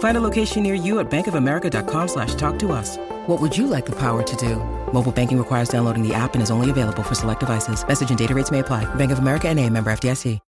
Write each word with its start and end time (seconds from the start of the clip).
Find 0.00 0.16
a 0.16 0.20
location 0.20 0.62
near 0.62 0.74
you 0.74 0.98
at 0.98 1.10
bankofamerica.com 1.10 2.08
slash 2.08 2.34
talk 2.34 2.58
to 2.60 2.72
us. 2.72 2.96
What 3.26 3.40
would 3.40 3.56
you 3.56 3.66
like 3.66 3.86
the 3.86 3.96
power 3.96 4.22
to 4.22 4.36
do? 4.36 4.56
Mobile 4.92 5.12
banking 5.12 5.38
requires 5.38 5.68
downloading 5.68 6.06
the 6.06 6.14
app 6.14 6.34
and 6.34 6.42
is 6.42 6.50
only 6.50 6.70
available 6.70 7.02
for 7.02 7.14
select 7.14 7.40
devices. 7.40 7.86
Message 7.86 8.08
and 8.10 8.18
data 8.18 8.34
rates 8.34 8.50
may 8.50 8.58
apply. 8.58 8.92
Bank 8.96 9.12
of 9.12 9.20
America 9.20 9.48
and 9.48 9.58
a 9.58 9.68
member 9.70 9.90
FDIC. 9.90 10.38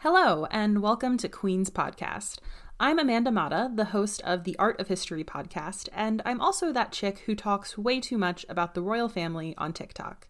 Hello, 0.00 0.46
and 0.46 0.80
welcome 0.80 1.18
to 1.18 1.28
Queen's 1.28 1.68
Podcast. 1.68 2.38
I'm 2.80 2.98
Amanda 2.98 3.30
Mata, 3.30 3.70
the 3.72 3.84
host 3.84 4.22
of 4.22 4.44
the 4.44 4.56
Art 4.58 4.80
of 4.80 4.88
History 4.88 5.22
podcast, 5.22 5.90
and 5.92 6.22
I'm 6.24 6.40
also 6.40 6.72
that 6.72 6.90
chick 6.90 7.18
who 7.26 7.34
talks 7.34 7.76
way 7.76 8.00
too 8.00 8.16
much 8.16 8.46
about 8.48 8.74
the 8.74 8.80
royal 8.80 9.10
family 9.10 9.54
on 9.58 9.74
TikTok. 9.74 10.26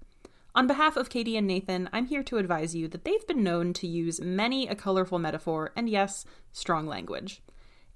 On 0.57 0.66
behalf 0.66 0.97
of 0.97 1.09
Katie 1.09 1.37
and 1.37 1.47
Nathan, 1.47 1.88
I'm 1.93 2.07
here 2.07 2.24
to 2.24 2.38
advise 2.38 2.74
you 2.74 2.88
that 2.88 3.05
they've 3.05 3.27
been 3.29 3.45
known 3.45 3.73
to 3.74 3.87
use 3.87 4.21
many 4.21 4.66
a 4.66 4.74
colorful 4.74 5.21
metaphor 5.21 5.71
and, 5.77 5.88
yes, 5.88 6.24
strong 6.52 6.88
language. 6.88 7.41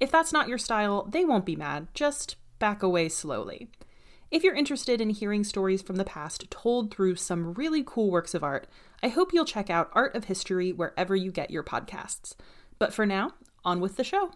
If 0.00 0.10
that's 0.10 0.32
not 0.32 0.48
your 0.48 0.58
style, 0.58 1.06
they 1.10 1.24
won't 1.24 1.46
be 1.46 1.56
mad, 1.56 1.88
just 1.94 2.36
back 2.58 2.82
away 2.82 3.08
slowly. 3.08 3.68
If 4.30 4.42
you're 4.42 4.54
interested 4.54 5.00
in 5.00 5.10
hearing 5.10 5.44
stories 5.44 5.82
from 5.82 5.96
the 5.96 6.04
past 6.04 6.50
told 6.50 6.92
through 6.92 7.16
some 7.16 7.54
really 7.54 7.84
cool 7.86 8.10
works 8.10 8.34
of 8.34 8.42
art, 8.42 8.66
I 9.02 9.08
hope 9.08 9.32
you'll 9.32 9.44
check 9.44 9.70
out 9.70 9.90
Art 9.92 10.14
of 10.16 10.24
History 10.24 10.72
wherever 10.72 11.14
you 11.14 11.30
get 11.30 11.50
your 11.50 11.62
podcasts. 11.62 12.34
But 12.78 12.92
for 12.92 13.06
now, 13.06 13.32
on 13.64 13.80
with 13.80 13.96
the 13.96 14.04
show. 14.04 14.32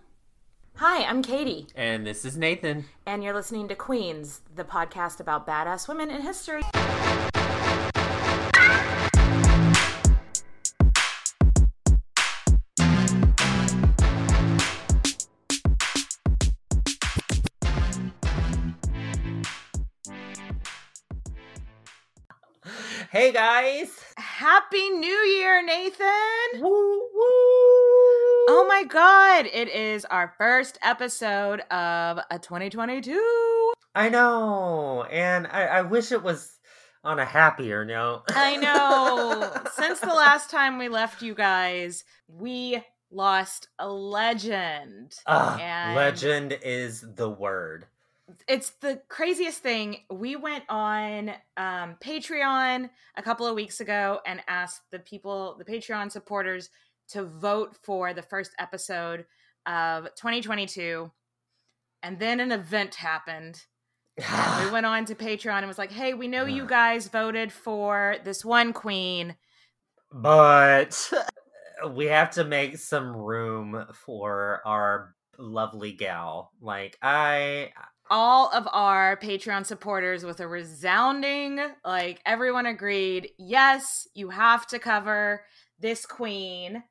Hi, 0.77 1.03
I'm 1.05 1.23
Katie, 1.23 1.67
And 1.75 2.07
this 2.07 2.25
is 2.25 2.37
Nathan. 2.37 2.85
and 3.05 3.25
you're 3.25 3.35
listening 3.35 3.67
to 3.69 3.75
Queens, 3.75 4.43
the 4.55 4.63
podcast 4.63 5.19
about 5.19 5.45
badass 5.47 5.89
women 5.89 6.09
in 6.09 6.23
history. 6.23 6.63
Hey 23.11 23.33
guys! 23.33 23.89
Happy 24.19 24.91
New 24.91 25.09
Year, 25.09 25.65
Nathan! 25.65 26.61
Woo 26.61 26.61
woo! 26.61 27.09
Oh 28.51 28.67
my 28.69 28.85
god, 28.85 29.47
it 29.47 29.69
is 29.69 30.05
our 30.05 30.35
first 30.37 30.79
episode 30.83 31.61
of 31.71 32.19
a 32.31 32.39
2022. 32.39 33.73
I 33.95 34.11
know, 34.11 35.05
and 35.11 35.47
I, 35.47 35.65
I 35.65 35.83
wish 35.83 36.13
it 36.13 36.23
was 36.23 36.59
on 37.03 37.19
a 37.19 37.25
happier 37.25 37.83
note. 37.87 38.25
I 38.29 38.57
know. 38.57 39.55
Since 39.73 40.01
the 40.01 40.09
last 40.09 40.51
time 40.51 40.77
we 40.77 40.91
left 40.91 41.23
you 41.23 41.35
guys, 41.35 42.05
we 42.29 42.83
lost 43.11 43.69
a 43.79 43.89
legend. 43.89 45.15
Ugh, 45.27 45.59
and- 45.59 45.97
legend 45.97 46.59
is 46.63 47.03
the 47.15 47.31
word. 47.31 47.87
It's 48.47 48.71
the 48.81 49.01
craziest 49.09 49.63
thing. 49.63 49.99
We 50.11 50.37
went 50.37 50.65
on 50.69 51.31
um, 51.57 51.97
Patreon 52.03 52.91
a 53.17 53.23
couple 53.23 53.47
of 53.47 53.55
weeks 53.55 53.81
ago 53.81 54.21
and 54.27 54.41
asked 54.49 54.83
the 54.91 54.99
people, 54.99 55.57
the 55.59 55.65
Patreon 55.65 56.11
supporters, 56.11 56.71
to 57.11 57.25
vote 57.25 57.77
for 57.83 58.13
the 58.13 58.23
first 58.23 58.53
episode 58.59 59.25
of 59.67 60.05
2022. 60.17 61.11
And 62.03 62.19
then 62.19 62.41
an 62.41 62.53
event 62.53 62.97
happened. 62.97 63.63
We 64.17 64.25
went 64.71 64.87
on 64.87 65.05
to 65.07 65.15
Patreon 65.15 65.59
and 65.59 65.67
was 65.67 65.79
like, 65.79 65.93
hey, 65.93 66.15
we 66.15 66.29
know 66.29 66.45
you 66.45 66.67
guys 66.67 67.09
voted 67.09 67.53
for 67.53 68.17
this 68.25 68.45
one 68.45 68.73
queen. 68.73 69.37
but 70.13 71.11
we 71.93 72.07
have 72.07 72.31
to 72.33 72.45
make 72.45 72.79
some 72.79 73.17
room 73.17 73.87
for 73.95 74.61
our 74.67 75.15
lovely 75.39 75.93
gal. 75.93 76.51
Like 76.61 76.99
I 77.01 77.71
all 78.11 78.51
of 78.53 78.69
our 78.73 79.17
Patreon 79.17 79.67
supporters 79.67 80.25
with 80.25 80.41
a 80.41 80.49
resounding, 80.49 81.61
like 81.85 82.21
everyone 82.27 82.67
agreed, 82.67 83.31
yes, 83.39 84.07
you 84.15 84.31
have 84.31 84.67
to 84.69 84.79
cover 84.79 85.45
this 85.79 86.07
queen. 86.07 86.83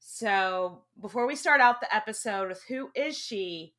So 0.00 0.82
before 1.00 1.26
we 1.26 1.36
start 1.36 1.60
out 1.60 1.80
the 1.80 1.94
episode 1.94 2.48
with 2.48 2.62
who 2.68 2.90
is 2.94 3.18
she, 3.18 3.74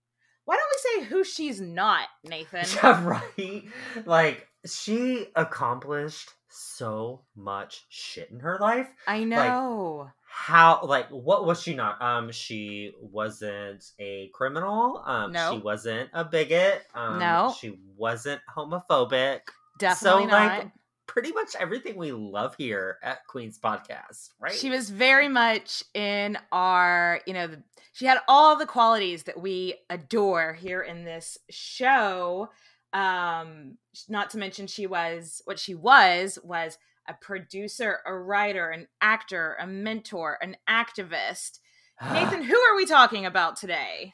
why 0.45 0.55
don't 0.55 1.01
we 1.01 1.03
say 1.03 1.09
who 1.09 1.23
she's 1.23 1.59
not, 1.59 2.07
Nathan? 2.23 2.65
Yeah, 2.83 3.03
right. 3.05 3.63
Like 4.05 4.47
she 4.65 5.27
accomplished 5.35 6.29
so 6.49 7.23
much 7.35 7.85
shit 7.89 8.29
in 8.31 8.39
her 8.39 8.57
life. 8.59 8.89
I 9.07 9.23
know. 9.23 10.09
How 10.39 10.81
like 10.83 11.09
what 11.09 11.45
was 11.45 11.61
she 11.61 11.73
not? 11.73 11.99
Um 11.99 12.31
she 12.31 12.93
wasn't 13.01 13.83
a 13.99 14.29
criminal. 14.33 15.01
Um 15.03 15.31
No. 15.31 15.51
she 15.51 15.57
wasn't 15.57 16.11
a 16.13 16.23
bigot. 16.23 16.83
Um 16.93 17.17
No. 17.17 17.55
she 17.59 17.79
wasn't 17.97 18.39
homophobic. 18.55 19.39
Definitely 19.79 20.23
so, 20.25 20.29
not. 20.29 20.59
like 20.59 20.71
pretty 21.07 21.31
much 21.31 21.55
everything 21.59 21.97
we 21.97 22.11
love 22.11 22.55
here 22.55 22.97
at 23.01 23.25
Queen's 23.27 23.57
Podcast, 23.57 24.29
right? 24.39 24.53
She 24.53 24.69
was 24.69 24.91
very 24.91 25.27
much 25.27 25.83
in 25.95 26.37
our, 26.51 27.19
you 27.25 27.33
know, 27.33 27.47
the, 27.47 27.63
she 27.93 28.05
had 28.05 28.19
all 28.27 28.57
the 28.57 28.67
qualities 28.67 29.23
that 29.23 29.41
we 29.41 29.73
adore 29.89 30.53
here 30.53 30.81
in 30.81 31.03
this 31.03 31.39
show. 31.49 32.49
Um, 32.93 33.77
not 34.07 34.29
to 34.29 34.37
mention 34.37 34.67
she 34.67 34.85
was 34.85 35.41
what 35.45 35.57
she 35.57 35.73
was 35.73 36.37
was 36.43 36.77
a 37.07 37.13
producer, 37.13 37.99
a 38.05 38.13
writer, 38.15 38.69
an 38.69 38.87
actor, 39.01 39.57
a 39.59 39.67
mentor, 39.67 40.37
an 40.41 40.57
activist. 40.69 41.59
Nathan, 42.13 42.43
who 42.43 42.57
are 42.57 42.75
we 42.75 42.85
talking 42.85 43.25
about 43.25 43.55
today? 43.55 44.13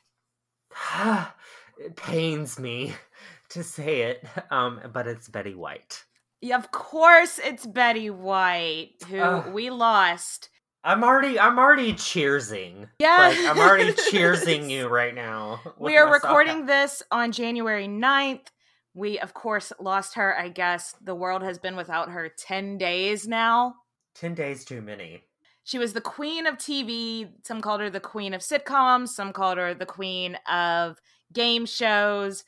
it 1.77 1.95
pains 1.95 2.59
me 2.59 2.93
to 3.49 3.63
say 3.63 4.01
it. 4.03 4.25
Um 4.49 4.79
but 4.91 5.07
it's 5.07 5.27
Betty 5.27 5.55
White. 5.55 6.03
Yeah, 6.41 6.57
of 6.57 6.71
course, 6.71 7.39
it's 7.39 7.65
Betty 7.65 8.09
White, 8.09 8.95
who 9.09 9.19
Ugh. 9.19 9.53
we 9.53 9.69
lost. 9.69 10.49
I'm 10.83 11.03
already 11.03 11.39
I'm 11.39 11.57
already 11.57 11.93
cheersing. 11.93 12.89
Yeah. 12.99 13.17
Like 13.17 13.37
I'm 13.39 13.59
already 13.59 13.93
cheersing 14.11 14.69
you 14.69 14.87
right 14.87 15.15
now. 15.15 15.61
we 15.79 15.97
are 15.97 16.11
recording 16.11 16.65
this 16.65 17.01
on 17.11 17.31
January 17.31 17.87
9th. 17.87 18.47
We, 18.93 19.19
of 19.19 19.33
course, 19.33 19.73
lost 19.79 20.15
her. 20.15 20.37
I 20.37 20.49
guess 20.49 20.95
the 21.01 21.15
world 21.15 21.41
has 21.43 21.57
been 21.57 21.75
without 21.75 22.09
her 22.11 22.29
10 22.29 22.77
days 22.77 23.27
now. 23.27 23.75
10 24.15 24.35
days 24.35 24.63
too 24.63 24.81
many. 24.81 25.23
She 25.63 25.79
was 25.79 25.93
the 25.93 26.01
queen 26.01 26.45
of 26.45 26.57
TV. 26.57 27.29
Some 27.43 27.61
called 27.61 27.81
her 27.81 27.89
the 27.89 27.99
queen 27.99 28.33
of 28.33 28.41
sitcoms. 28.41 29.09
Some 29.09 29.33
called 29.33 29.57
her 29.57 29.73
the 29.73 29.85
queen 29.85 30.37
of 30.51 30.97
game 31.31 31.65
shows. 31.65 32.43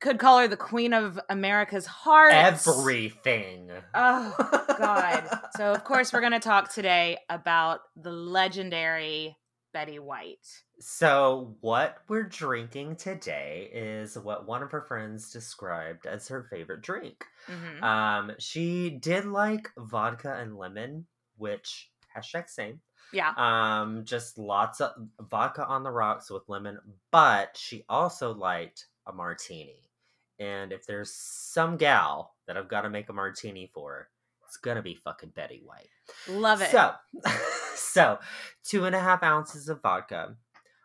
Could 0.00 0.18
call 0.18 0.40
her 0.40 0.48
the 0.48 0.56
queen 0.56 0.92
of 0.92 1.20
America's 1.30 1.86
heart. 1.86 2.32
Everything. 2.32 3.70
Oh, 3.94 4.34
God. 4.78 5.28
So, 5.56 5.72
of 5.72 5.84
course, 5.84 6.12
we're 6.12 6.20
going 6.20 6.32
to 6.32 6.38
talk 6.38 6.70
today 6.74 7.16
about 7.30 7.80
the 7.96 8.10
legendary 8.10 9.38
Betty 9.76 9.98
White. 9.98 10.62
So, 10.80 11.54
what 11.60 11.98
we're 12.08 12.22
drinking 12.22 12.96
today 12.96 13.68
is 13.74 14.16
what 14.16 14.46
one 14.46 14.62
of 14.62 14.70
her 14.70 14.80
friends 14.80 15.30
described 15.30 16.06
as 16.06 16.28
her 16.28 16.44
favorite 16.44 16.80
drink. 16.80 17.26
Mhm. 17.46 17.82
Um, 17.82 18.32
she 18.38 18.88
did 18.88 19.26
like 19.26 19.70
vodka 19.76 20.32
and 20.32 20.56
lemon, 20.56 21.06
which 21.36 21.90
hashtag 22.16 22.48
same. 22.48 22.80
yeah. 23.12 23.34
Um, 23.36 24.06
just 24.06 24.38
lots 24.38 24.80
of 24.80 24.92
vodka 25.20 25.66
on 25.66 25.82
the 25.82 25.90
rocks 25.90 26.30
with 26.30 26.48
lemon, 26.48 26.78
but 27.10 27.54
she 27.58 27.84
also 27.86 28.32
liked 28.32 28.86
a 29.06 29.12
martini. 29.12 29.90
And 30.38 30.72
if 30.72 30.86
there's 30.86 31.12
some 31.12 31.76
gal 31.76 32.34
that 32.46 32.56
I've 32.56 32.68
got 32.68 32.80
to 32.82 32.90
make 32.90 33.10
a 33.10 33.12
martini 33.12 33.70
for, 33.74 34.08
it's 34.56 34.62
gonna 34.62 34.82
be 34.82 34.94
fucking 34.94 35.30
Betty 35.34 35.60
White. 35.64 35.90
Love 36.28 36.62
it. 36.62 36.70
So, 36.70 36.92
so 37.74 38.18
two 38.64 38.86
and 38.86 38.94
a 38.96 39.00
half 39.00 39.22
ounces 39.22 39.68
of 39.68 39.82
vodka, 39.82 40.34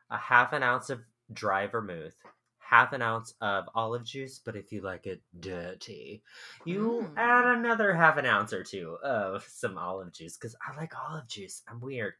a 0.09 0.17
half 0.17 0.51
an 0.53 0.61
ounce 0.61 0.89
of 0.89 0.99
dry 1.31 1.67
vermouth, 1.67 2.15
half 2.59 2.91
an 2.91 3.01
ounce 3.01 3.33
of 3.39 3.65
olive 3.73 4.03
juice. 4.03 4.39
But 4.43 4.57
if 4.57 4.71
you 4.73 4.81
like 4.81 5.07
it 5.07 5.21
dirty, 5.39 6.21
you 6.65 7.07
Mm. 7.09 7.17
add 7.17 7.45
another 7.45 7.93
half 7.93 8.17
an 8.17 8.25
ounce 8.25 8.51
or 8.51 8.63
two 8.63 8.97
of 9.03 9.45
some 9.47 9.77
olive 9.77 10.11
juice 10.11 10.35
because 10.37 10.55
I 10.67 10.75
like 10.75 10.91
olive 10.97 11.27
juice. 11.27 11.61
I'm 11.69 11.79
weird. 11.79 12.13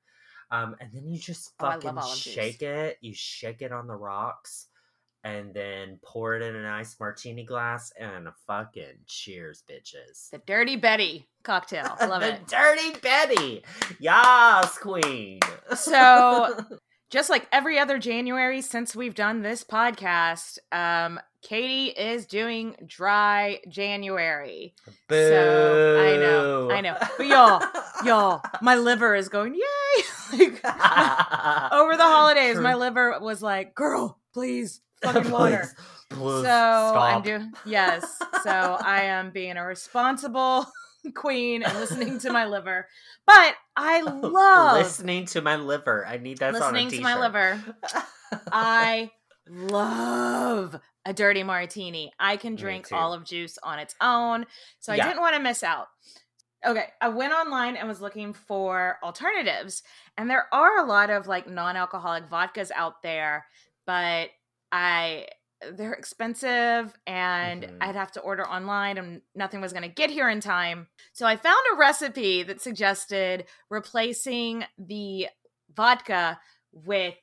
Um, 0.51 0.75
and 0.79 0.91
then 0.93 1.05
you 1.07 1.19
just 1.19 1.53
Oh, 1.59 1.65
fucking 1.71 1.95
juice. 1.95 2.17
shake 2.17 2.61
it. 2.61 2.97
You 3.01 3.13
shake 3.13 3.61
it 3.61 3.71
on 3.73 3.87
the 3.87 3.95
rocks. 3.95 4.67
And 5.23 5.53
then 5.53 5.99
pour 6.03 6.35
it 6.35 6.41
in 6.41 6.55
a 6.55 6.61
nice 6.61 6.95
martini 6.99 7.43
glass 7.43 7.91
and 7.99 8.27
a 8.27 8.33
fucking 8.47 8.99
cheers, 9.05 9.63
bitches. 9.69 10.29
The 10.31 10.39
Dirty 10.39 10.75
Betty 10.75 11.27
cocktail. 11.43 11.95
I 11.99 12.05
love 12.07 12.23
it. 12.23 12.47
the 12.47 12.55
it. 12.55 12.61
Dirty 12.61 12.99
Betty. 12.99 13.63
Yas, 13.99 14.77
queen. 14.77 15.39
So, 15.75 16.65
just 17.11 17.29
like 17.29 17.47
every 17.51 17.77
other 17.77 17.99
January 17.99 18.61
since 18.61 18.95
we've 18.95 19.15
done 19.15 19.41
this 19.41 19.63
podcast, 19.63 20.57
um, 20.71 21.19
Katie 21.41 21.87
is 21.87 22.25
doing 22.25 22.75
dry 22.85 23.59
January. 23.67 24.75
Boo. 25.07 25.15
So 25.15 25.99
I 25.99 26.17
know, 26.17 26.71
I 26.71 26.81
know. 26.81 26.97
But 27.17 27.27
y'all, 27.27 27.61
y'all, 28.05 28.41
my 28.61 28.75
liver 28.75 29.15
is 29.15 29.27
going, 29.27 29.55
yay! 29.55 30.03
like, 30.33 30.63
over 31.73 31.97
the 31.97 32.03
holidays, 32.03 32.59
my 32.59 32.75
liver 32.75 33.17
was 33.19 33.41
like, 33.41 33.73
girl, 33.75 34.19
please, 34.33 34.81
fucking 35.03 35.31
water. 35.31 35.69
Please, 36.09 36.43
so 36.43 36.49
I'm 36.51 36.93
stop. 36.93 37.23
doing 37.23 37.53
yes. 37.65 38.19
So 38.43 38.49
I 38.51 39.03
am 39.03 39.31
being 39.31 39.55
a 39.57 39.65
responsible 39.65 40.65
queen 41.15 41.63
and 41.63 41.73
listening 41.79 42.19
to 42.19 42.31
my 42.33 42.45
liver. 42.45 42.87
But 43.25 43.55
I 43.77 44.01
love 44.21 44.77
listening 44.77 45.25
to 45.27 45.41
my 45.41 45.55
liver. 45.55 46.05
I 46.05 46.17
need 46.17 46.39
that. 46.39 46.53
listening 46.53 46.89
to 46.89 47.01
my 47.01 47.17
liver. 47.19 47.63
I 48.51 49.09
love 49.47 50.79
a 51.05 51.13
dirty 51.13 51.43
martini. 51.43 52.11
I 52.19 52.37
can 52.37 52.55
drink 52.55 52.91
olive 52.91 53.23
juice 53.25 53.57
on 53.63 53.79
its 53.79 53.95
own. 54.01 54.45
So 54.79 54.93
I 54.93 54.97
Yeah. 54.97 55.07
didn't 55.07 55.21
want 55.21 55.35
to 55.35 55.41
miss 55.41 55.63
out. 55.63 55.87
Okay, 56.63 56.85
I 57.01 57.09
went 57.09 57.33
online 57.33 57.75
and 57.75 57.87
was 57.87 58.01
looking 58.01 58.33
for 58.33 58.99
alternatives. 59.01 59.81
And 60.17 60.29
there 60.29 60.45
are 60.53 60.77
a 60.77 60.85
lot 60.85 61.09
of 61.09 61.25
like 61.25 61.49
non-alcoholic 61.49 62.29
vodkas 62.29 62.69
out 62.75 63.01
there, 63.01 63.45
but 63.87 64.29
I 64.71 65.27
they're 65.73 65.93
expensive 65.93 66.97
and 67.05 67.63
Mhm. 67.63 67.77
I'd 67.81 67.93
have 67.95 68.11
to 68.13 68.19
order 68.21 68.47
online 68.49 68.97
and 68.97 69.21
nothing 69.35 69.61
was 69.61 69.73
going 69.73 69.83
to 69.83 69.89
get 69.89 70.09
here 70.09 70.27
in 70.27 70.39
time. 70.39 70.87
So 71.13 71.27
I 71.27 71.35
found 71.35 71.59
a 71.71 71.75
recipe 71.75 72.41
that 72.41 72.59
suggested 72.61 73.45
replacing 73.69 74.65
the 74.79 75.27
vodka 75.71 76.39
with 76.71 77.13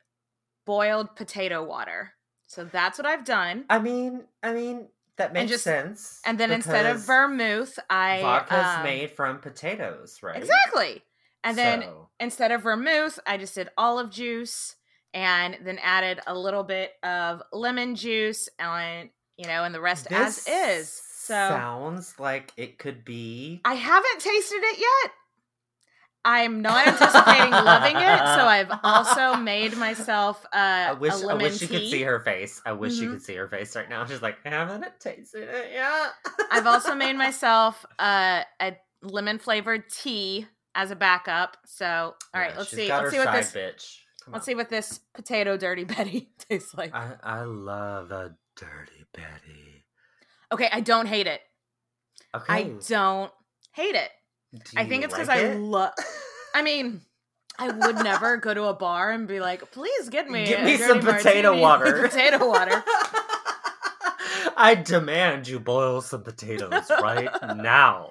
boiled 0.67 1.17
potato 1.17 1.65
water. 1.65 2.15
So 2.47 2.63
that's 2.65 2.97
what 2.97 3.07
I've 3.09 3.25
done. 3.25 3.65
I 3.69 3.81
mean, 3.81 4.29
I 4.43 4.53
mean 4.53 4.89
that 5.17 5.33
makes 5.33 5.51
just- 5.51 5.65
sense. 5.65 6.21
And 6.25 6.39
then 6.39 6.53
instead 6.53 6.87
of 6.87 7.01
vermouth, 7.01 7.77
I 7.91 8.23
vodka's 8.23 8.77
um, 8.77 8.83
made 8.85 9.11
from 9.11 9.41
potatoes, 9.41 10.23
right? 10.23 10.37
Exactly. 10.37 11.03
And 11.43 11.59
then 11.59 11.83
So- 11.83 12.11
instead 12.21 12.53
of 12.53 12.63
vermouth, 12.63 13.19
I 13.27 13.37
just 13.37 13.57
did 13.57 13.69
olive 13.77 14.11
juice 14.11 14.77
and 15.15 15.57
then 15.65 15.79
added 15.83 16.21
a 16.27 16.37
little 16.39 16.63
bit 16.65 16.93
of 17.03 17.43
lemon 17.53 17.95
juice 17.95 18.49
and 18.59 19.11
you 19.37 19.47
know, 19.47 19.63
and 19.65 19.75
the 19.75 19.81
rest 19.81 20.09
as 20.11 20.47
is. 20.49 20.91
So 20.91 21.35
sounds 21.35 22.19
like 22.19 22.53
it 22.57 22.79
could 22.79 23.05
be. 23.05 23.61
I 23.65 23.75
haven't 23.75 24.21
tasted 24.21 24.61
it 24.63 24.79
yet. 24.79 25.13
I'm 26.25 26.61
not 26.61 26.87
anticipating 26.89 27.53
loving 27.53 27.97
it, 27.97 28.03
so 28.03 28.05
I've 28.47 28.73
also 28.83 29.37
made 29.37 29.77
myself 29.77 30.45
uh, 30.53 30.57
I 30.57 30.93
wish, 30.95 31.13
a 31.15 31.17
I 31.17 31.27
lemon 31.27 31.45
wish 31.45 31.59
tea. 31.61 31.65
you 31.67 31.71
could 31.81 31.89
see 31.89 32.03
her 32.03 32.21
face. 32.21 32.61
I 32.67 32.73
wish 32.73 33.01
you 33.01 33.09
Mhm. 33.09 33.13
could 33.13 33.23
see 33.23 33.35
her 33.37 33.49
face 33.49 33.77
right 33.77 33.89
now. 33.89 34.05
She's 34.05 34.21
like, 34.21 34.37
I 34.45 34.49
haven't 34.51 34.85
tasted 35.01 35.49
it 35.49 35.73
yet. 35.73 36.11
I've 36.51 36.67
also 36.67 36.95
made 36.95 37.15
myself 37.17 37.87
uh, 37.99 38.43
a 38.61 38.77
lemon 39.03 39.39
flavored 39.39 39.89
tea 39.91 40.47
as 40.75 40.91
a 40.91 40.97
backup. 40.97 41.57
So, 41.65 41.87
all 42.35 42.41
right, 42.41 42.51
Yeah, 42.51 42.59
let's 42.59 42.71
see. 42.71 42.89
Let's 42.89 43.11
see 43.11 43.19
what 43.19 43.33
this. 43.33 43.53
Bitch. 43.53 43.99
Let's 44.33 44.47
see 44.47 44.55
what 44.55 44.71
this 44.71 45.01
potato 45.15 45.57
dirty 45.57 45.85
Betty 45.97 46.31
tastes 46.49 46.75
like. 46.75 46.95
I, 46.95 47.15
I 47.23 47.43
love 47.43 48.11
a 48.11 48.37
dirty 48.57 49.05
Betty. 49.13 49.85
Okay, 50.53 50.69
I 50.73 50.81
don't 50.81 51.07
hate 51.07 51.27
it. 51.27 51.41
Okay. 52.35 52.53
I 52.53 52.73
don't 52.89 53.33
hate 53.75 53.95
it. 53.95 54.11
Do 54.53 54.61
I 54.77 54.87
think 54.87 55.05
it's 55.05 55.13
because 55.13 55.29
like 55.29 55.41
I 55.41 55.55
love. 55.55 55.93
I 56.55 56.63
mean, 56.63 57.03
I 57.59 57.71
would 57.71 57.97
never 57.97 58.37
go 58.39 58.55
to 58.55 58.65
a 58.65 58.75
bar 58.75 59.11
and 59.11 59.29
be 59.29 59.41
like, 59.41 59.71
"Please 59.73 60.09
get 60.09 60.31
me, 60.31 60.53
a 60.53 60.65
me 60.65 60.77
some 60.77 61.01
potato 61.01 61.59
water. 61.61 62.09
potato 62.09 62.49
water." 62.49 62.83
I 64.57 64.75
demand 64.75 65.49
you 65.49 65.61
boil 65.61 66.01
some 66.01 66.23
potatoes 66.23 66.91
right 67.03 67.31
now. 67.57 68.11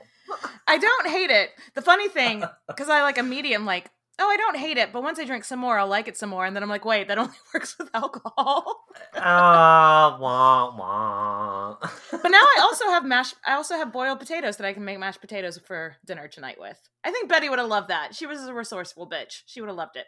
I 0.67 0.77
don't 0.77 1.07
hate 1.07 1.29
it. 1.29 1.49
The 1.75 1.81
funny 1.81 2.09
thing, 2.09 2.43
because 2.67 2.89
I 2.89 3.01
like 3.01 3.17
a 3.17 3.23
medium, 3.23 3.65
like, 3.65 3.89
oh, 4.19 4.29
I 4.29 4.37
don't 4.37 4.57
hate 4.57 4.77
it, 4.77 4.91
but 4.91 5.03
once 5.03 5.19
I 5.19 5.25
drink 5.25 5.43
some 5.43 5.59
more, 5.59 5.77
I'll 5.77 5.87
like 5.87 6.07
it 6.07 6.17
some 6.17 6.29
more, 6.29 6.45
and 6.45 6.55
then 6.55 6.63
I'm 6.63 6.69
like, 6.69 6.85
wait, 6.85 7.07
that 7.07 7.17
only 7.19 7.35
works 7.53 7.77
with 7.77 7.89
alcohol. 7.93 8.85
Ah, 9.15 10.17
wah, 10.19 10.75
wah. 10.77 11.77
but 12.11 12.29
now 12.29 12.37
I 12.37 12.59
also 12.61 12.85
have 12.87 13.05
mashed. 13.05 13.35
I 13.45 13.53
also 13.53 13.75
have 13.75 13.93
boiled 13.93 14.19
potatoes 14.19 14.57
that 14.57 14.67
I 14.67 14.73
can 14.73 14.85
make 14.85 14.99
mashed 14.99 15.21
potatoes 15.21 15.57
for 15.57 15.95
dinner 16.05 16.27
tonight 16.27 16.59
with. 16.59 16.77
I 17.03 17.11
think 17.11 17.29
Betty 17.29 17.49
would 17.49 17.59
have 17.59 17.67
loved 17.67 17.89
that. 17.89 18.15
She 18.15 18.25
was 18.25 18.43
a 18.47 18.53
resourceful 18.53 19.09
bitch. 19.09 19.43
She 19.45 19.61
would 19.61 19.67
have 19.67 19.77
loved 19.77 19.95
it. 19.95 20.05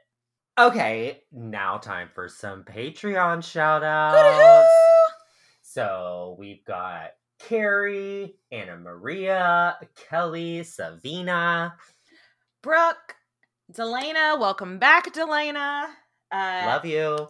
Okay, 0.60 1.22
now 1.32 1.78
time 1.78 2.10
for 2.14 2.28
some 2.28 2.64
Patreon 2.64 3.44
shout 3.44 3.84
outs. 3.84 4.68
So 5.62 6.36
we've 6.38 6.66
got 6.66 7.12
Carrie, 7.40 8.36
Anna 8.52 8.76
Maria, 8.76 9.78
Kelly, 10.10 10.64
Savina. 10.64 11.76
Brooke, 12.62 13.16
Delana, 13.71 14.39
welcome 14.39 14.80
back, 14.80 15.13
Delana. 15.13 15.86
Uh, 16.31 16.63
Love 16.66 16.86
you. 16.86 17.30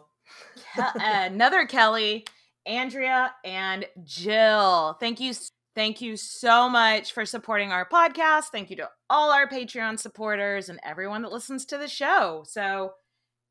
Ke- 0.77 0.95
another 1.01 1.65
Kelly, 1.65 2.25
Andrea, 2.65 3.33
and 3.43 3.85
Jill. 4.03 4.95
Thank 5.01 5.19
you. 5.19 5.33
Thank 5.75 5.99
you 6.01 6.15
so 6.15 6.69
much 6.69 7.11
for 7.11 7.25
supporting 7.25 7.71
our 7.71 7.87
podcast. 7.87 8.45
Thank 8.53 8.69
you 8.69 8.77
to 8.77 8.89
all 9.09 9.31
our 9.31 9.47
Patreon 9.49 9.99
supporters 9.99 10.69
and 10.69 10.79
everyone 10.83 11.23
that 11.23 11.31
listens 11.31 11.65
to 11.65 11.77
the 11.77 11.87
show. 11.87 12.43
So, 12.47 12.93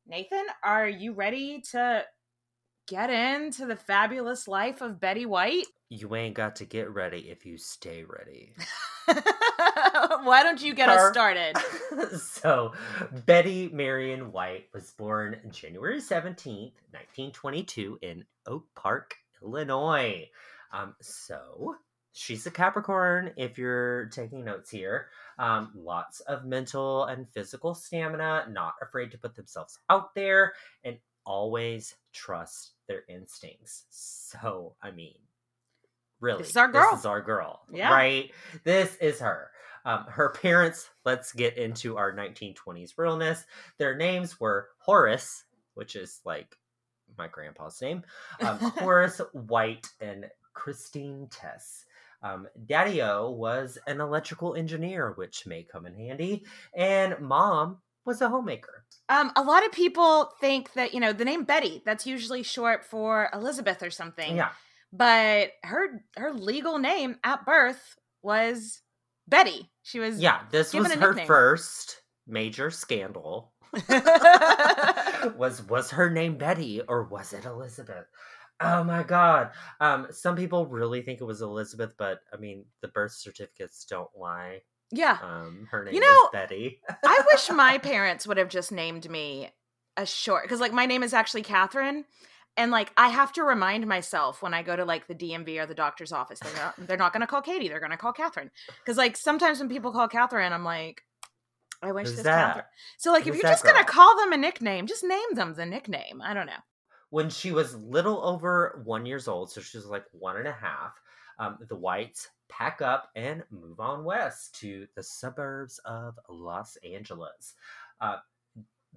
Nathan, 0.07 0.45
are 0.63 0.87
you 0.87 1.13
ready 1.13 1.61
to 1.71 2.03
get 2.89 3.09
into 3.11 3.67
the 3.67 3.75
fabulous 3.75 4.47
life 4.47 4.81
of 4.81 4.99
Betty 4.99 5.25
White? 5.25 5.67
You 5.89 6.15
ain't 6.15 6.35
got 6.35 6.55
to 6.57 6.65
get 6.65 6.91
ready 6.91 7.29
if 7.29 7.45
you 7.45 7.57
stay 7.57 8.03
ready. 8.03 8.55
Why 10.23 10.43
don't 10.43 10.61
you 10.61 10.73
get 10.73 10.89
us 10.89 11.11
started? 11.11 11.55
so, 12.19 12.73
Betty 13.25 13.69
Marion 13.71 14.31
White 14.31 14.69
was 14.73 14.91
born 14.91 15.39
January 15.51 15.99
17th, 15.99 16.73
1922, 16.91 17.99
in 18.01 18.25
Oak 18.47 18.65
Park, 18.75 19.15
Illinois. 19.41 20.27
Um, 20.73 20.95
so, 21.01 21.75
she's 22.11 22.45
a 22.45 22.51
Capricorn 22.51 23.31
if 23.37 23.57
you're 23.57 24.07
taking 24.07 24.43
notes 24.43 24.69
here. 24.69 25.09
Um, 25.37 25.71
lots 25.75 26.19
of 26.21 26.45
mental 26.45 27.05
and 27.05 27.29
physical 27.29 27.73
stamina, 27.73 28.47
not 28.51 28.73
afraid 28.81 29.11
to 29.11 29.17
put 29.17 29.35
themselves 29.35 29.79
out 29.89 30.13
there, 30.15 30.53
and 30.83 30.97
always 31.29 31.95
trust 32.11 32.71
their 32.87 33.03
instincts. 33.07 33.85
So, 33.91 34.75
I 34.81 34.89
mean, 34.91 35.13
really, 36.19 36.39
This 36.39 36.49
is 36.49 36.57
our 36.57 36.67
girl. 36.67 36.89
This 36.91 37.01
is 37.01 37.05
our 37.05 37.21
girl, 37.21 37.61
Yeah. 37.71 37.93
right? 37.93 38.31
This 38.63 38.95
is 38.95 39.19
her. 39.19 39.51
Um, 39.85 40.05
her 40.09 40.31
parents, 40.31 40.89
let's 41.05 41.31
get 41.31 41.55
into 41.57 41.97
our 41.97 42.11
1920s 42.11 42.97
realness. 42.97 43.45
Their 43.77 43.95
names 43.95 44.39
were 44.39 44.69
Horace, 44.79 45.45
which 45.75 45.95
is 45.95 46.19
like 46.25 46.57
my 47.17 47.27
grandpa's 47.27 47.79
name, 47.81 48.03
um, 48.41 48.57
Horace 48.79 49.21
White 49.33 49.87
and 50.01 50.25
Christine 50.53 51.27
Tess. 51.31 51.85
Um, 52.21 52.47
Daddy 52.65 53.01
O 53.01 53.29
was 53.29 53.77
an 53.87 54.01
electrical 54.01 54.55
engineer, 54.55 55.13
which 55.13 55.45
may 55.47 55.63
come 55.63 55.85
in 55.85 55.95
handy, 55.95 56.43
and 56.73 57.17
mom 57.19 57.77
was 58.09 58.21
a 58.21 58.27
homemaker. 58.27 58.83
Um, 59.07 59.31
a 59.35 59.43
lot 59.43 59.65
of 59.65 59.71
people 59.71 60.31
think 60.41 60.73
that 60.73 60.93
you 60.93 60.99
know 60.99 61.13
the 61.13 61.23
name 61.23 61.43
Betty. 61.43 61.81
That's 61.85 62.05
usually 62.05 62.43
short 62.43 62.83
for 62.83 63.29
Elizabeth 63.33 63.83
or 63.83 63.91
something. 63.91 64.35
Yeah, 64.35 64.49
but 64.91 65.51
her 65.63 66.03
her 66.17 66.33
legal 66.33 66.79
name 66.79 67.17
at 67.23 67.45
birth 67.45 67.95
was 68.21 68.81
Betty. 69.27 69.69
She 69.83 69.99
was 69.99 70.19
yeah. 70.19 70.41
This 70.51 70.73
was 70.73 70.91
her 70.93 71.09
nickname. 71.09 71.27
first 71.27 72.01
major 72.27 72.71
scandal. 72.71 73.53
was 75.37 75.61
was 75.67 75.91
her 75.91 76.09
name 76.09 76.37
Betty 76.37 76.81
or 76.81 77.03
was 77.03 77.33
it 77.33 77.45
Elizabeth? 77.45 78.05
Oh 78.59 78.83
my 78.83 79.03
god. 79.03 79.51
Um 79.79 80.07
some 80.09 80.35
people 80.35 80.65
really 80.65 81.03
think 81.03 81.21
it 81.21 81.25
was 81.25 81.41
Elizabeth, 81.41 81.93
but 81.97 82.21
I 82.33 82.37
mean 82.37 82.65
the 82.81 82.87
birth 82.87 83.11
certificates 83.11 83.85
don't 83.85 84.09
lie. 84.17 84.61
Yeah. 84.91 85.17
Um 85.21 85.67
her 85.71 85.83
name 85.83 85.93
You 85.95 86.01
is 86.01 86.07
know- 86.07 86.29
Betty. 86.31 86.79
I 87.05 87.21
wish 87.31 87.49
my 87.49 87.77
parents 87.91 88.25
would 88.27 88.37
have 88.37 88.49
just 88.49 88.71
named 88.71 89.09
me 89.09 89.49
a 89.97 90.05
short 90.05 90.43
because 90.43 90.59
like 90.59 90.73
my 90.73 90.85
name 90.85 91.03
is 91.03 91.13
actually 91.13 91.43
Catherine. 91.43 92.05
And 92.57 92.71
like 92.71 92.91
I 92.97 93.07
have 93.09 93.31
to 93.33 93.43
remind 93.43 93.87
myself 93.87 94.41
when 94.41 94.53
I 94.53 94.63
go 94.63 94.75
to 94.75 94.83
like 94.83 95.07
the 95.07 95.15
DMV 95.15 95.61
or 95.61 95.65
the 95.65 95.75
doctor's 95.75 96.11
office, 96.11 96.39
they're 96.39 96.53
not 96.55 96.75
they're 96.87 96.97
not 96.97 97.13
gonna 97.13 97.27
call 97.27 97.41
Katie, 97.41 97.67
they're 97.69 97.79
gonna 97.79 97.97
call 97.97 98.11
Catherine. 98.13 98.51
Because 98.79 98.97
like 98.97 99.15
sometimes 99.15 99.59
when 99.59 99.69
people 99.69 99.91
call 99.91 100.07
Catherine, 100.07 100.51
I'm 100.51 100.65
like, 100.65 101.01
I 101.81 101.91
wish 101.93 102.07
Who's 102.07 102.15
this 102.17 102.23
that? 102.25 102.45
Catherine. 102.47 102.65
So 102.97 103.11
like 103.11 103.27
if 103.27 103.35
you're 103.35 103.43
just 103.43 103.63
gonna 103.63 103.85
call 103.85 104.17
them 104.17 104.33
a 104.33 104.37
nickname, 104.37 104.87
just 104.87 105.03
name 105.03 105.33
them 105.35 105.53
the 105.53 105.65
nickname. 105.65 106.21
I 106.21 106.33
don't 106.33 106.47
know. 106.47 106.61
when 107.11 107.29
she 107.29 107.51
was 107.51 107.75
little 107.75 108.21
over 108.25 108.81
one 108.83 109.05
years 109.05 109.27
old, 109.29 109.51
so 109.51 109.61
she 109.61 109.77
was 109.77 109.85
like 109.85 110.03
one 110.11 110.35
and 110.37 110.47
a 110.47 110.51
half, 110.51 110.93
um, 111.39 111.57
the 111.69 111.75
Whites 111.75 112.27
pack 112.49 112.81
up 112.81 113.09
and 113.15 113.43
move 113.51 113.79
on 113.79 114.03
west 114.03 114.55
to 114.59 114.87
the 114.95 115.03
suburbs 115.03 115.79
of 115.85 116.17
Los 116.27 116.77
Angeles. 116.83 117.55
Uh, 118.01 118.17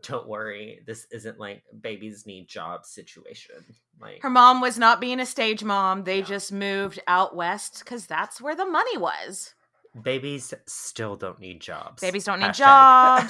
don't 0.02 0.26
worry, 0.26 0.80
this 0.86 1.06
isn't 1.12 1.38
like 1.38 1.62
babies 1.80 2.26
need 2.26 2.48
jobs 2.48 2.88
situation. 2.88 3.56
Like 4.00 4.22
Her 4.22 4.30
mom 4.30 4.60
was 4.60 4.78
not 4.78 5.00
being 5.00 5.20
a 5.20 5.26
stage 5.26 5.62
mom. 5.62 6.04
They 6.04 6.22
just 6.22 6.50
moved 6.50 6.98
out 7.06 7.36
west 7.36 7.80
because 7.80 8.06
that's 8.06 8.40
where 8.40 8.56
the 8.56 8.66
money 8.66 8.96
was. 8.96 9.54
babies 10.02 10.54
still 10.66 11.16
don't 11.16 11.38
need 11.38 11.60
jobs. 11.60 12.00
Babies 12.00 12.24
don't 12.24 12.40
need 12.40 12.52
Hashtag. 12.52 13.22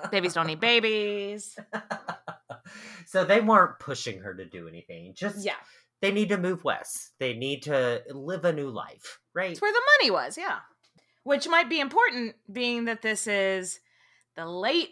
Babies 0.10 0.34
don't 0.34 0.46
need 0.48 0.58
babies. 0.60 1.56
so 3.06 3.24
they 3.24 3.40
weren't 3.40 3.78
pushing 3.78 4.20
her 4.20 4.34
to 4.34 4.44
do 4.44 4.66
anything. 4.66 5.12
Just 5.14 5.44
Yeah. 5.44 5.54
They 6.00 6.10
need 6.12 6.28
to 6.30 6.38
move 6.38 6.64
west. 6.64 7.12
They 7.18 7.34
need 7.34 7.62
to 7.64 8.02
live 8.10 8.44
a 8.44 8.52
new 8.52 8.70
life, 8.70 9.18
right? 9.34 9.50
It's 9.52 9.60
where 9.60 9.72
the 9.72 9.82
money 9.98 10.10
was, 10.10 10.38
yeah. 10.38 10.58
Which 11.24 11.46
might 11.48 11.68
be 11.68 11.80
important, 11.80 12.34
being 12.50 12.86
that 12.86 13.02
this 13.02 13.26
is 13.26 13.80
the 14.36 14.46
late 14.46 14.90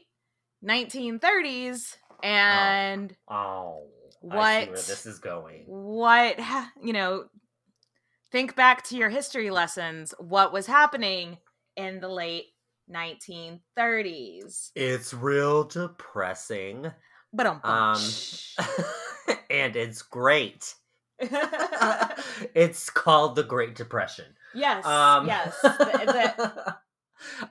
1930s 0.65 1.97
and 2.23 3.17
oh, 3.31 3.87
see 4.11 4.17
What? 4.21 4.37
where 4.37 4.67
this 4.67 5.07
is 5.07 5.19
going. 5.19 5.65
what, 5.67 6.39
you 6.83 6.93
know, 6.93 7.25
think 8.31 8.55
back 8.57 8.85
to 8.85 8.97
your 8.97 9.09
history 9.09 9.51
lessons. 9.51 10.13
What 10.19 10.53
was 10.53 10.67
happening 10.67 11.39
in 11.77 12.01
the 12.01 12.09
late 12.09 12.47
1930s? 12.93 14.71
It's 14.75 15.15
real 15.15 15.65
depressing, 15.65 16.91
But 17.33 17.47
um, 17.65 17.99
and 19.51 19.77
it's 19.77 20.03
great. 20.03 20.75
it's 22.55 22.91
called 22.91 23.35
the 23.37 23.43
Great 23.43 23.75
Depression. 23.75 24.27
yes, 24.55 24.85
Um, 24.87 25.27
yes. 25.27 25.57
The- 25.63 25.69
the- 25.79 26.77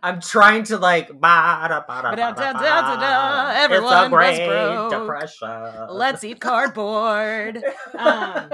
I'm 0.01 0.21
trying 0.21 0.63
to 0.65 0.77
like. 0.77 1.09
Everyone 1.09 1.23
was 3.83 4.09
great 4.09 4.47
broke. 4.47 4.91
depression. 4.91 5.87
let's 5.89 6.23
eat 6.23 6.39
cardboard. 6.39 7.61
Um, 7.97 8.49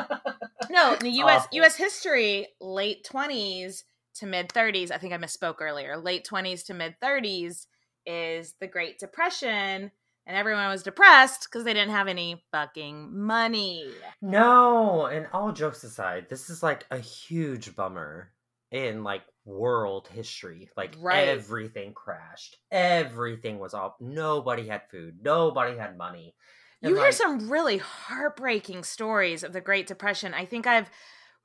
No, 0.72 0.94
in 0.94 1.00
the 1.00 1.12
U.S. 1.12 1.42
Awful. 1.44 1.56
U.S. 1.58 1.76
history, 1.76 2.48
late 2.60 3.04
twenties 3.04 3.84
to 4.16 4.26
mid 4.26 4.52
thirties. 4.52 4.90
I 4.90 4.98
think 4.98 5.14
I 5.14 5.18
misspoke 5.20 5.58
earlier. 5.62 5.98
Late 5.98 6.26
twenties 6.26 6.64
to 6.64 6.74
mid 6.74 6.96
thirties 7.00 7.68
is 8.08 8.56
the 8.60 8.66
Great 8.68 8.98
Depression, 8.98 9.92
and 10.26 10.38
everyone 10.38 10.70
was 10.70 10.84
depressed 10.84 11.48
because 11.50 11.64
they 11.64 11.74
didn't 11.74 11.92
have 11.92 12.08
any 12.08 12.44
fucking 12.52 13.18
money. 13.20 14.06
No, 14.22 15.06
and 15.06 15.28
all 15.34 15.52
jokes 15.52 15.84
aside, 15.84 16.28
this 16.30 16.50
is 16.50 16.64
like 16.64 16.86
a 16.92 16.98
huge 16.98 17.76
bummer 17.76 18.34
in 18.72 19.04
like 19.04 19.24
world 19.46 20.08
history. 20.08 20.70
Like 20.78 20.96
Right. 20.98 21.28
everything 21.28 21.94
crashed. 21.94 22.58
Everything 22.72 23.60
was 23.60 23.74
off. 23.74 23.96
Nobody 24.00 24.68
had 24.68 24.90
food. 24.90 25.20
Nobody 25.22 25.78
had 25.78 25.98
money. 25.98 26.36
And, 26.82 26.90
You 26.90 26.96
hear 26.98 27.12
some 27.12 27.50
really 27.50 27.78
heartbreaking 27.78 28.84
stories 28.84 29.44
of 29.44 29.54
the 29.54 29.62
Great 29.62 29.88
Depression. 29.88 30.34
I 30.34 30.46
think 30.46 30.68
I've 30.68 30.90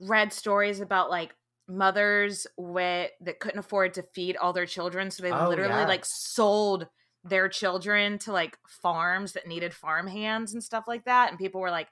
read 0.00 0.32
stories 0.32 0.80
about 0.80 1.11
like 1.11 1.35
mothers 1.68 2.47
with 2.56 3.11
that 3.20 3.40
couldn't 3.40 3.58
afford 3.58 3.94
to 3.94 4.02
feed 4.02 4.37
all 4.37 4.52
their 4.52 4.66
children, 4.66 5.11
so 5.11 5.23
they 5.23 5.32
Oh, 5.32 5.49
literally 5.49 5.70
yeah. 5.80 5.87
like 5.87 6.04
sold 6.04 6.88
their 7.28 7.49
children 7.49 8.18
to 8.20 8.32
like 8.32 8.58
farms 8.66 9.32
that 9.32 9.47
needed 9.47 9.75
farm 9.75 10.06
hands 10.06 10.52
and 10.52 10.62
stuff 10.62 10.85
like 10.88 11.04
that. 11.04 11.30
And 11.30 11.38
people 11.38 11.61
were 11.61 11.70
like 11.70 11.88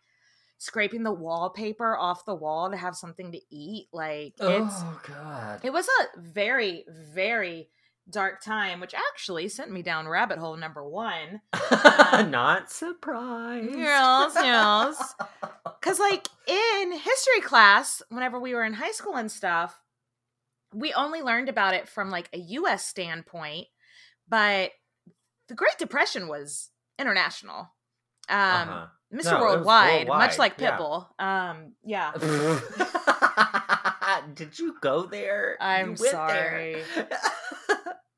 scraping 0.59 1.03
the 1.03 1.13
wallpaper 1.13 1.97
off 1.97 2.25
the 2.25 2.35
wall 2.35 2.71
to 2.71 2.77
have 2.77 2.97
something 2.97 3.33
to 3.33 3.41
eat. 3.51 3.89
Like 3.93 4.35
it's 4.41 4.75
Oh 4.79 5.01
god. 5.07 5.61
it 5.63 5.73
was 5.73 5.87
a 5.89 6.21
very, 6.21 6.85
very 7.13 7.69
dark 8.09 8.41
time, 8.41 8.79
which 8.81 8.95
actually 8.95 9.49
sent 9.49 9.71
me 9.71 9.83
down 9.83 10.07
rabbit 10.09 10.39
hole 10.39 10.57
number 10.57 10.85
one. 10.89 11.41
Um, 12.13 12.31
Not 12.31 12.71
surprised. 12.71 13.77
Yes, 13.77 14.33
yes. 14.37 15.15
Because, 15.81 15.99
like, 16.01 16.29
in 16.47 16.93
history 16.93 17.41
class, 17.43 18.03
whenever 18.09 18.41
we 18.41 18.55
were 18.55 18.65
in 18.65 18.73
high 18.73 18.93
school 18.93 19.17
and 19.17 19.31
stuff, 19.31 19.81
we 20.73 20.93
only 20.95 21.21
learned 21.23 21.49
about 21.49 21.75
it 21.75 21.89
from 21.89 22.11
like 22.11 22.29
a 22.33 22.39
US 22.39 22.85
standpoint, 22.87 23.67
but 24.29 24.71
the 25.49 25.55
Great 25.55 25.79
Depression 25.79 26.29
was 26.29 26.71
international. 26.99 27.71
Um, 28.29 28.39
Uh-huh. 28.39 28.87
Mr. 29.15 29.25
No, 29.25 29.33
was 29.35 29.41
Worldwide, 29.41 30.09
much 30.09 30.37
worldwide, 30.37 30.39
like 30.39 30.55
yeah. 30.59 30.77
Pitbull. 30.77 31.07
Um, 31.21 31.73
yeah. 31.85 32.13
Did 34.35 34.59
you 34.59 34.75
go 34.81 35.07
there? 35.07 35.57
I'm 35.61 35.91
You 35.95 35.97
went 36.01 36.13
there. 36.13 36.83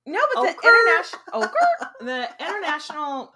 No, 0.06 0.20
but 0.34 0.42
the 0.42 0.48
international 0.48 1.22
ochre, 1.34 1.90
the 2.00 2.28
international 2.40 3.34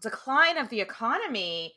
decline 0.00 0.56
of 0.56 0.70
the 0.70 0.80
economy 0.80 1.74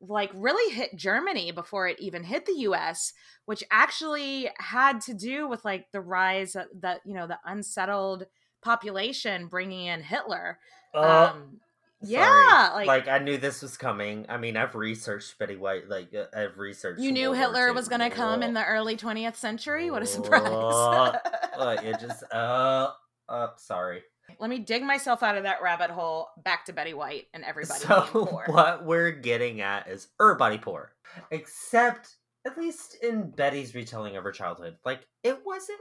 like 0.00 0.32
really 0.34 0.74
hit 0.74 0.96
Germany 0.96 1.52
before 1.52 1.86
it 1.86 2.00
even 2.00 2.24
hit 2.24 2.46
the 2.46 2.60
US, 2.62 3.12
which 3.44 3.62
actually 3.70 4.50
had 4.58 5.00
to 5.02 5.14
do 5.14 5.46
with 5.46 5.64
like 5.64 5.86
the 5.92 6.00
rise 6.00 6.56
of 6.56 6.64
the 6.80 6.98
you 7.04 7.14
know 7.14 7.28
the 7.28 7.38
unsettled 7.44 8.24
population 8.62 9.46
bringing 9.46 9.86
in 9.86 10.02
Hitler. 10.02 10.58
Oh, 10.94 11.26
um 11.26 11.60
yeah, 12.02 12.70
sorry. 12.70 12.86
like, 12.86 13.08
I 13.08 13.18
knew 13.18 13.36
this 13.36 13.60
was 13.60 13.76
coming. 13.76 14.24
I 14.28 14.38
mean, 14.38 14.56
I've 14.56 14.74
researched 14.74 15.38
Betty 15.38 15.56
White. 15.56 15.88
Like 15.88 16.14
uh, 16.14 16.24
I've 16.34 16.58
researched. 16.58 17.00
you 17.00 17.12
knew 17.12 17.28
World 17.28 17.36
Hitler 17.36 17.72
was 17.74 17.88
going 17.88 18.00
to 18.00 18.10
come 18.10 18.42
in 18.42 18.54
the 18.54 18.64
early 18.64 18.96
20th 18.96 19.36
century. 19.36 19.90
What 19.90 20.02
a 20.02 20.06
surprise. 20.06 20.42
Uh, 20.46 21.76
it 21.82 21.96
just. 22.00 22.24
Uh, 22.32 22.92
uh, 23.28 23.48
sorry. 23.56 24.02
Let 24.38 24.48
me 24.48 24.60
dig 24.60 24.82
myself 24.82 25.22
out 25.22 25.36
of 25.36 25.42
that 25.42 25.60
rabbit 25.62 25.90
hole 25.90 26.28
back 26.42 26.64
to 26.66 26.72
Betty 26.72 26.94
White 26.94 27.26
and 27.34 27.44
everybody 27.44 27.80
so 27.80 28.08
being 28.12 28.26
poor. 28.26 28.44
what 28.46 28.84
we're 28.84 29.10
getting 29.10 29.60
at 29.60 29.88
is 29.88 30.08
everybody 30.20 30.56
poor, 30.56 30.92
except 31.30 32.16
at 32.46 32.56
least 32.56 32.96
in 33.02 33.30
Betty's 33.30 33.74
retelling 33.74 34.16
of 34.16 34.24
her 34.24 34.32
childhood. 34.32 34.76
Like 34.84 35.06
it 35.22 35.40
wasn't 35.44 35.80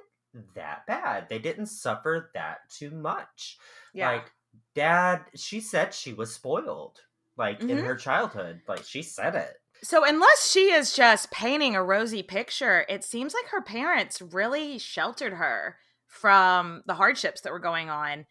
that 0.56 0.86
bad. 0.88 1.28
They 1.30 1.40
didn't 1.40 1.68
suffer 1.68 2.32
that 2.34 2.60
too 2.70 2.92
much. 2.92 3.58
Yeah. 3.94 4.12
Like 4.12 4.32
dad, 4.76 5.26
she 5.36 5.60
said 5.62 5.94
she 5.94 6.14
was 6.14 6.34
spoiled. 6.34 7.00
Like 7.38 7.62
in 7.62 7.70
Mhm. 7.70 7.86
her 7.86 7.96
childhood, 7.96 8.62
like 8.68 8.84
she 8.84 9.02
said 9.02 9.36
it. 9.36 9.56
So, 9.82 10.04
unless 10.04 10.52
she 10.52 10.72
is 10.74 10.94
just 10.94 11.32
painting 11.32 11.74
a 11.74 11.82
rosy 11.84 12.22
picture, 12.22 12.86
it 12.90 13.06
seems 13.06 13.34
like 13.34 13.48
her 13.48 13.62
parents 13.62 14.22
really 14.22 14.78
sheltered 14.78 15.34
her 15.34 15.78
from 16.06 16.84
the 16.86 16.96
hardships 16.96 17.40
that 17.42 17.54
were 17.54 17.60
going 17.60 17.90
on. 17.90 18.26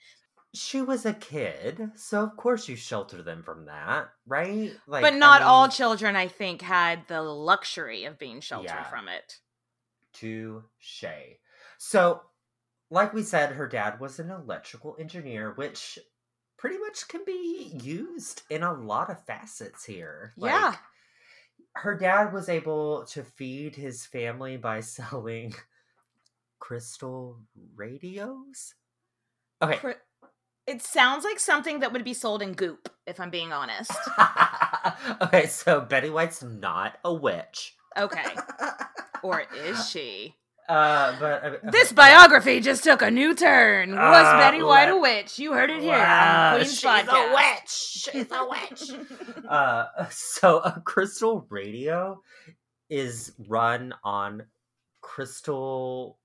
She 0.55 0.83
was 0.83 1.07
a 1.07 1.15
kid, 1.15 1.93
so 1.95 2.23
of 2.23 2.37
course 2.37 2.69
you 2.69 2.77
shelter 2.77 3.23
them 3.23 3.43
from 3.43 3.65
that, 3.67 4.11
right? 4.27 4.77
Like, 4.87 5.03
but 5.03 5.15
I 5.15 5.17
not 5.17 5.41
all 5.43 5.69
children, 5.69 6.17
I 6.17 6.29
think, 6.29 6.61
had 6.61 7.07
the 7.09 7.23
luxury 7.23 8.05
of 8.05 8.19
being 8.19 8.41
sheltered 8.43 8.69
Yeah. 8.69 8.85
from 8.91 9.09
it. 9.09 9.41
Touche. 10.13 11.05
So, 11.79 12.21
like 12.91 13.15
we 13.15 13.23
said, 13.23 13.53
her 13.53 13.69
dad 13.69 14.01
was 14.01 14.19
an 14.19 14.31
electrical 14.31 14.97
engineer, 14.99 15.53
which 15.55 15.99
pretty 16.59 16.79
much 16.79 17.09
can 17.09 17.25
be 17.25 17.73
used 17.83 18.43
in 18.51 18.63
a 18.63 18.75
lot 18.75 19.11
of 19.11 19.25
facets 19.25 19.85
here. 19.85 20.35
Yeah. 20.37 20.75
Her 21.75 21.97
dad 21.97 22.33
was 22.33 22.49
able 22.49 23.05
to 23.07 23.23
feed 23.23 23.77
his 23.77 24.05
family 24.05 24.57
by 24.57 24.81
selling 24.81 25.55
crystal 26.59 27.39
radios. 27.77 28.75
Okay. 29.63 29.95
It 30.67 30.83
sounds 30.83 31.25
like 31.25 31.41
something 31.41 31.81
that 31.81 31.93
would 31.93 32.05
be 32.05 32.13
sold 32.13 32.43
in 32.43 32.53
Goop, 32.53 32.91
if 33.07 33.21
I'm 33.21 33.31
being 33.31 33.53
honest. 33.53 33.93
okay, 35.23 35.47
so 35.47 35.81
Betty 35.81 36.11
White's 36.11 36.43
not 36.43 36.99
a 37.05 37.15
witch. 37.15 37.75
Okay. 37.97 38.37
or 39.23 39.45
is 39.57 39.89
she? 39.89 40.35
Uh, 40.69 41.17
but 41.19 41.43
mean- 41.65 41.73
This 41.73 41.93
biography 41.93 42.61
just 42.61 42.85
took 42.85 43.01
a 43.03 43.11
new 43.11 43.35
turn. 43.35 43.93
Was 43.97 44.27
Uh, 44.27 44.39
Betty 44.39 44.63
White 44.63 44.91
a 44.91 44.97
witch? 44.99 45.39
You 45.39 45.53
heard 45.55 45.71
it 45.71 45.81
here 45.81 45.93
Wow, 45.99 46.59
she's 46.59 46.83
Podcast. 46.83 47.31
a 47.31 47.35
witch. 47.35 47.71
She's 47.71 48.31
a 48.31 48.47
witch. 48.47 49.45
uh, 49.49 49.87
so 50.11 50.59
a 50.59 50.81
crystal 50.85 51.47
radio 51.49 52.23
is 52.91 53.33
run 53.49 53.95
on 54.05 54.43
crystals 55.01 56.17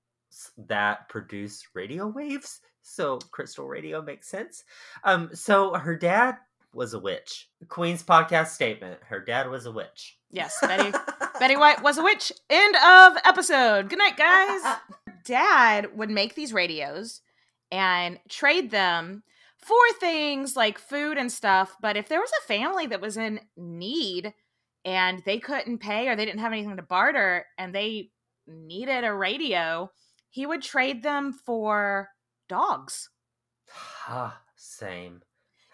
that 0.68 1.08
produce 1.08 1.66
radio 1.74 2.06
waves. 2.06 2.60
So 2.82 3.18
crystal 3.30 3.66
radio 3.66 4.02
makes 4.02 4.28
sense. 4.28 4.64
Um, 5.04 5.30
so 5.32 5.74
her 5.74 5.96
dad 5.96 6.36
was 6.74 6.92
a 6.92 6.98
witch. 6.98 7.48
Queen's 7.68 8.02
podcast 8.02 8.48
statement: 8.48 9.00
Her 9.04 9.20
dad 9.20 9.48
was 9.48 9.64
a 9.66 9.72
witch. 9.72 10.18
yes, 10.30 10.56
Betty 10.60 10.92
Betty 11.44 11.56
White 11.56 11.82
was 11.82 11.98
a 11.98 12.02
witch. 12.02 12.32
End 12.48 12.74
of 12.74 13.18
episode. 13.22 13.90
Good 13.90 13.98
night, 13.98 14.16
guys. 14.16 14.78
Dad 15.26 15.94
would 15.94 16.08
make 16.08 16.34
these 16.34 16.54
radios 16.54 17.20
and 17.70 18.18
trade 18.30 18.70
them 18.70 19.24
for 19.58 19.76
things 20.00 20.56
like 20.56 20.78
food 20.78 21.18
and 21.18 21.30
stuff. 21.30 21.76
But 21.82 21.98
if 21.98 22.08
there 22.08 22.20
was 22.20 22.30
a 22.30 22.46
family 22.46 22.86
that 22.86 23.02
was 23.02 23.18
in 23.18 23.40
need 23.58 24.32
and 24.86 25.22
they 25.26 25.38
couldn't 25.38 25.82
pay 25.82 26.08
or 26.08 26.16
they 26.16 26.24
didn't 26.24 26.40
have 26.40 26.52
anything 26.52 26.78
to 26.78 26.82
barter 26.82 27.44
and 27.58 27.74
they 27.74 28.08
needed 28.46 29.04
a 29.04 29.12
radio, 29.12 29.90
he 30.30 30.46
would 30.46 30.62
trade 30.62 31.02
them 31.02 31.30
for 31.30 32.08
dogs. 32.48 33.10
Ah, 34.08 34.40
same. 34.56 35.20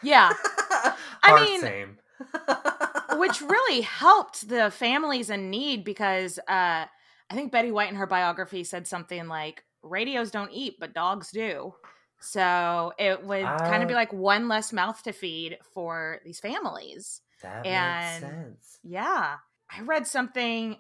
Yeah. 0.03 0.33
I 1.23 1.45
mean, 1.45 1.61
same. 1.61 1.99
which 3.19 3.41
really 3.41 3.81
helped 3.83 4.49
the 4.49 4.71
families 4.71 5.31
in 5.31 5.51
need 5.51 5.85
because 5.85 6.39
uh, 6.49 6.85
I 6.87 7.35
think 7.35 7.53
Betty 7.53 7.71
White 7.73 7.91
in 7.91 7.97
her 7.97 8.07
biography 8.07 8.65
said 8.65 8.87
something 8.87 9.27
like, 9.29 9.65
"Radios 9.83 10.31
don't 10.31 10.53
eat, 10.53 10.77
but 10.81 10.93
dogs 10.95 11.31
do." 11.31 11.75
So 12.21 12.93
it 12.99 13.25
would 13.25 13.45
kind 13.45 13.83
of 13.83 13.89
be 13.89 13.95
Ah. 13.95 13.99
like 13.99 14.13
one 14.13 14.49
less 14.49 14.73
mouth 14.73 15.03
to 15.05 15.13
feed 15.13 15.59
for 15.73 16.21
these 16.25 16.39
families. 16.41 17.23
that 17.43 17.65
and- 17.67 18.23
makes 18.23 18.35
sense. 18.35 18.79
Yeah, 18.83 19.37
I 19.71 19.81
read 19.81 20.07
something. 20.07 20.77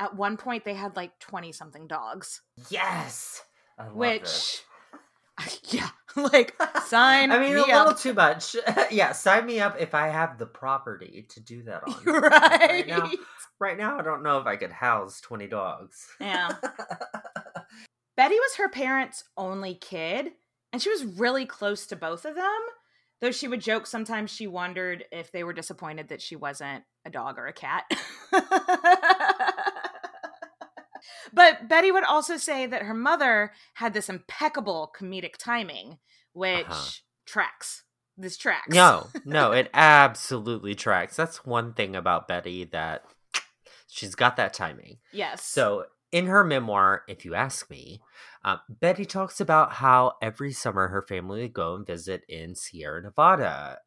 At 0.00 0.16
one 0.16 0.36
point, 0.36 0.64
they 0.64 0.74
had 0.74 0.96
like 0.96 1.18
twenty 1.20 1.52
something 1.52 1.86
dogs, 1.86 2.40
Yes. 2.70 3.42
Which, 3.92 4.22
this. 4.22 4.62
yeah, 5.70 5.88
like 6.16 6.54
sign 6.86 7.30
I 7.30 7.38
mean, 7.38 7.52
a 7.52 7.54
me 7.54 7.60
little 7.60 7.88
up. 7.88 7.98
too 7.98 8.14
much. 8.14 8.56
yeah, 8.90 9.12
sign 9.12 9.46
me 9.46 9.60
up 9.60 9.76
if 9.78 9.94
I 9.94 10.08
have 10.08 10.38
the 10.38 10.46
property 10.46 11.26
to 11.30 11.40
do 11.40 11.62
that 11.64 11.82
on. 11.86 12.04
right? 12.04 12.70
Right 12.70 12.86
now, 12.86 13.10
right 13.58 13.78
now, 13.78 13.98
I 13.98 14.02
don't 14.02 14.22
know 14.22 14.38
if 14.38 14.46
I 14.46 14.56
could 14.56 14.72
house 14.72 15.20
twenty 15.20 15.46
dogs. 15.46 16.06
Yeah. 16.20 16.50
Betty 18.16 18.34
was 18.34 18.56
her 18.56 18.68
parents' 18.68 19.24
only 19.36 19.74
kid, 19.74 20.32
and 20.72 20.82
she 20.82 20.90
was 20.90 21.04
really 21.04 21.46
close 21.46 21.86
to 21.86 21.96
both 21.96 22.24
of 22.24 22.34
them. 22.34 22.60
Though 23.20 23.32
she 23.32 23.48
would 23.48 23.60
joke 23.60 23.86
sometimes 23.86 24.30
she 24.30 24.46
wondered 24.46 25.04
if 25.12 25.30
they 25.30 25.44
were 25.44 25.52
disappointed 25.52 26.08
that 26.08 26.22
she 26.22 26.36
wasn't 26.36 26.84
a 27.04 27.10
dog 27.10 27.38
or 27.38 27.46
a 27.46 27.52
cat. 27.52 27.84
But 31.32 31.68
Betty 31.68 31.90
would 31.92 32.04
also 32.04 32.36
say 32.36 32.66
that 32.66 32.82
her 32.82 32.94
mother 32.94 33.52
had 33.74 33.92
this 33.94 34.08
impeccable 34.08 34.92
comedic 34.98 35.36
timing, 35.38 35.98
which 36.32 36.66
Uh-huh. 36.66 36.90
tracks. 37.26 37.84
This 38.16 38.36
tracks. 38.36 38.68
no, 38.74 39.08
no, 39.24 39.52
it 39.52 39.70
absolutely 39.72 40.74
tracks. 40.74 41.16
That's 41.16 41.44
one 41.46 41.72
thing 41.72 41.96
about 41.96 42.28
Betty 42.28 42.64
that 42.64 43.04
she's 43.88 44.14
got 44.14 44.36
that 44.36 44.52
timing. 44.52 44.98
Yes. 45.12 45.42
So, 45.44 45.86
in 46.12 46.26
her 46.26 46.42
memoir, 46.44 47.04
if 47.08 47.24
you 47.24 47.34
ask 47.34 47.70
me, 47.70 48.02
uh, 48.44 48.56
Betty 48.68 49.04
talks 49.04 49.40
about 49.40 49.74
how 49.74 50.14
every 50.20 50.52
summer 50.52 50.88
her 50.88 51.02
family 51.02 51.42
would 51.42 51.52
go 51.52 51.76
and 51.76 51.86
visit 51.86 52.24
in 52.28 52.54
Sierra 52.56 53.00
Nevada. 53.02 53.78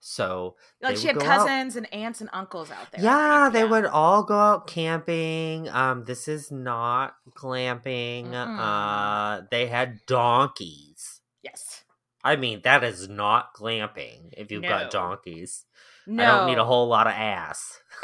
So, 0.00 0.54
like 0.80 0.96
she 0.96 1.08
had 1.08 1.18
go 1.18 1.26
out. 1.26 1.38
cousins 1.46 1.74
and 1.76 1.92
aunts 1.92 2.20
and 2.20 2.30
uncles 2.32 2.70
out 2.70 2.90
there. 2.92 3.02
Yeah, 3.04 3.44
think, 3.50 3.54
they 3.54 3.64
would 3.64 3.84
all 3.84 4.22
go 4.22 4.38
out 4.38 4.66
camping. 4.68 5.68
Um, 5.68 6.04
this 6.04 6.28
is 6.28 6.50
not 6.52 7.14
glamping. 7.36 8.28
Mm-mm. 8.30 8.58
Uh, 8.58 9.42
they 9.50 9.66
had 9.66 10.00
donkeys. 10.06 11.20
Yes. 11.42 11.82
I 12.22 12.36
mean, 12.36 12.60
that 12.64 12.84
is 12.84 13.08
not 13.08 13.54
glamping 13.54 14.32
if 14.36 14.50
you've 14.52 14.62
No. 14.62 14.68
got 14.68 14.90
donkeys. 14.90 15.64
No. 16.06 16.22
I 16.24 16.26
don't 16.38 16.46
need 16.48 16.58
a 16.58 16.64
whole 16.64 16.88
lot 16.88 17.06
of 17.06 17.12
ass. 17.12 17.80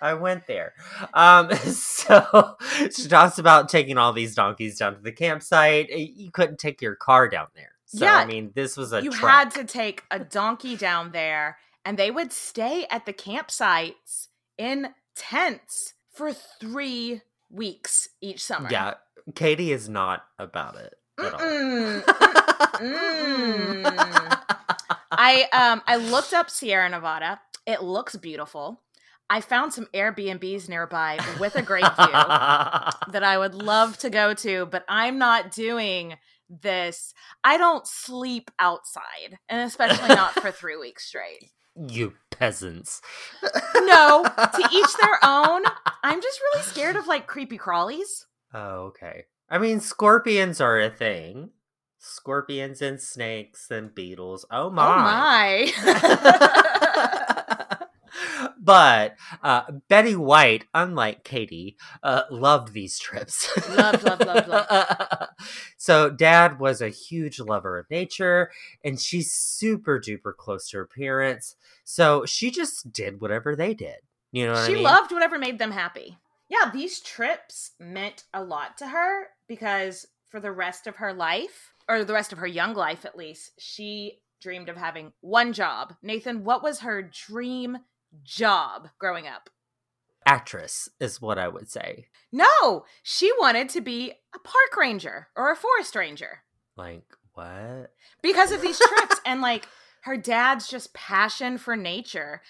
I 0.00 0.16
went 0.20 0.46
there. 0.46 0.74
Um, 1.14 1.52
so 1.56 2.56
she 2.90 3.08
talks 3.08 3.38
about 3.38 3.68
taking 3.68 3.98
all 3.98 4.12
these 4.12 4.34
donkeys 4.34 4.78
down 4.78 4.94
to 4.96 5.00
the 5.00 5.12
campsite. 5.12 5.88
Eh, 5.90 6.08
You 6.14 6.30
couldn't 6.30 6.58
take 6.58 6.82
your 6.82 6.94
car 6.96 7.28
down 7.28 7.46
there. 7.54 7.72
So 7.90 8.04
Yeah, 8.04 8.16
I 8.16 8.26
mean, 8.26 8.52
this 8.54 8.76
was 8.76 8.92
a 8.92 9.02
you 9.02 9.10
trek. 9.10 9.32
had 9.32 9.50
to 9.52 9.64
take 9.64 10.04
a 10.10 10.18
donkey 10.18 10.76
down 10.76 11.10
there 11.12 11.58
and 11.84 11.98
they 11.98 12.10
would 12.10 12.32
stay 12.32 12.86
at 12.90 13.06
the 13.06 13.12
campsites 13.14 14.28
in 14.58 14.88
tents 15.16 15.94
for 16.12 16.32
three 16.32 17.22
weeks 17.50 18.08
each 18.20 18.44
summer 18.44 18.68
Yeah, 18.70 18.94
Katie 19.34 19.72
is 19.72 19.88
not 19.88 20.24
about 20.38 20.76
it 20.76 20.94
at 21.18 21.32
all. 21.34 21.40
Mm-mm. 21.40 22.04
Mm. 22.78 24.38
i 25.12 25.42
um 25.52 25.82
i 25.86 25.96
looked 25.96 26.32
up 26.32 26.50
sierra 26.50 26.88
nevada 26.88 27.40
it 27.66 27.82
looks 27.82 28.14
beautiful 28.16 28.80
i 29.30 29.40
found 29.40 29.72
some 29.72 29.86
airbnbs 29.94 30.68
nearby 30.68 31.18
with 31.40 31.56
a 31.56 31.62
great 31.62 31.84
view 31.96 32.06
that 33.12 33.22
I 33.22 33.36
would 33.38 33.54
love 33.54 33.98
to 33.98 34.10
go 34.10 34.34
to, 34.34 34.66
but 34.66 34.84
I'm 34.88 35.18
not 35.18 35.50
doing 35.50 36.14
this. 36.48 37.14
I 37.44 37.56
don't 37.58 37.86
sleep 37.86 38.50
outside, 38.58 39.38
and 39.48 39.60
especially 39.62 40.08
not 40.08 40.34
for 40.34 40.50
three 40.50 40.76
weeks 40.76 41.06
straight. 41.06 41.50
you 41.88 42.14
peasants. 42.30 43.00
No, 43.42 44.24
to 44.24 44.68
each 44.72 44.94
their 45.00 45.18
own. 45.22 45.62
I'm 46.02 46.20
just 46.20 46.40
really 46.40 46.64
scared 46.64 46.96
of 46.96 47.06
like 47.06 47.26
creepy 47.26 47.58
crawlies. 47.58 48.24
Oh, 48.52 48.86
okay. 48.86 49.24
I 49.50 49.58
mean, 49.58 49.80
scorpions 49.80 50.60
are 50.60 50.80
a 50.80 50.90
thing. 50.90 51.50
Scorpions 51.98 52.80
and 52.80 53.00
snakes 53.00 53.70
and 53.70 53.94
beetles. 53.94 54.46
Oh 54.50 54.70
my. 54.70 54.84
Oh 54.84 55.82
my. 55.84 57.04
but 58.68 59.16
uh, 59.42 59.62
Betty 59.88 60.14
White, 60.14 60.66
unlike 60.74 61.24
Katie, 61.24 61.78
uh, 62.02 62.24
loved 62.30 62.74
these 62.74 62.98
trips. 62.98 63.48
Loved, 63.70 64.02
loved, 64.02 64.26
loved, 64.26 64.46
loved. 64.46 65.24
so, 65.78 66.10
Dad 66.10 66.60
was 66.60 66.82
a 66.82 66.90
huge 66.90 67.40
lover 67.40 67.78
of 67.78 67.88
nature, 67.90 68.50
and 68.84 69.00
she's 69.00 69.32
super 69.32 69.98
duper 69.98 70.36
close 70.36 70.68
to 70.68 70.76
her 70.76 70.86
parents. 70.86 71.56
So, 71.82 72.26
she 72.26 72.50
just 72.50 72.92
did 72.92 73.22
whatever 73.22 73.56
they 73.56 73.72
did. 73.72 74.00
You 74.32 74.48
know 74.48 74.52
what 74.52 74.66
she 74.66 74.72
I 74.72 74.74
mean? 74.74 74.84
loved 74.84 75.12
whatever 75.12 75.38
made 75.38 75.58
them 75.58 75.70
happy. 75.70 76.18
Yeah, 76.50 76.70
these 76.70 77.00
trips 77.00 77.70
meant 77.80 78.24
a 78.34 78.44
lot 78.44 78.76
to 78.78 78.88
her 78.88 79.28
because 79.48 80.06
for 80.28 80.40
the 80.40 80.52
rest 80.52 80.86
of 80.86 80.96
her 80.96 81.14
life, 81.14 81.72
or 81.88 82.04
the 82.04 82.12
rest 82.12 82.34
of 82.34 82.38
her 82.38 82.46
young 82.46 82.74
life 82.74 83.06
at 83.06 83.16
least, 83.16 83.52
she 83.58 84.20
dreamed 84.42 84.68
of 84.68 84.76
having 84.76 85.14
one 85.22 85.54
job. 85.54 85.94
Nathan, 86.02 86.44
what 86.44 86.62
was 86.62 86.80
her 86.80 87.00
dream 87.00 87.78
job 88.22 88.88
growing 88.98 89.26
up? 89.26 89.50
Actress 90.26 90.88
is 91.00 91.20
what 91.20 91.38
I 91.38 91.48
would 91.48 91.70
say. 91.70 92.06
No, 92.32 92.84
she 93.02 93.32
wanted 93.38 93.68
to 93.70 93.80
be 93.80 94.12
a 94.34 94.38
park 94.38 94.76
ranger 94.76 95.28
or 95.36 95.50
a 95.50 95.56
forest 95.56 95.94
ranger 95.96 96.40
Like, 96.76 97.04
what? 97.34 97.92
because 98.22 98.52
of 98.52 98.60
these 98.60 98.78
trips 98.78 99.20
and 99.26 99.40
like 99.40 99.66
her 100.02 100.16
dad's 100.16 100.68
just 100.68 100.92
passion 100.92 101.56
for 101.56 101.76
nature 101.76 102.42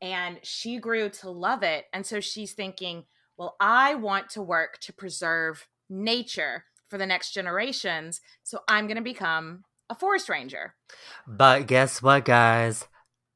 and 0.00 0.38
she 0.42 0.78
grew 0.78 1.08
to 1.08 1.30
love 1.30 1.62
it 1.62 1.86
and 1.92 2.06
so 2.06 2.20
she's 2.20 2.52
thinking 2.52 3.04
well 3.36 3.56
i 3.60 3.94
want 3.94 4.28
to 4.30 4.40
work 4.42 4.78
to 4.78 4.92
preserve 4.92 5.66
nature 5.90 6.64
for 6.88 6.96
the 6.98 7.06
next 7.06 7.32
generations 7.32 8.20
so 8.44 8.60
i'm 8.68 8.86
going 8.86 8.96
to 8.96 9.02
become 9.02 9.64
a 9.90 9.94
forest 9.94 10.28
ranger 10.28 10.74
But 11.26 11.66
guess 11.66 12.00
what, 12.02 12.24
guys? 12.24 12.86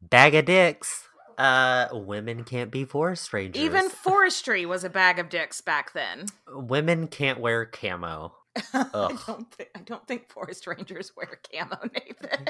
Bag 0.02 0.34
of 0.34 0.44
dicks. 0.46 1.08
Uh, 1.40 1.88
women 1.92 2.44
can't 2.44 2.70
be 2.70 2.85
forest 2.85 3.33
rangers. 3.33 3.62
even 3.62 3.88
forestry 3.88 4.66
was 4.66 4.85
a 4.85 4.90
bag 4.90 5.18
of 5.18 5.29
dicks 5.29 5.61
back 5.61 5.92
then 5.94 6.26
women 6.53 7.07
can't 7.09 7.40
wear 7.40 7.64
camo. 7.64 8.35
I 8.74 9.16
don't, 9.26 9.53
think 9.53 9.70
I 9.76 9.81
don't 9.81 10.07
think 10.07 10.29
forest 10.29 10.66
rangers 10.66 11.12
wear 11.16 11.40
camo, 11.50 11.79
Nathan. 11.94 12.46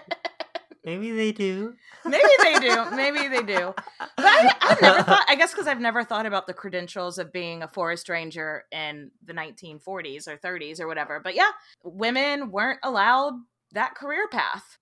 Maybe 0.85 1.11
they 1.11 1.31
do. 1.31 1.75
Maybe 2.07 2.29
they 2.43 2.59
do. 2.59 2.91
Maybe 2.93 3.29
they 3.29 3.43
do. 3.43 3.75
But 3.99 4.11
I, 4.19 4.55
I've 4.63 4.81
never 4.81 5.03
thought. 5.03 5.27
I 5.29 5.35
guess 5.35 5.53
because 5.53 5.67
I've 5.67 5.81
never 5.81 6.05
thought 6.05 6.25
about 6.25 6.47
the 6.47 6.55
credentials 6.55 7.19
of 7.19 7.33
being 7.33 7.63
a 7.63 7.69
forest 7.69 8.09
ranger 8.09 8.65
in 8.73 9.11
the 9.23 9.35
1940s 9.35 10.27
or 10.27 10.39
30s 10.39 10.81
or 10.81 10.87
whatever. 10.87 11.21
But 11.21 11.35
yeah, 11.35 11.51
women 11.85 12.51
weren't 12.51 12.81
allowed 12.83 13.35
that 13.73 13.95
career 13.95 14.27
path. 14.29 14.79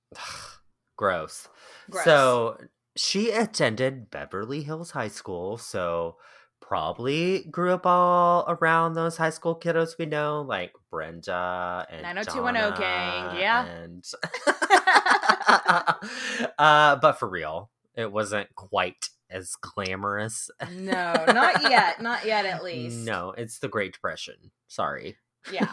Gross. 0.97 1.49
Gross. 1.91 2.05
So 2.05 2.59
she 2.99 3.31
attended 3.31 4.11
Beverly 4.11 4.63
Hills 4.63 4.91
High 4.91 5.09
School, 5.09 5.57
so 5.57 6.17
probably 6.61 7.45
grew 7.51 7.73
up 7.73 7.87
all 7.87 8.45
around 8.49 8.95
those 8.95 9.17
high 9.17 9.31
school 9.31 9.59
kiddos 9.59 9.97
we 9.99 10.05
know, 10.07 10.43
like 10.43 10.73
Brenda 10.91 11.87
and 11.89 12.03
90210 12.03 12.79
gang, 12.79 13.39
yeah. 13.41 13.65
And 13.65 14.05
uh, 16.59 16.97
but 16.97 17.13
for 17.19 17.29
real, 17.29 17.71
it 17.95 18.13
wasn't 18.13 18.55
quite 18.55 19.09
as 19.31 19.55
glamorous. 19.61 20.51
No, 20.73 21.13
not 21.29 21.63
yet. 21.71 22.03
Not 22.03 22.27
yet, 22.27 22.45
at 22.47 22.65
least. 22.65 22.97
No, 22.97 23.33
it's 23.37 23.59
the 23.61 23.69
Great 23.69 23.93
Depression. 23.95 24.35
Sorry. 24.67 25.17
Yeah, 25.53 25.73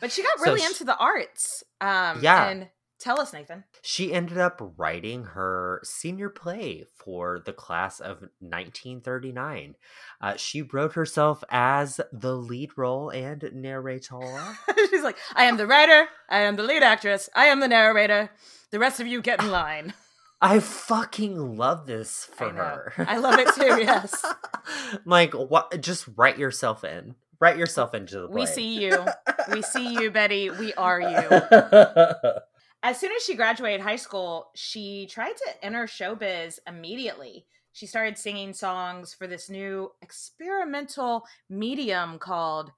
but 0.00 0.12
she 0.12 0.22
got 0.22 0.38
So 0.38 0.44
really 0.44 0.62
into 0.62 0.84
the 0.84 0.96
arts. 0.96 1.64
Um, 1.80 2.20
Yeah. 2.22 2.48
And 2.48 2.68
tell 3.02 3.20
us, 3.20 3.32
Nathan. 3.32 3.64
She 3.82 4.12
ended 4.12 4.38
up 4.38 4.72
writing 4.76 5.24
her 5.24 5.80
senior 5.84 6.28
play 6.28 6.84
for 6.96 7.40
the 7.44 7.52
class 7.52 8.00
of 8.00 8.20
1939. 8.38 9.74
Uh, 10.20 10.36
she 10.36 10.62
wrote 10.62 10.92
herself 10.94 11.42
as 11.50 12.00
the 12.12 12.36
lead 12.36 12.70
role 12.76 13.10
and 13.10 13.50
narrator. 13.52 14.56
She's 14.90 15.02
like, 15.02 15.18
I 15.34 15.44
am 15.44 15.56
the 15.56 15.66
writer. 15.66 16.08
I 16.28 16.40
am 16.40 16.56
the 16.56 16.62
lead 16.62 16.82
actress. 16.82 17.28
I 17.34 17.46
am 17.46 17.60
the 17.60 17.68
narrator. 17.68 18.30
The 18.70 18.78
rest 18.78 19.00
of 19.00 19.06
you 19.06 19.20
get 19.20 19.42
in 19.42 19.50
line. 19.50 19.94
I 20.40 20.58
fucking 20.58 21.56
love 21.56 21.86
this 21.86 22.24
for 22.24 22.46
I 22.46 22.50
her. 22.50 22.92
I 22.98 23.18
love 23.18 23.38
it 23.38 23.54
too, 23.54 23.80
yes. 23.80 24.24
like 25.04 25.34
what 25.34 25.80
just 25.80 26.08
write 26.16 26.36
yourself 26.36 26.82
in. 26.82 27.14
Write 27.38 27.58
yourself 27.58 27.94
into 27.94 28.20
the 28.20 28.28
play. 28.28 28.40
We 28.40 28.46
see 28.46 28.80
you. 28.80 29.06
We 29.52 29.62
see 29.62 29.94
you, 29.94 30.10
Betty. 30.10 30.50
We 30.50 30.74
are 30.74 31.00
you. 31.00 32.40
As 32.84 32.98
soon 32.98 33.12
as 33.12 33.22
she 33.22 33.36
graduated 33.36 33.80
high 33.80 33.94
school, 33.96 34.50
she 34.54 35.06
tried 35.06 35.36
to 35.36 35.64
enter 35.64 35.86
showbiz 35.86 36.58
immediately. 36.66 37.46
She 37.72 37.86
started 37.86 38.18
singing 38.18 38.52
songs 38.52 39.14
for 39.14 39.26
this 39.28 39.48
new 39.48 39.92
experimental 40.02 41.24
medium 41.48 42.18
called 42.18 42.72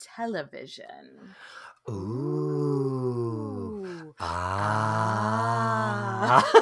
television. 0.00 1.34
Ooh. 1.88 3.84
Ooh. 3.84 4.14
Ah. 4.18 6.42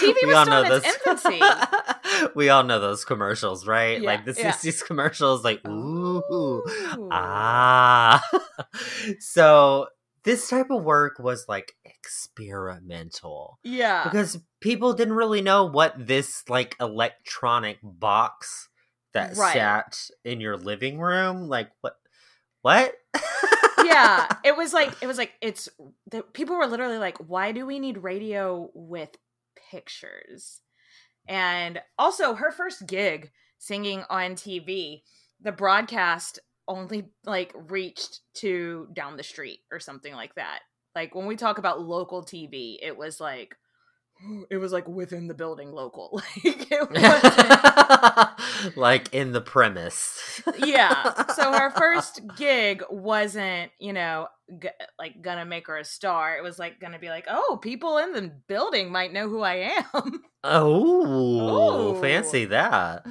TV 0.00 0.14
We 0.22 0.26
was 0.26 0.36
all 0.36 0.44
still 0.44 0.62
know 0.62 0.68
in 0.68 0.72
its 0.72 0.84
those- 0.84 1.16
infancy. 1.16 1.40
we 2.34 2.48
all 2.50 2.62
know 2.64 2.78
those 2.80 3.04
commercials, 3.06 3.66
right? 3.66 4.00
Yeah, 4.02 4.06
like 4.06 4.24
the 4.26 4.34
yeah. 4.38 4.52
60s 4.52 4.84
commercials, 4.84 5.42
like, 5.44 5.66
ooh, 5.66 6.22
Ooh. 6.30 6.62
ah. 7.10 8.22
so 9.20 9.86
this 10.24 10.48
type 10.48 10.70
of 10.70 10.82
work 10.82 11.18
was 11.18 11.46
like 11.48 11.74
experimental 11.84 13.58
Yeah. 13.62 14.04
because 14.04 14.38
people 14.60 14.92
didn't 14.94 15.14
really 15.14 15.42
know 15.42 15.64
what 15.64 15.94
this 16.06 16.42
like 16.48 16.76
electronic 16.80 17.78
box 17.82 18.68
that 19.12 19.36
Right. 19.36 19.52
sat 19.52 20.10
in 20.24 20.40
your 20.40 20.56
living 20.56 20.98
room, 20.98 21.48
like 21.48 21.70
what, 21.82 21.96
what? 22.62 22.94
yeah 23.84 24.26
it 24.44 24.56
was 24.56 24.72
like 24.72 24.92
it 25.02 25.06
was 25.06 25.18
like 25.18 25.32
it's 25.40 25.68
the 26.10 26.22
people 26.22 26.56
were 26.56 26.66
literally 26.66 26.98
like 26.98 27.18
why 27.18 27.52
do 27.52 27.66
we 27.66 27.78
need 27.78 27.98
radio 27.98 28.70
with 28.74 29.10
pictures 29.70 30.62
and 31.28 31.80
also 31.98 32.34
her 32.34 32.50
first 32.50 32.86
gig 32.86 33.30
singing 33.58 34.02
on 34.08 34.32
tv 34.32 35.02
the 35.40 35.52
broadcast 35.52 36.38
only 36.66 37.10
like 37.24 37.52
reached 37.68 38.20
to 38.34 38.88
down 38.92 39.16
the 39.16 39.22
street 39.22 39.60
or 39.70 39.78
something 39.78 40.14
like 40.14 40.34
that 40.34 40.60
like 40.94 41.14
when 41.14 41.26
we 41.26 41.36
talk 41.36 41.58
about 41.58 41.80
local 41.80 42.24
tv 42.24 42.76
it 42.82 42.96
was 42.96 43.20
like 43.20 43.56
it 44.50 44.56
was 44.56 44.72
like 44.72 44.88
within 44.88 45.26
the 45.26 45.34
building 45.34 45.72
local 45.72 46.22
like 46.44 46.70
like 48.76 49.12
in 49.12 49.32
the 49.32 49.40
premise. 49.40 50.42
yeah. 50.58 51.26
So 51.32 51.52
her 51.52 51.70
first 51.76 52.20
gig 52.36 52.82
wasn't, 52.90 53.72
you 53.78 53.92
know, 53.92 54.28
g- 54.60 54.68
like 54.98 55.22
gonna 55.22 55.44
make 55.44 55.66
her 55.66 55.76
a 55.78 55.84
star. 55.84 56.36
It 56.36 56.42
was 56.42 56.58
like 56.58 56.80
gonna 56.80 56.98
be 56.98 57.08
like, 57.08 57.26
oh, 57.28 57.58
people 57.62 57.98
in 57.98 58.12
the 58.12 58.32
building 58.46 58.90
might 58.90 59.12
know 59.12 59.28
who 59.28 59.40
I 59.40 59.74
am. 59.94 60.22
Oh, 60.42 61.94
Ooh. 61.96 62.00
fancy 62.00 62.46
that. 62.46 63.06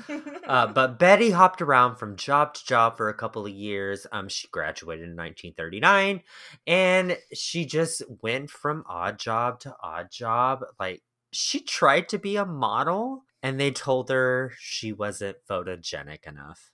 Uh, 0.47 0.67
but 0.73 0.99
Betty 0.99 1.31
hopped 1.31 1.61
around 1.61 1.95
from 1.97 2.15
job 2.15 2.53
to 2.55 2.65
job 2.65 2.97
for 2.97 3.09
a 3.09 3.13
couple 3.13 3.45
of 3.45 3.51
years. 3.51 4.05
Um, 4.11 4.29
she 4.29 4.47
graduated 4.49 5.05
in 5.05 5.15
1939, 5.15 6.21
and 6.67 7.17
she 7.33 7.65
just 7.65 8.03
went 8.21 8.49
from 8.49 8.83
odd 8.87 9.17
job 9.19 9.59
to 9.61 9.75
odd 9.81 10.11
job. 10.11 10.63
Like 10.79 11.03
she 11.31 11.59
tried 11.61 12.09
to 12.09 12.19
be 12.19 12.35
a 12.35 12.45
model, 12.45 13.23
and 13.41 13.59
they 13.59 13.71
told 13.71 14.09
her 14.09 14.53
she 14.59 14.93
wasn't 14.93 15.37
photogenic 15.49 16.27
enough. 16.27 16.72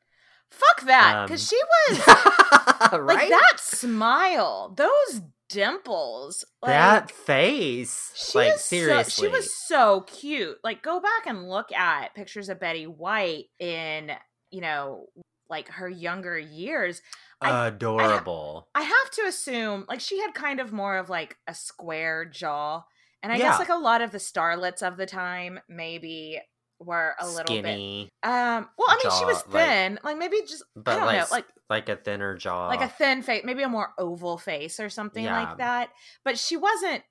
Fuck 0.51 0.81
that, 0.87 1.15
Um, 1.17 1.25
because 1.27 1.47
she 1.47 1.57
was 1.89 2.07
right? 2.07 3.01
like 3.01 3.29
that 3.29 3.53
smile, 3.59 4.73
those 4.75 5.21
dimples, 5.49 6.45
like, 6.61 6.69
that 6.71 7.11
face. 7.11 8.11
She 8.15 8.37
like 8.37 8.55
is 8.55 8.61
so- 8.63 8.67
seriously, 8.75 9.27
she 9.27 9.31
was 9.31 9.53
so 9.67 10.01
cute. 10.01 10.57
Like, 10.63 10.81
go 10.81 10.99
back 10.99 11.25
and 11.27 11.47
look 11.49 11.71
at 11.71 12.15
pictures 12.15 12.49
of 12.49 12.59
Betty 12.59 12.87
White 12.87 13.45
in, 13.59 14.11
you 14.51 14.61
know, 14.61 15.05
like 15.49 15.69
her 15.69 15.89
younger 15.89 16.37
years. 16.37 17.01
I- 17.41 17.67
adorable. 17.67 18.67
I 18.75 18.81
have 18.81 19.11
to 19.13 19.21
assume 19.23 19.85
like 19.87 20.01
she 20.01 20.19
had 20.19 20.33
kind 20.33 20.59
of 20.59 20.73
more 20.73 20.97
of 20.97 21.09
like 21.09 21.37
a 21.47 21.53
square 21.53 22.25
jaw. 22.25 22.83
And 23.23 23.31
I 23.31 23.37
Yeah. 23.37 23.49
guess 23.49 23.59
like 23.59 23.69
a 23.69 23.75
lot 23.75 24.01
of 24.01 24.11
the 24.11 24.17
starlets 24.17 24.81
of 24.83 24.97
the 24.97 25.05
time 25.05 25.59
maybe 25.69 26.41
were 26.79 27.13
a 27.19 27.27
little 27.27 27.45
Skinny, 27.55 28.09
bit 28.23 28.29
um 28.31 28.67
well, 28.77 28.87
I 28.89 28.99
mean 29.03 29.19
she 29.19 29.25
was 29.25 29.43
jaw, 29.43 29.49
like- 29.51 29.65
thin. 29.67 29.99
Like, 30.03 30.17
maybe 30.17 30.37
just 30.47 30.63
but 30.75 30.91
I 30.91 30.97
don't 30.97 31.05
like 31.05 31.17
know, 31.19 31.25
like 31.31 31.45
like 31.69 31.89
a 31.89 31.95
thinner 31.95 32.35
jaw, 32.37 32.67
like 32.67 32.81
a 32.81 32.87
thin 32.87 33.21
face, 33.21 33.43
maybe 33.45 33.63
a 33.63 33.69
more 33.69 33.89
oval 33.97 34.37
face 34.37 34.79
or 34.79 34.89
something 34.89 35.23
Yeah. 35.23 35.43
like 35.43 35.57
that. 35.57 35.89
But 36.23 36.37
she 36.39 36.57
wasn't 36.57 37.03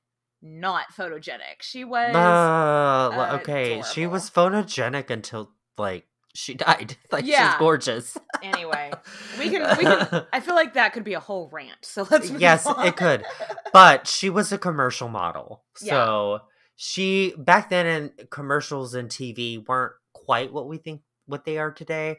not 0.42 0.87
photogenic. 0.96 1.61
She 1.62 1.85
was 1.85 2.14
Uh, 2.14 3.11
well, 3.16 3.35
okay, 3.37 3.83
she 3.92 4.07
was 4.07 4.31
photogenic 4.31 5.11
until 5.11 5.50
like 5.76 6.07
she 6.35 6.54
died. 6.66 6.96
Like 7.11 7.26
Yeah. 7.26 7.50
she's 7.52 7.59
gorgeous. 7.59 8.16
anyway. 8.42 8.92
We 9.38 9.50
can 9.50 9.76
we 9.76 9.85
can 9.85 10.26
I 10.33 10.40
feel 10.40 10.54
like 10.54 10.74
that 10.74 10.92
could 10.92 11.04
be 11.04 11.14
a 11.14 11.20
whole 11.20 11.48
rant. 11.52 11.78
So 11.83 12.07
let's 12.11 12.31
yes, 12.31 12.66
on. 12.66 12.87
it 12.87 12.96
could. 12.96 13.24
But 13.72 14.07
she 14.07 14.31
was 14.31 14.52
a 14.52 14.59
commercial 14.59 15.09
model. 15.09 15.64
Yeah. 15.83 15.92
So 16.04 16.40
she 16.81 17.35
back 17.37 17.71
then 17.71 17.87
in 17.87 18.27
commercials 18.31 18.95
and 18.95 19.09
TV 19.09 19.67
weren't 19.67 19.95
quite 20.12 20.53
what 20.53 20.69
we 20.69 20.79
think 20.79 21.01
what 21.27 21.45
they 21.45 21.59
are 21.59 21.73
today. 21.73 22.19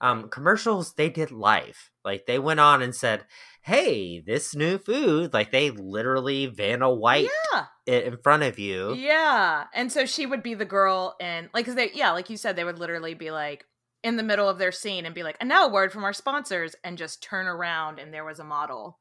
Um 0.00 0.28
commercials 0.28 0.94
they 0.94 1.08
did 1.08 1.30
live. 1.30 1.90
Like 2.04 2.26
they 2.26 2.40
went 2.40 2.58
on 2.58 2.82
and 2.82 2.92
said, 2.92 3.24
"Hey, 3.62 4.18
this 4.20 4.52
new 4.56 4.78
food." 4.78 5.32
Like 5.32 5.52
they 5.52 5.70
literally 5.70 6.46
Vanna 6.46 6.92
White 6.92 7.28
Yeah. 7.52 7.66
it 7.86 8.04
in 8.04 8.16
front 8.18 8.42
of 8.42 8.58
you. 8.58 8.94
Yeah. 8.94 9.66
And 9.72 9.92
so 9.92 10.04
she 10.06 10.26
would 10.26 10.42
be 10.42 10.54
the 10.54 10.64
girl 10.64 11.14
and 11.20 11.48
like 11.54 11.66
cuz 11.66 11.76
they 11.76 11.92
yeah, 11.92 12.10
like 12.10 12.28
you 12.30 12.36
said 12.36 12.56
they 12.56 12.64
would 12.64 12.80
literally 12.80 13.14
be 13.14 13.30
like 13.30 13.64
in 14.02 14.16
the 14.16 14.24
middle 14.24 14.48
of 14.48 14.58
their 14.58 14.72
scene 14.72 15.06
and 15.06 15.14
be 15.14 15.22
like, 15.22 15.36
"And 15.38 15.48
now 15.48 15.66
a 15.66 15.70
word 15.70 15.92
from 15.92 16.02
our 16.02 16.12
sponsors" 16.12 16.74
and 16.82 16.98
just 16.98 17.22
turn 17.22 17.46
around 17.46 18.00
and 18.00 18.12
there 18.12 18.24
was 18.24 18.40
a 18.40 18.44
model 18.44 18.98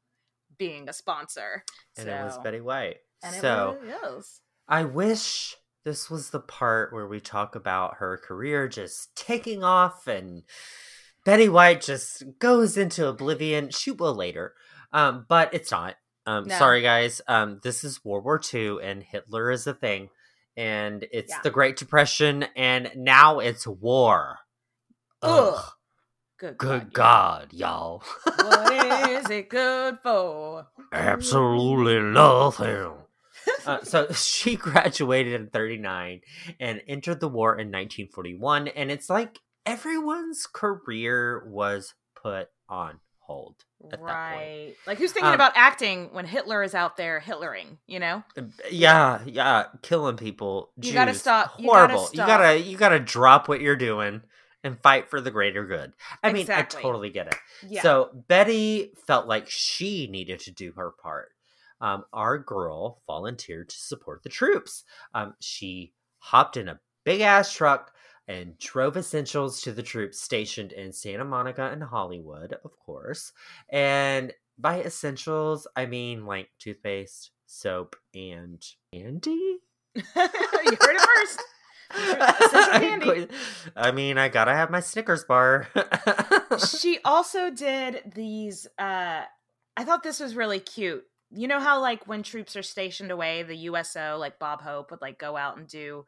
being 0.60 0.88
a 0.88 0.93
sponsor. 0.93 1.63
And 1.98 2.08
it 2.08 2.24
was 2.24 2.38
Betty 2.38 2.62
White. 2.62 2.98
And 3.24 3.34
so 3.34 3.78
it 3.82 3.88
really 3.88 4.17
is. 4.19 4.41
I 4.69 4.84
wish 4.84 5.55
this 5.84 6.10
was 6.12 6.29
the 6.29 6.39
part 6.39 6.93
where 6.93 7.08
we 7.08 7.19
talk 7.19 7.55
about 7.55 7.95
her 7.95 8.17
career 8.23 8.67
just 8.67 9.15
taking 9.15 9.63
off 9.63 10.05
and 10.08 10.43
Betty 11.25 11.49
White 11.49 11.82
just 11.82 12.23
goes 12.38 12.77
into 12.77 13.08
oblivion. 13.08 13.71
She 13.71 13.89
will 13.89 14.13
later. 14.13 14.53
Um, 14.93 15.25
but 15.27 15.53
it's 15.53 15.71
not. 15.71 15.95
Um, 16.27 16.47
No. 16.47 16.58
sorry 16.58 16.84
guys. 16.84 17.19
Um, 17.27 17.60
this 17.63 17.84
is 17.84 18.05
World 18.05 18.25
War 18.25 18.39
II 18.53 18.77
and 18.84 19.01
Hitler 19.01 19.49
is 19.49 19.65
a 19.65 19.73
thing. 19.73 20.10
And 20.55 21.05
it's 21.12 21.32
Yeah. 21.32 21.41
the 21.41 21.49
Great 21.49 21.75
Depression 21.77 22.43
and 22.55 22.91
now 22.95 23.39
it's 23.39 23.65
war. 23.65 24.38
Ugh. 25.23 25.53
Ugh. 25.55 25.65
Good 26.38 26.58
Good 26.58 26.93
God. 26.93 27.49
God, 27.49 27.53
y'all. 27.53 28.03
What 28.23 29.10
is 29.10 29.29
it 29.29 29.49
good 29.49 29.99
for? 30.03 30.67
Absolutely 30.93 31.99
nothing. 31.99 32.93
Uh, 33.65 33.83
so 33.83 34.07
she 34.13 34.55
graduated 34.55 35.33
in 35.33 35.47
39 35.49 36.21
and 36.59 36.81
entered 36.88 37.19
the 37.19 37.27
war 37.27 37.51
in 37.53 37.67
1941 37.67 38.67
and 38.69 38.91
it's 38.91 39.09
like 39.09 39.39
everyone's 39.65 40.45
career 40.47 41.43
was 41.47 41.93
put 42.21 42.47
on 42.67 42.99
hold 43.19 43.55
at 43.83 43.91
that 43.91 43.99
point. 43.99 44.12
Right. 44.12 44.73
Like 44.88 44.97
who's 44.97 45.12
thinking 45.12 45.29
Um, 45.29 45.35
about 45.35 45.51
acting 45.55 46.09
when 46.13 46.25
Hitler 46.25 46.63
is 46.63 46.73
out 46.73 46.97
there 46.97 47.19
Hitlering, 47.19 47.77
you 47.85 47.99
know? 47.99 48.23
yeah 48.71 49.19
yeah 49.25 49.65
killing 49.83 50.17
people 50.17 50.71
You 50.81 50.93
gotta 50.93 51.12
Jews, 51.12 51.21
stop- 51.21 51.59
you 51.59 51.67
gotta 51.67 51.93
horrible 51.93 52.09
you 52.13 52.17
gotta 52.17 52.59
you 52.59 52.77
gotta 52.77 52.99
drop 52.99 53.47
what 53.47 53.62
you're 53.62 53.75
doing 53.75 54.21
and 54.63 54.77
fight 54.81 55.09
for 55.09 55.21
the 55.21 55.31
greater 55.31 55.65
good 55.65 55.93
i 56.21 56.33
mean 56.33 56.45
i 56.51 56.63
totally 56.63 57.09
get 57.09 57.27
it 57.27 57.35
Yeah. 57.67 57.81
So 57.81 58.09
Betty 58.27 58.91
felt 59.07 59.25
like 59.27 59.49
she 59.49 60.07
needed 60.07 60.39
to 60.41 60.51
do 60.51 60.73
her 60.75 60.91
part. 61.01 61.29
Um, 61.82 62.04
our 62.13 62.38
girl 62.38 63.02
volunteered 63.08 63.70
to 63.70 63.78
support 63.78 64.24
the 64.24 64.30
troops. 64.30 64.84
Um, 65.13 65.36
she 65.39 65.94
hopped 66.20 66.58
in 66.58 66.68
a 66.68 66.80
big 67.06 67.22
ass 67.22 67.54
truck 67.54 67.92
and 68.28 68.58
drove 68.60 68.96
essentials 68.96 69.62
to 69.62 69.72
the 69.72 69.82
troops 69.82 70.22
stationed 70.22 70.72
in 70.72 70.94
Santa 70.94 71.26
Monica 71.26 71.70
and 71.72 71.82
Hollywood, 71.82 72.56
of 72.63 72.78
course. 72.78 73.32
And 73.70 74.34
by 74.58 74.82
essentials, 74.82 75.68
I 75.76 75.88
mean 75.88 76.26
like 76.26 76.50
toothpaste, 76.60 77.32
soap, 77.48 77.96
and 78.13 78.63
candy. 78.94 79.58
you 79.96 80.04
heard 80.06 80.96
it 80.96 81.02
first. 81.02 81.42
Candy. 82.72 83.28
I 83.76 83.92
mean, 83.92 84.20
I 84.20 84.30
gotta 84.30 84.54
have 84.54 84.70
my 84.70 84.80
Snickers 84.80 85.24
bar. 85.24 85.68
she 86.70 87.00
also 87.04 87.50
did 87.50 88.12
these 88.13 88.68
uh 88.78 89.24
I 89.76 89.84
thought 89.84 90.04
this 90.04 90.20
was 90.20 90.36
really 90.36 90.60
cute. 90.60 91.06
You 91.32 91.48
know 91.48 91.60
how 91.60 91.80
like 91.80 92.08
when 92.08 92.24
troops 92.24 92.56
are 92.56 92.63
stationed 92.63 93.12
away, 93.12 93.44
the 93.44 93.56
USO, 93.56 94.18
like 94.20 94.39
Bob 94.39 94.62
Hope 94.62 94.92
would 94.92 95.02
like 95.02 95.20
go 95.20 95.38
out 95.38 95.58
and 95.58 95.68
do 95.68 96.06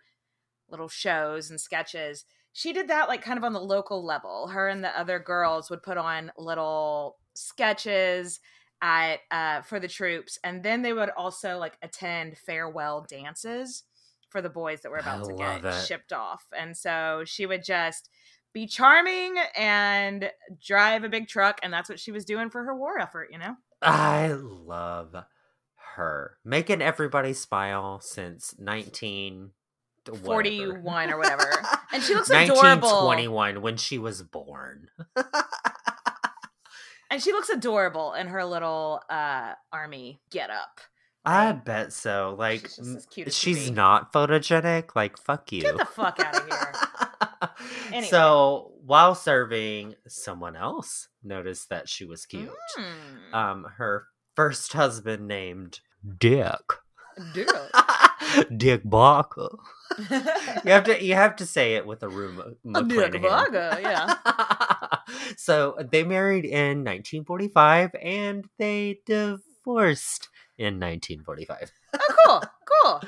little 0.70 0.88
shows 0.88 1.50
and 1.50 1.60
sketches. 1.60 2.26
She 2.54 2.74
did 2.74 2.88
that 2.88 3.08
like 3.08 3.22
kind 3.22 3.38
of 3.38 3.44
on 3.44 3.54
the 3.54 3.62
local 3.62 4.04
level. 4.04 4.48
Her 4.48 4.68
and 4.68 4.84
the 4.84 4.98
other 5.00 5.20
girls 5.20 5.70
would 5.70 5.84
put 5.84 5.98
on 5.98 6.32
little 6.38 7.18
sketches 7.36 8.40
at 8.82 9.20
uh, 9.30 9.62
for 9.62 9.80
the 9.80 9.88
troops, 9.88 10.40
and 10.44 10.64
then 10.64 10.82
they 10.82 10.94
would 10.94 11.10
also 11.12 11.58
like 11.58 11.78
attend 11.82 12.38
farewell 12.38 13.06
dances 13.08 13.84
for 14.30 14.42
the 14.42 14.50
boys 14.50 14.82
that 14.82 14.92
were 14.92 14.98
about 14.98 15.26
I 15.26 15.28
to 15.28 15.34
get 15.36 15.66
it. 15.66 15.86
shipped 15.86 16.14
off. 16.14 16.46
And 16.58 16.76
so 16.76 17.24
she 17.26 17.46
would 17.46 17.64
just 17.64 18.10
be 18.54 18.66
charming 18.66 19.36
and 19.56 20.32
drive 20.66 21.04
a 21.04 21.10
big 21.10 21.28
truck, 21.28 21.60
and 21.62 21.72
that's 21.72 21.90
what 21.90 22.00
she 22.00 22.12
was 22.12 22.26
doing 22.26 22.50
for 22.50 22.64
her 22.64 22.76
war 22.76 23.00
effort. 23.00 23.30
You 23.32 23.38
know. 23.38 23.56
I 23.82 24.34
love 24.34 25.16
her 25.96 26.38
making 26.46 26.82
everybody 26.82 27.34
smile 27.34 28.00
since 28.02 28.56
19 28.58 29.52
whatever. 30.06 30.24
41 30.26 31.12
or 31.12 31.18
whatever. 31.18 31.64
And 31.94 32.02
she 32.02 32.16
looks 32.16 32.30
adorable. 32.30 33.08
1921 33.08 33.62
when 33.62 33.76
she 33.76 33.98
was 33.98 34.24
born. 34.24 34.88
And 37.12 37.22
she 37.22 37.34
looks 37.34 37.50
adorable 37.50 38.14
in 38.14 38.28
her 38.28 38.46
little 38.46 39.02
uh 39.10 39.54
army 39.74 40.22
get 40.32 40.50
up. 40.50 40.80
I 41.26 41.52
bet 41.52 41.92
so. 41.92 42.36
Like 42.40 42.62
She's 42.62 42.80
as 42.80 43.08
as 43.28 43.38
she's 43.38 43.70
not 43.70 44.14
photogenic. 44.14 44.96
Like 44.96 45.18
fuck 45.18 45.52
you. 45.52 45.62
Get 45.62 45.78
the 45.78 45.84
fuck 45.84 46.22
out 46.22 46.38
of 46.38 46.46
here. 46.48 46.74
Anyway. 47.92 48.08
So 48.08 48.72
while 48.86 49.16
serving, 49.16 49.96
someone 50.08 50.56
else 50.56 51.10
noticed 51.24 51.70
that 51.70 51.90
she 51.90 52.06
was 52.06 52.26
cute. 52.26 52.50
Mm. 52.78 53.34
Um, 53.36 53.68
her 53.78 54.08
first 54.36 54.74
husband 54.74 55.28
named 55.28 55.82
Dick. 56.18 56.62
Dude. 57.34 57.50
Dick 58.56 58.82
Barker. 58.86 59.50
You 60.10 60.72
have 60.72 60.86
to 60.86 61.04
you 61.04 61.16
have 61.16 61.36
to 61.38 61.46
say 61.46 61.76
it 61.76 61.86
with 61.86 62.02
a 62.04 62.10
room. 62.10 62.56
Dick 62.88 63.22
Barker, 63.22 63.78
yeah. 63.82 64.16
so 65.38 65.76
they 65.92 66.04
married 66.04 66.46
in 66.46 66.80
1945 66.80 67.92
and 68.02 68.46
they 68.58 69.00
divorced 69.06 70.30
in 70.58 70.80
1945. 70.80 71.72
Oh, 71.94 72.00
cool, 72.26 72.44
cool. 72.84 73.02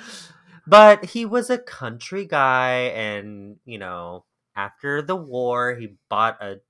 But 0.65 1.05
he 1.05 1.25
was 1.25 1.49
a 1.49 1.57
country 1.57 2.25
guy, 2.25 2.91
and 2.95 3.57
you 3.65 3.77
know, 3.77 4.25
after 4.55 5.01
the 5.01 5.15
war, 5.15 5.75
he 5.75 5.95
bought 6.09 6.41
a 6.41 6.61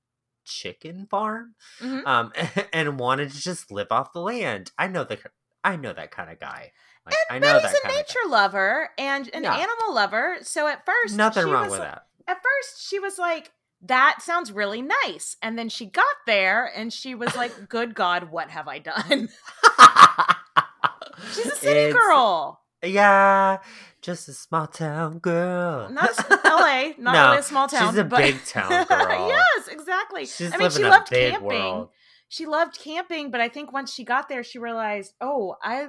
chicken 0.44 1.06
farm, 1.10 1.54
Mhm. 1.80 2.06
um, 2.06 2.32
and 2.72 2.98
wanted 2.98 3.30
to 3.32 3.40
just 3.40 3.70
live 3.70 3.88
off 3.90 4.12
the 4.12 4.20
land. 4.20 4.72
I 4.78 4.88
know 4.88 5.04
the, 5.04 5.18
I 5.62 5.76
know 5.76 5.92
that 5.92 6.10
kind 6.10 6.30
of 6.30 6.38
guy. 6.40 6.72
Like, 7.06 7.14
I 7.30 7.38
know 7.38 7.52
But 7.54 7.62
that 7.62 7.70
he's 7.70 7.80
a 7.84 7.88
nature 7.96 8.28
lover 8.28 8.90
and 8.98 9.28
an 9.34 9.42
Yeah. 9.44 9.54
animal 9.54 9.94
lover. 9.94 10.38
So 10.42 10.66
at 10.66 10.84
first, 10.86 11.16
Nothing 11.16 11.44
she 11.46 11.50
wrong 11.52 11.64
was 11.64 11.72
with 11.72 11.80
that. 11.80 12.06
At 12.26 12.42
first, 12.42 12.86
she 12.88 12.98
was 12.98 13.18
like, 13.18 13.52
"That 13.82 14.22
sounds 14.22 14.50
really 14.50 14.80
nice," 14.82 15.36
and 15.42 15.58
then 15.58 15.68
she 15.68 15.84
got 15.86 16.16
there 16.26 16.72
and 16.74 16.90
she 16.92 17.14
was 17.14 17.36
like, 17.36 17.68
"Good 17.68 17.94
God, 17.94 18.30
what 18.30 18.48
have 18.50 18.66
I 18.68 18.78
done?" 18.78 19.28
She's 21.32 21.46
a 21.46 21.56
city 21.56 21.80
It's- 21.80 21.92
girl, 21.94 22.60
Yeah, 22.84 23.58
just 24.02 24.28
a 24.28 24.32
small 24.32 24.66
town 24.66 25.18
girl. 25.18 25.88
not 25.90 26.10
L.A., 26.44 26.94
not 26.98 27.12
No, 27.14 27.24
really 27.26 27.38
a 27.38 27.42
small 27.42 27.68
town. 27.68 27.90
she's 27.90 27.98
a 27.98 28.04
but... 28.04 28.18
big 28.18 28.44
town 28.44 28.68
girl. 28.88 29.28
yes, 29.28 29.68
exactly. 29.68 30.26
She's 30.26 30.52
I 30.52 30.56
mean, 30.58 30.70
she 30.70 30.82
loved 30.84 31.08
camping. 31.08 31.42
world. 31.46 31.90
She 32.28 32.46
loved 32.46 32.78
camping, 32.78 33.30
but 33.30 33.40
I 33.40 33.48
think 33.48 33.72
once 33.72 33.92
she 33.92 34.04
got 34.04 34.28
there, 34.28 34.42
she 34.42 34.58
realized, 34.58 35.14
oh, 35.20 35.56
I 35.62 35.88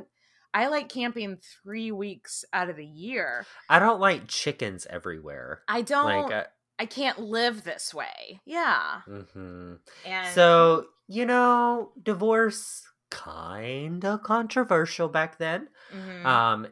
I 0.53 0.67
like 0.67 0.88
camping 0.89 1.38
three 1.63 1.91
weeks 1.91 2.45
out 2.53 2.69
of 2.69 2.77
the 2.77 2.86
year. 2.86 3.45
I 3.69 3.79
don't 3.79 3.99
like 3.99 4.27
chickens 4.27 4.86
everywhere. 4.89 5.62
I 5.67 5.81
don't. 5.81 6.05
Like, 6.05 6.34
uh, 6.34 6.43
I 6.77 6.86
can't 6.86 7.19
live 7.19 7.63
this 7.63 7.93
way. 7.93 8.41
Yeah, 8.45 9.01
mhm. 9.08 9.79
and 10.05 10.34
so 10.36 10.86
you 11.08 11.25
know, 11.25 11.91
divorce 12.01 12.84
kind 13.10 14.03
of 14.05 14.23
controversial 14.23 15.08
back 15.08 15.38
then. 15.38 15.67
Mhm. 15.93 16.25
Um, 16.25 16.67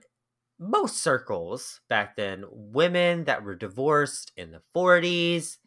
most 0.60 0.98
circles 0.98 1.82
back 1.90 2.16
then, 2.16 2.46
women 2.50 3.26
that 3.26 3.44
were 3.44 3.56
divorced 3.56 4.32
in 4.38 4.52
the 4.52 4.62
40s, 4.74 5.58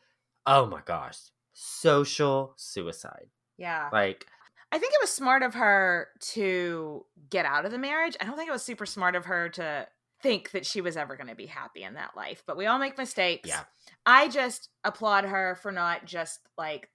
oh 0.46 0.66
my 0.66 0.83
gosh, 0.85 1.18
social 1.53 2.55
suicide. 2.57 3.29
yeah, 3.57 3.90
Like, 3.92 4.27
I 4.72 4.79
think 4.79 4.92
it 4.92 5.01
was 5.01 5.11
smart 5.11 5.42
of 5.42 5.55
her 5.55 6.09
to 6.20 7.07
get 7.31 7.46
out 7.46 7.64
of 7.64 7.70
the 7.70 7.79
marriage. 7.79 8.16
I 8.20 8.25
don't 8.25 8.37
think 8.37 8.49
it 8.49 8.53
was 8.53 8.64
super 8.64 8.87
smart 8.87 9.14
of 9.14 9.27
her 9.27 9.49
to 9.51 9.88
think 10.22 10.51
that 10.51 10.66
she 10.66 10.81
was 10.81 10.96
ever 10.96 11.16
going 11.16 11.29
to 11.29 11.35
be 11.35 11.46
happy 11.46 11.83
in 11.83 11.94
that 11.94 12.16
life. 12.16 12.42
But 12.46 12.57
we 12.57 12.66
all 12.66 12.79
make 12.79 12.99
mistakes. 12.99 13.49
Yeah. 13.49 13.64
I 14.05 14.29
just 14.29 14.70
applaud 14.85 15.25
her 15.25 15.55
for 15.57 15.70
not 15.72 16.05
just 16.05 16.40
like 16.59 16.90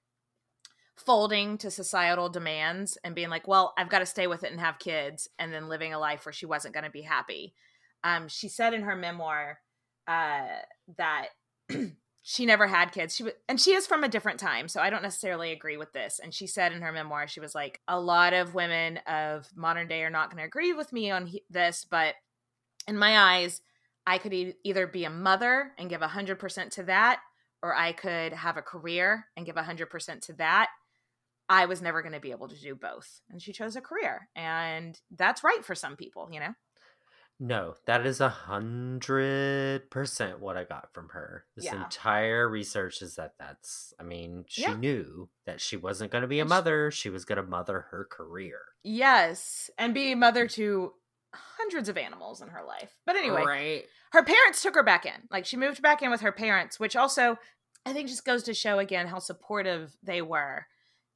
folding 0.97 1.57
to 1.59 1.71
societal 1.71 2.29
demands 2.29 2.97
and 3.03 3.15
being 3.15 3.29
like, 3.29 3.47
well, 3.47 3.73
I've 3.77 3.89
got 3.89 3.99
to 3.99 4.05
stay 4.05 4.27
with 4.27 4.43
it 4.43 4.51
and 4.51 4.59
have 4.59 4.79
kids, 4.79 5.27
and 5.39 5.51
then 5.53 5.69
living 5.69 5.93
a 5.93 5.99
life 5.99 6.25
where 6.25 6.33
she 6.33 6.45
wasn't 6.45 6.73
going 6.73 6.83
to 6.83 6.91
be 6.91 7.01
happy. 7.01 7.55
Um, 8.03 8.27
she 8.27 8.47
said 8.47 8.73
in 8.73 8.83
her 8.83 8.95
memoir 8.95 9.59
uh, 10.07 10.47
that 10.97 11.27
she 12.23 12.45
never 12.45 12.67
had 12.67 12.91
kids. 12.91 13.15
She 13.15 13.25
and 13.47 13.59
she 13.59 13.73
is 13.73 13.87
from 13.87 14.03
a 14.03 14.09
different 14.09 14.39
time, 14.39 14.67
so 14.67 14.81
I 14.81 14.89
don't 14.89 15.03
necessarily 15.03 15.51
agree 15.51 15.77
with 15.77 15.93
this. 15.93 16.19
And 16.21 16.33
she 16.33 16.47
said 16.47 16.71
in 16.71 16.81
her 16.81 16.91
memoir, 16.91 17.27
she 17.27 17.39
was 17.39 17.55
like, 17.55 17.81
a 17.87 17.99
lot 17.99 18.33
of 18.33 18.53
women 18.53 18.97
of 19.07 19.47
modern 19.55 19.87
day 19.87 20.03
are 20.03 20.09
not 20.09 20.29
going 20.29 20.39
to 20.39 20.47
agree 20.47 20.73
with 20.73 20.91
me 20.93 21.11
on 21.11 21.27
he- 21.27 21.43
this, 21.49 21.85
but 21.89 22.15
in 22.87 22.97
my 22.97 23.17
eyes, 23.17 23.61
I 24.05 24.17
could 24.17 24.33
e- 24.33 24.55
either 24.63 24.87
be 24.87 25.05
a 25.05 25.09
mother 25.09 25.71
and 25.77 25.89
give 25.89 26.01
100% 26.01 26.69
to 26.71 26.83
that, 26.83 27.19
or 27.61 27.75
I 27.75 27.91
could 27.91 28.33
have 28.33 28.57
a 28.57 28.61
career 28.61 29.27
and 29.37 29.45
give 29.45 29.55
100% 29.55 30.21
to 30.21 30.33
that. 30.33 30.69
I 31.49 31.65
was 31.65 31.81
never 31.81 32.01
going 32.01 32.13
to 32.13 32.19
be 32.19 32.31
able 32.31 32.47
to 32.47 32.59
do 32.59 32.75
both. 32.75 33.21
And 33.29 33.41
she 33.41 33.51
chose 33.51 33.75
a 33.75 33.81
career. 33.81 34.29
And 34.35 34.99
that's 35.11 35.43
right 35.43 35.63
for 35.63 35.75
some 35.75 35.95
people, 35.95 36.29
you 36.31 36.39
know? 36.39 36.53
No, 37.43 37.73
that 37.87 38.05
is 38.05 38.21
a 38.21 38.29
hundred 38.29 39.89
percent 39.89 40.39
what 40.39 40.55
I 40.57 40.63
got 40.63 40.93
from 40.93 41.09
her. 41.09 41.45
This 41.55 41.65
Yeah. 41.65 41.83
entire 41.83 42.47
research 42.47 43.01
is 43.01 43.15
that 43.15 43.33
that's, 43.39 43.93
I 43.99 44.03
mean, 44.03 44.45
she 44.47 44.61
Yeah. 44.61 44.75
knew 44.75 45.27
that 45.45 45.59
she 45.59 45.75
wasn't 45.75 46.11
going 46.11 46.21
to 46.21 46.27
be 46.27 46.39
a 46.39 46.45
mother. 46.45 46.91
She 46.91 47.09
was 47.09 47.25
going 47.25 47.37
to 47.37 47.43
mother 47.43 47.81
her 47.89 48.05
career. 48.05 48.61
Yes. 48.83 49.71
And 49.77 49.93
be 49.93 50.11
a 50.11 50.15
mother 50.15 50.47
to 50.49 50.93
hundreds 51.33 51.89
of 51.89 51.97
animals 51.97 52.41
in 52.41 52.49
her 52.49 52.63
life. 52.63 52.93
But 53.05 53.15
anyway, 53.15 53.43
right? 53.43 53.85
her 54.11 54.23
parents 54.23 54.61
took 54.61 54.75
her 54.75 54.83
back 54.83 55.05
in. 55.07 55.27
Like 55.31 55.45
she 55.45 55.57
moved 55.57 55.81
back 55.81 56.01
in 56.03 56.11
with 56.11 56.21
her 56.21 56.31
parents, 56.31 56.79
which 56.79 56.95
also 56.95 57.39
I 57.85 57.93
think 57.93 58.07
just 58.07 58.25
goes 58.25 58.43
to 58.43 58.53
show 58.53 58.77
again 58.77 59.07
how 59.07 59.17
supportive 59.17 59.97
they 60.03 60.21
were 60.21 60.67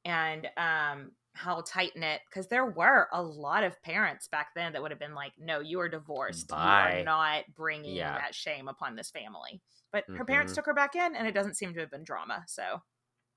and 0.04 0.48
um 0.56 1.12
how 1.36 1.62
tight 1.66 1.92
knit 1.96 2.20
because 2.28 2.48
there 2.48 2.66
were 2.66 3.08
a 3.12 3.22
lot 3.22 3.62
of 3.62 3.80
parents 3.82 4.26
back 4.26 4.48
then 4.56 4.72
that 4.72 4.82
would 4.82 4.90
have 4.90 4.98
been 5.00 5.14
like, 5.14 5.32
"No, 5.38 5.60
you 5.60 5.78
are 5.80 5.88
divorced. 5.88 6.46
You 6.50 6.56
Bye." 6.56 7.00
are 7.00 7.04
not 7.04 7.44
bringing 7.54 7.94
Yeah. 7.94 8.12
that 8.18 8.34
shame 8.34 8.68
upon 8.68 8.96
this 8.96 9.10
family." 9.10 9.60
But 9.92 10.04
her 10.16 10.24
parents 10.24 10.52
Mhm. 10.52 10.56
took 10.56 10.66
her 10.66 10.74
back 10.74 10.96
in, 10.96 11.14
and 11.14 11.26
it 11.28 11.32
doesn't 11.32 11.54
seem 11.54 11.72
to 11.74 11.80
have 11.80 11.90
been 11.90 12.04
drama. 12.04 12.44
So 12.48 12.82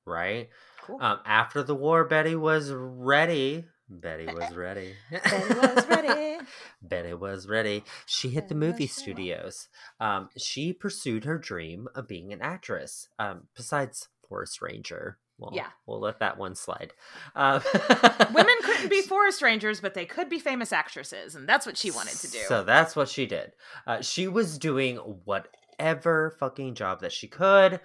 Right? 0.06 0.50
cool. 0.82 1.02
Um, 1.02 1.20
after 1.26 1.62
the 1.62 1.76
war, 1.76 2.04
Betty 2.06 2.36
was 2.36 2.72
ready. 2.72 3.66
Betty 3.88 4.26
was 4.28 4.56
ready. 4.56 4.96
Betty 5.12 5.54
was 5.56 5.88
ready. 5.88 6.46
Betty 6.82 7.14
was 7.14 7.48
ready. 7.48 7.84
She 8.06 8.30
hit 8.30 8.48
the 8.48 8.56
movie 8.56 8.88
studios. 8.88 9.68
Um, 10.00 10.30
she 10.38 10.74
pursued 10.74 11.26
her 11.26 11.38
dream 11.38 11.88
of 11.96 12.08
being 12.08 12.32
an 12.34 12.42
actress. 12.42 13.10
Um, 13.20 13.50
besides 13.56 14.10
Forest 14.28 14.62
Ranger. 14.62 15.18
Well, 15.40 15.52
Yeah. 15.54 15.68
we'll 15.88 16.02
let 16.02 16.20
that 16.20 16.38
one 16.38 16.54
slide. 16.54 16.94
Um, 17.36 17.62
Women 18.34 18.56
couldn't 18.64 18.90
be 18.90 19.02
forest 19.02 19.42
rangers, 19.42 19.80
but 19.80 19.94
they 19.94 20.06
could 20.06 20.30
be 20.30 20.38
famous 20.38 20.72
actresses, 20.74 21.34
and 21.34 21.48
that's 21.48 21.66
what 21.66 21.78
she 21.78 21.92
wanted 21.92 22.18
to 22.18 22.30
do. 22.30 22.40
So 22.48 22.64
that's 22.64 22.96
what 22.96 23.08
she 23.10 23.26
did. 23.26 23.54
Uh, 23.88 24.02
she 24.02 24.28
was 24.28 24.58
doing 24.58 24.98
whatever 24.98 26.36
fucking 26.40 26.76
job 26.76 27.02
that 27.02 27.12
she 27.14 27.28
could, 27.28 27.80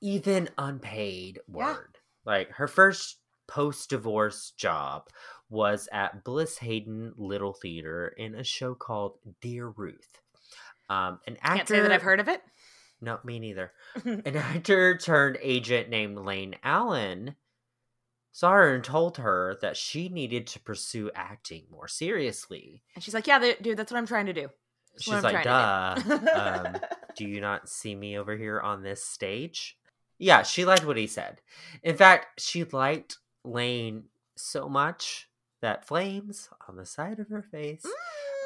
even 0.00 0.48
unpaid 0.58 1.38
Yeah. 1.52 1.76
Like 2.24 2.50
her 2.52 2.68
first 2.68 3.18
post 3.46 3.88
divorce 3.90 4.50
job 4.56 5.08
was 5.48 5.88
at 5.92 6.24
Bliss 6.24 6.58
Hayden 6.58 7.14
Little 7.16 7.54
Theater 7.54 8.08
in 8.18 8.34
a 8.34 8.44
show 8.44 8.74
called 8.74 9.18
Dear 9.40 9.68
Ruth. 9.68 10.18
Um, 10.90 11.20
an 11.26 11.36
actor. 11.40 11.56
Can't 11.56 11.68
say 11.68 11.80
that 11.80 11.92
I've 11.92 12.02
heard 12.02 12.20
of 12.20 12.28
it. 12.28 12.42
No, 13.00 13.18
me 13.24 13.38
neither. 13.38 13.72
An 14.04 14.36
actor 14.36 14.96
turned 14.96 15.38
agent 15.40 15.88
named 15.88 16.18
Lane 16.18 16.56
Allen 16.64 17.36
saw 18.32 18.52
her 18.52 18.74
and 18.74 18.84
told 18.84 19.16
her 19.18 19.56
that 19.60 19.76
she 19.76 20.08
needed 20.08 20.46
to 20.48 20.60
pursue 20.60 21.10
acting 21.14 21.64
more 21.70 21.88
seriously. 21.88 22.82
And 22.94 23.02
she's 23.02 23.14
like, 23.14 23.26
"Yeah, 23.26 23.38
th- 23.38 23.58
dude, 23.60 23.76
that's 23.76 23.90
what 23.90 23.98
I'm 23.98 24.06
trying 24.06 24.26
to 24.26 24.32
do." 24.32 24.48
That's 24.92 25.04
She's 25.04 25.22
like, 25.22 25.44
duh. 25.44 25.94
do." 25.94 26.28
um, 26.28 26.76
do 27.16 27.24
you 27.24 27.40
not 27.40 27.68
see 27.68 27.94
me 27.94 28.18
over 28.18 28.36
here 28.36 28.60
on 28.60 28.82
this 28.82 29.04
stage? 29.04 29.76
Yeah, 30.18 30.42
she 30.42 30.64
liked 30.64 30.84
what 30.84 30.96
he 30.96 31.06
said. 31.06 31.40
In 31.82 31.96
fact, 31.96 32.40
she 32.40 32.64
liked 32.64 33.18
Lane 33.44 34.04
so 34.36 34.68
much 34.68 35.28
that 35.60 35.86
flames 35.86 36.48
on 36.68 36.76
the 36.76 36.86
side 36.86 37.18
of 37.18 37.28
her 37.28 37.42
face. 37.42 37.84
Mm. 37.84 37.90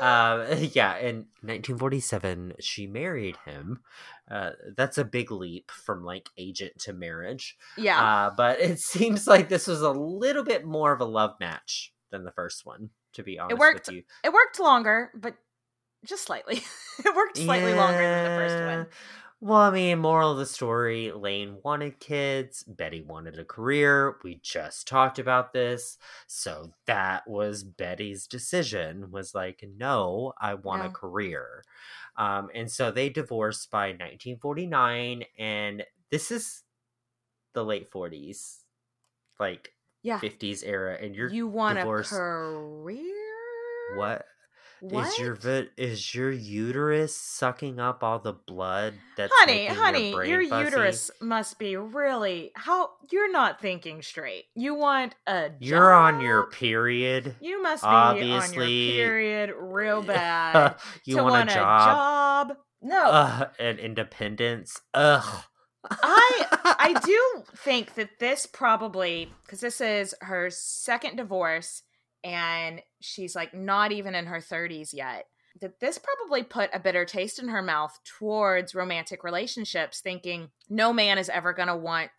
Um, 0.02 0.46
yeah, 0.72 0.96
in 0.98 1.26
1947, 1.42 2.54
she 2.60 2.86
married 2.86 3.36
him. 3.44 3.80
Uh, 4.33 4.53
that's 4.77 4.97
a 4.97 5.05
big 5.05 5.31
leap 5.31 5.71
from 5.71 6.03
like 6.05 6.31
agent 6.38 6.73
to 6.79 6.92
marriage. 6.95 7.57
yeah, 7.77 8.03
Uh, 8.03 8.31
but 8.35 8.59
it 8.61 8.79
seems 8.92 9.27
like 9.27 9.49
this 9.51 9.66
was 9.66 9.83
a 9.83 9.90
little 9.90 10.42
bit 10.45 10.64
more 10.64 10.92
of 10.92 11.01
a 11.03 11.05
love 11.05 11.35
match 11.38 11.92
than 12.11 12.25
the 12.25 12.33
first 12.33 12.64
one. 12.64 12.88
To 13.14 13.23
be 13.23 13.38
honest 13.38 13.53
it 13.53 13.59
worked- 13.61 13.87
with 13.88 13.97
you, 13.97 14.03
It 14.25 14.33
worked 14.33 14.59
longer, 14.59 15.11
but 15.14 15.35
just 16.07 16.25
slightly. 16.25 16.62
it 17.05 17.14
worked 17.14 17.37
slightly 17.37 17.75
longer 17.75 17.99
than 18.03 18.25
the 18.25 18.49
first 18.49 18.64
one. 18.64 18.87
Well, 19.45 19.59
I 19.59 19.71
mean, 19.71 19.99
moral 19.99 20.31
of 20.31 20.38
the 20.38 20.47
story 20.47 21.11
Lane 21.11 21.59
wanted 21.64 21.99
kids, 21.99 22.62
Betty 22.62 23.03
wanted 23.03 23.40
a 23.40 23.45
career. 23.45 24.16
We 24.23 24.38
just 24.40 24.87
talked 24.87 25.18
about 25.18 25.53
this. 25.53 25.99
So 26.29 26.73
that 26.87 27.29
was 27.29 27.64
Betty's 27.64 28.29
decision 28.29 29.11
was 29.11 29.35
like, 29.35 29.64
no, 29.77 30.33
I 30.40 30.55
want 30.55 30.85
Yeah. 30.85 30.90
a 30.90 30.92
career. 30.92 31.64
Um, 32.16 32.51
and 32.55 32.70
so 32.70 32.90
they 32.90 33.09
divorced 33.09 33.70
by 33.70 33.92
1949. 33.92 35.25
And 35.38 35.85
this 36.11 36.31
is 36.31 36.62
the 37.55 37.64
late 37.64 37.88
40s, 37.90 38.64
like 39.40 39.75
Yeah. 40.03 40.18
50s 40.20 40.62
era. 40.62 40.96
And 41.01 41.14
you're 41.14 41.31
you 41.31 41.48
want 41.48 41.79
divorced- 41.79 42.12
a 42.12 42.16
career? 42.16 43.96
what? 43.96 44.27
What? 44.83 45.07
Is 45.07 45.18
your 45.21 45.38
is 45.77 46.12
your 46.12 46.33
uterus 46.33 47.16
sucking 47.16 47.79
up 47.79 48.03
all 48.03 48.18
the 48.18 48.33
blood 48.33 48.95
that's 49.16 49.33
honey, 49.37 49.66
honey, 49.66 50.11
your, 50.11 50.25
your 50.25 50.64
uterus 50.64 51.09
must 51.21 51.57
be 51.61 51.77
really 51.77 52.51
how 52.57 52.90
you're 53.12 53.31
not 53.31 53.61
thinking 53.61 54.03
straight. 54.03 54.47
You 54.57 54.75
want 54.75 55.14
a 55.29 55.51
You're 55.61 55.92
on 55.92 56.21
your 56.21 56.51
period. 56.51 57.37
You 57.40 57.62
must 57.62 57.85
be 57.85 57.88
on 57.88 58.16
your 58.16 58.38
obviously- 58.38 58.90
period 58.90 59.55
real 59.57 60.03
bad. 60.03 60.75
you 61.05 61.18
to 61.18 61.23
want, 61.23 61.49
a 61.49 61.55
job, 61.55 62.49
job. 62.49 62.57
No. 62.83 63.47
And 63.61 63.79
independence. 63.79 64.81
Ugh. 64.95 65.45
I 65.88 66.45
I 66.64 67.01
do 67.05 67.45
think 67.59 67.95
that 67.95 68.18
this 68.18 68.47
probably 68.47 69.33
because 69.45 69.61
this 69.61 69.81
is 69.81 70.12
her 70.23 70.51
second 70.51 71.18
divorce 71.18 71.85
and 72.25 72.83
she's 73.02 73.34
like 73.34 73.54
not 73.54 73.92
even 73.92 74.14
in 74.14 74.26
her 74.26 74.38
30s 74.38 74.92
yet. 74.92 75.26
That 75.60 75.80
this 75.80 75.98
probably 75.98 76.42
put 76.42 76.70
a 76.72 76.80
bitter 76.80 77.04
taste 77.04 77.38
in 77.38 77.48
her 77.48 77.60
mouth 77.60 77.98
towards 78.04 78.74
romantic 78.74 79.22
relationships, 79.22 80.00
thinking 80.00 80.50
no 80.70 80.92
man 80.92 81.18
is 81.18 81.28
ever 81.28 81.52
going 81.52 81.68
to 81.68 81.76
want 81.76 82.10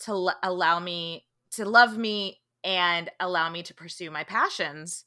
to 0.00 0.10
l- 0.10 0.38
allow 0.42 0.80
me 0.80 1.24
to 1.52 1.64
love 1.64 1.96
me 1.96 2.40
and 2.64 3.10
allow 3.20 3.48
me 3.50 3.62
to 3.62 3.74
pursue 3.74 4.10
my 4.10 4.24
passions. 4.24 5.04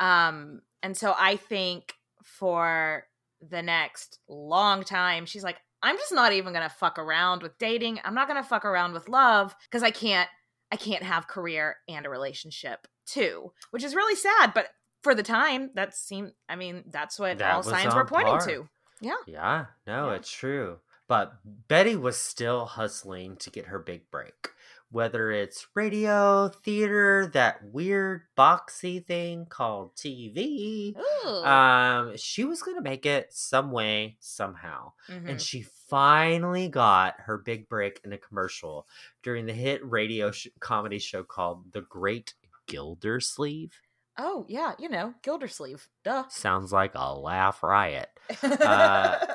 Um, 0.00 0.62
and 0.82 0.96
so 0.96 1.14
I 1.16 1.36
think 1.36 1.94
for 2.22 3.04
the 3.40 3.62
next 3.62 4.18
long 4.28 4.82
time, 4.82 5.26
she's 5.26 5.44
like, 5.44 5.58
I'm 5.82 5.98
just 5.98 6.14
not 6.14 6.32
even 6.32 6.54
gonna 6.54 6.70
fuck 6.70 6.98
around 6.98 7.42
with 7.42 7.58
dating. 7.58 8.00
I'm 8.04 8.14
not 8.14 8.26
gonna 8.26 8.42
fuck 8.42 8.64
around 8.64 8.94
with 8.94 9.08
love 9.08 9.54
because 9.64 9.82
I 9.82 9.90
can't 9.90 10.28
I 10.72 10.76
can't 10.76 11.02
have 11.02 11.28
career 11.28 11.76
and 11.88 12.06
a 12.06 12.10
relationship 12.10 12.88
too. 13.06 13.52
Which 13.70 13.84
is 13.84 13.94
really 13.94 14.16
sad, 14.16 14.52
but 14.54 14.68
for 15.02 15.14
the 15.14 15.22
time, 15.22 15.70
that 15.74 15.94
seemed 15.94 16.32
I 16.48 16.56
mean, 16.56 16.84
that's 16.86 17.18
what 17.18 17.38
That 17.38 17.54
all 17.54 17.62
signs 17.62 17.94
were 17.94 18.04
pointing 18.06 18.38
par. 18.38 18.46
to. 18.46 18.68
Yeah. 19.00 19.16
Yeah, 19.26 19.66
no, 19.86 20.10
Yeah. 20.10 20.14
it's 20.16 20.30
true. 20.30 20.78
But 21.06 21.34
Betty 21.68 21.96
was 21.96 22.16
still 22.16 22.64
hustling 22.64 23.36
to 23.38 23.50
get 23.50 23.66
her 23.66 23.78
big 23.78 24.10
break. 24.10 24.50
Whether 24.90 25.30
it's 25.32 25.66
radio, 25.74 26.48
theater, 26.48 27.28
that 27.34 27.64
weird 27.64 28.22
boxy 28.38 29.04
thing 29.04 29.44
called 29.46 29.96
TV. 29.96 30.94
Ooh. 31.26 31.28
Um, 31.44 32.16
she 32.16 32.44
was 32.44 32.62
gonna 32.62 32.80
make 32.80 33.04
it 33.04 33.32
some 33.34 33.72
way, 33.72 34.16
somehow. 34.20 34.92
Mhm. 35.08 35.28
and 35.30 35.42
she 35.42 35.62
finally 35.62 36.68
got 36.68 37.20
her 37.20 37.36
big 37.38 37.68
break 37.68 38.00
in 38.04 38.12
a 38.12 38.18
commercial 38.18 38.86
during 39.22 39.46
the 39.46 39.52
hit 39.52 39.84
radio 39.84 40.30
sh- 40.30 40.46
comedy 40.60 40.98
show 40.98 41.22
called 41.24 41.72
The 41.72 41.82
Great 41.82 42.34
Gildersleeve. 42.66 43.72
oh 44.18 44.46
yeah, 44.48 44.72
you 44.78 44.88
know, 44.88 45.14
Gildersleeve. 45.22 45.88
Duh. 46.04 46.24
Sounds 46.28 46.72
like 46.72 46.92
a 46.94 47.14
laugh 47.14 47.62
riot. 47.62 48.08
Uh, 48.42 49.18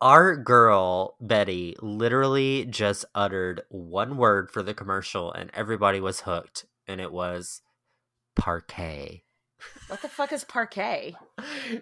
Our 0.00 0.36
girl 0.36 1.16
Betty 1.22 1.74
literally 1.80 2.66
just 2.66 3.06
uttered 3.14 3.62
one 3.70 4.18
word 4.18 4.50
for 4.50 4.62
the 4.62 4.74
commercial, 4.74 5.32
and 5.32 5.50
everybody 5.54 6.00
was 6.00 6.20
hooked, 6.20 6.66
and 6.86 7.00
it 7.00 7.12
was 7.12 7.62
Parkay. 8.38 9.22
What 9.88 10.02
the 10.02 10.08
fuck 10.08 10.32
is 10.32 10.44
Parkay? 10.44 11.14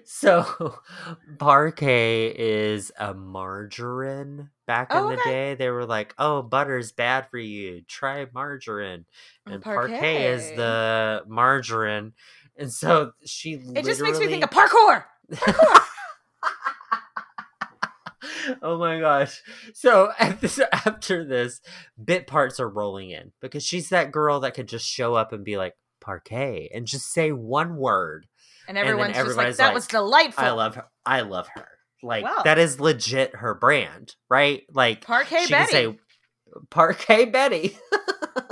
So, 0.04 0.44
Parkay 1.38 2.32
is 2.36 2.92
a 2.98 3.14
margarine. 3.14 4.50
Back 4.66 4.88
Oh, 4.90 5.08
in 5.08 5.16
the 5.16 5.20
okay. 5.20 5.30
day, 5.30 5.54
they 5.54 5.70
were 5.70 5.84
like, 5.86 6.14
"Oh, 6.18 6.42
butter's 6.42 6.92
bad 6.92 7.28
for 7.30 7.38
you. 7.38 7.82
Try 7.88 8.26
margarine." 8.32 9.06
Oh, 9.46 9.52
and 9.52 9.62
Parkay, 9.62 10.34
is 10.34 10.50
the 10.56 11.24
margarine, 11.26 12.12
and 12.56 12.72
so 12.72 13.12
she. 13.26 13.54
It 13.74 13.84
just 13.84 14.00
makes 14.00 14.18
me 14.18 14.26
think 14.26 14.44
of 14.44 14.54
literally- 14.54 15.02
parkour. 15.32 15.80
oh 18.62 18.78
my 18.78 19.00
gosh! 19.00 19.42
So 19.74 20.12
at 20.18 20.40
this, 20.40 20.58
after 20.72 21.24
this, 21.24 21.60
bit 22.02 22.26
parts 22.26 22.60
are 22.60 22.68
rolling 22.68 23.10
in 23.10 23.32
because 23.40 23.64
she's 23.64 23.88
that 23.90 24.12
girl 24.12 24.40
that 24.40 24.54
could 24.54 24.68
just 24.68 24.86
show 24.86 25.14
up 25.14 25.32
and 25.32 25.44
be 25.44 25.56
like 25.56 25.74
Parkay 26.04 26.68
and 26.74 26.86
just 26.86 27.12
say 27.12 27.32
one 27.32 27.76
word. 27.76 28.26
And 28.68 28.78
everyone's 28.78 29.14
just 29.16 29.36
like, 29.36 29.56
that 29.56 29.66
like, 29.66 29.74
was 29.74 29.86
delightful. 29.86 30.44
I 30.44 30.50
love 30.50 30.74
her. 30.76 30.86
I 31.04 31.20
love 31.22 31.48
her. 31.54 31.68
Like 32.02 32.24
Wow. 32.24 32.42
that 32.44 32.58
is 32.58 32.80
legit 32.80 33.36
her 33.36 33.54
brand, 33.54 34.14
right? 34.28 34.62
Like 34.72 35.04
Parkay 35.04 35.46
she 35.46 35.52
Betty. 35.52 35.72
say 35.72 35.98
Parkay 36.70 37.32
Betty. 37.32 37.76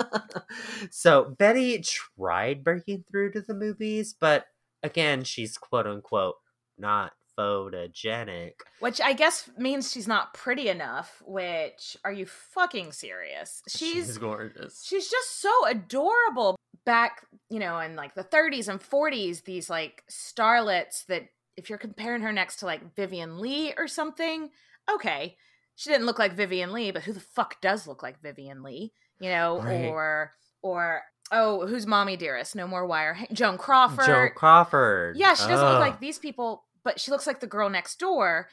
so 0.91 1.35
Betty 1.38 1.83
tried 1.83 2.65
breaking 2.65 3.05
through 3.11 3.33
to 3.33 3.41
the 3.43 3.55
movies, 3.55 4.15
but 4.19 4.47
again, 4.83 5.25
she's 5.25 5.57
quote 5.59 5.87
unquote 5.87 6.37
not 6.79 7.12
photogenic. 7.38 8.53
Which 8.81 9.01
I 9.01 9.12
guess 9.12 9.49
means 9.57 9.90
she's 9.90 10.09
not 10.09 10.35
pretty 10.35 10.68
enough, 10.68 11.23
which 11.25 11.97
are 12.05 12.12
you 12.12 12.27
fucking 12.27 12.92
serious? 12.92 13.62
She's 13.68 14.18
gorgeous. 14.18 14.85
she's 14.85 15.09
just 15.11 15.40
so 15.40 15.51
adorable. 15.66 16.57
Back, 16.85 17.25
you 17.49 17.61
know, 17.61 17.79
in 17.79 17.95
like 17.95 18.14
the 18.14 18.25
30s 18.25 18.68
and 18.68 18.81
40s, 18.81 19.45
these 19.45 19.71
like 19.71 20.03
starlets 20.11 21.07
that 21.07 21.29
if 21.57 21.68
you're 21.68 21.79
comparing 21.79 22.23
her 22.23 22.33
next 22.33 22.57
to 22.57 22.66
like 22.66 22.97
Vivien 22.97 23.38
Leigh 23.38 23.75
or 23.77 23.87
something, 23.87 24.51
okay. 24.92 25.37
She 25.77 25.90
didn't 25.90 26.07
look 26.07 26.18
like 26.18 26.35
Vivien 26.35 26.73
Leigh, 26.73 26.90
but 26.90 27.03
who 27.05 27.12
the 27.12 27.21
fuck 27.21 27.61
does 27.61 27.87
look 27.87 28.03
like 28.03 28.21
Vivien 28.21 28.62
Leigh? 28.62 28.92
You 29.21 29.31
know, 29.31 29.61
Right. 29.62 29.87
or 29.87 30.33
or 30.62 31.03
oh, 31.31 31.66
who's 31.66 31.87
Mommie 31.87 32.16
Dearest? 32.16 32.55
No 32.57 32.66
more 32.66 32.87
wire. 32.87 33.16
Joan 33.33 33.57
Crawford. 33.59 34.05
Joan 34.07 34.31
Crawford. 34.35 35.16
Yeah, 35.16 35.35
she 35.35 35.47
doesn't 35.49 35.66
look 35.66 35.79
like 35.81 36.01
these 36.01 36.18
people, 36.18 36.64
but 36.85 37.01
she 37.01 37.11
looks 37.11 37.27
like 37.27 37.40
the 37.40 37.47
girl 37.47 37.68
next 37.71 37.99
door. 37.99 38.49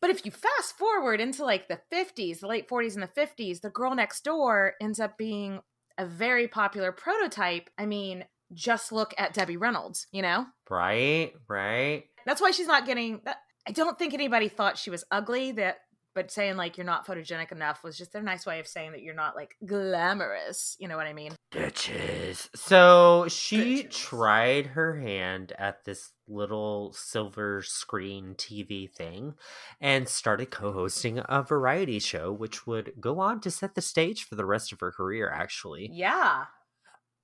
But 0.00 0.10
if 0.10 0.24
you 0.24 0.30
fast 0.30 0.78
forward 0.78 1.20
into 1.20 1.44
like 1.44 1.68
the 1.68 1.80
50s, 1.92 2.40
the 2.40 2.46
late 2.46 2.68
40s 2.68 2.94
and 2.94 3.02
the 3.02 3.20
50s, 3.20 3.60
the 3.60 3.70
girl 3.70 3.94
next 3.94 4.24
door 4.24 4.74
ends 4.80 4.98
up 4.98 5.18
being 5.18 5.60
a 5.98 6.06
very 6.06 6.48
popular 6.48 6.90
prototype. 6.92 7.68
I 7.76 7.84
mean, 7.84 8.24
just 8.52 8.92
look 8.92 9.14
at 9.18 9.34
Debbie 9.34 9.58
Reynolds, 9.58 10.06
you 10.10 10.22
know? 10.22 10.46
right, 10.68 11.32
right. 11.48 12.04
That's 12.26 12.40
why 12.40 12.50
she's 12.50 12.66
not 12.66 12.86
getting 12.86 13.20
that. 13.24 13.36
I 13.68 13.72
don't 13.72 13.98
think 13.98 14.14
anybody 14.14 14.48
thought 14.48 14.78
she 14.78 14.90
was 14.90 15.04
ugly 15.10 15.52
that 15.52 15.78
but 16.14 16.30
saying 16.30 16.56
like 16.56 16.76
you're 16.76 16.86
not 16.86 17.06
photogenic 17.06 17.52
enough 17.52 17.84
was 17.84 17.96
just 17.96 18.12
their 18.12 18.22
nice 18.22 18.44
way 18.44 18.58
of 18.58 18.66
saying 18.66 18.92
that 18.92 19.02
you're 19.02 19.14
not 19.14 19.36
like 19.36 19.54
glamorous. 19.64 20.76
You 20.78 20.88
know 20.88 20.96
what 20.96 21.06
I 21.06 21.12
mean? 21.12 21.32
Bitches. 21.52 22.48
So 22.54 23.26
she 23.28 23.84
Bitches. 23.84 23.90
tried 23.90 24.66
her 24.66 24.98
hand 24.98 25.52
at 25.58 25.84
this 25.84 26.10
little 26.30 26.92
silver 26.92 27.62
screen 27.62 28.34
TV 28.36 28.86
thing 28.86 29.34
and 29.80 30.08
started 30.08 30.50
co 30.50 30.72
hosting 30.72 31.20
a 31.28 31.42
variety 31.42 31.98
show, 31.98 32.32
which 32.32 32.66
would 32.66 32.94
go 33.00 33.20
on 33.20 33.40
to 33.42 33.50
set 33.50 33.74
the 33.74 33.82
stage 33.82 34.24
for 34.24 34.36
the 34.36 34.46
rest 34.46 34.72
of 34.72 34.80
her 34.80 34.92
career, 34.92 35.30
actually. 35.30 35.88
Yeah. 35.92 36.46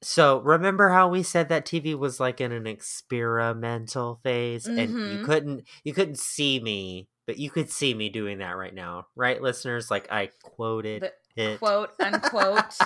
So 0.02 0.40
remember 0.40 0.90
how 0.90 1.08
we 1.08 1.22
said 1.22 1.48
that 1.48 1.64
TV 1.66 1.94
was 1.94 2.20
like 2.20 2.40
in 2.40 2.52
an 2.52 2.66
experimental 2.66 4.20
phase 4.22 4.68
and 4.76 4.96
you 5.04 5.18
Mhm. 5.18 5.24
couldn't 5.24 5.68
you 5.84 5.94
couldn't 5.94 6.18
see 6.18 6.60
me, 6.60 7.08
but 7.26 7.38
you 7.38 7.50
could 7.50 7.70
see 7.70 7.94
me 7.94 8.08
doing 8.10 8.38
that 8.38 8.56
right 8.56 8.74
now, 8.74 9.06
right 9.16 9.40
listeners? 9.40 9.90
Like 9.90 10.10
I 10.12 10.30
quoted 10.42 11.02
The 11.02 11.12
it. 11.36 11.58
quote 11.58 11.92
unquote. 12.00 12.78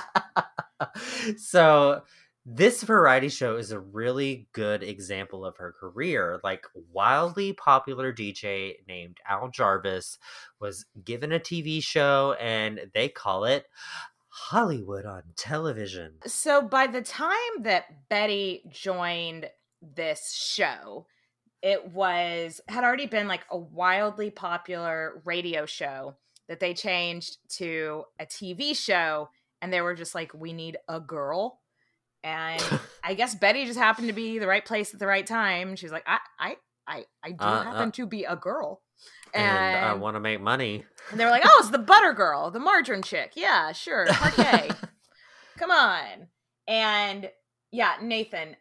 so 1.36 2.02
this 2.52 2.82
variety 2.82 3.28
show 3.28 3.56
is 3.56 3.70
a 3.70 3.78
really 3.78 4.48
good 4.52 4.82
example 4.82 5.44
of 5.44 5.56
her 5.58 5.72
career. 5.78 6.40
Like 6.42 6.66
wildly 6.92 7.52
popular 7.52 8.12
DJ 8.12 8.74
named 8.88 9.18
Al 9.28 9.50
Jarvis 9.50 10.18
was 10.58 10.84
given 11.04 11.30
a 11.30 11.38
TV 11.38 11.80
show 11.80 12.34
and 12.40 12.80
they 12.92 13.08
call 13.08 13.44
it 13.44 13.66
Hollywood 14.28 15.06
on 15.06 15.22
television. 15.36 16.14
So 16.26 16.60
by 16.60 16.88
the 16.88 17.02
time 17.02 17.30
that 17.60 18.08
Betty 18.08 18.62
joined 18.68 19.48
this 19.80 20.32
show, 20.32 21.06
it 21.62 21.92
was 21.92 22.60
had 22.66 22.82
already 22.82 23.06
been 23.06 23.28
like 23.28 23.44
a 23.50 23.58
wildly 23.58 24.30
popular 24.30 25.22
radio 25.24 25.66
show 25.66 26.16
that 26.48 26.58
they 26.58 26.74
changed 26.74 27.36
to 27.58 28.04
a 28.18 28.26
TV 28.26 28.76
show 28.76 29.28
and 29.62 29.72
they 29.72 29.82
were 29.82 29.94
just 29.94 30.16
like 30.16 30.32
we 30.34 30.52
need 30.52 30.76
a 30.88 30.98
girl 30.98 31.59
And 32.24 32.62
I 33.04 33.14
guess 33.14 33.34
Betty 33.34 33.64
just 33.66 33.78
happened 33.78 34.08
to 34.08 34.12
be 34.14 34.38
the 34.38 34.46
right 34.46 34.64
place 34.64 34.92
at 34.92 35.00
the 35.00 35.06
right 35.06 35.26
time. 35.26 35.76
She's 35.76 35.92
like, 35.92 36.04
I, 36.06 36.18
I, 36.38 36.56
I, 36.86 37.04
I 37.24 37.30
do 37.30 37.36
Uh, 37.44 37.62
happen 37.62 37.88
uh. 37.88 37.92
to 37.92 38.06
be 38.06 38.24
a 38.24 38.36
girl. 38.36 38.82
and 39.32 39.76
I 39.84 39.94
want 39.94 40.16
to 40.16 40.20
make 40.20 40.40
money. 40.40 40.84
and 41.10 41.18
they 41.20 41.24
were 41.24 41.30
like, 41.30 41.42
oh, 41.46 41.56
it's 41.60 41.70
the 41.70 41.78
butter 41.78 42.12
girl, 42.12 42.50
the 42.50 42.60
margarine 42.60 43.02
chick. 43.02 43.32
Yeah, 43.36 43.72
sure. 43.72 44.06
Okay. 44.10 44.70
Come 45.58 45.70
on. 45.70 46.28
And 46.68 47.30
yeah, 47.72 47.94
Nathan, 48.02 48.56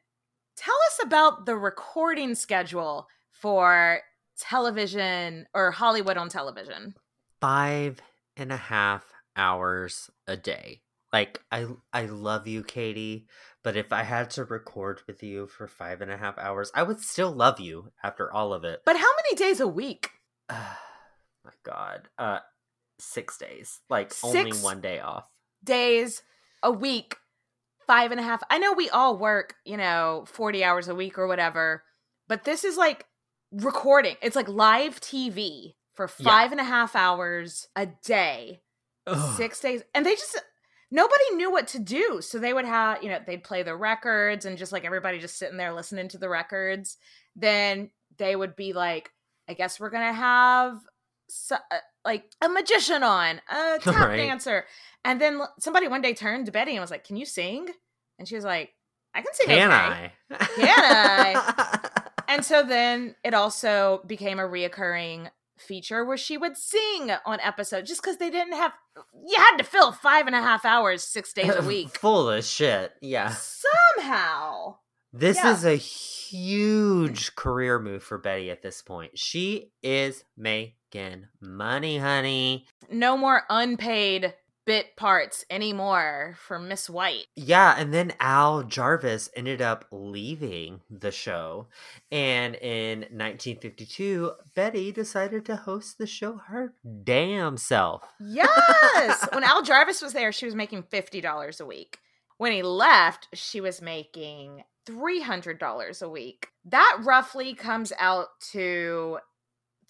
tell 0.56 0.76
us 0.88 1.00
about 1.04 1.46
the 1.46 1.56
recording 1.58 2.36
schedule 2.36 3.08
for 3.32 4.02
television 4.38 5.48
or 5.54 5.72
Hollywood 5.72 6.18
on 6.18 6.30
television. 6.30 6.96
Five 7.42 8.00
and 8.38 8.52
a 8.52 8.58
half 8.58 9.12
hours 9.36 10.10
a 10.28 10.36
day. 10.38 10.82
Like 11.12 11.42
I, 11.52 11.66
I 11.92 12.06
love 12.06 12.48
you, 12.48 12.64
Katie. 12.64 13.28
But 13.64 13.76
if 13.76 13.92
I 13.92 14.04
had 14.04 14.30
to 14.32 14.46
record 14.46 15.02
with 15.08 15.22
you 15.24 15.48
for 15.48 15.68
five 15.68 16.02
and 16.02 16.12
a 16.12 16.18
half 16.18 16.38
hours, 16.38 16.72
I 16.74 16.84
would 16.84 17.02
still 17.02 17.32
love 17.32 17.60
you 17.60 17.92
after 18.04 18.32
all 18.32 18.54
of 18.54 18.64
it. 18.64 18.82
But 18.86 18.98
how 18.98 19.12
many 19.24 19.36
days 19.36 19.60
a 19.60 19.68
week? 19.68 20.12
my 20.50 21.52
God, 21.64 22.10
uh, 22.18 22.40
six 23.00 23.38
days. 23.38 23.80
Like 23.90 24.14
only 24.24 24.52
one 24.54 24.82
day 24.82 25.00
off. 25.00 25.28
Days 25.64 26.22
a 26.64 26.72
week, 26.72 27.18
five 27.86 28.12
and 28.12 28.20
a 28.20 28.24
half. 28.24 28.42
I 28.50 28.60
know 28.60 28.74
we 28.74 28.90
all 28.90 29.18
work, 29.18 29.56
you 29.66 29.78
know, 29.78 30.26
40 30.28 30.64
hours 30.64 30.88
a 30.88 30.96
week 30.96 31.18
or 31.18 31.28
whatever, 31.28 31.84
but 32.28 32.44
this 32.44 32.64
is 32.64 32.78
like 32.78 33.06
recording. 33.52 34.16
It's 34.22 34.36
like 34.36 34.48
live 34.48 35.02
TV 35.02 35.74
for 35.94 36.10
Yeah. 36.20 36.26
five 36.26 36.52
and 36.52 36.62
a 36.62 36.66
half 36.66 36.96
hours 36.96 37.68
a 37.76 37.88
day, 37.88 38.62
Ugh. 39.08 39.38
six 39.38 39.60
days. 39.60 39.84
And 39.94 40.06
they 40.06 40.16
just, 40.16 40.40
nobody 40.92 41.36
knew 41.36 41.52
what 41.52 41.68
to 41.70 41.80
do. 41.80 42.20
So 42.22 42.40
they 42.40 42.54
would 42.54 42.66
have, 42.66 43.04
you 43.04 43.10
know, 43.10 43.20
they'd 43.26 43.44
play 43.44 43.64
the 43.64 43.76
records 43.76 44.46
and 44.46 44.58
just 44.58 44.72
like 44.72 44.86
everybody 44.86 45.20
just 45.20 45.38
sitting 45.38 45.58
there 45.58 45.74
listening 45.74 46.08
to 46.10 46.18
the 46.18 46.30
records. 46.30 46.98
Then 47.36 47.90
they 48.18 48.36
would 48.36 48.56
be 48.56 48.74
like, 48.74 49.12
I 49.48 49.54
guess 49.54 49.80
we're 49.80 49.90
going 49.90 50.08
to 50.08 50.14
have 50.14 50.80
so, 51.30 51.56
uh, 51.56 51.78
like 52.06 52.26
a 52.42 52.50
magician 52.50 53.04
on, 53.04 53.42
a 53.50 53.78
tap 53.82 53.96
Right. 54.10 54.18
dancer. 54.18 54.66
And 55.06 55.22
then 55.22 55.42
somebody 55.60 55.88
one 55.88 56.02
day 56.02 56.14
turned 56.14 56.48
to 56.48 56.52
Betty 56.52 56.72
and 56.72 56.82
was 56.82 56.92
like, 56.92 57.04
Can 57.06 57.18
you 57.18 57.26
sing? 57.26 57.68
And 58.18 58.28
she 58.28 58.36
was 58.36 58.44
like, 58.44 58.72
I 59.14 59.22
can 59.22 59.34
sing. 59.34 59.48
Can 59.48 59.72
okay." 59.72 60.12
I? 60.32 60.46
Can 60.56 60.80
I? 60.84 61.90
And 62.30 62.46
so 62.46 62.62
then 62.62 63.16
it 63.24 63.34
also 63.34 64.04
became 64.06 64.38
a 64.38 64.44
reoccurring 64.44 65.32
feature 65.62 66.04
where 66.06 66.18
she 66.18 66.38
would 66.38 66.58
sing 66.58 67.12
on 67.26 67.40
episodes 67.42 67.90
just 67.90 68.02
because 68.02 68.18
they 68.18 68.30
didn't 68.30 68.54
have, 68.54 68.74
you 69.28 69.38
had 69.38 69.58
to 69.58 69.64
fill 69.64 69.92
five 69.92 70.28
and 70.28 70.36
a 70.36 70.42
half 70.42 70.66
hours, 70.66 71.04
six 71.04 71.34
days 71.34 71.54
a 71.56 71.62
week. 71.68 71.98
Full 71.98 72.30
of 72.30 72.44
shit. 72.46 72.92
Yeah. 73.02 73.36
Somehow. 73.98 74.78
This 75.12 75.38
Yeah. 75.38 75.52
is 75.54 75.66
a 75.66 75.76
huge 75.76 77.36
career 77.36 77.80
move 77.80 78.04
for 78.04 78.18
Betty 78.18 78.50
at 78.52 78.62
this 78.62 78.82
point. 78.82 79.18
She 79.18 79.72
is 79.82 80.24
making 80.38 81.26
money, 81.42 81.98
honey. 81.98 82.68
No 82.92 83.18
more 83.18 83.44
unpaid 83.50 84.34
bit 84.70 84.96
parts 84.96 85.44
anymore 85.50 86.36
for 86.38 86.60
Miss 86.60 86.88
White. 86.88 87.26
Yeah, 87.36 87.74
and 87.76 87.92
then 87.92 88.14
Al 88.20 88.62
Jarvis 88.62 89.28
ended 89.36 89.64
up 89.64 89.86
leaving 89.92 90.82
the 90.92 91.10
show. 91.10 91.70
And 92.12 92.54
in 92.54 93.00
1952, 93.00 94.32
Betty 94.54 94.92
decided 94.92 95.44
to 95.46 95.56
host 95.56 95.98
the 95.98 96.06
show 96.06 96.38
her 96.50 96.76
damn 97.04 97.58
self. 97.58 98.04
Yes. 98.20 99.28
when 99.34 99.44
Al 99.44 99.64
Jarvis 99.64 100.04
was 100.04 100.14
there, 100.14 100.32
she 100.32 100.46
was 100.46 100.54
making 100.54 100.84
$50 100.84 101.60
a 101.60 101.66
week. 101.66 101.98
When 102.38 102.52
he 102.52 102.62
left, 102.62 103.28
she 103.34 103.62
was 103.62 103.82
making 103.82 104.66
$300 104.88 106.02
a 106.04 106.10
week. 106.10 106.50
That 106.66 107.00
roughly 107.04 107.56
comes 107.56 107.92
out 108.00 108.28
to 108.52 109.18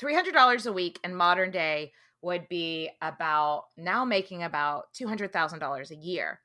$300 0.01 0.65
a 0.65 0.71
week 0.71 1.01
in 1.03 1.15
modern 1.15 1.51
day 1.51 1.91
would 2.21 2.47
be 2.49 2.89
about 3.01 3.65
now 3.77 4.05
making 4.05 4.43
about 4.43 4.85
$200,000 4.99 5.91
a 5.91 5.95
year, 5.95 6.39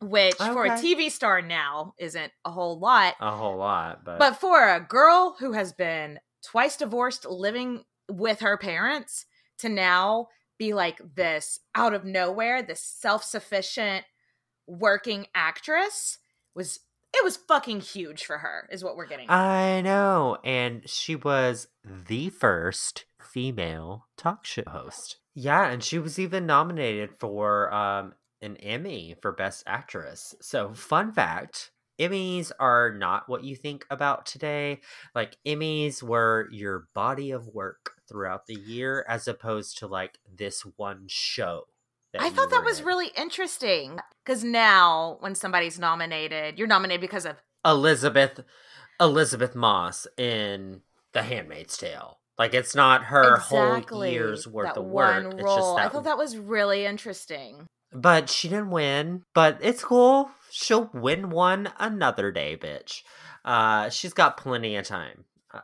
which 0.00 0.36
for 0.36 0.66
a 0.66 0.70
TV 0.70 1.10
star 1.10 1.40
now 1.40 1.94
isn't 1.98 2.32
a 2.44 2.50
whole 2.50 2.78
lot. 2.78 3.14
A 3.20 3.30
whole 3.30 3.56
lot, 3.56 4.04
but, 4.04 4.18
But 4.18 4.36
for 4.36 4.68
a 4.68 4.80
girl 4.80 5.36
who 5.38 5.52
has 5.52 5.72
been 5.72 6.20
twice 6.42 6.76
divorced, 6.76 7.24
living 7.24 7.84
with 8.10 8.40
her 8.40 8.56
parents, 8.56 9.26
to 9.58 9.68
now 9.68 10.28
be 10.58 10.74
like 10.74 11.00
this 11.14 11.60
out 11.74 11.94
of 11.94 12.04
nowhere, 12.04 12.62
this 12.62 12.80
self 12.80 13.24
sufficient 13.24 14.04
working 14.66 15.26
actress 15.34 16.18
was 16.54 16.80
it 17.14 17.24
was 17.24 17.36
fucking 17.36 17.80
huge 17.80 18.24
for 18.24 18.38
her, 18.38 18.68
is 18.70 18.84
what 18.84 18.96
we're 18.96 19.06
getting. 19.06 19.30
I 19.30 19.80
know. 19.80 20.36
And 20.44 20.88
she 20.88 21.16
was 21.16 21.68
the 21.84 22.28
first 22.28 23.06
female 23.26 24.06
talk 24.16 24.44
show 24.44 24.62
host. 24.66 25.18
Yeah, 25.34 25.68
and 25.68 25.82
she 25.82 25.98
was 25.98 26.18
even 26.18 26.46
nominated 26.46 27.10
for 27.18 27.72
um, 27.72 28.14
an 28.40 28.56
Emmy 28.56 29.16
for 29.20 29.32
Best 29.32 29.64
Actress. 29.66 30.34
So, 30.40 30.72
fun 30.72 31.12
fact 31.12 31.70
Emmys 31.98 32.52
are 32.58 32.92
not 32.92 33.28
what 33.28 33.44
you 33.44 33.56
think 33.56 33.86
about 33.90 34.26
today. 34.26 34.80
Like, 35.14 35.36
Emmys 35.46 36.02
were 36.02 36.48
your 36.50 36.88
body 36.94 37.30
of 37.30 37.48
work 37.48 37.92
throughout 38.08 38.46
the 38.46 38.54
year 38.54 39.04
as 39.08 39.26
opposed 39.26 39.78
to 39.78 39.86
like 39.86 40.18
this 40.32 40.62
one 40.76 41.04
show. 41.06 41.64
I 42.18 42.30
thought 42.30 42.50
that 42.50 42.60
were 42.60 42.66
was 42.66 42.80
in. 42.80 42.86
really 42.86 43.10
interesting 43.16 43.98
because 44.24 44.42
now 44.42 45.18
when 45.20 45.34
somebody's 45.34 45.78
nominated, 45.78 46.58
you're 46.58 46.66
nominated 46.66 47.00
because 47.00 47.26
of 47.26 47.36
Elizabeth 47.64 48.40
Elisabeth 49.00 49.54
Moss 49.54 50.06
in 50.16 50.80
The 51.12 51.22
Handmaid's 51.22 51.76
Tale. 51.76 52.18
Like 52.38 52.54
it's 52.54 52.74
not 52.74 53.04
her 53.04 53.36
whole 53.36 54.06
year's 54.06 54.46
worth 54.46 54.74
that 54.74 54.80
of 54.80 54.86
work. 54.86 55.24
It's 55.24 55.42
just 55.42 55.76
that. 55.76 55.86
I 55.86 55.88
thought 55.88 56.04
that 56.04 56.18
was 56.18 56.36
really 56.36 56.84
interesting. 56.84 57.66
But 57.92 58.28
she 58.28 58.48
didn't 58.48 58.70
win. 58.70 59.22
But 59.34 59.58
it's 59.62 59.82
cool. 59.82 60.30
She'll 60.50 60.90
win 60.92 61.30
one 61.30 61.72
another 61.78 62.30
day, 62.30 62.56
bitch. 62.56 63.02
Uh, 63.44 63.88
she's 63.88 64.12
got 64.12 64.36
plenty 64.36 64.76
of 64.76 64.86
time. 64.86 65.24
Uh, 65.52 65.60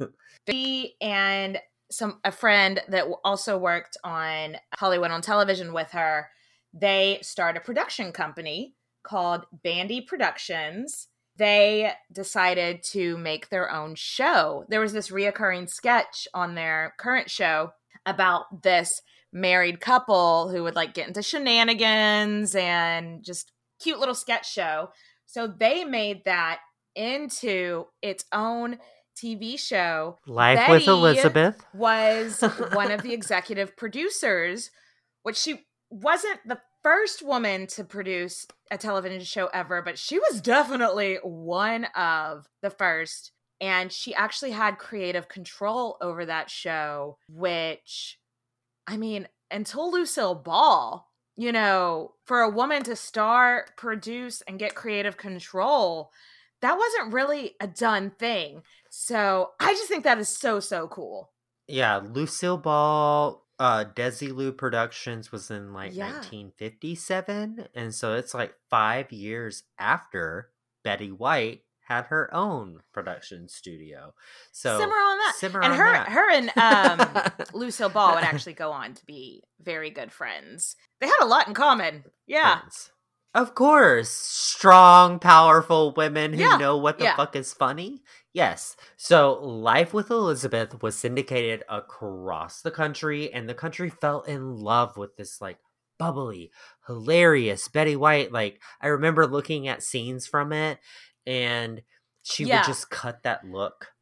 She 0.48 0.94
and 1.00 1.58
some 1.90 2.18
a 2.24 2.32
friend 2.32 2.80
that 2.88 3.06
also 3.24 3.58
worked 3.58 3.96
on 4.04 4.56
Hollywood 4.76 5.10
on 5.10 5.22
television 5.22 5.72
with 5.72 5.90
her, 5.90 6.28
they 6.72 7.18
start 7.22 7.56
a 7.56 7.60
production 7.60 8.12
company 8.12 8.74
called 9.02 9.44
Bandy 9.52 10.00
Productions. 10.00 11.08
They 11.40 11.92
decided 12.12 12.82
to 12.90 13.16
make 13.16 13.48
their 13.48 13.72
own 13.72 13.94
show. 13.94 14.66
There 14.68 14.78
was 14.80 14.92
this 14.92 15.08
reoccurring 15.08 15.70
sketch 15.70 16.28
on 16.34 16.54
their 16.54 16.92
current 16.98 17.30
show 17.30 17.72
about 18.04 18.62
this 18.62 19.00
married 19.32 19.80
couple 19.80 20.50
who 20.50 20.62
would 20.64 20.76
like 20.76 20.92
get 20.92 21.08
into 21.08 21.22
shenanigans 21.22 22.54
and 22.54 23.24
just 23.24 23.52
cute 23.82 23.98
little 23.98 24.14
sketch 24.14 24.52
show. 24.52 24.90
So 25.24 25.46
they 25.46 25.82
made 25.82 26.26
that 26.26 26.60
into 26.94 27.86
its 28.02 28.26
own 28.32 28.76
TV 29.16 29.58
show 29.58 30.18
Life 30.26 30.68
with 30.68 30.86
Elizabeth. 30.88 31.64
was 31.72 32.42
one 32.74 32.90
of 32.90 33.00
the 33.00 33.14
executive 33.14 33.78
producers, 33.78 34.70
which 35.22 35.38
she 35.38 35.64
wasn't 35.88 36.40
the 36.44 36.60
first 36.82 37.22
woman 37.22 37.66
to 37.68 37.84
produce 37.84 38.46
a 38.70 38.78
television 38.78 39.22
show 39.22 39.48
ever, 39.52 39.82
but 39.82 39.98
she 39.98 40.18
was 40.18 40.40
definitely 40.40 41.18
one 41.22 41.86
of 41.96 42.48
the 42.62 42.70
first. 42.70 43.32
And 43.60 43.92
she 43.92 44.14
actually 44.14 44.52
had 44.52 44.78
creative 44.78 45.28
control 45.28 45.98
over 46.00 46.24
that 46.24 46.48
show, 46.48 47.18
which, 47.28 48.18
I 48.86 48.96
mean, 48.96 49.28
until 49.50 49.92
Lucille 49.92 50.34
Ball, 50.34 51.06
you 51.36 51.52
know, 51.52 52.14
for 52.24 52.40
a 52.40 52.48
woman 52.48 52.82
to 52.84 52.96
star, 52.96 53.66
produce, 53.76 54.42
and 54.42 54.58
get 54.58 54.74
creative 54.74 55.16
control, 55.16 56.10
that 56.62 56.78
wasn't 56.78 57.12
really 57.12 57.54
a 57.60 57.66
done 57.66 58.12
thing. 58.18 58.62
So 58.90 59.50
I 59.60 59.72
just 59.72 59.88
think 59.88 60.04
that 60.04 60.18
is 60.18 60.28
so, 60.28 60.60
so 60.60 60.88
cool. 60.88 61.30
Yeah, 61.66 61.98
Lucille 61.98 62.58
Ball, 62.58 63.44
uh, 63.60 63.84
Desilu 63.94 64.56
Productions 64.56 65.30
was 65.30 65.50
in 65.50 65.72
like 65.72 65.94
Yeah. 65.94 66.06
1957, 66.74 67.68
and 67.74 67.94
so 67.94 68.14
it's 68.14 68.34
like 68.34 68.54
five 68.68 69.12
years 69.12 69.62
after 69.78 70.48
Betty 70.82 71.12
White 71.12 71.62
had 71.82 72.06
her 72.06 72.32
own 72.32 72.80
production 72.92 73.48
studio. 73.48 74.14
So 74.52 74.78
simmer 74.78 74.92
on 74.94 75.18
that. 75.18 75.34
simmer 75.36 75.60
and 75.60 75.72
on 75.72 75.78
her, 75.78 75.92
that. 75.92 76.08
her 76.08 76.30
and 76.30 76.50
um, 76.56 77.46
Lucille 77.60 77.88
Ball 77.88 78.14
would 78.14 78.24
actually 78.24 78.52
go 78.54 78.70
on 78.72 78.94
to 78.94 79.04
be 79.06 79.42
very 79.60 79.90
good 79.90 80.10
friends. 80.12 80.76
They 81.00 81.06
had 81.08 81.18
a 81.20 81.26
lot 81.26 81.48
in 81.48 81.54
common. 81.54 82.04
Yeah. 82.26 82.58
Friends. 82.60 82.90
Of 83.34 83.54
course, 83.54 84.10
strong, 84.10 85.20
powerful 85.20 85.92
women 85.94 86.32
who 86.32 86.40
Yeah, 86.40 86.56
know 86.56 86.76
what 86.76 86.98
the 86.98 87.04
yeah. 87.04 87.16
fuck 87.16 87.36
is 87.36 87.52
funny. 87.52 88.02
Yes. 88.32 88.76
So, 88.96 89.34
Life 89.34 89.94
with 89.94 90.10
Elizabeth 90.10 90.82
was 90.82 90.96
syndicated 90.96 91.62
across 91.68 92.62
the 92.62 92.70
country, 92.72 93.32
and 93.32 93.48
the 93.48 93.54
country 93.54 93.88
fell 93.88 94.22
in 94.22 94.56
love 94.56 94.96
with 94.96 95.16
this 95.16 95.40
like 95.40 95.58
bubbly, 95.98 96.50
hilarious. 96.86 97.68
Betty 97.68 97.94
White, 97.94 98.32
like 98.32 98.60
I 98.80 98.88
remember 98.88 99.26
looking 99.26 99.68
at 99.68 99.82
scenes 99.82 100.26
from 100.26 100.52
it 100.52 100.78
and 101.26 101.82
she 102.22 102.44
Yeah. 102.44 102.58
would 102.60 102.66
just 102.66 102.90
cut 102.90 103.22
that 103.22 103.44
look. 103.44 103.92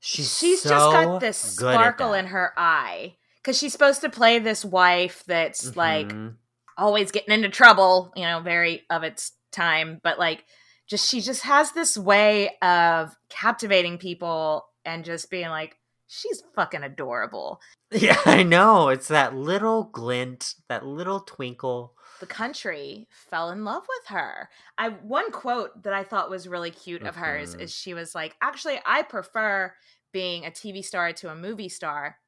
She's 0.00 0.38
she's 0.38 0.62
so 0.62 0.68
just 0.70 0.90
got 0.92 1.20
this 1.20 1.36
sparkle 1.36 2.14
in 2.14 2.26
her 2.26 2.54
eye 2.56 3.16
because 3.36 3.58
she's 3.58 3.72
supposed 3.72 4.00
to 4.02 4.08
play 4.08 4.38
this 4.38 4.64
wife 4.64 5.24
that's 5.26 5.74
like 5.76 6.08
Mhm. 6.12 6.36
Always 6.78 7.10
getting 7.10 7.34
into 7.34 7.48
trouble, 7.50 8.12
you 8.16 8.22
know, 8.22 8.40
very 8.40 8.84
of 8.88 9.02
its 9.02 9.32
time, 9.52 10.00
but 10.02 10.18
like 10.18 10.44
just 10.88 11.10
she 11.10 11.20
just 11.20 11.42
has 11.42 11.72
this 11.72 11.98
way 11.98 12.56
of 12.62 13.14
captivating 13.28 13.98
people 13.98 14.64
and 14.84 15.04
just 15.04 15.28
being 15.30 15.48
like 15.48 15.76
she's 16.06 16.42
fucking 16.54 16.82
adorable. 16.82 17.60
Yeah, 17.90 18.18
I 18.26 18.42
know. 18.42 18.90
It's 18.90 19.08
that 19.08 19.34
little 19.34 19.84
glint, 19.84 20.56
that 20.68 20.84
little 20.84 21.20
twinkle. 21.20 21.94
The 22.20 22.26
country 22.26 23.08
fell 23.30 23.48
in 23.50 23.64
love 23.64 23.84
with 23.88 24.08
her. 24.08 24.50
I 24.76 24.90
one 24.90 25.30
quote 25.32 25.84
that 25.84 25.94
I 25.94 26.04
thought 26.04 26.28
was 26.28 26.46
really 26.46 26.70
cute 26.70 27.02
of 27.02 27.16
hers 27.16 27.56
Mhm. 27.56 27.62
is 27.62 27.74
she 27.74 27.94
was 27.94 28.14
like, 28.14 28.36
"Actually, 28.42 28.78
I 28.84 29.02
prefer 29.02 29.74
being 30.12 30.44
a 30.44 30.50
TV 30.50 30.82
star 30.84 31.14
to 31.14 31.30
a 31.30 31.34
movie 31.34 31.70
star 31.70 32.18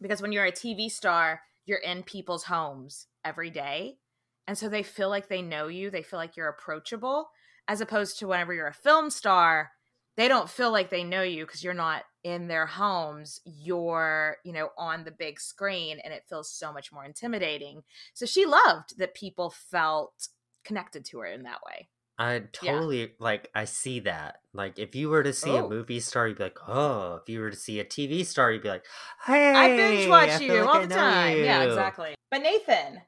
because 0.00 0.20
when 0.20 0.32
you're 0.32 0.44
a 0.44 0.50
TV 0.50 0.88
star, 0.90 1.42
you're 1.66 1.78
in 1.78 2.02
people's 2.02 2.44
homes 2.44 3.06
every 3.26 3.50
day. 3.50 3.98
And 4.46 4.56
so 4.56 4.68
they 4.68 4.82
feel 4.82 5.08
like 5.08 5.28
they 5.28 5.42
know 5.42 5.66
you, 5.68 5.90
they 5.90 6.02
feel 6.02 6.18
like 6.18 6.36
you're 6.36 6.48
approachable, 6.48 7.28
as 7.66 7.80
opposed 7.80 8.18
to 8.18 8.28
whenever 8.28 8.54
you're 8.54 8.68
a 8.68 8.72
film 8.74 9.10
star, 9.10 9.72
they 10.16 10.28
don't 10.28 10.48
feel 10.48 10.70
like 10.70 10.88
they 10.88 11.04
know 11.04 11.22
you 11.22 11.44
because 11.44 11.62
you're 11.64 11.74
not 11.74 12.04
in 12.24 12.48
their 12.48 12.64
homes. 12.66 13.40
You're, 13.44 14.36
you 14.44 14.52
know, 14.52 14.70
on 14.78 15.04
the 15.04 15.10
big 15.10 15.40
screen 15.40 15.98
and 16.02 16.14
it 16.14 16.24
feels 16.28 16.50
so 16.50 16.72
much 16.72 16.92
more 16.92 17.04
intimidating. 17.04 17.82
So 18.14 18.24
she 18.24 18.46
loved 18.46 18.98
that 18.98 19.14
people 19.14 19.50
felt 19.50 20.28
connected 20.64 21.04
to 21.06 21.18
her 21.18 21.26
in 21.26 21.42
that 21.42 21.60
way. 21.66 21.88
I 22.18 22.44
totally 22.50 23.12
like 23.20 23.50
I 23.54 23.64
see 23.66 24.00
that. 24.00 24.36
Like 24.54 24.78
if 24.78 24.94
you 24.94 25.10
were 25.10 25.22
to 25.22 25.34
see 25.34 25.50
Oh. 25.50 25.66
a 25.66 25.68
movie 25.68 26.00
star, 26.00 26.26
you'd 26.28 26.38
be 26.38 26.44
like, 26.44 26.58
oh. 26.66 27.16
If 27.16 27.28
you 27.28 27.40
were 27.40 27.50
to 27.50 27.56
see 27.56 27.78
a 27.78 27.84
TV 27.84 28.24
star, 28.24 28.50
you'd 28.52 28.62
be 28.62 28.70
like, 28.70 28.86
hey, 29.26 29.52
I 29.52 29.76
binge 29.76 30.08
watch 30.08 30.30
I 30.30 30.38
you 30.38 30.64
like 30.64 30.74
all 30.74 30.80
the 30.80 30.94
time. 30.94 31.38
Yeah, 31.38 31.64
exactly. 31.64 32.14
But 32.30 32.42
Nathan, 32.42 33.02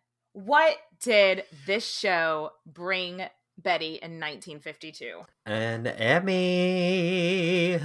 what 0.45 0.76
did 1.03 1.45
this 1.66 1.84
show 1.84 2.51
bring 2.64 3.24
Betty 3.57 3.95
in 3.95 4.20
1952? 4.20 5.22
An 5.47 5.86
Emmy. 5.86 7.80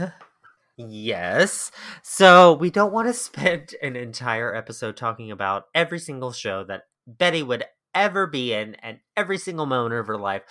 Yes. 0.77 1.71
So 2.03 2.53
we 2.53 2.69
don't 2.69 2.93
want 2.93 3.07
to 3.07 3.13
spend 3.13 3.73
an 3.81 3.95
entire 3.95 4.53
episode 4.53 4.97
talking 4.97 5.31
about 5.31 5.65
every 5.73 5.99
single 5.99 6.31
show 6.31 6.63
that 6.65 6.83
Betty 7.07 7.41
would 7.41 7.65
ever 7.95 8.27
be 8.27 8.53
in 8.53 8.75
and 8.75 8.99
every 9.17 9.39
single 9.39 9.65
moment 9.65 9.95
of 9.95 10.07
her 10.07 10.17
life 10.17 10.43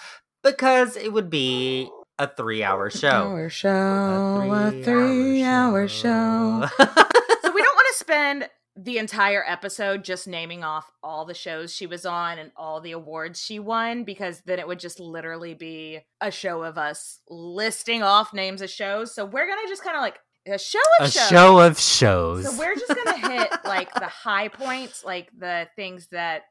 because 0.43 0.97
it 0.97 1.13
would 1.13 1.31
be 1.31 1.89
a 2.19 2.27
three 2.27 2.65
hour 2.65 2.91
show. 2.91 3.09
Hour 3.09 3.49
show, 3.49 4.51
A 4.53 4.83
three-hour 4.83 5.89
show. 5.89 6.67
so 6.79 7.53
we 7.53 7.63
don't 7.63 7.77
want 7.77 7.89
to 7.89 7.95
spend 7.97 8.49
the 8.77 8.97
entire 8.99 9.45
episode 9.47 10.03
just 10.03 10.27
naming 10.27 10.65
off 10.65 10.91
all 11.03 11.25
the 11.27 11.35
shows 11.35 11.73
she 11.73 11.87
was 11.87 12.07
on 12.07 12.39
and 12.39 12.53
all 12.57 12.81
the 12.81 12.93
awards 12.93 13.41
she 13.41 13.59
won 13.59 14.05
because 14.05 14.43
then 14.47 14.59
it 14.59 14.67
would 14.67 14.81
just 14.81 14.99
literally 14.99 15.55
be 15.55 16.01
a 16.21 16.31
show 16.31 16.63
of 16.63 16.79
us 16.79 17.21
listing 17.29 18.03
off 18.03 18.33
names 18.33 18.63
of 18.63 18.71
shows. 18.71 19.15
So 19.15 19.25
we're 19.27 19.47
gonna 19.47 19.69
just 19.69 19.85
kind 19.85 19.97
of 19.97 20.01
like 20.01 20.19
a 20.47 20.59
show 20.59 20.79
of 21.01 21.07
a 21.07 21.11
shows. 21.11 21.29
show 21.29 21.59
of 21.59 21.79
shows. 21.79 22.45
So 22.45 22.59
we're 22.59 22.75
just 22.75 22.95
gonna 22.95 23.19
hit 23.19 23.51
like 23.65 23.93
the 23.95 24.09
high 24.09 24.49
points, 24.49 25.05
like 25.05 25.29
the 25.37 25.69
things 25.77 26.09
that 26.09 26.43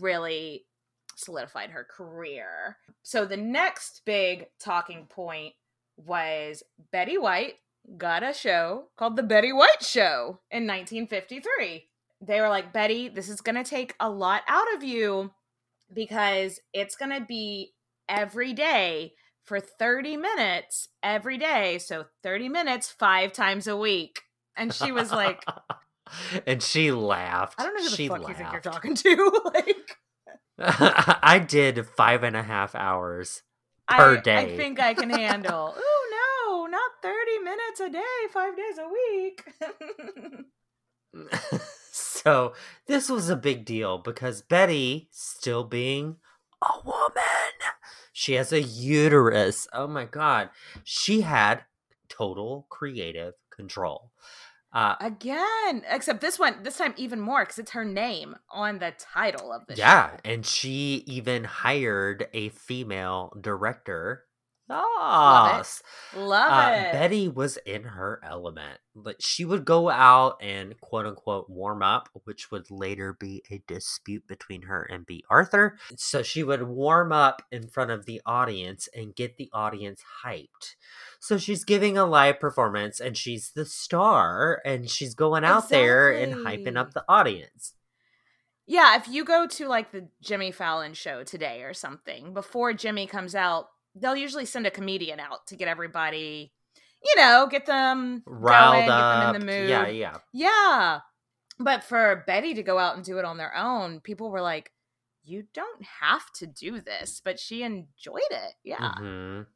really 0.00 0.66
solidified 1.16 1.70
her 1.70 1.86
career. 1.90 2.76
So 3.02 3.24
the 3.24 3.36
next 3.36 4.02
big 4.04 4.46
talking 4.58 5.06
point 5.06 5.54
was 5.96 6.62
Betty 6.92 7.18
White 7.18 7.54
got 7.96 8.22
a 8.22 8.32
show 8.32 8.88
called 8.96 9.16
The 9.16 9.22
Betty 9.22 9.52
White 9.52 9.82
Show 9.82 10.40
in 10.50 10.66
1953. 10.66 11.86
They 12.22 12.40
were 12.40 12.48
like, 12.48 12.72
Betty, 12.72 13.08
this 13.08 13.28
is 13.28 13.40
gonna 13.40 13.64
take 13.64 13.94
a 14.00 14.10
lot 14.10 14.42
out 14.48 14.74
of 14.74 14.84
you 14.84 15.32
because 15.92 16.60
it's 16.72 16.96
gonna 16.96 17.20
be 17.20 17.72
every 18.08 18.52
day 18.52 19.14
for 19.44 19.60
30 19.60 20.16
minutes 20.16 20.88
every 21.02 21.38
day. 21.38 21.78
So 21.78 22.06
30 22.22 22.48
minutes 22.48 22.90
five 22.90 23.32
times 23.32 23.66
a 23.66 23.76
week. 23.76 24.22
And 24.56 24.72
she 24.72 24.92
was 24.92 25.10
like, 25.10 25.44
and 26.46 26.62
she 26.62 26.92
laughed. 26.92 27.58
I 27.58 27.64
don't 27.64 27.74
know 27.74 27.82
who 27.82 27.90
the 27.90 27.96
she 27.96 28.08
fuck 28.08 28.28
you 28.28 28.34
think 28.34 28.52
you're 28.52 28.60
talking 28.60 28.94
to. 28.94 29.40
like, 29.54 29.98
I 30.58 31.38
did 31.38 31.86
five 31.86 32.22
and 32.22 32.36
a 32.36 32.42
half 32.42 32.74
hours. 32.74 33.42
Per 33.88 34.18
I, 34.18 34.20
day. 34.20 34.36
I 34.36 34.56
think 34.56 34.78
I 34.78 34.94
can 34.94 35.10
handle. 35.10 35.74
oh 35.76 35.99
not 35.99 35.99
30 37.02 37.38
minutes 37.44 37.80
a 37.80 37.88
day, 37.88 38.00
five 38.32 38.56
days 38.56 38.78
a 38.78 38.88
week. 38.88 39.44
so 41.92 42.52
this 42.86 43.08
was 43.08 43.28
a 43.28 43.36
big 43.36 43.64
deal 43.64 43.98
because 43.98 44.42
Betty, 44.42 45.08
still 45.10 45.64
being 45.64 46.16
a 46.62 46.80
woman, 46.84 47.14
she 48.12 48.34
has 48.34 48.52
a 48.52 48.62
uterus. 48.62 49.66
Oh 49.72 49.86
my 49.86 50.04
god. 50.04 50.50
She 50.84 51.22
had 51.22 51.64
total 52.08 52.66
creative 52.68 53.34
control. 53.50 54.12
Uh, 54.72 54.94
Again, 55.00 55.82
except 55.88 56.20
this 56.20 56.38
one, 56.38 56.62
this 56.62 56.76
time 56.76 56.94
even 56.96 57.20
more 57.20 57.42
because 57.42 57.58
it's 57.58 57.72
her 57.72 57.84
name 57.84 58.36
on 58.52 58.78
the 58.78 58.92
title 58.98 59.52
of 59.52 59.66
the 59.66 59.74
yeah, 59.74 60.10
show. 60.10 60.16
and 60.24 60.46
she 60.46 61.02
even 61.06 61.42
hired 61.42 62.28
a 62.32 62.50
female 62.50 63.36
director. 63.40 64.26
Love 64.70 65.60
it. 65.60 66.18
Love 66.18 66.52
Uh, 66.52 66.76
it. 66.76 66.92
Betty 66.92 67.28
was 67.28 67.56
in 67.58 67.84
her 67.84 68.20
element. 68.22 68.78
Like 68.94 69.16
she 69.20 69.44
would 69.44 69.64
go 69.64 69.88
out 69.90 70.36
and 70.40 70.78
quote 70.80 71.06
unquote 71.06 71.48
warm 71.48 71.82
up, 71.82 72.08
which 72.24 72.50
would 72.50 72.70
later 72.70 73.12
be 73.12 73.42
a 73.50 73.62
dispute 73.66 74.26
between 74.26 74.62
her 74.62 74.82
and 74.82 75.06
Bea 75.06 75.24
Arthur. 75.30 75.78
So 75.96 76.22
she 76.22 76.42
would 76.42 76.62
warm 76.62 77.12
up 77.12 77.42
in 77.50 77.68
front 77.68 77.90
of 77.90 78.06
the 78.06 78.20
audience 78.26 78.88
and 78.94 79.14
get 79.14 79.36
the 79.36 79.50
audience 79.52 80.02
hyped. 80.24 80.74
So 81.20 81.38
she's 81.38 81.64
giving 81.64 81.96
a 81.98 82.06
live 82.06 82.40
performance 82.40 83.00
and 83.00 83.16
she's 83.16 83.52
the 83.54 83.64
star 83.64 84.60
and 84.64 84.88
she's 84.90 85.14
going 85.14 85.44
out 85.44 85.68
there 85.68 86.10
and 86.10 86.34
hyping 86.46 86.76
up 86.76 86.94
the 86.94 87.04
audience. 87.08 87.74
Yeah, 88.66 88.96
if 88.96 89.08
you 89.08 89.24
go 89.24 89.46
to 89.48 89.66
like 89.68 89.90
the 89.90 90.08
Jimmy 90.22 90.52
Fallon 90.52 90.94
show 90.94 91.24
today 91.24 91.62
or 91.62 91.74
something, 91.74 92.32
before 92.34 92.72
Jimmy 92.72 93.06
comes 93.06 93.34
out, 93.34 93.66
they'll 93.94 94.16
usually 94.16 94.46
send 94.46 94.66
a 94.66 94.70
comedian 94.70 95.20
out 95.20 95.46
to 95.48 95.56
get 95.56 95.68
everybody, 95.68 96.52
you 97.04 97.14
know, 97.16 97.48
get 97.50 97.66
them 97.66 98.22
Riled 98.26 98.74
going, 98.74 98.88
up. 98.90 99.24
them 99.24 99.34
in 99.34 99.40
the 99.46 99.52
mood. 99.52 99.68
Yeah, 99.68 99.88
yeah. 99.88 100.16
Yeah. 100.32 101.00
But 101.58 101.84
for 101.84 102.24
Betty 102.26 102.54
to 102.54 102.62
go 102.62 102.78
out 102.78 102.96
and 102.96 103.04
do 103.04 103.18
it 103.18 103.24
on 103.24 103.36
their 103.36 103.54
own, 103.56 104.00
people 104.00 104.30
were 104.30 104.40
like, 104.40 104.72
you 105.22 105.44
don't 105.52 105.82
have 106.00 106.22
to 106.36 106.46
do 106.46 106.80
this. 106.80 107.20
But 107.22 107.38
she 107.38 107.62
enjoyed 107.62 108.22
it. 108.30 108.54
Yeah. 108.64 108.92
Mhm. 108.98 109.46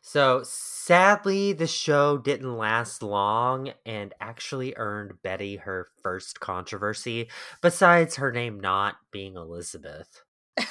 So 0.00 0.40
sadly, 0.44 1.52
the 1.52 1.66
show 1.66 2.16
didn't 2.16 2.56
last 2.56 3.02
long 3.02 3.72
and 3.84 4.14
actually 4.18 4.72
earned 4.76 5.20
Betty 5.22 5.56
her 5.56 5.88
first 6.02 6.40
controversy, 6.40 7.28
besides 7.60 8.16
her 8.16 8.32
name 8.32 8.58
not 8.58 8.96
being 9.12 9.36
Elizabeth. 9.36 10.24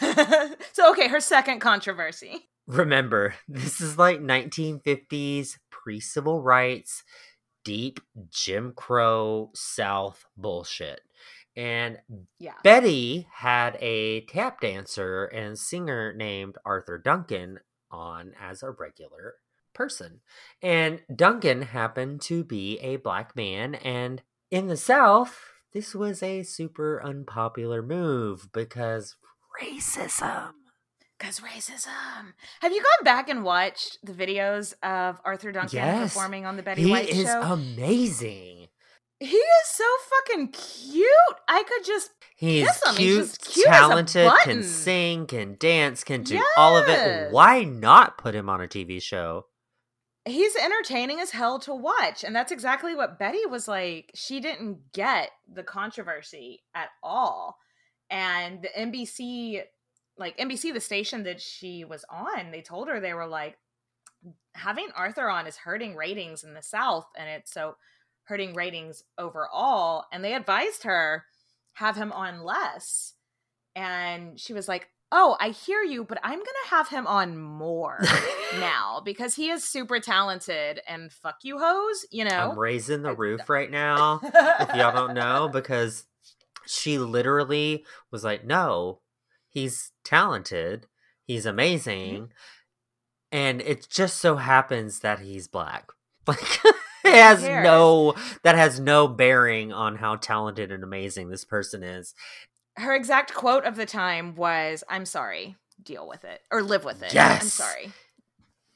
so, 0.74 0.92
okay, 0.92 1.08
her 1.08 1.20
second 1.20 1.60
controversy. 1.60 2.49
Remember, 2.70 3.34
this 3.48 3.82
is 3.82 3.98
like 3.98 4.22
1950s 4.22 5.58
pre 5.72 6.00
civil 6.00 6.42
rights, 6.42 7.04
deep 7.64 8.00
Jim 8.30 8.74
Crow 8.76 9.50
South 9.56 10.26
bullshit. 10.38 11.02
And 11.56 11.98
Yeah. 12.38 12.54
Betty 12.64 13.28
had 13.34 13.76
a 13.82 14.22
tap 14.22 14.62
dancer 14.62 15.26
and 15.26 15.58
singer 15.58 16.14
named 16.14 16.58
Arthur 16.64 17.00
Duncan 17.00 17.60
on 17.92 18.34
as 18.40 18.62
a 18.62 18.70
regular 18.70 19.36
person. 19.74 20.22
And 20.62 21.02
Duncan 21.14 21.64
happened 21.64 22.22
to 22.24 22.44
be 22.44 22.78
a 22.80 22.98
black 22.98 23.36
man. 23.36 23.76
And 23.76 24.22
in 24.52 24.68
the 24.68 24.78
South, 24.78 25.42
this 25.74 25.96
was 25.96 26.22
a 26.22 26.44
super 26.44 27.02
unpopular 27.04 27.82
move 27.82 28.50
because 28.54 29.16
racism. 29.60 30.52
Because 31.20 31.42
racism. 31.42 32.34
Have 32.62 32.72
you 32.72 32.82
gone 32.82 33.04
back 33.04 33.28
and 33.30 33.44
watched 33.44 33.98
the 34.04 34.14
videos 34.14 34.74
of 34.82 35.20
Arthur 35.26 35.52
Duncan 35.52 35.76
Yes. 35.78 36.14
performing 36.14 36.46
on 36.46 36.56
the 36.56 36.64
Betty 36.64 36.84
He 36.84 36.92
White 36.92 37.10
is 37.10 37.26
show? 37.28 37.42
amazing. 37.42 38.68
he 39.20 39.28
is 39.36 39.68
so 39.68 39.84
fucking 40.10 40.48
cute. 40.50 41.06
I 41.50 41.64
could 41.64 41.86
just 41.86 42.12
He's 42.38 42.66
Kiss 42.66 42.82
him. 42.88 42.96
He's 42.96 43.18
just 43.18 43.42
cute 43.54 43.66
talented, 43.68 44.32
can 44.44 44.64
sing, 44.64 45.28
can 45.28 45.58
dance, 45.60 46.06
can 46.06 46.24
do 46.24 46.42
all 46.56 46.78
of 46.78 46.88
it. 46.88 47.34
Why 47.34 47.64
not 47.66 48.18
put 48.18 48.34
him 48.34 48.48
on 48.50 48.62
a 48.62 48.68
TV 48.68 49.02
show? 49.02 49.46
he's 50.26 50.56
entertaining 50.58 51.20
as 51.20 51.32
hell 51.32 51.58
to 51.58 51.74
watch 51.74 52.24
and 52.24 52.36
that's 52.36 52.52
exactly 52.52 52.94
what 52.94 53.18
betty 53.18 53.44
was 53.48 53.68
like 53.68 54.12
she 54.14 54.40
didn't 54.40 54.78
get 54.94 55.32
the 55.52 55.64
controversy 55.64 56.62
at 56.76 56.90
all 57.02 57.58
and 58.12 58.62
the 58.62 58.68
NBC 58.78 59.62
like 60.20 60.38
NBC 60.38 60.74
the 60.74 60.80
station 60.80 61.24
that 61.24 61.42
she 61.42 61.84
was 61.86 62.06
on, 62.10 62.52
they 62.52 62.62
told 62.62 62.88
her 62.90 63.00
they 63.00 63.14
were 63.14 63.28
like 63.28 63.58
having 64.54 64.90
Arthur 64.96 65.30
on 65.30 65.48
is 65.48 65.58
hurting 65.58 65.96
ratings 65.96 66.44
in 66.44 66.54
the 66.54 66.62
South 66.62 67.08
and 67.18 67.30
it's 67.30 67.54
so 67.54 67.78
hurting 68.24 68.54
ratings 68.54 69.04
overall 69.18 70.06
and 70.12 70.24
they 70.24 70.34
advised 70.34 70.84
her 70.84 71.26
have 71.74 71.96
him 71.96 72.12
on 72.12 72.44
less. 72.44 73.14
And 73.76 74.40
she 74.40 74.54
was 74.54 74.68
like, 74.68 74.90
oh, 75.12 75.38
I 75.40 75.50
hear 75.50 75.82
you, 75.82 76.04
but 76.04 76.20
I'm 76.22 76.38
going 76.38 76.46
to 76.46 76.70
have 76.70 76.90
him 76.90 77.08
on 77.08 77.38
more 77.38 78.00
now 78.60 79.02
because 79.04 79.36
he 79.36 79.50
is 79.50 79.64
super 79.64 80.00
talented 80.00 80.82
and 80.88 81.12
fuck 81.12 81.38
you, 81.44 81.58
hoes. 81.60 82.06
You 82.12 82.26
know, 82.26 82.52
I'm 82.52 82.60
raising 82.60 83.02
the 83.02 83.16
roof 83.16 83.50
right 83.50 83.72
now, 83.72 84.20
if 84.24 84.76
y'all 84.76 84.94
don't 84.94 85.16
know, 85.16 85.50
because 85.54 86.06
she 86.68 87.00
literally 87.00 87.86
was 88.12 88.24
like, 88.24 88.46
no, 88.46 89.00
he's 89.50 89.92
talented, 90.10 90.88
he's 91.26 91.42
Mm-hmm. 91.42 91.50
amazing. 91.50 92.32
And 93.32 93.62
it 93.62 93.88
just 93.90 94.18
so 94.18 94.38
happens 94.38 95.00
that 95.02 95.20
he's 95.20 95.48
black. 95.48 95.92
Like, 96.28 96.60
it 97.06 97.16
has 97.16 97.42
no, 97.44 98.14
that 98.44 98.56
has 98.56 98.80
no 98.80 99.08
bearing 99.08 99.72
on 99.74 99.96
how 99.96 100.16
talented 100.18 100.72
and 100.72 100.84
amazing 100.84 101.30
this 101.30 101.46
person 101.46 101.82
is. 101.82 102.14
Her 102.76 102.94
exact 102.94 103.34
quote 103.34 103.66
of 103.66 103.76
the 103.78 103.86
time 103.88 104.36
was, 104.36 104.84
I'm 104.90 105.06
sorry, 105.06 105.56
deal 105.82 106.08
with 106.08 106.24
it 106.26 106.42
or 106.52 106.62
live 106.62 106.84
with 106.84 107.02
it. 107.02 107.14
Yes, 107.14 107.42
I'm 107.42 107.48
sorry, 107.48 107.92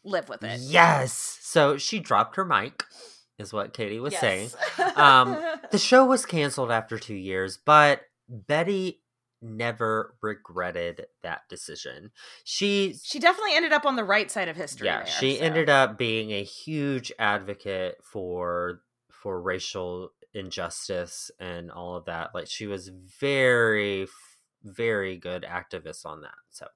live 0.04 0.30
with 0.30 0.42
it. 0.44 0.62
Yes. 0.62 1.38
So 1.42 1.78
she 1.78 2.00
dropped 2.00 2.38
her 2.38 2.46
mic, 2.46 2.84
is 3.38 3.54
what 3.54 3.74
Katie 3.74 4.00
was 4.00 4.18
saying. 4.18 4.50
Um, 4.96 5.38
The 5.72 5.78
show 5.78 6.06
was 6.06 6.26
canceled 6.26 6.72
after 6.72 6.98
two 6.98 7.14
years, 7.16 7.58
but 7.64 8.02
Betty 8.30 9.03
never 9.44 10.16
regretted 10.22 11.06
that 11.22 11.41
decision. 11.50 12.12
She, 12.44 12.96
she 13.04 13.20
definitely 13.20 13.56
ended 13.56 13.74
up 13.74 13.86
on 13.86 13.96
the 13.96 14.04
right 14.04 14.32
side 14.32 14.48
of 14.48 14.56
history. 14.56 14.88
yeah, 14.88 15.00
there, 15.00 15.08
she 15.08 15.36
so. 15.36 15.44
ended 15.44 15.70
up 15.70 15.98
being 15.98 16.32
a 16.32 16.44
huge 16.44 17.12
advocate 17.20 17.98
for 18.04 18.82
for 19.10 19.41
racial 19.41 20.12
injustice 20.34 21.32
and 21.39 21.72
all 21.72 21.96
of 21.96 22.06
that. 22.06 22.32
Like 22.34 22.48
she 22.48 22.68
was 22.68 22.89
very, 22.89 24.08
very 24.64 25.18
good 25.18 25.44
activist 25.44 26.06
on 26.06 26.22
that. 26.22 26.36
So 26.50 26.68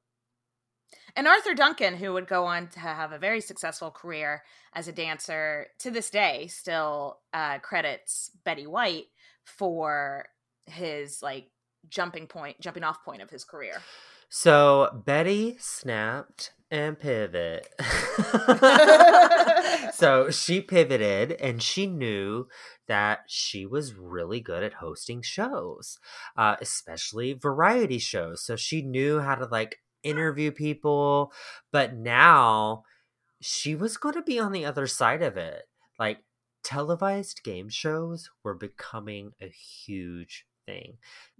And 1.15 1.27
Arthur 1.27 1.53
Duncan, 1.53 1.95
who 1.97 2.13
would 2.13 2.27
go 2.27 2.45
on 2.45 2.67
to 2.69 2.79
have 2.79 3.11
a 3.11 3.19
very 3.19 3.41
successful 3.41 3.91
career 3.91 4.43
as 4.73 4.87
a 4.87 4.93
dancer, 4.93 5.67
to 5.79 5.91
this 5.91 6.09
day 6.09 6.47
still 6.47 7.19
uh, 7.33 7.59
credits 7.59 8.31
Betty 8.43 8.67
White 8.67 9.07
for 9.43 10.27
his 10.65 11.21
like 11.21 11.49
jumping 11.89 12.27
point, 12.27 12.59
jumping 12.59 12.83
off 12.83 13.03
point 13.03 13.21
of 13.21 13.29
his 13.29 13.43
career. 13.43 13.81
So 14.29 15.01
Betty 15.05 15.57
snapped 15.59 16.51
and 16.69 16.99
pivot. 16.99 17.67
so 19.93 20.29
she 20.29 20.61
pivoted 20.61 21.31
and 21.33 21.63
she 21.63 21.87
knew 21.87 22.47
that 22.87 23.21
she 23.27 23.65
was 23.65 23.95
really 23.95 24.41
good 24.41 24.63
at 24.63 24.75
hosting 24.75 25.21
shows, 25.21 25.99
uh, 26.35 26.55
especially 26.59 27.33
variety 27.33 27.99
shows. 27.99 28.43
So 28.43 28.55
she 28.55 28.81
knew 28.81 29.19
how 29.19 29.35
to 29.35 29.45
like 29.45 29.79
interview 30.03 30.51
people, 30.51 31.31
but 31.71 31.95
now 31.95 32.83
she 33.41 33.75
was 33.75 33.97
going 33.97 34.15
to 34.15 34.21
be 34.21 34.39
on 34.39 34.51
the 34.51 34.65
other 34.65 34.87
side 34.87 35.21
of 35.21 35.37
it. 35.37 35.63
Like 35.97 36.19
televised 36.63 37.43
game 37.43 37.69
shows 37.69 38.29
were 38.43 38.53
becoming 38.53 39.31
a 39.41 39.47
huge 39.47 40.45
thing. 40.67 40.97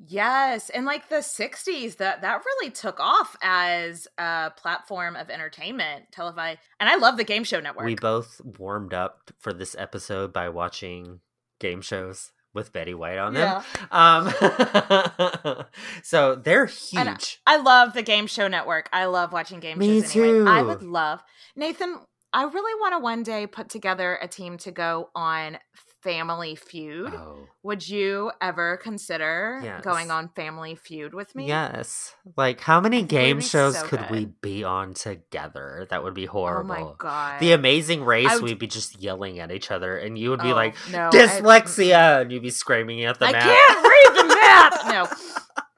Yes, 0.07 0.71
and 0.71 0.86
like 0.86 1.09
the 1.09 1.17
'60s, 1.17 1.97
that 1.97 2.21
that 2.21 2.41
really 2.43 2.71
took 2.71 2.99
off 2.99 3.36
as 3.43 4.07
a 4.17 4.51
platform 4.57 5.15
of 5.15 5.30
entertainment, 5.30 6.05
televised. 6.11 6.59
And 6.80 6.89
I 6.89 6.95
love 6.95 7.17
the 7.17 7.23
Game 7.23 7.43
Show 7.43 7.59
Network. 7.59 7.86
We 7.86 7.95
both 7.95 8.41
warmed 8.43 8.93
up 8.93 9.32
for 9.38 9.53
this 9.53 9.75
episode 9.78 10.34
by 10.34 10.49
watching 10.49 11.19
game 11.59 11.82
shows 11.82 12.32
with 12.53 12.73
Betty 12.73 12.93
White 12.93 13.19
on 13.19 13.34
them. 13.36 13.63
Um, 13.91 14.34
so 16.03 16.36
they're 16.36 16.65
huge. 16.65 17.39
I 17.45 17.57
love 17.57 17.93
the 17.93 18.01
Game 18.01 18.28
Show 18.28 18.47
Network. 18.47 18.89
I 18.91 19.05
love 19.05 19.32
watching 19.32 19.59
game 19.59 19.78
Me 19.78 20.01
shows. 20.01 20.15
Anyway. 20.15 20.49
I 20.49 20.61
would 20.63 20.82
love 20.82 21.21
Nathan. 21.55 21.99
I 22.34 22.43
really 22.43 22.80
want 22.82 22.93
to 22.93 22.99
one 22.99 23.23
day 23.23 23.47
put 23.47 23.69
together 23.69 24.17
a 24.21 24.28
team 24.28 24.57
to 24.59 24.71
go 24.71 25.09
on 25.15 25.59
Family 26.07 26.55
Feud. 26.55 27.13
Oh, 27.13 27.49
Would 27.63 27.89
you 27.89 28.31
ever 28.39 28.77
consider 28.77 29.59
Yes. 29.61 29.83
going 29.83 30.09
on 30.09 30.29
Family 30.29 30.73
Feud 30.75 31.13
with 31.13 31.35
me? 31.35 31.47
yes. 31.47 32.15
Like, 32.37 32.61
how 32.61 32.79
many 32.79 33.03
game 33.03 33.41
shows 33.41 33.77
so 33.77 33.85
could 33.87 34.09
we 34.09 34.25
be 34.41 34.63
on 34.63 34.93
together? 34.93 35.85
That 35.89 36.03
would 36.05 36.13
be 36.13 36.29
Oh 36.29 36.31
horrible. 36.31 36.69
my 36.69 36.85
god. 36.97 37.41
The 37.41 37.51
Amazing 37.51 38.05
Race, 38.05 38.33
would- 38.35 38.43
we'd 38.43 38.57
be 38.59 38.67
just 38.67 39.01
yelling 39.01 39.39
at 39.39 39.51
each 39.51 39.69
other, 39.69 39.97
and 39.97 40.17
you 40.17 40.29
would 40.29 40.39
be 40.41 40.53
Oh, 40.53 40.55
like, 40.55 40.75
no, 40.91 41.07
I- 41.07 41.11
dyslexia, 41.11 42.21
and 42.21 42.31
you'd 42.31 42.41
be 42.41 42.51
screaming 42.51 43.03
at 43.03 43.19
the 43.19 43.25
I 43.25 43.31
map. 43.33 43.43
I 43.43 43.53
can't 43.53 43.83
read 43.83 44.23
the 44.23 44.35
map. 44.35 44.73
No, 44.87 45.07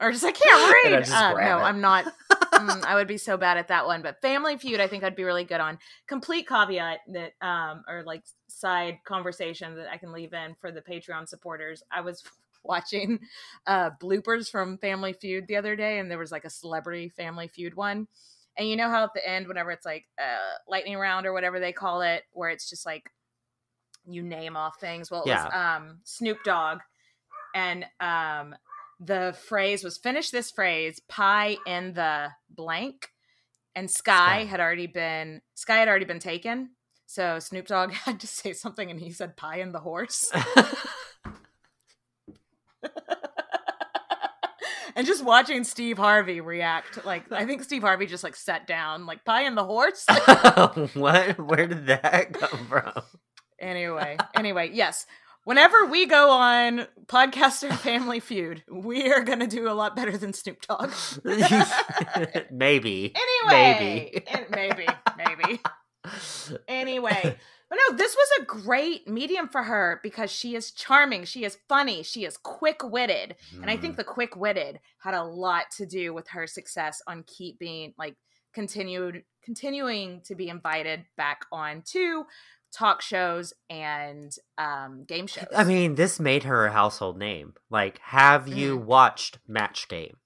or 0.06 0.12
just 0.12 0.24
I 0.24 0.30
can't 0.30 0.72
read. 0.84 1.10
I 1.12 1.30
Uh, 1.30 1.32
no, 1.32 1.58
it. 1.58 1.62
I'm 1.62 1.80
not. 1.80 2.04
Mm, 2.52 2.84
I 2.84 2.94
would 2.94 3.08
be 3.08 3.18
so 3.18 3.36
bad 3.36 3.56
at 3.56 3.68
that 3.68 3.86
one. 3.86 4.02
But 4.02 4.20
Family 4.20 4.56
Feud, 4.56 4.80
I 4.80 4.86
think 4.86 5.04
I'd 5.04 5.16
be 5.16 5.24
really 5.24 5.44
good 5.44 5.60
on. 5.60 5.78
Complete 6.06 6.48
caveat 6.48 7.00
that, 7.08 7.32
um, 7.46 7.84
or 7.88 8.02
like 8.04 8.24
side 8.48 8.98
conversation 9.04 9.76
that 9.76 9.90
I 9.90 9.96
can 9.96 10.12
leave 10.12 10.32
in 10.32 10.54
for 10.54 10.72
the 10.72 10.82
Patreon 10.82 11.28
supporters. 11.28 11.82
I 11.90 12.00
was 12.00 12.22
watching 12.62 13.18
uh 13.66 13.88
bloopers 14.02 14.50
from 14.50 14.76
Family 14.78 15.12
Feud 15.12 15.46
the 15.46 15.56
other 15.56 15.76
day, 15.76 15.98
and 15.98 16.10
there 16.10 16.18
was 16.18 16.32
like 16.32 16.44
a 16.44 16.50
celebrity 16.50 17.08
Family 17.08 17.48
Feud 17.48 17.74
one. 17.74 18.06
And 18.56 18.68
you 18.68 18.76
know 18.76 18.90
how 18.90 19.04
at 19.04 19.14
the 19.14 19.26
end, 19.26 19.48
whenever 19.48 19.70
it's 19.70 19.86
like 19.86 20.06
uh 20.18 20.58
lightning 20.68 20.98
round 20.98 21.26
or 21.26 21.32
whatever 21.32 21.60
they 21.60 21.72
call 21.72 22.02
it, 22.02 22.24
where 22.32 22.50
it's 22.50 22.68
just 22.68 22.84
like 22.84 23.10
you 24.06 24.22
name 24.22 24.56
off 24.56 24.80
things. 24.80 25.10
Well, 25.10 25.22
it 25.22 25.28
was 25.30 25.52
um 25.54 25.98
Snoop 26.04 26.38
Dogg, 26.44 26.80
and 27.54 27.86
um 28.00 28.54
the 29.00 29.34
phrase 29.48 29.82
was 29.82 29.96
finish 29.96 30.30
this 30.30 30.50
phrase 30.50 31.00
pie 31.08 31.56
in 31.66 31.94
the 31.94 32.28
blank, 32.50 33.08
and 33.74 33.90
Sky, 33.90 34.42
Sky. 34.42 34.44
had 34.44 34.60
already 34.60 34.86
been 34.86 35.40
Sky 35.54 35.78
had 35.78 35.88
already 35.88 36.04
been 36.04 36.20
taken. 36.20 36.70
So 37.06 37.38
Snoop 37.40 37.66
Dogg 37.66 37.92
had 38.04 38.20
to 38.20 38.26
say 38.26 38.52
something, 38.52 38.90
and 38.90 39.00
he 39.00 39.10
said 39.10 39.36
pie 39.36 39.60
in 39.60 39.72
the 39.72 39.80
horse. 39.80 40.30
and 44.94 45.06
just 45.06 45.24
watching 45.24 45.64
Steve 45.64 45.96
Harvey 45.98 46.40
react, 46.40 47.04
like 47.04 47.32
I 47.32 47.46
think 47.46 47.62
Steve 47.64 47.82
Harvey 47.82 48.06
just 48.06 48.22
like 48.22 48.36
sat 48.36 48.66
down, 48.66 49.06
like 49.06 49.24
pie 49.24 49.44
in 49.44 49.54
the 49.54 49.64
horse. 49.64 50.04
what? 50.94 51.38
Where 51.38 51.66
did 51.66 51.86
that 51.86 52.34
come 52.34 52.66
from? 52.66 53.02
anyway, 53.58 54.18
anyway, 54.36 54.70
yes. 54.72 55.06
Whenever 55.50 55.84
we 55.86 56.06
go 56.06 56.30
on 56.30 56.86
podcaster 57.06 57.72
Family 57.76 58.20
Feud, 58.20 58.62
we 58.70 59.10
are 59.12 59.20
gonna 59.24 59.48
do 59.48 59.68
a 59.68 59.74
lot 59.74 59.96
better 59.96 60.16
than 60.16 60.32
Snoop 60.32 60.60
Dogg. 60.62 60.92
Maybe. 62.52 63.12
anyway, 63.16 64.12
Maybe. 64.14 64.24
maybe, 64.52 64.86
maybe. 65.16 65.60
Anyway, 66.68 67.36
but 67.68 67.78
no, 67.88 67.96
this 67.96 68.14
was 68.14 68.28
a 68.40 68.44
great 68.44 69.08
medium 69.08 69.48
for 69.48 69.64
her 69.64 69.98
because 70.04 70.30
she 70.30 70.54
is 70.54 70.70
charming, 70.70 71.24
she 71.24 71.42
is 71.44 71.58
funny, 71.68 72.04
she 72.04 72.24
is 72.24 72.36
quick 72.36 72.84
witted, 72.84 73.34
and 73.60 73.68
I 73.68 73.76
Mm. 73.76 73.80
think 73.80 73.96
the 73.96 74.04
quick 74.04 74.36
witted 74.36 74.78
had 74.98 75.14
a 75.14 75.24
lot 75.24 75.64
to 75.78 75.84
do 75.84 76.14
with 76.14 76.28
her 76.28 76.46
success 76.46 77.02
on 77.08 77.24
keep 77.26 77.58
being 77.58 77.92
like 77.98 78.14
continued 78.54 79.24
continuing 79.44 80.20
to 80.26 80.34
be 80.36 80.48
invited 80.48 81.04
back 81.16 81.44
on 81.50 81.82
to 81.86 82.24
talk 82.72 83.02
shows 83.02 83.52
and 83.68 84.32
um 84.58 85.04
game 85.04 85.26
shows. 85.26 85.46
I 85.56 85.64
mean, 85.64 85.94
this 85.96 86.20
made 86.20 86.44
her 86.44 86.66
a 86.66 86.72
household 86.72 87.18
name. 87.18 87.54
Like, 87.70 87.98
have 88.00 88.48
you 88.48 88.78
Mm. 88.78 88.84
watched 88.84 89.38
Match 89.48 89.88
Game 89.88 90.16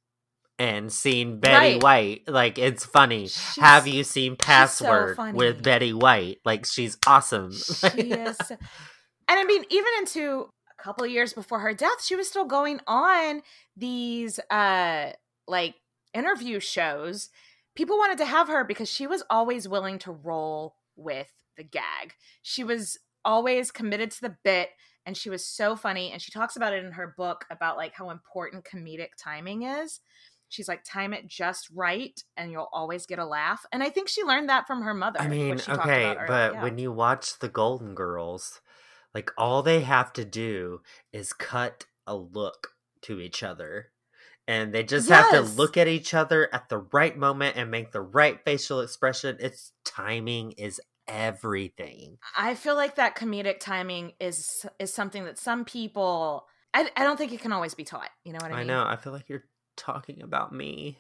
and 0.59 0.93
seen 0.93 1.41
Betty 1.41 1.75
Right. 1.75 1.83
White? 1.83 2.23
Like, 2.29 2.59
it's 2.59 2.85
funny. 2.85 3.23
She's- 3.29 3.57
have 3.59 3.87
you 3.87 4.05
seen 4.05 4.37
Password 4.37 5.17
funny. 5.17 5.37
with 5.37 5.63
Betty 5.63 5.93
White? 5.93 6.39
Like, 6.45 6.65
she's 6.67 6.97
awesome. 7.07 7.53
she 7.53 7.87
is 8.13 8.37
and 9.27 9.41
i 9.41 9.45
mean 9.45 9.65
even 9.71 9.91
into 10.01 10.51
a 10.79 10.83
couple 10.83 11.03
of 11.03 11.11
years 11.11 11.33
before 11.33 11.61
her 11.61 11.73
death 11.73 12.05
she 12.05 12.15
was 12.15 12.29
still 12.29 12.45
going 12.45 12.79
on 12.87 13.41
these 13.75 14.39
uh 14.51 15.11
like 15.49 15.75
interview 16.13 16.61
shows 16.61 17.31
people 17.75 17.97
wanted 17.97 18.19
to 18.19 18.27
have 18.27 18.49
her 18.49 18.65
because 18.65 18.89
she 18.89 19.07
was 19.07 19.23
always 19.31 19.67
willing 19.67 19.99
to 19.99 20.13
roll 20.13 20.77
with 20.95 21.33
the 21.57 21.65
gag 21.65 22.15
she 22.43 22.65
was 22.65 22.99
always 23.25 23.71
committed 23.71 24.11
to 24.11 24.21
the 24.21 24.37
bit 24.45 24.71
and 25.07 25.17
she 25.17 25.31
was 25.31 25.47
so 25.47 25.77
funny 25.77 26.11
and 26.13 26.21
she 26.21 26.33
talks 26.33 26.57
about 26.57 26.73
it 26.73 26.85
in 26.85 26.93
her 26.93 27.15
book 27.17 27.45
about 27.51 27.77
like 27.77 27.95
how 27.95 28.11
important 28.11 28.65
comedic 28.65 29.11
timing 29.19 29.63
is 29.63 30.01
she's 30.49 30.69
like 30.69 30.85
time 30.85 31.13
it 31.13 31.27
just 31.27 31.69
right 31.75 32.23
and 32.37 32.51
you'll 32.51 32.69
always 32.73 33.07
get 33.07 33.19
a 33.19 33.25
laugh 33.25 33.65
and 33.73 33.83
i 33.83 33.89
think 33.91 34.09
she 34.09 34.23
learned 34.23 34.49
that 34.49 34.67
from 34.67 34.83
her 34.83 34.95
mother 34.95 35.21
I 35.21 35.29
mean, 35.29 35.61
okay, 35.69 36.17
but 36.27 36.55
Yeah. 36.55 36.63
when 36.63 36.79
you 36.79 36.93
watch 36.93 37.39
the 37.39 37.49
Golden 37.49 37.95
Girls, 37.95 38.61
like 39.15 39.31
all 39.39 39.63
they 39.63 39.81
have 39.81 40.13
to 40.15 40.25
do 40.25 40.81
is 41.13 41.33
cut 41.33 41.87
a 42.07 42.17
look 42.17 42.75
to 43.03 43.21
each 43.21 43.43
other 43.43 43.91
and 44.47 44.75
they 44.75 44.83
just 44.83 45.09
have 45.09 45.31
to 45.31 45.41
look 45.41 45.77
at 45.77 45.89
each 45.89 46.13
other 46.13 46.53
at 46.53 46.69
the 46.69 46.79
right 46.93 47.17
moment 47.17 47.57
and 47.57 47.71
make 47.71 47.93
the 47.93 48.03
right 48.03 48.41
facial 48.45 48.81
expression. 48.81 49.37
It's 49.41 49.73
timing 49.85 50.53
is 50.53 50.81
everything. 51.09 52.19
I 52.37 52.55
feel 52.55 52.75
like 52.75 52.97
that 52.97 53.17
comedic 53.17 53.61
timing 53.61 54.13
is 54.21 54.65
is 54.79 54.93
something 54.95 55.25
that 55.25 55.39
some 55.39 55.65
people 55.65 56.47
I, 56.75 56.91
I 56.97 57.05
don't 57.05 57.17
think 57.17 57.33
it 57.33 57.41
can 57.41 57.53
always 57.53 57.75
be 57.75 57.85
taught. 57.85 58.11
You 58.25 58.33
know 58.33 58.39
what 58.43 58.53
I 58.53 58.61
mean? 58.61 58.71
I, 58.71 58.75
know. 58.75 58.85
I 58.87 58.97
feel 58.97 59.13
like 59.13 59.29
you're 59.29 59.45
talking 59.77 60.23
about 60.23 60.53
me. 60.53 60.99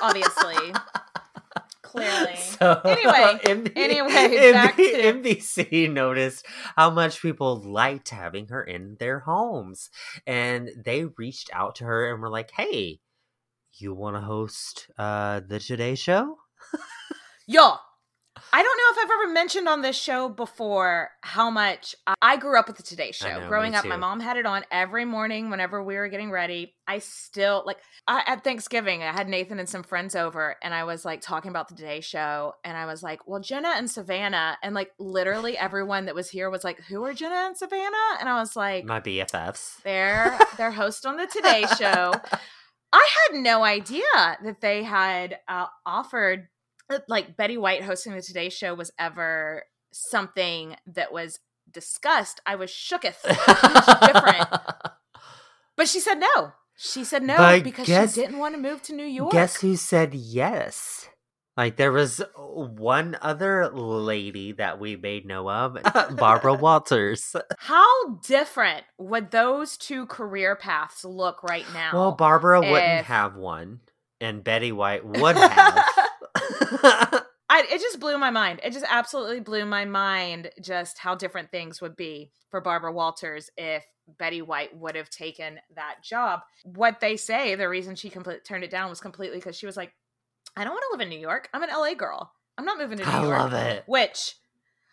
Obviously. 0.00 0.56
Clearly. 1.82 2.36
So, 2.36 2.80
Anyway, 2.84 3.70
anyway, 3.76 4.52
back 4.52 4.76
NB- 4.76 4.76
to- 4.76 5.36
NBC 5.36 5.90
noticed 5.92 6.44
how 6.74 6.90
much 6.90 7.22
people 7.22 7.56
liked 7.60 8.08
having 8.08 8.48
her 8.48 8.62
in 8.62 8.96
their 8.98 9.20
homes, 9.20 9.88
and 10.26 10.70
they 10.84 11.04
reached 11.04 11.48
out 11.52 11.76
to 11.76 11.84
her 11.84 12.12
and 12.12 12.20
were 12.20 12.28
like, 12.28 12.50
"Hey, 12.50 13.00
you 13.74 13.94
want 13.94 14.16
to 14.16 14.20
host 14.20 14.90
uh, 14.98 15.40
the 15.46 15.60
Today 15.60 15.94
Show?" 15.94 16.38
Yo, 17.46 17.76
I 18.52 18.62
don't 18.62 18.76
know 18.78 19.02
if 19.02 19.04
I've 19.04 19.10
ever 19.22 19.32
mentioned 19.32 19.68
on 19.68 19.82
this 19.82 20.00
show 20.00 20.28
before 20.28 21.10
how 21.22 21.50
much 21.50 21.94
I- 22.22 22.36
grew 22.36 22.58
up 22.58 22.68
with 22.68 22.76
the 22.76 22.82
Today 22.82 23.12
Show. 23.12 23.40
know, 23.40 23.48
Growing 23.48 23.74
up, 23.74 23.84
my 23.84 23.96
mom 23.96 24.20
had 24.20 24.36
it 24.36 24.46
on 24.46 24.64
every 24.70 25.04
morning 25.04 25.50
whenever 25.50 25.82
we 25.82 25.96
were 25.96 26.08
getting 26.08 26.30
ready. 26.30 26.74
I 26.86 26.98
still 27.00 27.62
like 27.66 27.78
I, 28.06 28.22
at 28.26 28.44
Thanksgiving, 28.44 29.02
I 29.02 29.12
had 29.12 29.28
Nathan 29.28 29.58
and 29.58 29.68
some 29.68 29.82
friends 29.82 30.14
over, 30.14 30.56
and 30.62 30.72
I 30.72 30.84
was 30.84 31.04
like 31.04 31.20
talking 31.20 31.50
about 31.50 31.68
the 31.68 31.74
Today 31.74 32.00
Show, 32.00 32.52
and 32.64 32.76
I 32.76 32.86
was 32.86 33.02
like, 33.02 33.26
"Well, 33.26 33.40
Jenna 33.40 33.72
and 33.76 33.90
Savannah," 33.90 34.56
and 34.62 34.74
like 34.74 34.90
literally 34.98 35.58
everyone 35.58 36.06
that 36.06 36.14
was 36.14 36.30
here 36.30 36.48
was 36.48 36.62
like, 36.64 36.80
"Who 36.84 37.04
are 37.04 37.14
Jenna 37.14 37.46
and 37.46 37.56
Savannah?" 37.56 38.18
And 38.20 38.28
I 38.28 38.38
was 38.38 38.54
like, 38.56 38.84
My 38.84 39.00
BFFs. 39.00 39.82
they're 39.82 40.38
they're 40.56 40.70
host 40.72 41.04
on 41.04 41.16
the 41.16 41.26
Today 41.26 41.64
Show. 41.78 42.12
I 42.92 43.08
had 43.30 43.40
no 43.40 43.64
idea 43.64 44.02
that 44.14 44.60
they 44.60 44.82
had 44.84 45.38
uh, 45.48 45.66
offered 45.84 46.48
Uh, 46.90 46.98
like 47.08 47.36
Betty 47.36 47.56
White 47.56 47.82
hosting 47.82 48.14
the 48.14 48.22
Today 48.22 48.48
Show 48.48 48.74
was 48.74 48.92
ever 48.98 49.64
something 49.92 50.76
that 50.86 51.12
was 51.12 51.40
discussed. 51.70 52.40
I 52.46 52.56
was 52.56 52.70
shooketh. 52.70 53.22
different. 54.12 54.48
But 55.76 55.88
she 55.88 56.00
said 56.00 56.18
no. 56.20 56.52
She 56.78 57.04
said 57.04 57.22
no 57.22 57.36
But 57.36 57.62
because 57.62 57.86
guess- 57.86 58.14
she 58.14 58.22
didn't 58.22 58.38
want 58.38 58.54
to 58.54 58.60
move 58.60 58.80
to 58.84 58.94
New 58.94 59.04
York. 59.04 59.30
Guess 59.32 59.60
who 59.60 59.76
said 59.76 60.14
yes? 60.14 61.06
Like 61.54 61.76
there 61.76 61.92
was 61.92 62.22
one 62.34 63.16
other 63.20 63.68
lady 63.70 64.52
that 64.52 64.78
we 64.80 64.96
made 64.96 65.26
know 65.26 65.50
of, 65.50 65.76
Barbara 66.16 66.54
Walters. 66.60 67.34
How 67.58 68.14
different 68.26 68.84
would 68.98 69.30
those 69.30 69.76
two 69.76 70.06
career 70.06 70.56
paths 70.56 71.04
look 71.04 71.42
right 71.42 71.66
now? 71.74 71.90
Well, 71.92 72.12
Barbara 72.12 72.62
if- 72.62 72.70
wouldn't 72.70 73.04
have 73.06 73.36
one, 73.36 73.80
and 74.20 74.42
Betty 74.44 74.72
White 74.72 75.04
would 75.04 75.36
have. 75.36 75.84
I, 77.48 77.64
it 77.70 77.80
just 77.80 78.00
blew 78.00 78.18
my 78.18 78.30
mind. 78.30 78.60
It 78.64 78.72
just 78.72 78.84
absolutely 78.88 79.40
blew 79.40 79.64
my 79.64 79.84
mind 79.84 80.50
just 80.60 80.98
how 80.98 81.14
different 81.14 81.50
things 81.50 81.80
would 81.80 81.96
be 81.96 82.30
for 82.50 82.60
Barbara 82.60 82.92
Walters 82.92 83.50
if 83.56 83.84
Betty 84.18 84.42
White 84.42 84.76
would 84.76 84.96
have 84.96 85.10
taken 85.10 85.60
that 85.76 85.96
job. 86.02 86.40
What 86.64 87.00
they 87.00 87.16
say, 87.16 87.54
the 87.54 87.68
reason 87.68 87.94
she 87.94 88.10
complete, 88.10 88.44
turned 88.44 88.64
it 88.64 88.70
down 88.70 88.90
was 88.90 89.00
completely 89.00 89.38
because 89.38 89.56
she 89.56 89.66
was 89.66 89.76
like, 89.76 89.92
I 90.56 90.64
don't 90.64 90.72
want 90.72 90.84
to 90.90 90.96
live 90.96 91.00
in 91.02 91.08
New 91.08 91.20
York. 91.20 91.48
I'm 91.54 91.62
an 91.62 91.70
LA 91.70 91.94
girl. 91.94 92.32
I'm 92.58 92.64
not 92.64 92.78
moving 92.78 92.98
to 92.98 93.04
New 93.04 93.10
I 93.10 93.22
York. 93.22 93.38
I 93.38 93.42
love 93.42 93.52
it. 93.52 93.84
Which, 93.86 94.34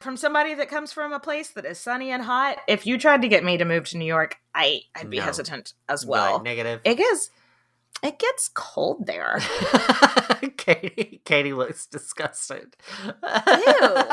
from 0.01 0.17
somebody 0.17 0.53
that 0.55 0.69
comes 0.69 0.91
from 0.93 1.13
a 1.13 1.19
place 1.19 1.49
that 1.51 1.65
is 1.65 1.79
sunny 1.79 2.11
and 2.11 2.21
hot, 2.23 2.57
if 2.67 2.85
you 2.85 2.97
tried 2.99 3.21
to 3.23 3.27
get 3.27 3.43
me 3.43 3.57
to 3.57 3.65
move 3.65 3.85
to 3.89 3.97
New 3.97 4.05
York, 4.05 4.37
I, 4.53 4.81
I'd 4.95 5.09
be 5.09 5.17
No. 5.17 5.23
hesitant 5.23 5.73
as 5.89 6.05
like, 6.05 6.11
well. 6.31 6.43
negative. 6.43 6.81
it 6.83 6.95
gets, 6.95 7.29
it 8.03 8.19
gets 8.19 8.49
cold 8.53 9.07
there. 9.07 9.39
Katie, 10.57 11.21
Katie 11.25 11.53
looks 11.53 11.87
disgusted. 11.87 12.75
Ew. 13.03 14.05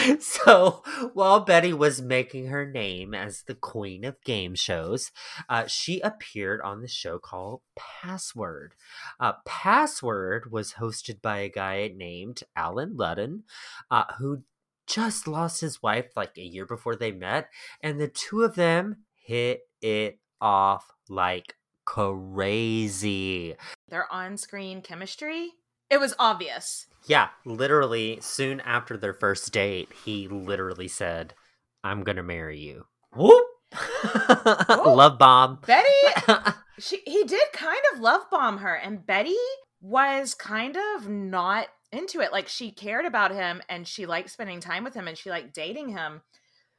so 0.20 0.82
while 1.12 1.40
Betty 1.40 1.72
was 1.72 2.00
making 2.02 2.46
her 2.46 2.70
name 2.70 3.14
as 3.14 3.42
the 3.42 3.54
queen 3.54 4.04
of 4.04 4.22
game 4.22 4.54
shows, 4.54 5.10
uh, 5.48 5.66
she 5.66 6.00
appeared 6.00 6.60
on 6.62 6.82
the 6.82 6.88
show 6.88 7.18
called 7.18 7.62
Password. 7.76 8.74
Uh, 9.18 9.34
Password 9.44 10.52
was 10.52 10.74
hosted 10.74 11.20
by 11.20 11.38
a 11.38 11.48
guy 11.48 11.90
named 11.94 12.42
Allen 12.56 12.96
Ludden, 12.96 13.42
uh, 13.90 14.04
who 14.18 14.42
just 14.86 15.26
lost 15.26 15.60
his 15.60 15.82
wife 15.82 16.10
like 16.16 16.36
a 16.36 16.42
year 16.42 16.66
before 16.66 16.96
they 16.96 17.12
met, 17.12 17.48
and 17.82 18.00
the 18.00 18.08
two 18.08 18.42
of 18.42 18.54
them 18.54 18.96
hit 19.14 19.60
it 19.80 20.18
off 20.40 20.86
like 21.08 21.54
crazy. 21.84 23.54
Their 23.88 24.12
on 24.12 24.36
screen 24.36 24.82
chemistry, 24.82 25.52
it 25.90 26.00
was 26.00 26.14
obvious. 26.18 26.86
Yeah, 27.06 27.28
literally, 27.44 28.18
soon 28.20 28.60
after 28.60 28.96
their 28.96 29.12
first 29.12 29.52
date, 29.52 29.88
he 30.04 30.28
literally 30.28 30.88
said, 30.88 31.34
I'm 31.82 32.04
gonna 32.04 32.22
marry 32.22 32.58
you. 32.58 32.86
Whoop! 33.14 33.46
Love 34.68 35.18
bomb. 35.18 35.58
Betty, 35.66 35.88
she 36.78 37.00
he 37.06 37.24
did 37.24 37.52
kind 37.52 37.80
of 37.92 38.00
love 38.00 38.22
bomb 38.30 38.58
her, 38.58 38.74
and 38.74 39.04
Betty 39.04 39.36
was 39.80 40.34
kind 40.34 40.76
of 40.76 41.08
not 41.08 41.68
into 41.92 42.20
it. 42.20 42.32
Like 42.32 42.48
she 42.48 42.70
cared 42.70 43.04
about 43.04 43.32
him 43.32 43.60
and 43.68 43.86
she 43.86 44.06
liked 44.06 44.30
spending 44.30 44.60
time 44.60 44.84
with 44.84 44.94
him 44.94 45.06
and 45.06 45.16
she 45.16 45.30
liked 45.30 45.54
dating 45.54 45.90
him. 45.90 46.22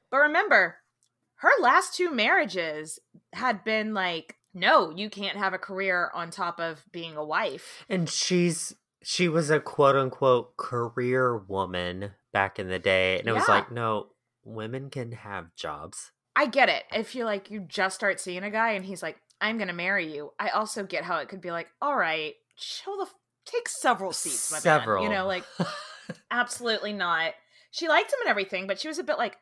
But 0.10 0.18
remember, 0.18 0.78
her 1.36 1.51
last 1.62 1.95
two 1.95 2.12
marriages 2.12 2.99
had 3.34 3.64
been 3.64 3.93
like, 3.93 4.38
no, 4.54 4.91
you 4.91 5.10
can't 5.10 5.38
have 5.38 5.54
a 5.54 5.58
career 5.58 6.12
on 6.14 6.30
top 6.30 6.60
of 6.60 6.86
being 6.91 7.16
a 7.16 7.24
wife. 7.24 7.84
and 7.89 8.10
she's 8.10 8.76
she 9.01 9.28
was 9.28 9.49
a 9.49 9.60
quote 9.60 9.95
unquote 9.95 10.56
career 10.58 11.38
woman 11.38 12.12
back 12.32 12.58
in 12.60 12.70
the 12.70 12.80
day. 12.80 13.20
And 13.20 13.28
it 13.28 13.34
was 13.34 13.47
like, 13.49 13.72
no, 13.72 14.08
women 14.45 14.89
can 14.89 15.12
have 15.12 15.54
jobs. 15.56 16.12
I 16.36 16.45
get 16.45 16.70
it. 16.70 16.84
If 16.91 17.14
you 17.14 17.26
like 17.26 17.51
you 17.51 17.60
just 17.62 17.95
start 17.95 18.20
seeing 18.20 18.43
a 18.43 18.49
guy 18.49 18.72
and 18.72 18.86
he's 18.86 19.04
like, 19.04 19.18
I'm 19.41 19.58
gonna 19.58 19.74
marry 19.74 20.14
you. 20.14 20.32
I 20.39 20.49
also 20.49 20.84
get 20.86 21.04
how 21.04 21.18
it 21.18 21.28
could 21.30 21.41
be 21.41 21.51
like, 21.51 21.68
all 21.82 21.97
right, 21.97 22.34
chill 22.58 22.97
the 22.97 23.04
f- 23.04 23.14
take 23.45 23.68
several 23.68 24.14
seats, 24.14 24.51
my 24.51 24.56
man." 24.58 24.62
Several. 24.62 25.04
You 25.04 25.10
know, 25.10 25.28
like 25.28 25.43
absolutely 26.32 26.93
not. 26.93 27.34
She 27.72 27.88
liked 27.89 28.12
him 28.12 28.20
and 28.22 28.30
everything, 28.30 28.68
but 28.68 28.80
she 28.80 28.88
was 28.88 28.99
a 28.99 29.04
bit 29.04 29.18
like, 29.18 29.38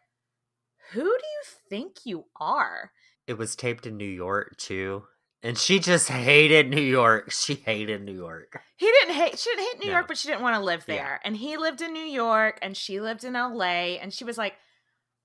who 0.91 1.03
do 1.03 1.05
you 1.07 1.43
think 1.70 1.97
you 2.05 2.26
are? 2.39 2.91
It 3.28 3.38
was 3.38 3.55
taped 3.55 3.86
in 3.86 3.97
New 3.97 4.05
York 4.05 4.57
too. 4.57 5.03
And 5.43 5.57
she 5.57 5.80
just 5.80 6.07
hated 6.09 6.69
New 6.69 6.82
York. 6.82 7.32
She 7.32 7.55
hated 7.55 8.03
New 8.03 8.13
York. 8.13 8.61
He 8.78 8.86
didn't 8.86 9.15
hate 9.15 9.39
she 9.39 9.49
didn't 9.49 9.65
hate 9.65 9.80
New 9.80 9.88
No. 9.88 9.93
York, 9.97 10.07
but 10.07 10.17
she 10.17 10.28
didn't 10.28 10.43
want 10.43 10.55
to 10.55 10.61
live 10.63 10.86
Yeah. 10.88 10.95
there. 10.95 11.22
And 11.24 11.36
he 11.36 11.57
lived 11.57 11.82
in 11.82 11.93
New 11.93 11.99
York 12.05 12.59
and 12.61 12.78
she 12.78 12.99
lived 13.01 13.24
in 13.24 13.34
LA. 13.34 13.97
And 13.99 14.13
she 14.13 14.24
was 14.24 14.38
like, 14.38 14.53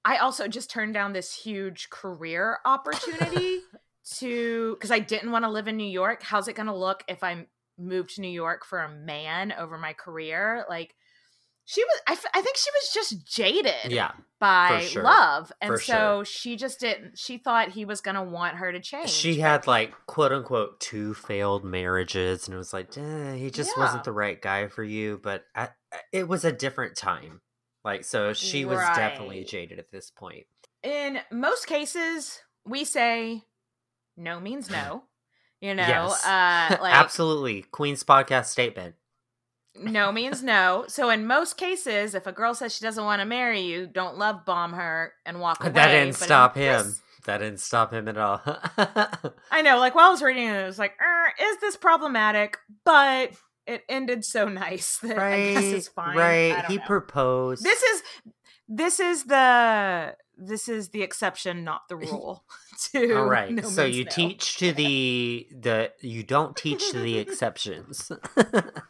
I 0.05 0.17
also 0.19 0.49
just 0.49 0.71
turned 0.71 0.95
down 0.95 1.13
this 1.13 1.35
huge 1.37 1.91
career 1.91 2.59
opportunity 2.65 3.61
to 4.19 4.75
because 4.77 4.91
I 4.91 5.01
didn't 5.01 5.33
want 5.33 5.45
to 5.45 5.51
live 5.51 5.69
in 5.69 5.77
New 5.77 5.85
York. 5.91 6.23
How's 6.23 6.49
it 6.49 6.55
gonna 6.57 6.77
look 6.77 7.03
if 7.09 7.23
I 7.25 7.47
moved 7.79 8.15
to 8.15 8.21
New 8.23 8.29
York 8.29 8.65
for 8.65 8.79
a 8.81 8.89
man 8.95 9.53
over 9.53 9.77
my 9.77 9.93
career? 9.93 10.65
Like 10.69 10.95
she 11.67 11.85
was 11.85 12.01
I, 12.09 12.13
f- 12.13 12.25
I 12.33 12.41
think 12.41 12.57
she 12.57 12.71
was 12.71 12.91
just 12.95 13.27
jaded 13.27 13.91
Yeah. 13.93 14.13
by 14.41 14.87
sure. 14.89 15.03
love. 15.03 15.53
And 15.61 15.73
For 15.73 15.79
so 15.81 15.93
sure. 15.93 16.25
she 16.25 16.57
just 16.57 16.81
didn't 16.81 17.19
she 17.19 17.37
thought 17.39 17.71
he 17.73 17.85
was 17.85 18.01
gonna 18.01 18.25
want 18.25 18.57
her 18.57 18.73
to 18.73 18.81
change. 18.81 19.11
She 19.11 19.41
had 19.41 19.67
like 19.67 19.93
quote 20.07 20.33
unquote 20.33 20.81
two 20.81 21.13
failed 21.15 21.65
marriages, 21.65 22.47
and 22.47 22.55
it 22.55 22.59
was 22.59 22.73
like, 22.73 22.97
eh, 22.97 23.35
he 23.35 23.51
just 23.51 23.73
Yeah. 23.77 23.83
wasn't 23.83 24.05
the 24.05 24.13
right 24.13 24.41
guy 24.41 24.69
for 24.69 24.85
you. 24.85 25.21
But 25.23 25.45
I, 25.55 25.69
it 26.13 26.27
was 26.29 26.45
a 26.45 26.53
different 26.53 26.97
time. 26.97 27.41
Like, 27.85 28.05
so 28.05 28.33
she 28.33 28.65
was 28.65 28.79
definitely 28.97 29.45
jaded 29.45 29.79
at 29.79 29.91
this 29.93 30.11
point. 30.11 30.47
in 30.83 31.19
most 31.33 31.67
cases 31.67 32.41
we 32.65 32.85
say 32.85 33.43
no 34.17 34.41
means 34.41 34.69
no 34.71 35.05
you 35.61 35.75
know 35.75 35.87
yes. 35.87 36.25
uh 36.27 36.77
like 36.83 36.95
Absolutely. 36.95 37.63
Queen's 37.63 38.03
podcast 38.05 38.47
statement. 38.47 38.95
No 39.83 40.11
means 40.13 40.43
no 40.43 40.85
so 40.89 41.11
in 41.11 41.27
most 41.27 41.57
cases 41.57 42.15
if 42.15 42.27
a 42.27 42.33
girl 42.33 42.55
says 42.55 42.75
she 42.75 42.85
doesn't 42.85 43.05
want 43.05 43.21
to 43.21 43.27
marry 43.27 43.61
you 43.61 43.87
don't 43.87 44.17
love 44.19 44.45
bomb 44.45 44.73
her 44.73 45.13
and 45.25 45.41
walk 45.41 45.63
away 45.63 45.73
that 45.73 45.89
didn't 45.89 46.19
But 46.19 46.25
stop 46.25 46.55
him. 46.55 46.87
this- 46.87 47.01
That 47.27 47.39
didn't 47.39 47.61
stop 47.61 47.93
him 47.93 48.07
at 48.09 48.17
all. 48.17 48.41
i 49.51 49.63
know 49.63 49.79
like 49.79 49.95
while 49.95 50.07
i 50.07 50.11
was 50.11 50.23
reading 50.23 50.47
it 50.49 50.55
it 50.63 50.67
was 50.67 50.79
like 50.79 50.93
er, 51.01 51.33
is 51.41 51.59
this 51.61 51.77
problematic 51.77 52.59
but 52.85 53.33
it 53.67 53.83
ended 53.89 54.25
so 54.25 54.49
nice 54.67 54.99
that 54.99 55.19
i 55.19 55.53
guess 55.55 55.65
it's 55.65 55.89
fine 55.89 56.17
Right. 56.17 56.65
He 56.67 56.77
know. 56.77 56.85
proposed. 56.87 57.65
this 57.65 57.83
is 57.83 58.03
this 58.69 59.01
is 59.01 59.25
the 59.25 60.15
this 60.39 60.69
is 60.69 60.91
the 60.91 61.03
exception 61.03 61.65
not 61.65 61.83
the 61.89 61.97
rule 62.07 62.45
to 62.93 63.17
all 63.17 63.25
right. 63.25 63.53
no 63.53 63.63
so 63.63 63.85
you 63.85 64.05
no. 64.05 64.11
teach 64.11 64.59
to 64.59 64.73
the 64.73 65.47
the 65.51 65.93
you 66.01 66.23
don't 66.23 66.57
teach 66.57 66.91
to 66.91 66.99
the 66.99 67.19
exceptions. 67.19 68.11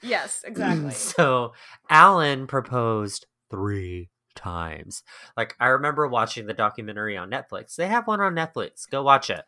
yes 0.02 0.42
exactly 0.44 0.90
so 0.92 1.52
Allen 1.90 2.46
proposed 2.46 3.26
three 3.50 4.10
times. 4.36 5.02
Like 5.36 5.56
I 5.58 5.68
remember 5.68 6.06
watching 6.06 6.46
the 6.46 6.54
documentary 6.54 7.16
on 7.16 7.30
Netflix. 7.30 7.74
They 7.74 7.88
have 7.88 8.06
one 8.06 8.20
on 8.20 8.34
Netflix. 8.34 8.88
Go 8.88 9.02
watch 9.02 9.30
it. 9.30 9.42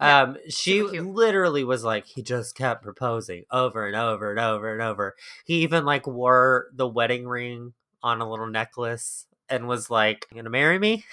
Yeah, 0.00 0.22
um 0.22 0.36
she 0.50 0.82
literally 0.82 1.64
was 1.64 1.82
like 1.82 2.06
he 2.06 2.22
just 2.22 2.54
kept 2.54 2.82
proposing 2.84 3.44
over 3.50 3.86
and 3.86 3.96
over 3.96 4.30
and 4.30 4.38
over 4.38 4.72
and 4.72 4.82
over. 4.82 5.16
He 5.44 5.62
even 5.62 5.84
like 5.84 6.06
wore 6.06 6.66
the 6.74 6.86
wedding 6.86 7.26
ring 7.26 7.72
on 8.02 8.20
a 8.20 8.30
little 8.30 8.46
necklace 8.46 9.26
and 9.48 9.66
was 9.66 9.90
like, 9.90 10.26
"You 10.30 10.36
gonna 10.36 10.50
marry 10.50 10.78
me?" 10.78 11.04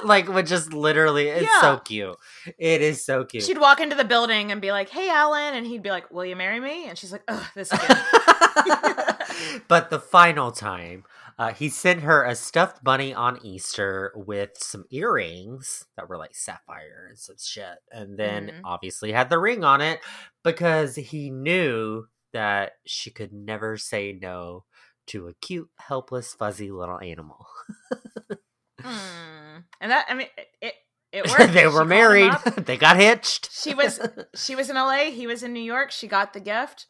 like, 0.04 0.28
would 0.28 0.46
just 0.46 0.72
literally, 0.72 1.28
it's 1.28 1.60
so 1.60 1.78
cute. 1.78 2.16
It 2.58 2.82
is 2.82 3.04
so 3.04 3.24
cute. 3.24 3.44
She'd 3.44 3.58
walk 3.58 3.80
into 3.80 3.96
the 3.96 4.04
building 4.04 4.52
and 4.52 4.60
be 4.60 4.72
like, 4.72 4.88
"Hey, 4.88 5.08
Allen," 5.10 5.54
and 5.54 5.66
he'd 5.66 5.82
be 5.82 5.90
like, 5.90 6.10
"Will 6.10 6.24
you 6.24 6.36
marry 6.36 6.60
me?" 6.60 6.88
And 6.88 6.96
she's 6.98 7.12
like, 7.12 7.22
"Ugh, 7.28 7.44
this 7.54 7.72
again." 7.72 7.96
but 9.68 9.90
the 9.90 10.00
final 10.00 10.50
time, 10.52 11.04
uh, 11.38 11.52
he 11.52 11.68
sent 11.68 12.00
her 12.02 12.24
a 12.24 12.34
stuffed 12.34 12.82
bunny 12.84 13.14
on 13.14 13.38
Easter 13.44 14.12
with 14.14 14.50
some 14.56 14.84
earrings 14.90 15.86
that 15.96 16.08
were 16.08 16.18
like 16.18 16.34
sapphire 16.34 17.06
and 17.08 17.18
some 17.18 17.36
shit. 17.38 17.78
And 17.90 18.18
then 18.18 18.48
Mhm. 18.48 18.60
obviously 18.64 19.12
had 19.12 19.30
the 19.30 19.38
ring 19.38 19.64
on 19.64 19.80
it 19.80 20.00
because 20.44 20.96
he 20.96 21.30
knew 21.30 22.06
that 22.32 22.72
she 22.86 23.10
could 23.10 23.32
never 23.32 23.76
say 23.76 24.12
no 24.12 24.64
to 25.08 25.28
a 25.28 25.34
cute, 25.34 25.68
helpless, 25.78 26.34
fuzzy 26.34 26.70
little 26.70 27.00
animal. 27.00 27.46
Hmm. 28.82 29.58
And 29.80 29.90
that, 29.90 30.06
I 30.08 30.14
mean, 30.14 30.28
it 30.60 30.74
it, 31.12 31.28
worked. 31.38 31.52
they 31.52 31.66
were 31.66 31.84
married. 31.84 32.32
they 32.56 32.76
got 32.76 32.96
hitched. 32.96 33.50
She 33.52 33.74
was 33.74 34.00
she 34.34 34.54
was 34.54 34.70
in 34.70 34.76
LA. 34.76 35.10
He 35.10 35.26
was 35.26 35.42
in 35.42 35.52
New 35.52 35.62
York. 35.62 35.90
She 35.90 36.06
got 36.06 36.32
the 36.32 36.40
gift. 36.40 36.86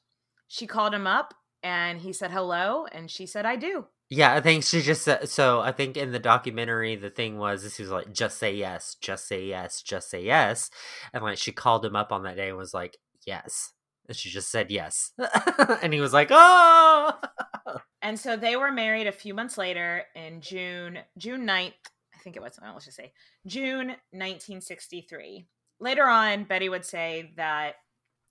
She 0.48 0.66
called 0.66 0.94
him 0.94 1.06
up, 1.06 1.34
and 1.62 2.00
he 2.00 2.12
said 2.12 2.30
hello, 2.32 2.86
and 2.90 3.10
she 3.10 3.26
said, 3.26 3.46
"I 3.46 3.56
do." 3.56 3.86
Yeah, 4.12 4.34
I 4.34 4.40
think 4.40 4.64
she 4.64 4.82
just 4.82 5.02
said, 5.02 5.28
so. 5.28 5.60
I 5.60 5.70
think 5.70 5.96
in 5.96 6.10
the 6.10 6.18
documentary, 6.18 6.96
the 6.96 7.10
thing 7.10 7.38
was 7.38 7.62
this 7.62 7.78
was 7.78 7.90
like, 7.90 8.12
just 8.12 8.38
say 8.38 8.52
yes, 8.52 8.96
just 9.00 9.28
say 9.28 9.44
yes, 9.44 9.82
just 9.82 10.10
say 10.10 10.24
yes. 10.24 10.68
And 11.12 11.22
like, 11.22 11.38
she 11.38 11.52
called 11.52 11.84
him 11.84 11.94
up 11.94 12.10
on 12.10 12.24
that 12.24 12.34
day 12.36 12.48
and 12.48 12.58
was 12.58 12.74
like, 12.74 12.96
yes. 13.24 13.70
And 14.10 14.16
she 14.16 14.28
just 14.28 14.50
said 14.50 14.72
yes. 14.72 15.12
and 15.82 15.94
he 15.94 16.00
was 16.00 16.12
like, 16.12 16.28
oh. 16.32 17.12
And 18.02 18.18
so 18.18 18.34
they 18.34 18.56
were 18.56 18.72
married 18.72 19.06
a 19.06 19.12
few 19.12 19.34
months 19.34 19.56
later 19.56 20.02
in 20.16 20.40
June, 20.40 20.98
June 21.16 21.46
9th, 21.46 21.74
I 22.12 22.18
think 22.24 22.34
it 22.34 22.42
was, 22.42 22.58
well, 22.60 22.72
let's 22.72 22.86
just 22.86 22.96
say 22.96 23.12
June 23.46 23.88
1963. 24.10 25.46
Later 25.78 26.08
on, 26.08 26.42
Betty 26.42 26.68
would 26.68 26.84
say 26.84 27.32
that 27.36 27.74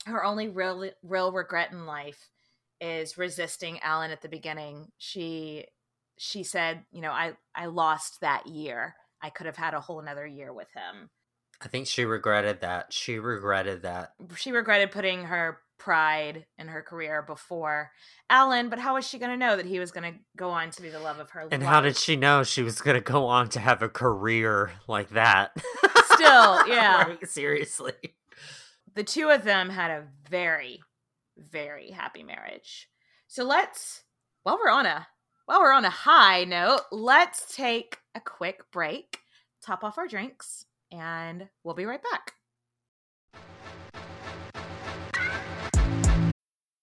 her 0.06 0.26
only 0.26 0.50
real 0.50 0.90
real 1.02 1.32
regret 1.32 1.72
in 1.72 1.86
life 1.86 2.30
is 2.82 3.18
resisting 3.18 3.80
Allen 3.80 4.12
at 4.12 4.22
the 4.22 4.28
beginning. 4.28 4.88
She 4.98 5.68
she 6.18 6.44
said, 6.44 6.84
you 6.92 7.00
know, 7.00 7.12
I 7.12 7.34
I 7.56 7.68
lost 7.68 8.20
that 8.20 8.48
year. 8.48 8.96
I 9.22 9.30
could 9.30 9.46
have 9.46 9.56
had 9.56 9.76
a 9.76 9.80
whole 9.80 10.02
another 10.02 10.28
year 10.28 10.52
with 10.52 10.68
him. 10.76 11.10
I 11.62 11.68
think 11.68 11.88
she 11.88 12.06
regretted 12.06 12.62
that. 12.62 12.92
She 12.92 13.20
regretted 13.20 13.84
that. 13.84 14.14
She 14.36 14.52
regretted 14.52 14.92
putting 14.92 15.26
her 15.26 15.60
pride 15.80 16.46
in 16.60 16.68
her 16.68 16.82
career 16.84 17.22
before 17.24 17.92
Allen, 18.30 18.70
but 18.70 18.78
how 18.80 18.96
was 18.96 19.08
she 19.08 19.18
going 19.18 19.32
to 19.32 19.38
know 19.38 19.56
that 19.56 19.66
he 19.66 19.80
was 19.80 19.92
going 19.92 20.14
to 20.14 20.20
go 20.38 20.50
on 20.52 20.70
to 20.72 20.82
be 20.82 20.90
the 20.90 21.00
love 21.00 21.20
of 21.20 21.32
her 21.32 21.42
And 21.52 21.64
life? 21.64 21.70
how 21.72 21.82
did 21.82 21.98
she 21.98 22.16
know 22.16 22.44
she 22.44 22.62
was 22.62 22.82
going 22.82 22.96
to 22.96 23.02
go 23.02 23.26
on 23.26 23.50
to 23.50 23.60
have 23.60 23.82
a 23.82 23.90
career 23.90 24.72
like 24.88 25.10
that? 25.10 25.52
Still, 26.14 26.68
yeah. 26.68 27.16
Seriously. 27.24 27.94
the 28.94 29.04
two 29.04 29.30
of 29.30 29.44
them 29.44 29.70
had 29.70 29.90
a 29.92 30.04
very 30.30 30.80
very 31.38 31.90
happy 31.92 32.22
marriage 32.22 32.90
so 33.28 33.46
let's 33.46 34.04
while 34.44 34.58
we're 34.62 34.70
on 34.70 34.86
a 34.86 35.08
while 35.46 35.62
we're 35.62 35.72
on 35.72 35.86
a 35.86 35.90
high 35.90 36.44
note 36.44 36.82
let's 36.92 37.56
take 37.56 37.98
a 38.14 38.20
quick 38.20 38.70
break 38.74 39.20
top 39.66 39.86
off 39.86 39.98
our 39.98 40.06
drinks 40.08 40.66
and 40.92 41.48
we'll 41.64 41.76
be 41.76 41.86
right 41.86 42.02
back 42.12 42.34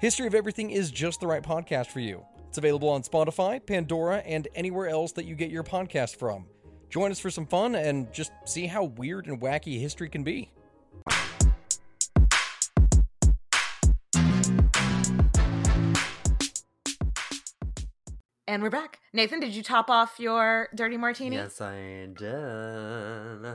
History 0.00 0.26
of 0.26 0.34
Everything 0.34 0.70
is 0.70 0.90
just 0.90 1.20
the 1.20 1.26
right 1.26 1.42
podcast 1.42 1.88
for 1.88 2.00
you. 2.00 2.24
It's 2.48 2.58
available 2.58 2.88
on 2.88 3.02
Spotify, 3.02 3.64
Pandora, 3.64 4.18
and 4.18 4.48
anywhere 4.54 4.88
else 4.88 5.12
that 5.12 5.24
you 5.26 5.34
get 5.34 5.50
your 5.50 5.64
podcast 5.64 6.16
from. 6.16 6.46
Join 6.88 7.10
us 7.10 7.18
for 7.18 7.30
some 7.30 7.46
fun 7.46 7.74
and 7.74 8.10
just 8.12 8.30
see 8.46 8.66
how 8.66 8.84
weird 8.84 9.26
and 9.26 9.40
wacky 9.40 9.78
history 9.80 10.08
can 10.08 10.22
be. 10.22 10.50
and 18.46 18.62
we're 18.62 18.70
back 18.70 18.98
nathan 19.12 19.40
did 19.40 19.54
you 19.54 19.62
top 19.62 19.90
off 19.90 20.18
your 20.18 20.68
dirty 20.74 20.96
martini 20.96 21.36
Yes, 21.36 21.60
I 21.60 22.08
did. 22.16 23.46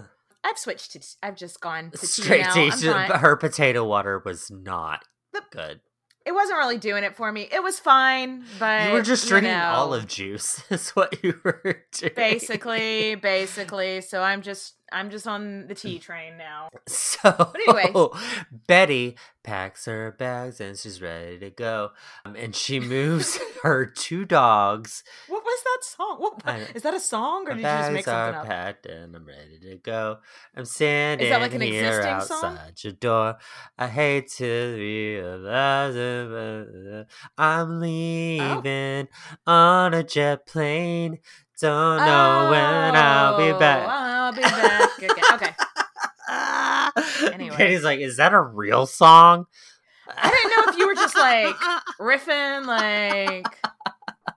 i've 0.43 0.57
switched 0.57 0.91
to 0.93 0.99
i've 1.23 1.35
just 1.35 1.59
gone 1.61 1.91
to 1.91 1.97
tea 1.97 2.05
Straight 2.07 2.41
now. 2.41 2.53
tea. 2.53 2.69
I'm 2.71 2.79
fine. 2.79 3.09
But 3.09 3.19
her 3.21 3.35
potato 3.35 3.85
water 3.85 4.21
was 4.23 4.51
not 4.51 5.03
The- 5.31 5.41
good. 5.51 5.79
It 6.25 6.31
wasn't 6.33 6.57
really 6.57 6.77
doing 6.77 7.03
it 7.03 7.15
for 7.15 7.31
me 7.31 7.47
it 7.51 7.61
was 7.63 7.79
fine 7.79 8.43
but 8.59 8.87
You 8.87 8.93
were 8.93 9.01
just 9.01 9.27
drinking 9.27 9.51
know, 9.51 9.73
olive 9.73 10.07
juice. 10.07 10.61
Is 10.69 10.89
what 10.91 11.23
you 11.23 11.39
were 11.43 11.83
doing. 11.91 12.13
basically 12.15 13.15
basically 13.15 14.01
so 14.01 14.21
i'm 14.21 14.41
just 14.41 14.75
i'm 14.91 15.09
just 15.09 15.25
on 15.27 15.67
the 15.67 15.75
tea 15.75 15.97
train 15.99 16.37
now 16.37 16.69
So, 16.87 17.51
anyways. 17.55 17.95
Betty 18.67 19.15
packs 19.43 19.85
her 19.85 20.11
bags 20.17 20.59
and 20.59 20.77
she's 20.77 21.01
ready 21.01 21.37
to 21.39 21.49
go. 21.49 21.91
Um, 22.25 22.35
and 22.35 22.53
she 22.55 22.79
moves 22.79 23.39
her 23.63 23.85
two 23.85 24.25
dogs. 24.25 25.03
what 25.27 25.43
was 25.43 25.63
that 25.63 25.83
song 25.85 26.17
what, 26.19 26.41
I- 26.45 26.67
is 26.75 26.83
that 26.83 26.93
a 26.93 26.99
song 26.99 27.45
or 27.47 27.53
did 27.53 27.57
you 27.61 27.63
just 27.63 27.91
make 27.93 28.05
something 28.05 28.35
up 28.41 28.45
packed 28.47 28.85
and 28.85 29.15
I'm 29.15 29.25
ready 29.25 29.59
to 29.61 29.77
go. 29.77 30.17
I'm 30.55 30.65
standing 30.65 31.31
like 31.31 31.53
an 31.53 31.61
here 31.61 32.01
outside 32.01 32.27
song? 32.41 32.57
your 32.79 32.93
door. 32.93 33.37
I 33.77 33.87
hate 33.87 34.29
to 34.37 34.75
realize 34.77 35.95
it, 35.95 36.29
but 36.29 36.97
uh, 36.99 37.03
I'm 37.37 37.69
Oh. 37.71 37.79
leaving 37.79 39.07
on 39.47 39.93
a 39.93 40.03
jet 40.03 40.45
plane. 40.45 41.19
Don't 41.59 41.97
know 41.97 42.47
when 42.51 42.95
I'll 42.95 43.37
be 43.37 43.51
Oh, 43.51 43.59
back. 43.59 43.87
I'll 43.87 44.12
be 44.35 44.41
back 44.41 44.97
again. 44.97 45.25
Okay. 45.33 45.55
Anyway. 47.33 47.55
Betty's 47.57 47.83
like, 47.83 47.99
is 47.99 48.17
that 48.17 48.33
a 48.33 48.41
real 48.41 48.85
song? 48.85 49.45
I 50.07 50.29
didn't 50.29 50.51
know 50.51 50.71
if 50.71 50.77
you 50.77 50.87
were 50.87 50.95
just 50.95 51.15
like 51.15 51.55
riffing, 51.99 52.65
like 52.65 53.45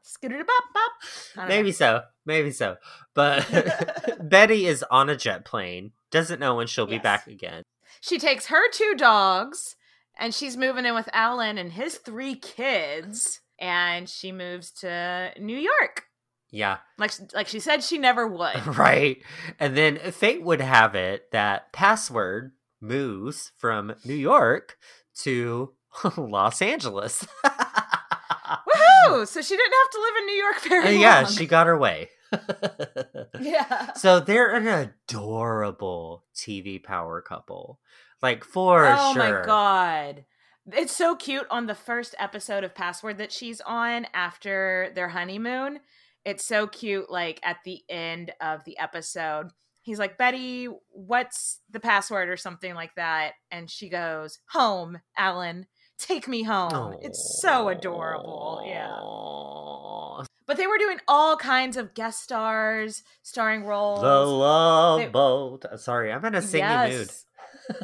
skittery 0.05 0.47
bop 0.47 0.65
bop. 0.75 1.49
Maybe 1.49 1.69
know. 1.69 1.73
so. 1.73 2.01
Maybe 2.25 2.51
so. 2.51 2.77
But 3.15 4.19
Betty 4.23 4.67
is 4.67 4.85
on 4.91 5.09
a 5.11 5.17
jet 5.17 5.45
plane, 5.45 5.93
doesn't 6.11 6.41
know 6.41 6.55
when 6.55 6.67
she'll 6.67 6.87
be 6.87 6.99
back 6.99 7.27
again. 7.27 7.63
She 8.01 8.19
takes 8.19 8.47
her 8.47 8.71
two 8.71 8.95
dogs 8.97 9.77
and 10.19 10.35
she's 10.35 10.57
moving 10.57 10.85
in 10.85 10.95
with 10.95 11.09
Allen 11.13 11.59
and 11.59 11.73
his 11.73 11.97
three 11.97 12.35
kids, 12.35 13.41
and 13.59 14.09
she 14.09 14.33
moves 14.33 14.71
to 14.81 15.33
New 15.39 15.59
York. 15.59 16.05
Yeah, 16.51 16.79
Like 16.97 17.13
like 17.35 17.49
she 17.49 17.61
said 17.61 17.83
she 17.83 17.99
never 17.99 18.27
would. 18.27 18.67
right. 18.79 19.21
And 19.59 19.77
then 19.77 19.99
fate 20.13 20.43
would 20.43 20.61
have 20.61 20.95
it 20.95 21.31
that 21.33 21.73
Password 21.73 22.53
moves 22.81 23.53
from 23.59 23.95
New 24.05 24.15
York 24.15 24.79
to 25.23 25.73
Los 26.17 26.63
Angeles. 26.63 27.27
Oh, 29.09 29.25
so 29.25 29.41
she 29.41 29.57
didn't 29.57 29.73
have 29.73 29.91
to 29.91 30.01
live 30.01 30.17
in 30.19 30.27
New 30.27 30.35
York 30.35 30.57
Uh, 30.57 30.69
very 30.69 30.93
long. 30.95 31.03
yeah, 31.03 31.25
she 31.27 31.47
got 31.47 31.67
her 31.67 31.77
way. 31.79 32.11
Yeah. 33.41 33.93
so 33.95 34.21
they're 34.21 34.55
an 34.55 34.67
adorable 34.69 36.25
TV 36.35 36.83
power 36.83 37.21
couple. 37.21 37.81
Like 38.23 38.45
for 38.45 38.85
oh 38.87 39.13
sure. 39.15 39.23
Oh 39.25 39.41
my 39.41 39.47
god. 39.47 40.25
It's 40.73 40.93
so 40.95 41.15
cute 41.15 41.47
on 41.51 41.67
the 41.67 41.75
first 41.75 42.15
episode 42.19 42.65
of 42.65 42.75
Password 42.75 43.19
that 43.19 43.31
she's 43.33 43.61
on 43.61 44.07
after 44.15 44.91
their 44.95 45.09
honeymoon. 45.09 45.81
It's 46.27 46.45
so 46.45 46.67
cute 46.67 47.09
like 47.09 47.39
at 47.45 47.59
the 47.65 47.83
end 47.89 48.33
of 48.41 48.65
the 48.65 48.77
episode. 48.79 49.51
He's 49.83 50.01
like, 50.01 50.19
"Betty, 50.19 50.69
what's 50.91 51.61
the 51.71 51.79
password 51.79 52.29
or 52.29 52.37
something 52.37 52.75
like 52.75 52.97
that?" 52.97 53.35
And 53.53 53.71
she 53.71 53.89
goes, 53.89 54.41
"Home, 54.51 54.99
Allen. 55.17 55.67
Take 55.99 56.27
me 56.27 56.43
home." 56.43 56.97
It's 57.01 57.41
so 57.41 57.69
adorable. 57.69 58.63
Yeah. 58.67 60.27
But 60.47 60.57
they 60.57 60.67
were 60.67 60.79
doing 60.79 60.99
all 61.07 61.37
kinds 61.37 61.77
of 61.77 61.95
guest 61.95 62.23
stars, 62.23 63.05
starring 63.23 63.65
roles. 63.65 64.01
The 64.01 64.27
love 64.27 64.99
They- 64.99 65.07
boat. 65.07 65.65
Sorry, 65.77 66.13
I'm 66.13 66.25
in 66.25 66.35
a 66.35 66.43
singing 66.43 66.69
mood. 66.91 67.11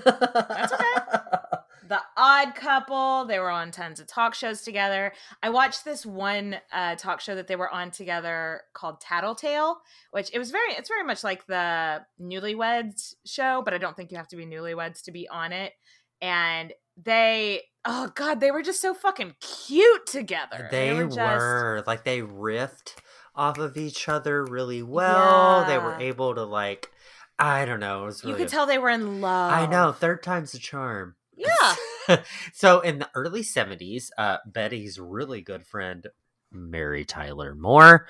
That's 0.04 0.72
okay. 0.72 0.84
The 1.92 2.00
Odd 2.16 2.54
Couple. 2.54 3.26
They 3.26 3.38
were 3.38 3.50
on 3.50 3.70
tons 3.70 4.00
of 4.00 4.06
talk 4.06 4.34
shows 4.34 4.62
together. 4.62 5.12
I 5.42 5.50
watched 5.50 5.84
this 5.84 6.06
one 6.06 6.56
uh, 6.72 6.94
talk 6.94 7.20
show 7.20 7.34
that 7.34 7.48
they 7.48 7.56
were 7.56 7.68
on 7.68 7.90
together 7.90 8.62
called 8.72 8.98
Tattletale, 9.02 9.76
which 10.10 10.30
it 10.32 10.38
was 10.38 10.50
very. 10.50 10.72
It's 10.72 10.88
very 10.88 11.04
much 11.04 11.22
like 11.22 11.44
the 11.46 12.00
Newlyweds 12.18 13.16
show, 13.26 13.60
but 13.62 13.74
I 13.74 13.78
don't 13.78 13.94
think 13.94 14.10
you 14.10 14.16
have 14.16 14.28
to 14.28 14.36
be 14.36 14.46
newlyweds 14.46 15.02
to 15.02 15.12
be 15.12 15.28
on 15.28 15.52
it. 15.52 15.74
And 16.22 16.72
they, 16.96 17.60
oh 17.84 18.10
god, 18.14 18.40
they 18.40 18.52
were 18.52 18.62
just 18.62 18.80
so 18.80 18.94
fucking 18.94 19.34
cute 19.42 20.06
together. 20.06 20.68
They 20.70 20.94
were 20.94 21.08
were, 21.08 21.76
just- 21.76 21.86
like 21.86 22.04
they 22.04 22.22
riffed 22.22 22.94
off 23.34 23.58
of 23.58 23.76
each 23.76 24.08
other 24.08 24.46
really 24.46 24.82
well. 24.82 25.66
They 25.66 25.76
were 25.76 26.00
able 26.00 26.34
to 26.36 26.44
like 26.44 26.90
I 27.38 27.66
don't 27.66 27.80
know, 27.80 28.04
it 28.04 28.06
was 28.06 28.22
You 28.24 28.30
really 28.30 28.44
could 28.44 28.50
tell 28.50 28.64
they 28.64 28.78
were 28.78 28.88
in 28.88 29.20
love. 29.20 29.52
I 29.52 29.66
know, 29.66 29.92
third 29.92 30.22
time's 30.22 30.54
a 30.54 30.58
charm. 30.58 31.16
Yeah. 31.36 32.16
so 32.52 32.80
in 32.80 32.98
the 32.98 33.08
early 33.14 33.42
70s, 33.42 34.10
uh 34.18 34.38
Betty's 34.46 34.98
really 34.98 35.40
good 35.40 35.64
friend 35.66 36.06
Mary 36.50 37.04
Tyler 37.04 37.54
Moore 37.54 38.06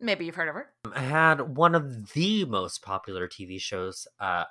Maybe 0.00 0.26
you've 0.26 0.36
heard 0.36 0.48
of 0.48 0.54
her. 0.54 0.72
had 0.94 1.56
one 1.56 1.74
of 1.74 2.12
the 2.12 2.44
most 2.44 2.82
popular 2.82 3.26
TV 3.26 3.60
shows, 3.60 4.06
uh, 4.20 4.44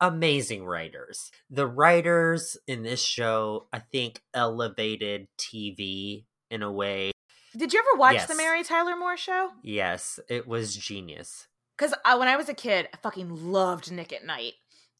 amazing 0.00 0.64
writers. 0.64 1.30
The 1.50 1.66
writers 1.66 2.56
in 2.66 2.84
this 2.84 3.02
show, 3.02 3.66
I 3.70 3.80
think, 3.80 4.22
elevated 4.32 5.28
TV 5.38 6.24
in 6.50 6.62
a 6.62 6.72
way. 6.72 7.10
Did 7.54 7.74
you 7.74 7.80
ever 7.80 7.98
watch 7.98 8.14
Yes. 8.14 8.28
the 8.28 8.34
Mary 8.34 8.64
Tyler 8.64 8.96
Moore 8.96 9.18
show? 9.18 9.50
Yes, 9.62 10.18
it 10.30 10.48
was 10.48 10.74
genius. 10.74 11.48
Because 11.76 11.92
when 12.16 12.28
I 12.28 12.36
was 12.36 12.48
a 12.48 12.54
kid, 12.54 12.88
I 12.94 12.96
fucking 12.96 13.28
loved 13.52 13.92
Nick 13.92 14.10
at 14.12 14.24
Night. 14.24 14.54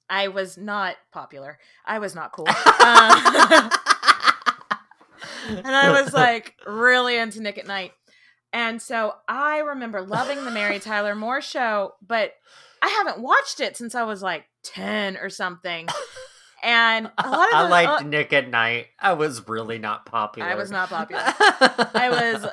I 0.09 0.29
was 0.29 0.57
not 0.59 0.97
popular. 1.13 1.59
I 1.87 1.99
was 1.99 2.15
not 2.15 2.33
cool. 2.33 2.47
Uh, 2.49 3.71
and 5.49 5.67
I 5.67 6.03
was 6.03 6.13
like 6.13 6.55
really 6.67 7.17
into 7.17 7.41
Nick 7.41 7.59
at 7.59 7.67
Night. 7.67 7.93
And 8.53 8.81
so 8.81 9.15
I 9.29 9.59
remember 9.59 10.01
loving 10.03 10.45
the 10.45 10.51
Mary 10.51 10.79
Tyler 10.79 11.15
Moore 11.15 11.41
show, 11.41 11.95
but 12.07 12.35
I 12.83 12.89
haven't 12.89 13.21
watched 13.21 13.61
it 13.61 13.77
since 13.77 13.95
I 13.95 14.05
was 14.05 14.23
like 14.23 14.45
10 14.65 15.17
or 15.17 15.29
something. 15.29 15.89
And 16.63 17.11
a 17.19 17.29
lot 17.29 17.49
of 17.49 17.55
I 17.55 17.63
the- 17.65 17.69
liked 17.69 18.03
uh, 18.03 18.07
Nick 18.07 18.33
at 18.33 18.49
Night. 18.49 18.87
I 18.99 19.15
was 19.15 19.47
really 19.49 19.79
not 19.79 20.07
popular. 20.07 20.49
I 20.49 20.55
was 20.55 20.71
not 20.71 20.89
popular. 20.89 21.23
I 21.95 22.09
was 22.11 22.47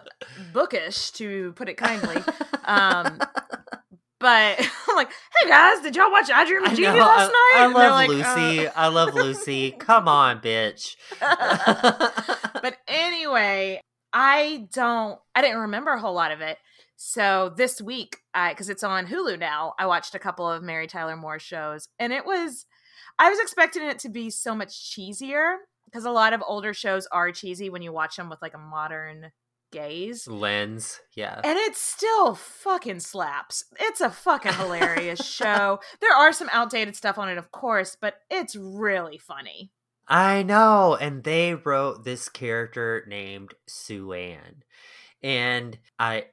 bookish, 0.52 1.12
to 1.12 1.54
put 1.54 1.70
it 1.70 1.78
kindly. 1.78 2.22
Um, 2.66 3.20
but 4.22 4.70
I'm 4.90 4.96
like, 4.96 5.10
hey 5.42 5.50
guys, 5.50 5.82
did 5.82 5.96
y'all 5.96 6.12
watch 6.12 6.30
I 6.30 6.46
Dream 6.46 6.64
of 6.64 6.74
Jeannie 6.74 7.00
last 7.00 7.32
I, 7.34 7.56
night? 7.56 7.62
I 7.62 7.66
And 7.66 7.76
they're 7.76 7.90
love 7.90 7.92
like, 7.92 8.10
Lucy. 8.10 8.68
"Uh." 8.68 8.72
I 8.76 8.88
love 8.88 9.14
Lucy. 9.14 9.72
Come 9.72 10.08
on, 10.08 10.40
bitch. 10.40 10.96
but 11.20 12.78
anyway, 12.88 13.82
I 14.14 14.68
don't, 14.74 15.20
I 15.36 15.42
didn't 15.42 15.60
remember 15.60 15.92
a 15.92 16.00
whole 16.00 16.14
lot 16.14 16.32
of 16.32 16.42
it. 16.42 16.58
So 16.96 17.52
this 17.58 17.82
week, 17.82 18.18
because 18.34 18.70
it's 18.70 18.84
on 18.84 19.08
Hulu 19.08 19.40
now, 19.40 19.74
I 19.80 19.88
watched 19.88 20.14
a 20.14 20.20
couple 20.20 20.48
of 20.48 20.62
Mary 20.62 20.86
Tyler 20.86 21.18
Moore 21.18 21.40
shows, 21.40 21.88
and 21.98 22.14
it 22.14 22.26
was, 22.26 22.68
I 23.18 23.30
was 23.30 23.40
expecting 23.40 23.84
it 23.84 23.98
to 24.00 24.10
be 24.10 24.30
so 24.30 24.54
much 24.54 24.70
cheesier 24.70 25.56
because 25.86 26.06
a 26.06 26.12
lot 26.12 26.34
of 26.34 26.44
older 26.46 26.74
shows 26.76 27.08
are 27.12 27.32
cheesy 27.32 27.70
when 27.72 27.82
you 27.82 27.92
watch 27.92 28.18
them 28.18 28.30
with 28.30 28.42
like 28.42 28.54
a 28.54 28.60
modern 28.60 29.32
gaze. 29.72 30.28
Lens, 30.28 31.02
yeah. 31.16 31.40
And 31.44 31.58
it 31.58 31.76
still 31.76 32.36
fucking 32.36 33.00
slaps. 33.00 33.66
It's 33.80 34.02
a 34.02 34.10
fucking 34.10 34.54
hilarious 34.54 35.26
show. 35.26 35.80
There 36.00 36.16
are 36.16 36.34
some 36.34 36.50
outdated 36.52 36.96
stuff 36.96 37.18
on 37.18 37.30
it, 37.30 37.38
of 37.38 37.52
course, 37.52 37.98
but 38.00 38.16
it's 38.30 38.56
really 38.56 39.18
funny. 39.18 39.72
I 40.08 40.44
know. 40.44 40.98
And 41.00 41.24
they 41.24 41.56
wrote 41.56 42.04
this 42.04 42.30
character 42.30 43.06
named 43.08 43.54
Sue 43.68 44.14
Ann. 44.14 44.64
And 45.24 45.80
I 45.98 46.26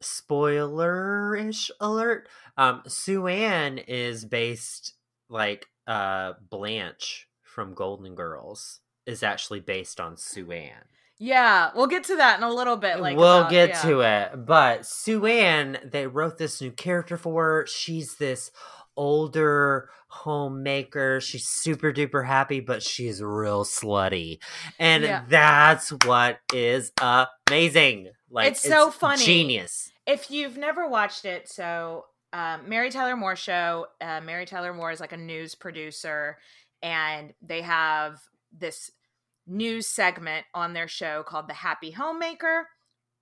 spoiler-ish 0.00 1.70
alert. 1.80 2.28
Um, 2.56 2.82
Sue 2.86 3.26
Ann 3.26 3.78
is 3.78 4.24
based 4.24 4.94
like 5.28 5.68
uh 5.86 6.34
Blanche 6.50 7.28
from 7.42 7.74
Golden 7.74 8.14
Girls 8.14 8.80
is 9.06 9.22
actually 9.22 9.60
based 9.60 10.00
on 10.00 10.16
Sue 10.16 10.50
Ann. 10.52 10.84
Yeah, 11.18 11.70
we'll 11.74 11.86
get 11.86 12.04
to 12.04 12.16
that 12.16 12.38
in 12.38 12.44
a 12.44 12.52
little 12.52 12.76
bit. 12.76 13.00
Like 13.00 13.16
we'll 13.16 13.38
about- 13.40 13.50
get 13.50 13.68
yeah. 13.70 13.82
to 13.82 14.00
it. 14.00 14.46
But 14.46 14.86
Sue 14.86 15.24
Ann, 15.26 15.78
they 15.84 16.06
wrote 16.06 16.36
this 16.38 16.60
new 16.60 16.70
character 16.70 17.16
for 17.16 17.42
her. 17.42 17.66
She's 17.66 18.16
this 18.16 18.50
older 18.96 19.88
homemaker. 20.08 21.20
She's 21.20 21.46
super 21.46 21.92
duper 21.92 22.26
happy, 22.26 22.60
but 22.60 22.82
she's 22.82 23.22
real 23.22 23.64
slutty. 23.64 24.38
And 24.78 25.04
Yeah. 25.04 25.24
that's 25.28 25.90
what 26.04 26.38
is 26.52 26.92
amazing. 27.48 28.10
Like 28.30 28.52
It's 28.52 28.62
so 28.62 28.90
funny. 28.90 29.24
Genius. 29.24 29.90
If 30.06 30.30
you've 30.30 30.56
never 30.56 30.88
watched 30.88 31.24
it, 31.24 31.48
so 31.48 32.06
um, 32.32 32.68
Mary 32.68 32.90
Tyler 32.90 33.16
Moore 33.16 33.36
show. 33.36 33.86
Uh, 34.00 34.20
Mary 34.20 34.46
Tyler 34.46 34.74
Moore 34.74 34.90
is 34.90 35.00
like 35.00 35.12
a 35.12 35.16
news 35.16 35.54
producer, 35.54 36.36
and 36.82 37.32
they 37.40 37.62
have 37.62 38.20
this 38.56 38.90
news 39.46 39.86
segment 39.86 40.46
on 40.54 40.72
their 40.72 40.88
show 40.88 41.22
called 41.22 41.48
The 41.48 41.54
Happy 41.54 41.92
Homemaker 41.92 42.66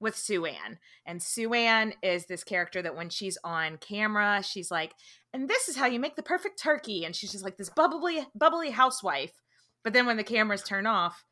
with 0.00 0.16
Sue 0.16 0.44
Ann. 0.44 0.78
And 1.06 1.22
Sue 1.22 1.52
Ann 1.54 1.94
is 2.02 2.26
this 2.26 2.44
character 2.44 2.82
that 2.82 2.96
when 2.96 3.08
she's 3.10 3.38
on 3.44 3.78
camera, 3.78 4.42
she's 4.42 4.70
like, 4.70 4.92
and 5.32 5.48
this 5.48 5.68
is 5.68 5.76
how 5.76 5.86
you 5.86 5.98
make 6.00 6.16
the 6.16 6.22
perfect 6.22 6.60
turkey. 6.62 7.04
And 7.04 7.14
she's 7.14 7.32
just 7.32 7.44
like 7.44 7.56
this 7.56 7.70
bubbly, 7.70 8.26
bubbly 8.34 8.70
housewife. 8.70 9.32
But 9.82 9.92
then 9.92 10.06
when 10.06 10.16
the 10.16 10.24
cameras 10.24 10.62
turn 10.62 10.86
off, 10.86 11.24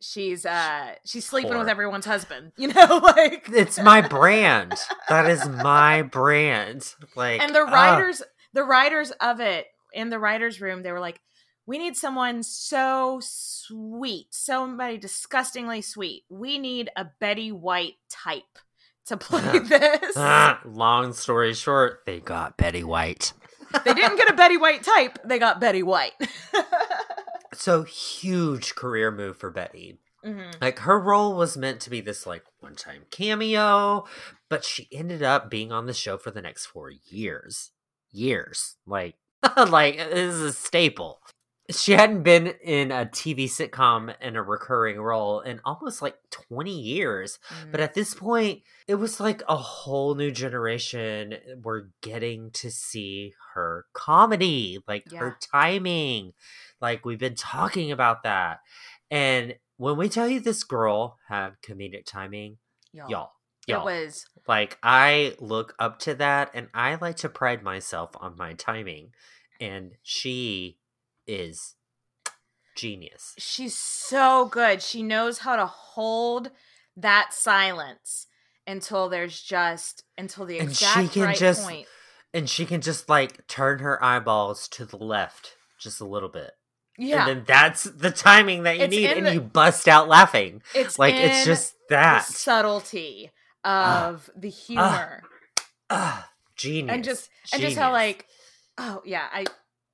she's 0.00 0.44
uh 0.44 0.92
she's 1.06 1.24
sleeping 1.24 1.56
with 1.58 1.68
everyone's 1.68 2.04
husband. 2.06 2.52
You 2.58 2.68
know, 2.68 3.00
like 3.02 3.48
It's 3.50 3.78
my 3.78 4.02
brand. 4.02 4.74
that 5.08 5.26
is 5.26 5.48
my 5.48 6.02
brand. 6.02 6.94
Like 7.16 7.40
and 7.40 7.54
the 7.54 7.62
writers 7.64 8.22
the 8.52 8.64
writers 8.64 9.10
of 9.20 9.40
it 9.40 9.66
in 9.92 10.10
the 10.10 10.18
writers 10.18 10.60
room 10.60 10.82
they 10.82 10.92
were 10.92 11.00
like 11.00 11.18
we 11.66 11.78
need 11.78 11.96
someone 11.96 12.42
so 12.42 13.18
sweet 13.22 14.26
somebody 14.30 14.96
disgustingly 14.98 15.82
sweet 15.82 16.24
we 16.28 16.58
need 16.58 16.90
a 16.96 17.06
betty 17.20 17.50
white 17.52 17.94
type 18.08 18.58
to 19.06 19.16
play 19.16 19.58
this 19.60 20.16
long 20.64 21.12
story 21.12 21.54
short, 21.54 22.00
they 22.06 22.18
got 22.20 22.56
Betty 22.56 22.82
White. 22.82 23.32
they 23.84 23.94
didn't 23.94 24.16
get 24.16 24.28
a 24.30 24.34
betty 24.34 24.56
white 24.56 24.82
type 24.82 25.18
they 25.24 25.38
got 25.38 25.60
betty 25.60 25.82
white 25.82 26.12
So 27.54 27.84
huge 27.84 28.74
career 28.74 29.10
move 29.10 29.38
for 29.38 29.50
Betty. 29.50 29.98
Mhm. 30.24 30.60
Like 30.60 30.80
her 30.80 31.00
role 31.00 31.36
was 31.36 31.56
meant 31.56 31.80
to 31.82 31.90
be 31.90 32.00
this 32.02 32.26
like 32.26 32.42
one-time 32.60 33.04
cameo, 33.10 34.04
but 34.50 34.62
she 34.64 34.88
ended 34.92 35.22
up 35.22 35.50
being 35.50 35.72
on 35.72 35.86
the 35.86 35.94
show 35.94 36.18
for 36.18 36.30
the 36.30 36.42
next 36.42 36.66
4 36.66 36.90
years. 37.08 37.70
Years. 38.10 38.76
Like 38.86 39.14
like 39.56 39.96
this 39.96 40.34
is 40.34 40.40
a 40.42 40.52
staple. 40.52 41.20
She 41.70 41.92
hadn't 41.92 42.22
been 42.22 42.46
in 42.62 42.92
a 42.92 43.06
TV 43.06 43.44
sitcom 43.44 44.14
in 44.20 44.36
a 44.36 44.42
recurring 44.42 45.00
role 45.00 45.40
in 45.40 45.60
almost 45.64 46.00
like 46.00 46.16
20 46.30 46.70
years. 46.70 47.38
But 47.70 47.80
at 47.80 47.94
this 47.94 48.14
mm. 48.14 48.18
point, 48.18 48.62
it 48.86 48.96
was 48.96 49.18
like 49.18 49.42
a 49.48 49.56
whole 49.56 50.14
new 50.14 50.30
generation 50.30 51.34
were 51.62 51.90
getting 52.02 52.50
to 52.52 52.70
see 52.70 53.34
her 53.54 53.86
comedy, 53.92 54.78
like 54.86 55.10
Yeah. 55.10 55.20
her 55.20 55.38
timing. 55.52 56.34
Like 56.80 57.04
we've 57.04 57.18
been 57.18 57.34
talking 57.34 57.90
about 57.90 58.22
that. 58.22 58.60
And 59.10 59.56
when 59.76 59.96
we 59.96 60.08
tell 60.08 60.28
you 60.28 60.40
this 60.40 60.64
girl 60.64 61.18
had 61.28 61.56
comedic 61.62 62.06
timing, 62.06 62.58
y'all, 62.92 63.10
y'all, 63.10 63.30
it 63.66 63.72
y'all, 63.72 63.84
was 63.84 64.26
like 64.46 64.78
I 64.82 65.34
look 65.40 65.74
up 65.78 65.98
to 66.00 66.14
that 66.14 66.50
and 66.54 66.68
I 66.74 66.96
like 66.96 67.16
to 67.18 67.28
pride 67.28 67.62
myself 67.62 68.10
on 68.20 68.36
my 68.36 68.54
timing. 68.54 69.12
And 69.60 69.92
she 70.02 70.78
is 71.26 71.74
genius. 72.76 73.34
she's 73.38 73.76
so 73.76 74.44
good 74.46 74.82
she 74.82 75.02
knows 75.02 75.38
how 75.38 75.56
to 75.56 75.66
hold 75.66 76.50
that 76.96 77.32
silence 77.32 78.26
until 78.66 79.08
there's 79.08 79.40
just 79.40 80.04
until 80.18 80.44
the 80.44 80.58
And 80.58 80.74
she 80.76 81.08
can 81.08 81.22
right 81.22 81.36
just- 81.36 81.64
point. 81.64 81.86
And 82.34 82.50
she 82.50 82.66
can 82.66 82.82
just 82.82 83.08
like 83.08 83.46
turn 83.46 83.78
her 83.78 84.02
eyeballs 84.04 84.68
to 84.68 84.84
the 84.84 84.98
left 84.98 85.56
just 85.78 86.00
a 86.02 86.04
little 86.04 86.28
bit. 86.28 86.50
Yeah, 86.98 87.20
And 87.20 87.28
then 87.38 87.44
that's 87.46 87.84
the 87.84 88.10
timing 88.10 88.64
that 88.64 88.76
you 88.78 88.84
It's 88.84 88.90
need, 88.90 89.06
and 89.10 89.26
the- 89.26 89.34
you 89.34 89.40
bust 89.40 89.88
out 89.88 90.06
laughing. 90.08 90.62
it's 90.74 90.98
Like 90.98 91.14
it's 91.14 91.44
just 91.46 91.74
that. 91.88 92.24
subtlety 92.26 93.30
of 93.64 94.28
the 94.36 94.50
humor 94.50 95.22
Ah, 95.88 96.28
genius. 96.56 96.92
and 96.94 97.04
just 97.04 97.30
and 97.52 97.62
just 97.62 97.76
how 97.78 97.90
like 97.92 98.26
oh 98.76 99.00
yeah 99.06 99.26
I 99.32 99.44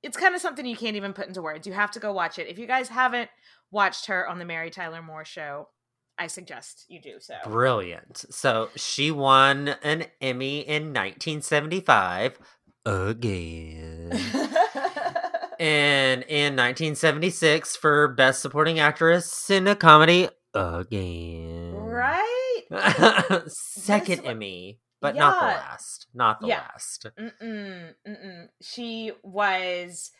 it's 0.03 0.17
kind 0.17 0.35
of 0.35 0.41
something 0.41 0.65
you 0.65 0.75
can't 0.75 0.95
even 0.97 1.13
put 1.13 1.27
into 1.27 1.41
words. 1.41 1.65
You 1.65 1.73
have 1.73 1.91
to 1.91 1.99
go 1.99 2.11
watch 2.13 2.37
it. 2.37 2.47
If 2.47 2.59
you 2.59 2.67
guys 2.67 2.89
haven't 2.89 3.29
watched 3.71 4.07
her 4.07 4.27
on 4.27 4.37
the 4.37 4.45
Mary 4.45 4.69
Tyler 4.69 5.01
Moore 5.01 5.25
show, 5.25 5.69
I 6.17 6.27
suggest 6.27 6.85
you 6.89 7.01
do 7.01 7.15
so. 7.19 7.35
Brilliant. 7.45 8.25
So 8.29 8.69
she 8.75 9.09
won 9.09 9.75
an 9.81 10.05
Emmy 10.21 10.59
in 10.59 10.93
1975 10.93 12.37
again. 12.85 14.11
and 15.59 16.23
in 16.23 16.55
1976 16.55 17.75
for 17.77 18.09
Best 18.09 18.41
Supporting 18.41 18.79
Actress 18.79 19.49
in 19.49 19.67
a 19.67 19.75
Comedy 19.75 20.27
again. 20.53 21.73
right? 21.73 22.61
Second 23.47 24.25
Emmy, 24.25 24.79
but 25.03 25.15
not 25.15 25.39
the 25.39 25.45
last. 25.45 26.07
Not 26.13 26.39
the 26.39 26.47
Yeah. 26.47 26.61
last. 26.61 27.05
Mm-mm, 27.19 27.93
mm-mm. 28.07 28.47
She 28.61 29.11
was, 29.21 30.11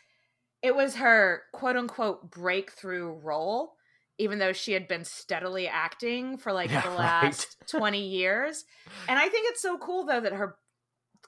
it 0.62 0.76
was 0.76 0.96
her 0.96 1.42
quote 1.52 1.76
unquote 1.76 2.30
breakthrough 2.30 3.10
role, 3.10 3.74
even 4.18 4.38
though 4.38 4.52
she 4.52 4.72
had 4.72 4.86
been 4.86 5.04
steadily 5.04 5.66
acting 5.66 6.36
for 6.36 6.52
like 6.52 6.70
Yeah, 6.70 6.82
the 6.82 6.90
right. 6.90 6.98
last 6.98 7.56
20 7.68 7.98
years. 8.06 8.64
And 9.08 9.18
I 9.18 9.28
think 9.28 9.48
it's 9.50 9.62
so 9.62 9.78
cool 9.78 10.04
though 10.04 10.20
that 10.20 10.34
her 10.34 10.56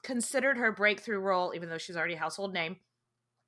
considered 0.03 0.57
her 0.57 0.71
breakthrough 0.71 1.19
role, 1.19 1.53
even 1.55 1.69
though 1.69 1.79
she's 1.79 1.97
already 1.97 2.13
a 2.13 2.19
household 2.19 2.53
name, 2.53 2.77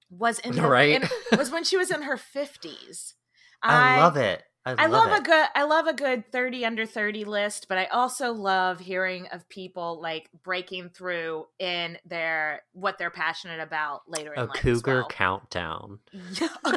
was 0.10 0.40
in 0.40 0.54
her, 0.58 0.70
Right? 0.70 1.02
in- 1.04 1.38
was 1.38 1.52
when 1.52 1.64
she 1.64 1.78
was 1.78 1.92
in 1.92 2.02
her 2.02 2.18
50s. 2.18 3.14
I, 3.64 3.98
love 3.98 4.18
it. 4.18 4.42
I, 4.66 4.76
I 4.78 4.86
love, 4.88 5.12
it. 5.12 5.20
a 5.20 5.22
good 5.22 5.48
I 5.56 5.64
love 5.64 5.88
a 5.88 5.94
good 5.94 6.30
30 6.32 6.66
under 6.66 6.86
30 6.86 7.24
list, 7.24 7.68
but 7.70 7.78
I 7.78 7.86
also 7.86 8.34
love 8.34 8.80
hearing 8.80 9.28
of 9.28 9.48
people 9.48 10.02
like 10.02 10.30
breaking 10.44 10.90
through 10.90 11.46
in 11.60 11.98
their 12.06 12.64
what 12.74 12.98
they're 12.98 13.10
passionate 13.10 13.62
about 13.62 14.02
later 14.08 14.34
in 14.34 14.40
a 14.40 14.46
life. 14.46 14.56
cougar 14.56 14.96
well. 14.96 15.08
countdown. 15.08 16.00
A 16.14 16.18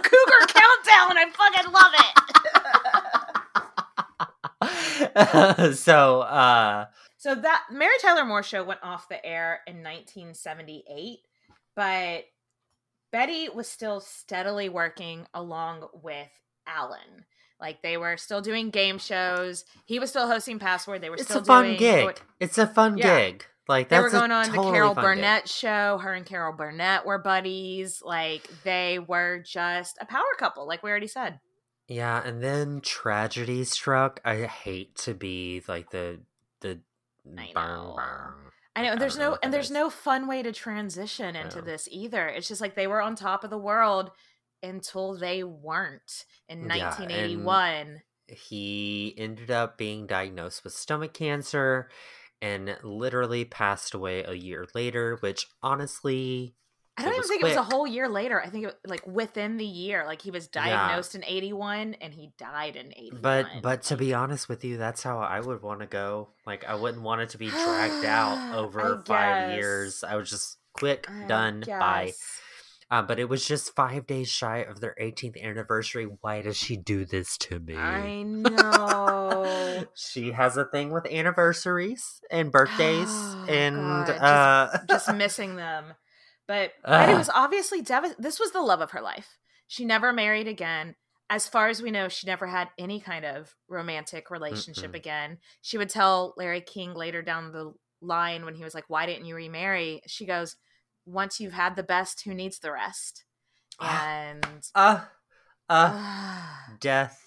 cougar 0.00 0.46
countdown. 0.46 1.18
I 1.18 1.26
fucking 1.34 1.72
love 1.72 1.92
it. 5.64 5.76
so 5.76 6.20
uh 6.20 6.86
so 7.16 7.34
that 7.34 7.64
Mary 7.70 7.94
Tyler 8.00 8.24
Moore 8.24 8.44
show 8.44 8.62
went 8.64 8.80
off 8.82 9.08
the 9.08 9.24
air 9.24 9.60
in 9.66 9.76
1978, 9.76 11.18
but 11.74 12.24
Betty 13.10 13.48
was 13.48 13.68
still 13.68 14.00
steadily 14.00 14.68
working 14.68 15.26
along 15.34 15.88
with 16.02 16.30
Allen. 16.66 17.26
Like 17.62 17.80
they 17.80 17.96
were 17.96 18.18
still 18.18 18.42
doing 18.42 18.68
game 18.70 18.98
shows. 18.98 19.64
He 19.86 19.98
was 19.98 20.10
still 20.10 20.26
hosting 20.26 20.58
Password. 20.58 21.00
They 21.00 21.08
were 21.08 21.16
still 21.16 21.40
doing 21.40 21.40
it's 21.40 21.46
still 21.46 21.54
a 21.54 21.56
fun 21.56 21.64
doing 21.64 21.78
gig. 21.78 22.20
It's 22.40 22.58
a 22.58 22.66
fun 22.66 22.98
Yeah. 22.98 23.18
gig. 23.20 23.46
Like 23.68 23.88
they 23.88 24.00
were 24.00 24.10
going 24.10 24.32
on 24.32 24.46
totally 24.46 24.66
the 24.66 24.72
Carol 24.72 24.94
fun 24.94 25.04
gig. 25.04 25.04
Burnett 25.22 25.48
show. 25.48 25.98
Her 25.98 26.12
and 26.12 26.26
Carol 26.26 26.52
Burnett 26.52 27.06
were 27.06 27.18
buddies. 27.18 28.02
Like 28.04 28.46
they 28.64 28.98
were 28.98 29.38
just 29.38 29.96
a 30.00 30.04
power 30.04 30.24
couple, 30.38 30.66
like 30.66 30.82
we 30.82 30.90
already 30.90 31.06
said. 31.06 31.38
Yeah, 31.88 32.20
and 32.26 32.42
then 32.42 32.80
tragedy 32.80 33.64
struck. 33.64 34.20
I 34.24 34.42
hate 34.46 34.96
to 34.96 35.14
be 35.14 35.62
like 35.68 35.90
the 35.90 36.20
the 36.60 36.80
I 37.38 37.52
know. 37.54 37.92
burn. 37.96 38.34
I 38.74 38.82
know 38.82 38.92
I 38.92 38.96
there's 38.96 39.16
know 39.18 39.32
no 39.32 39.38
and 39.42 39.52
there's 39.54 39.66
is. 39.66 39.70
no 39.70 39.90
fun 39.90 40.26
way 40.26 40.42
to 40.42 40.50
transition 40.50 41.36
into 41.36 41.58
No. 41.58 41.62
this 41.64 41.88
either. 41.90 42.26
It's 42.26 42.48
just 42.48 42.60
like 42.60 42.74
they 42.74 42.86
were 42.88 43.00
on 43.02 43.14
top 43.14 43.44
of 43.44 43.50
the 43.50 43.58
world 43.58 44.10
until 44.62 45.16
they 45.16 45.42
weren't 45.42 46.24
in 46.48 46.60
Yeah, 46.60 46.88
1981. 46.90 48.02
He 48.28 49.14
ended 49.18 49.50
up 49.50 49.76
being 49.76 50.06
diagnosed 50.06 50.64
with 50.64 50.72
stomach 50.72 51.12
cancer 51.12 51.90
and 52.40 52.76
literally 52.82 53.44
passed 53.44 53.94
away 53.94 54.24
a 54.24 54.32
year 54.32 54.66
later, 54.74 55.16
which 55.20 55.46
honestly 55.62 56.54
I 56.96 57.04
don't 57.04 57.14
even 57.14 57.28
think 57.28 57.40
it 57.42 57.44
was 57.46 57.56
a 57.56 57.62
whole 57.62 57.86
year 57.86 58.08
later. 58.08 58.40
I 58.40 58.48
think 58.48 58.66
it 58.66 58.76
like 58.86 59.06
within 59.06 59.56
the 59.56 59.64
year. 59.64 60.04
Like 60.06 60.20
he 60.22 60.30
was 60.30 60.46
Yeah. 60.46 60.62
diagnosed 60.62 61.14
in 61.14 61.24
81 61.24 61.94
and 62.00 62.12
he 62.12 62.32
died 62.38 62.76
in 62.76 62.92
81. 62.96 63.20
But 63.22 63.46
but 63.62 63.82
to 63.84 63.96
be 63.96 64.12
honest 64.14 64.48
with 64.48 64.64
you, 64.64 64.76
that's 64.76 65.02
how 65.02 65.18
I 65.18 65.40
would 65.40 65.62
want 65.62 65.80
to 65.80 65.86
go. 65.86 66.28
Like 66.46 66.64
I 66.64 66.74
wouldn't 66.74 67.02
want 67.02 67.22
it 67.22 67.30
to 67.30 67.38
be 67.38 67.48
dragged 67.48 68.04
out 68.04 68.38
over 68.54 69.02
five 69.06 69.38
guess. 69.38 69.52
years. 69.52 70.04
I 70.04 70.16
was 70.16 70.30
just 70.30 70.58
quick, 70.74 71.08
I 71.08 71.26
done, 71.26 71.64
bye. 71.78 72.12
Uh, 72.92 73.00
but 73.00 73.18
it 73.18 73.26
was 73.26 73.46
just 73.46 73.74
five 73.74 74.06
days 74.06 74.28
shy 74.30 74.58
of 74.58 74.80
their 74.80 74.94
18th 75.00 75.42
anniversary. 75.42 76.06
Why 76.20 76.42
does 76.42 76.58
she 76.58 76.76
do 76.76 77.06
this 77.06 77.38
to 77.38 77.58
me? 77.58 77.74
I 77.74 78.22
know. 78.22 79.84
she 79.94 80.32
has 80.32 80.58
a 80.58 80.66
thing 80.66 80.90
with 80.92 81.06
anniversaries 81.06 82.20
and 82.30 82.52
birthdays, 82.52 83.08
Oh, 83.08 83.46
and 83.48 84.04
God, 84.04 84.06
just- 84.06 84.22
uh, 84.22 84.78
just 84.88 85.14
missing 85.14 85.56
them. 85.56 85.94
But 86.46 86.72
Betty 86.84 87.12
Ugh. 87.12 87.18
was 87.18 87.30
obviously 87.34 87.80
devastated. 87.80 88.22
This 88.22 88.38
was 88.38 88.50
the 88.50 88.60
love 88.60 88.82
of 88.82 88.90
her 88.90 89.00
life. 89.00 89.38
She 89.68 89.86
never 89.86 90.12
married 90.12 90.46
again. 90.48 90.94
As 91.30 91.48
far 91.48 91.68
as 91.68 91.80
we 91.80 91.90
know, 91.90 92.08
she 92.10 92.26
never 92.26 92.46
had 92.46 92.68
any 92.76 93.00
kind 93.00 93.24
of 93.24 93.54
romantic 93.68 94.30
relationship 94.30 94.92
Mm-mm. 94.92 94.96
again. 94.96 95.38
She 95.62 95.78
would 95.78 95.88
tell 95.88 96.34
Larry 96.36 96.60
King 96.60 96.92
later 96.92 97.22
down 97.22 97.52
the 97.52 97.72
line 98.02 98.44
when 98.44 98.54
he 98.54 98.64
was 98.64 98.74
like, 98.74 98.84
Why 98.88 99.06
didn't 99.06 99.24
you 99.24 99.34
remarry? 99.34 100.02
She 100.06 100.26
goes, 100.26 100.56
Once 101.06 101.40
you've 101.40 101.52
had 101.52 101.76
the 101.76 101.82
best, 101.82 102.22
who 102.24 102.34
needs 102.34 102.58
the 102.58 102.72
rest? 102.72 103.24
And 103.80 104.44
uh, 104.74 105.00
uh, 105.68 105.92
oh 105.94 106.76
death. 106.80 107.20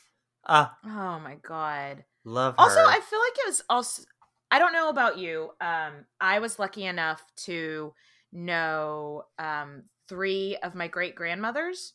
Uh, 0.46 0.68
oh 0.86 1.20
my 1.20 1.38
god. 1.42 2.06
love 2.24 2.56
her. 2.56 2.62
Also, 2.62 2.80
I 2.80 3.00
feel 3.02 3.20
like 3.20 3.38
it 3.40 3.48
was 3.48 3.64
also 3.70 4.04
I 4.52 4.60
don't 4.60 4.74
know 4.74 4.90
about 4.90 5.18
you. 5.18 5.52
Um 5.60 6.06
I 6.22 6.40
was 6.40 6.60
lucky 6.60 6.86
enough 6.86 7.22
to 7.46 7.94
know 8.32 9.24
um 9.40 9.84
three 10.08 10.58
of 10.62 10.76
my 10.76 10.88
great 10.88 11.16
grandmothers. 11.16 11.94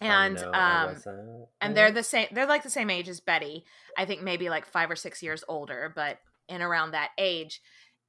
And 0.00 0.38
um 0.54 0.96
and 1.60 1.76
they're 1.76 1.90
the 1.90 2.02
same 2.02 2.28
they're 2.32 2.46
like 2.46 2.62
the 2.62 2.70
same 2.70 2.90
age 2.90 3.08
as 3.08 3.20
Betty. 3.20 3.64
I 3.96 4.04
think 4.04 4.22
maybe 4.22 4.48
like 4.48 4.66
5 4.66 4.90
or 4.90 4.96
6 4.96 5.22
years 5.22 5.42
older, 5.48 5.92
but 5.94 6.18
in 6.48 6.62
around 6.62 6.90
that 6.92 7.10
age. 7.18 7.60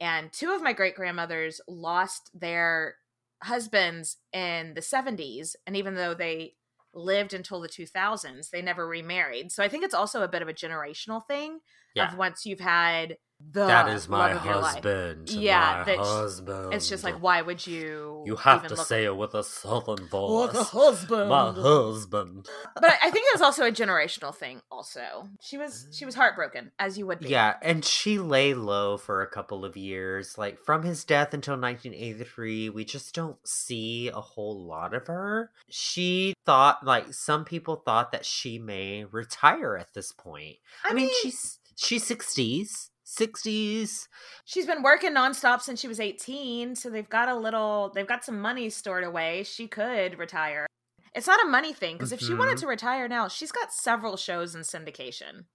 And 0.02 0.34
two 0.34 0.52
of 0.52 0.64
my 0.64 0.74
great 0.74 0.96
grandmothers 0.96 1.62
lost 1.70 2.32
their 2.40 2.98
husbands 3.44 4.18
in 4.34 4.74
the 4.74 4.82
70s 4.82 5.56
and 5.68 5.78
even 5.78 5.96
though 5.96 6.14
they 6.14 6.58
lived 6.94 7.34
until 7.34 7.62
the 7.62 7.70
2000s, 7.70 8.50
they 8.50 8.62
never 8.62 8.88
remarried. 8.88 9.52
So 9.52 9.64
I 9.64 9.70
think 9.70 9.86
it's 9.86 9.94
also 9.94 10.24
a 10.24 10.28
bit 10.28 10.42
of 10.42 10.50
a 10.50 10.54
generational 10.54 11.26
thing 11.26 11.62
Yeah. 11.94 12.12
of 12.12 12.16
once 12.16 12.46
you've 12.46 12.60
had 12.60 13.18
the 13.52 13.66
that 13.68 13.90
is 13.90 14.08
my 14.08 14.34
love 14.34 14.38
of 14.42 14.46
your 14.46 14.56
life. 14.58 14.74
husband. 14.76 15.30
Yeah, 15.30 15.84
my 15.86 15.96
husband. 15.96 16.74
It's 16.74 16.88
just 16.88 17.04
like 17.04 17.16
why 17.22 17.42
would 17.42 17.66
you 17.66 18.24
you 18.26 18.36
have 18.38 18.68
to 18.68 18.78
say 18.78 19.06
it 19.06 19.16
with 19.16 19.34
a 19.34 19.44
southern 19.44 20.08
voice. 20.08 20.54
the 20.54 20.64
husband. 20.64 21.30
My 21.30 21.52
husband. 21.52 22.48
but 22.76 22.86
I- 22.86 22.98
I 23.04 23.12
think 23.12 23.26
it 23.28 23.34
was 23.34 23.42
also 23.42 23.66
a 23.66 23.72
generational 23.72 24.34
thing 24.36 24.62
also. 24.72 25.28
She 25.42 25.58
was 25.58 25.88
she 25.92 26.06
was 26.06 26.16
heartbroken 26.16 26.72
as 26.80 26.98
you 26.98 27.06
would 27.08 27.20
be. 27.20 27.30
Yeah, 27.30 27.56
and 27.62 27.84
she 27.84 28.20
lay 28.20 28.54
low 28.54 28.98
for 28.98 29.22
a 29.22 29.28
couple 29.28 29.66
of 29.66 29.76
years. 29.76 30.38
Like 30.38 30.60
from 30.60 30.84
his 30.84 31.04
death 31.04 31.34
until 31.34 31.56
1983, 31.58 32.70
we 32.70 32.86
just 32.86 33.14
don't 33.16 33.38
see 33.48 34.08
a 34.10 34.22
whole 34.22 34.66
lot 34.66 34.94
of 34.94 35.08
her. 35.08 35.52
She 35.70 36.34
thought, 36.46 36.86
like, 36.86 37.14
some 37.14 37.46
people 37.46 37.76
thought 37.78 38.12
that 38.12 38.26
she 38.26 38.60
may 38.60 39.06
retire 39.06 39.76
at 39.78 39.94
this 39.94 40.12
point. 40.12 40.58
I, 40.84 40.94
mean, 40.94 41.10
she's 41.22 41.60
she's 41.76 42.04
60s, 42.08 42.90
60s. 43.20 44.08
she's 44.46 44.66
been 44.66 44.84
working 44.84 45.12
nonstop 45.14 45.62
since 45.62 45.80
she 45.80 45.88
was 45.88 46.00
18, 46.00 46.76
so 46.76 46.90
they've 46.90 47.10
got 47.10 47.28
a 47.30 47.36
little 47.36 47.92
they've 47.94 48.08
got 48.08 48.24
some 48.26 48.40
money 48.42 48.70
stored 48.70 49.04
away. 49.04 49.44
She 49.44 49.68
could 49.68 50.18
retire. 50.18 50.66
It's 51.14 51.28
not 51.28 51.44
a 51.44 51.48
money 51.50 51.74
thing 51.74 51.96
because 51.98 52.12
if 52.14 52.22
she 52.22 52.34
wanted 52.34 52.58
Mhm. 52.58 52.62
to 52.62 52.68
retire 52.68 53.08
now, 53.08 53.28
she's 53.28 53.52
got 53.52 53.74
several 53.74 54.16
shows 54.18 54.56
in 54.56 54.62
syndication. 54.62 55.46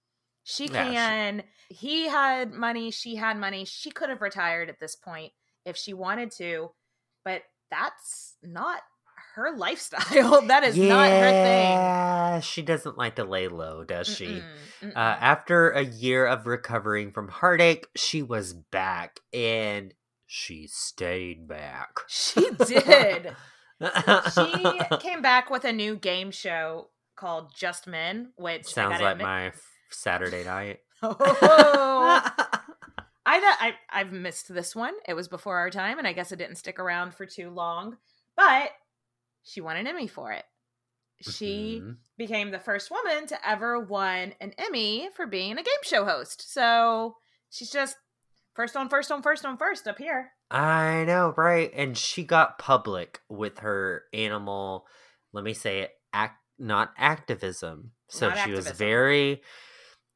She 0.43 0.67
Yeah, 0.67 0.85
she- 0.87 0.93
can. 0.93 1.43
He 1.69 2.07
had 2.07 2.53
money. 2.53 2.91
She 2.91 3.15
had 3.15 3.37
money. 3.37 3.65
She 3.65 3.89
could 3.91 4.09
have 4.09 4.21
retired 4.21 4.69
at 4.69 4.79
this 4.79 4.95
point 4.95 5.33
if 5.65 5.75
she 5.75 5.93
wanted 5.93 6.31
to, 6.37 6.73
but 7.25 7.43
that's 7.71 8.37
not 8.41 8.81
her 9.37 9.55
lifestyle. 9.55 10.41
that 10.47 10.63
is 10.63 10.75
not 10.75 11.09
her 11.09 11.29
thing. 11.31 11.71
Yeah, 11.71 12.39
she 12.39 12.63
doesn't 12.63 12.97
like 12.97 13.15
to 13.15 13.23
lay 13.23 13.47
low, 13.47 13.83
does 13.83 14.07
she? 14.07 14.25
Mm-mm, 14.25 14.43
mm-mm. 14.81 14.95
Uh, 14.95 14.99
after 15.19 15.69
a 15.69 15.83
year 15.83 16.25
of 16.25 16.47
recovering 16.47 17.11
from 17.11 17.29
heartache, 17.29 17.87
she 17.95 18.23
was 18.23 18.53
back 18.53 19.19
and 19.31 19.93
she 20.25 20.67
stayed 20.67 21.47
back. 21.47 21.99
she 22.07 22.49
did. 22.65 23.35
she 24.33 24.97
came 24.99 25.21
back 25.21 25.51
with 25.51 25.65
a 25.65 25.71
new 25.71 25.95
game 25.95 26.31
show 26.31 26.89
called 27.15 27.51
Just 27.55 27.85
Men, 27.85 28.31
which 28.37 28.65
Sounds 28.65 28.99
like 28.99 29.13
admit- 29.13 29.25
my 29.25 29.51
Saturday 29.89 30.43
night. 30.43 30.79
Oh, 31.03 32.21
I, 33.29 33.55
I 33.59 33.73
I've 33.91 34.11
missed 34.11 34.51
this 34.51 34.75
one. 34.75 34.93
It 35.07 35.13
was 35.13 35.27
before 35.27 35.57
our 35.57 35.69
time, 35.69 35.99
and 35.99 36.07
I 36.07 36.13
guess 36.13 36.31
it 36.31 36.37
didn't 36.37 36.55
stick 36.55 36.79
around 36.79 37.13
for 37.13 37.25
too 37.25 37.49
long. 37.51 37.97
But 38.35 38.71
she 39.47 39.61
won 39.61 39.77
an 39.77 39.87
Emmy 39.87 40.07
for 40.07 40.31
it. 40.31 40.45
She 41.21 41.81
Mhm. 41.81 41.97
became 42.17 42.51
the 42.51 42.59
first 42.59 42.91
woman 42.91 43.25
to 43.27 43.47
ever 43.47 43.79
won 43.79 44.35
an 44.39 44.53
Emmy 44.57 45.09
for 45.15 45.25
being 45.25 45.53
a 45.53 45.63
game 45.63 45.83
show 45.83 46.05
host. 46.05 46.51
So 46.51 47.17
she's 47.49 47.71
just 47.71 47.97
first 48.53 48.75
on 48.75 48.89
first 48.89 49.11
on 49.11 49.23
first 49.23 49.45
on 49.45 49.57
first 49.57 49.87
up 49.87 49.97
here. 49.97 50.33
I 50.51 51.05
know, 51.05 51.33
right? 51.35 51.71
And 51.73 51.97
she 51.97 52.23
got 52.23 52.59
public 52.59 53.21
with 53.29 53.59
her 53.59 54.03
animal, 54.13 54.87
let 55.33 55.43
me 55.43 55.53
say 55.53 55.81
it, 55.81 55.91
act 56.13 56.41
not 56.59 56.93
activism. 56.97 57.93
So 58.09 58.29
Not 58.29 58.37
she 58.39 58.51
was 58.51 58.69
very 58.71 59.41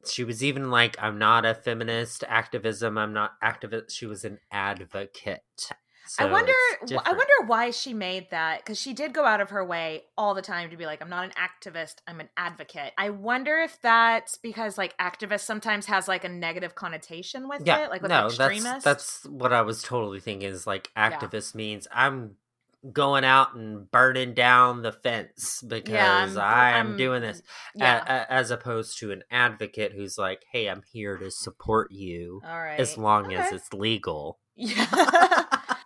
she 0.06 0.24
was 0.24 0.44
even 0.44 0.72
like, 0.72 0.96
I'm 1.00 1.20
not 1.20 1.46
a 1.46 1.54
feminist 1.54 2.24
activism, 2.28 2.98
I'm 2.98 3.14
not 3.14 3.40
activist. 3.44 3.92
She 3.92 4.06
was 4.06 4.26
an 4.26 4.40
advocate. 4.52 5.72
I 6.20 6.26
wonder. 6.26 6.54
I 7.06 7.12
wonder 7.12 7.34
why 7.46 7.72
she 7.72 7.94
made 7.94 8.30
that 8.32 8.60
because 8.60 8.80
she 8.80 8.94
did 8.94 9.14
go 9.14 9.26
out 9.26 9.42
of 9.42 9.50
her 9.52 9.64
way 9.66 10.04
all 10.18 10.34
the 10.34 10.42
time 10.42 10.70
to 10.72 10.78
be 10.78 10.86
like, 10.86 11.02
"I'm 11.02 11.10
not 11.10 11.24
an 11.26 11.32
activist. 11.32 11.96
I'm 12.08 12.20
an 12.20 12.30
advocate." 12.38 12.94
I 12.98 13.10
wonder 13.12 13.58
if 13.58 13.80
that's 13.82 14.38
because 14.38 14.78
like 14.78 14.98
activist 14.98 15.42
sometimes 15.42 15.86
has 15.88 16.08
like 16.08 16.24
a 16.24 16.30
negative 16.30 16.76
connotation 16.76 17.48
with 17.48 17.62
Yeah, 17.66 17.86
it, 17.86 17.90
like 17.90 18.02
with 18.02 18.10
no, 18.10 18.26
extremist. 18.28 18.64
that's 18.64 18.84
that's 18.84 19.26
what 19.26 19.54
I 19.54 19.62
was 19.62 19.82
totally 19.84 20.20
thinking. 20.20 20.50
Is 20.50 20.68
like 20.68 20.90
activist 20.98 21.56
means 21.56 21.88
I'm 21.94 22.36
going 22.92 23.24
out 23.24 23.54
and 23.54 23.90
burning 23.92 24.34
down 24.34 24.82
the 24.82 24.92
fence 24.92 25.62
because 25.68 26.36
I'm- 26.36 26.76
I'm, 26.76 26.88
I'm- 26.88 26.98
doing 26.98 27.22
this, 27.22 27.44
yeah. 27.76 28.04
a- 28.26 28.32
as 28.34 28.50
opposed 28.50 28.98
to 29.00 29.12
an 29.12 29.24
advocate 29.30 29.94
who's 29.94 30.18
like, 30.18 30.44
"Hey, 30.52 30.68
I'm 30.68 30.82
here 30.92 31.16
to 31.18 31.30
support 31.30 31.92
you 31.92 32.42
all 32.44 32.60
right. 32.60 32.80
as 32.80 32.98
long 32.98 33.32
as 33.34 33.52
it's 33.52 33.72
legal." 33.72 34.40
Yeah. 34.56 34.86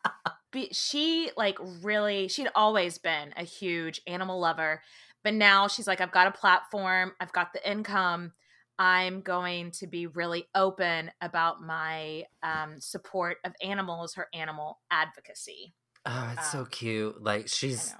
Be- 0.55 0.69
she 0.71 1.31
like 1.35 1.57
really 1.83 2.29
she'd 2.29 2.47
always 2.55 2.97
been 2.97 3.33
a 3.35 3.43
huge 3.43 4.01
animal 4.07 4.39
lover, 4.39 4.81
but 5.21 5.33
now 5.33 5.67
she's 5.67 5.85
like 5.85 5.99
I've 5.99 6.13
got 6.13 6.27
a 6.27 6.31
platform, 6.31 7.11
I've 7.19 7.33
got 7.33 7.51
the 7.51 7.69
income. 7.69 8.31
I'm 8.79 9.19
going 9.19 9.71
to 9.71 9.87
be 9.87 10.07
really 10.07 10.47
open 10.55 11.11
about 11.21 11.61
my 11.61 12.23
um, 12.41 12.79
support 12.79 13.37
of 13.43 13.53
animals, 13.61 14.13
her 14.15 14.27
animal 14.33 14.79
advocacy. 14.89 15.73
Oh, 16.05 16.33
it's 16.37 16.51
so 16.51 16.59
Um, 16.59 16.67
cute. 16.67 17.21
Like 17.21 17.49
she's 17.49 17.93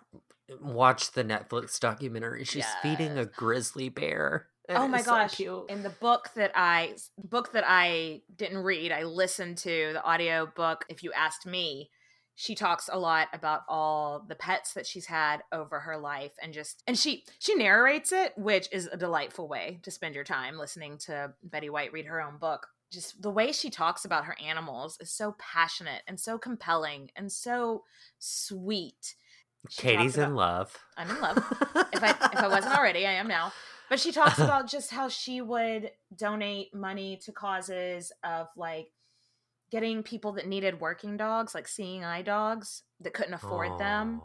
watched 0.62 1.14
the 1.14 1.24
Netflix 1.26 1.78
documentary. 1.80 2.46
She's 2.46 2.68
feeding 2.82 3.18
a 3.18 3.26
grizzly 3.26 3.90
bear. 3.90 4.48
and 4.70 4.78
oh 4.78 4.88
my 4.88 5.02
so 5.02 5.12
gosh! 5.12 5.36
cute. 5.36 5.70
In 5.70 5.84
the 5.84 5.90
book 5.90 6.30
that 6.36 6.52
I 6.56 6.96
book 7.18 7.52
that 7.52 7.66
I 7.68 8.22
didn't 8.34 8.60
read, 8.60 8.94
I 8.94 9.04
listened 9.04 9.58
to 9.60 9.92
the 9.94 10.04
audio 10.04 10.46
book. 10.46 10.86
If 10.88 11.04
you 11.04 11.12
asked 11.14 11.46
me, 11.46 11.90
she 12.36 12.54
talks 12.56 12.90
a 12.92 13.00
lot 13.00 13.30
about 13.34 13.62
all 13.70 14.24
the 14.28 14.36
pets 14.36 14.74
that 14.74 14.86
she's 14.86 15.06
had 15.06 15.42
over 15.52 15.80
her 15.80 15.98
life, 15.98 16.34
and 16.42 16.54
just 16.54 16.84
and 16.88 16.98
she 17.00 17.24
she 17.40 17.56
narrates 17.56 18.12
it, 18.12 18.34
which 18.38 18.68
is 18.72 18.88
a 18.92 18.98
delightful 18.98 19.48
way 19.48 19.80
to 19.84 19.92
spend 19.92 20.16
your 20.16 20.24
time 20.26 20.58
listening 20.58 20.98
to 21.06 21.34
Betty 21.44 21.70
White 21.70 21.94
read 21.94 22.06
her 22.08 22.22
own 22.22 22.38
book. 22.38 22.68
Just 22.92 23.22
the 23.22 23.32
way 23.32 23.52
she 23.52 23.70
talks 23.70 24.06
about 24.06 24.26
her 24.26 24.36
animals 24.46 24.98
is 25.02 25.12
so 25.12 25.36
passionate 25.40 26.02
and 26.08 26.20
so 26.20 26.38
compelling 26.38 27.10
and 27.16 27.32
so 27.32 27.84
sweet. 28.20 29.16
She 29.70 29.82
Katie's 29.82 30.16
about- 30.18 30.30
in 30.30 30.36
love. 30.36 30.78
I'm 30.98 31.10
in 31.10 31.20
love. 31.22 31.38
if 31.94 32.04
I 32.04 32.10
if 32.34 32.40
I 32.40 32.48
wasn't 32.48 32.76
already, 32.78 33.06
I 33.08 33.14
am 33.14 33.28
now. 33.28 33.52
But 33.90 34.00
she 34.00 34.12
talks 34.12 34.38
about 34.40 34.68
just 34.68 34.92
how 34.92 35.10
she 35.10 35.42
would 35.42 35.92
donate 36.16 36.74
money 36.74 37.18
to 37.26 37.32
causes 37.32 38.12
of 38.24 38.48
like 38.58 38.88
getting 39.76 40.04
people 40.04 40.32
that 40.32 40.48
needed 40.48 40.80
working 40.80 41.18
dogs, 41.18 41.54
like 41.54 41.68
seeing 41.68 42.02
eye 42.06 42.22
dogs 42.22 42.84
that 43.02 43.14
couldn't 43.14 43.34
afford 43.34 43.78
them, 43.78 44.22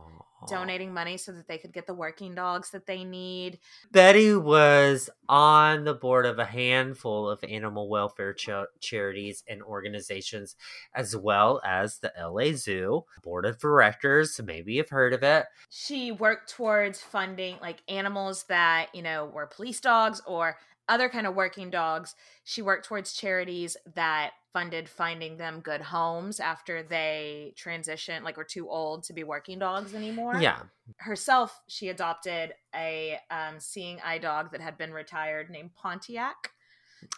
donating 0.47 0.95
money 0.95 1.17
so 1.17 1.33
that 1.33 1.49
they 1.49 1.59
could 1.59 1.73
get 1.73 1.89
the 1.89 1.93
working 1.93 2.37
dogs 2.37 2.71
that 2.71 2.87
they 2.87 3.03
need. 3.03 3.59
Betty 3.91 4.33
was 4.37 5.11
on 5.29 5.83
the 5.83 5.93
board 5.93 6.25
of 6.25 6.39
a 6.39 6.45
handful 6.45 7.29
of 7.29 7.43
animal 7.43 7.89
welfare 7.89 8.33
cha- 8.33 8.67
charities 8.79 9.43
and 9.49 9.61
organizations, 9.61 10.55
as 10.95 11.17
well 11.17 11.61
as 11.65 11.99
the 11.99 12.13
LA 12.17 12.53
Zoo 12.53 13.05
board 13.25 13.45
of 13.45 13.59
directors. 13.59 14.41
Maybe 14.41 14.75
you've 14.75 14.91
heard 14.91 15.13
of 15.13 15.25
it. 15.25 15.47
She 15.69 16.13
worked 16.13 16.49
towards 16.51 17.01
funding 17.01 17.57
like 17.61 17.83
animals 17.89 18.45
that, 18.45 18.87
you 18.95 19.03
know, 19.03 19.25
were 19.27 19.47
police 19.47 19.81
dogs 19.81 20.23
or 20.29 20.59
other 20.91 21.09
kind 21.09 21.27
of 21.27 21.35
working 21.35 21.71
dogs. 21.71 22.15
She 22.45 22.61
worked 22.61 22.87
towards 22.87 23.15
charities 23.15 23.77
that 23.95 24.33
funded 24.53 24.89
finding 24.89 25.37
them 25.37 25.61
good 25.61 25.81
homes 25.81 26.41
after 26.41 26.83
they 26.83 27.55
transitioned, 27.57 28.25
like 28.25 28.37
were 28.37 28.45
too 28.45 28.69
old 28.69 29.05
to 29.05 29.13
be 29.13 29.25
working 29.25 29.59
dogs 29.59 29.95
anymore. 29.95 30.41
Yeah, 30.41 30.59
herself 30.99 31.63
she 31.69 31.89
adopted 31.89 32.53
a 32.75 33.19
um, 33.31 33.59
seeing 33.59 33.99
eye 34.05 34.19
dog 34.19 34.53
that 34.53 34.61
had 34.61 34.77
been 34.77 34.93
retired 34.93 35.49
named 35.49 35.75
pontiac 35.75 36.51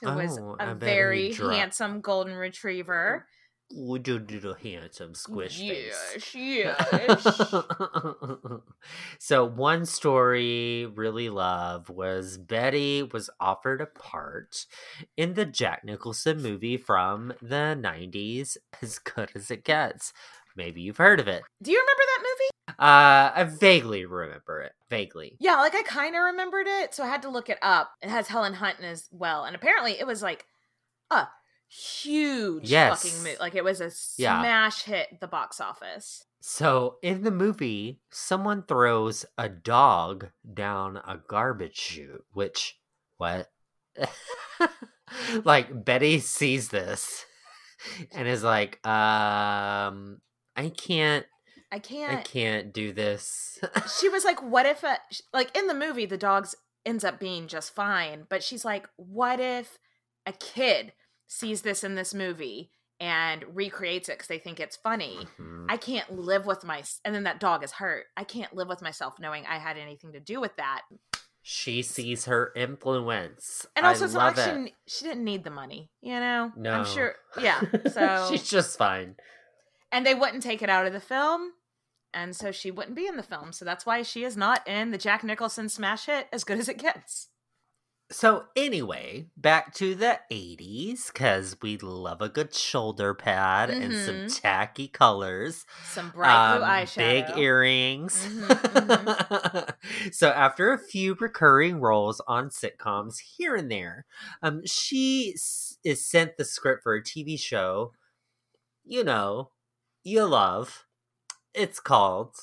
who 0.01 0.13
was 0.13 0.39
Oh, 0.39 0.57
I 0.61 0.65
a 0.65 0.75
he 0.75 0.81
very 0.81 1.31
dro- 1.33 1.51
handsome 1.51 2.01
golden 2.01 2.35
retriever 2.35 3.27
would 3.75 4.07
you 4.07 4.19
do 4.19 4.39
the 4.41 4.55
handsome 4.63 5.15
squish 5.15 5.59
face? 5.59 5.93
yes 6.35 7.25
yes 7.25 7.27
so 9.19 9.45
one 9.45 9.87
story 9.87 10.87
really 10.87 11.29
love 11.31 11.89
was 11.89 12.39
Betty 12.39 13.03
was 13.03 13.31
offered 13.41 13.81
a 13.81 13.87
part 13.87 14.67
in 15.17 15.35
the 15.35 15.45
Jack 15.47 15.85
Nicholson 15.85 16.43
movie 16.43 16.77
from 16.77 17.33
the 17.41 17.77
90s 17.81 18.57
As 18.83 18.99
Good 18.99 19.31
as 19.35 19.51
It 19.51 19.65
Gets. 19.65 20.13
Maybe 20.57 20.83
you've 20.83 20.99
heard 20.99 21.19
of 21.21 21.29
it. 21.29 21.43
do 21.63 21.71
you 21.73 21.79
remember 21.79 22.03
that 22.07 22.23
movie 22.23 22.75
Uh 22.79 23.33
I 23.41 23.45
vaguely 23.59 24.05
remember 24.05 24.61
it. 24.63 24.73
Vaguely. 24.91 25.37
yeah 25.41 25.57
like 25.57 25.75
i 25.75 25.83
kind 25.83 26.15
of 26.15 26.21
remembered 26.23 26.67
it 26.67 26.95
so 26.95 27.03
i 27.03 27.07
had 27.09 27.23
to 27.23 27.31
look 27.31 27.49
it 27.49 27.59
up 27.63 27.93
it 28.03 28.11
has 28.11 28.29
helen 28.29 28.53
hunt 28.55 28.79
in 28.79 28.85
as 28.85 29.09
well 29.11 29.45
and 29.45 29.57
apparently 29.57 29.93
it 29.99 30.07
was 30.07 30.21
like 30.23 30.45
a 31.11 31.27
huge 31.75 32.69
Yes. 32.71 33.03
fucking 33.03 33.19
movie 33.23 33.37
like 33.41 33.55
it 33.55 33.65
was 33.65 33.81
a 33.81 33.91
Yeah. 34.21 34.41
smash 34.41 34.83
hit 34.83 35.21
the 35.21 35.27
box 35.29 35.61
office 35.61 36.25
So 36.41 36.99
in 37.03 37.23
the 37.23 37.31
movie, 37.31 38.01
someone 38.11 38.65
throws 38.65 39.25
a 39.39 39.49
dog 39.49 40.31
down 40.55 40.97
a 40.99 41.17
garbage 41.29 41.77
chute, 41.77 42.25
which 42.33 42.79
what? 43.17 43.49
like 45.45 45.85
Betty 45.85 46.19
sees 46.19 46.69
this 46.69 47.25
and 48.13 48.27
is 48.29 48.43
like, 48.43 48.85
um 48.87 50.21
I 50.57 50.69
can't 50.77 51.27
i 51.71 51.79
can't 51.79 52.19
I 52.19 52.23
can't 52.23 52.73
do 52.73 52.93
this. 52.93 53.59
she 53.99 54.09
was 54.09 54.25
like, 54.25 54.43
"What 54.43 54.67
if 54.67 54.83
a 54.83 54.99
like 55.33 55.57
in 55.57 55.67
the 55.69 55.75
movie 55.75 56.07
the 56.07 56.19
dogs 56.19 56.55
ends 56.85 57.05
up 57.05 57.19
being 57.21 57.47
just 57.47 57.75
fine, 57.75 58.27
but 58.29 58.43
she's 58.43 58.65
like, 58.65 58.89
what 58.97 59.41
if 59.41 59.79
a 60.27 60.33
kid 60.33 60.93
sees 61.33 61.63
this 61.63 61.83
in 61.85 61.95
this 61.95 62.13
movie 62.15 62.71
and 63.01 63.45
recreates 63.55 64.09
it 64.09 64.13
because 64.19 64.29
they 64.29 64.39
think 64.39 64.61
it's 64.61 64.77
funny? 64.77 65.27
Mhm. 65.41 65.67
I 65.69 65.77
can't 65.77 66.11
live 66.13 66.47
with 66.47 66.63
my 66.65 66.83
and 67.05 67.15
then 67.15 67.25
that 67.25 67.41
dog 67.41 67.65
is 67.65 67.73
hurt. 67.73 68.07
I 68.17 68.25
can't 68.25 68.55
live 68.55 68.69
with 68.69 68.83
myself 68.83 69.19
knowing 69.19 69.45
I 69.47 69.59
had 69.59 69.77
anything 69.79 70.13
to 70.13 70.21
do 70.21 70.41
with 70.41 70.57
that. 70.57 70.83
She 71.45 71.83
sees 71.83 72.27
her 72.27 72.53
influence. 72.55 73.67
And 73.75 73.85
also, 73.85 74.05
I 74.05 74.07
it's 74.07 74.15
love 74.15 74.37
like 74.37 74.47
it. 74.47 74.73
she 74.87 74.97
she 74.99 75.05
didn't 75.05 75.25
need 75.25 75.43
the 75.43 75.51
money, 75.51 75.91
you 76.01 76.21
know. 76.21 76.53
No. 76.57 76.73
I'm 76.73 76.85
sure. 76.85 77.17
Yeah. 77.41 77.61
So 77.91 78.29
she's 78.31 78.49
just 78.49 78.79
fine. 78.79 79.17
and 79.91 80.07
they 80.07 80.15
wouldn't 80.15 80.43
take 80.43 80.63
it 80.63 80.71
out 80.71 80.87
of 80.87 80.93
the 80.93 81.01
film. 81.01 81.53
And 82.15 82.37
so 82.37 82.53
she 82.53 82.71
wouldn't 82.71 82.95
be 82.95 83.07
in 83.07 83.17
the 83.17 83.23
film. 83.23 83.53
So 83.53 83.65
that's 83.65 83.87
why 83.87 84.03
she 84.03 84.23
is 84.23 84.37
not 84.37 84.67
in 84.69 84.91
the 84.91 84.99
Jack 84.99 85.25
Nicholson 85.25 85.69
smash 85.71 86.07
hit 86.07 86.29
as 86.33 86.45
good 86.45 86.59
as 86.59 86.69
it 86.69 86.77
gets. 86.79 87.29
So 88.13 88.45
anyway, 88.55 89.31
back 89.37 89.75
to 89.75 89.95
the 89.95 90.21
80s 90.31 91.11
cuz 91.11 91.57
we 91.63 91.79
love 91.79 92.21
a 92.21 92.29
good 92.29 92.55
shoulder 92.55 93.15
pad 93.15 93.71
and 93.71 93.97
some 93.97 94.21
Mhm. 94.21 94.41
tacky 94.41 94.87
colors. 94.89 95.65
Some 95.83 96.11
bright 96.11 96.47
blue 96.47 96.57
um, 96.59 96.63
eyeshadow. 96.63 97.27
Big 97.27 97.39
earrings. 97.39 98.15
Mhm, 98.27 99.75
so 100.13 100.29
after 100.31 100.73
a 100.73 100.79
few 100.79 101.15
recurring 101.15 101.81
roles 101.81 102.21
on 102.29 102.51
sitcoms 102.51 103.19
here 103.37 103.57
and 103.57 103.71
there, 103.71 104.05
um, 104.43 104.61
she 104.67 105.33
s- 105.35 105.79
is 105.83 106.07
sent 106.07 106.37
the 106.37 106.45
script 106.45 106.83
for 106.83 106.95
a 106.95 107.03
TV 107.03 107.37
show. 107.39 107.93
You 108.85 109.05
know, 109.05 109.53
you 110.05 110.25
love. 110.27 110.87
It's 111.55 111.81
called 111.81 112.37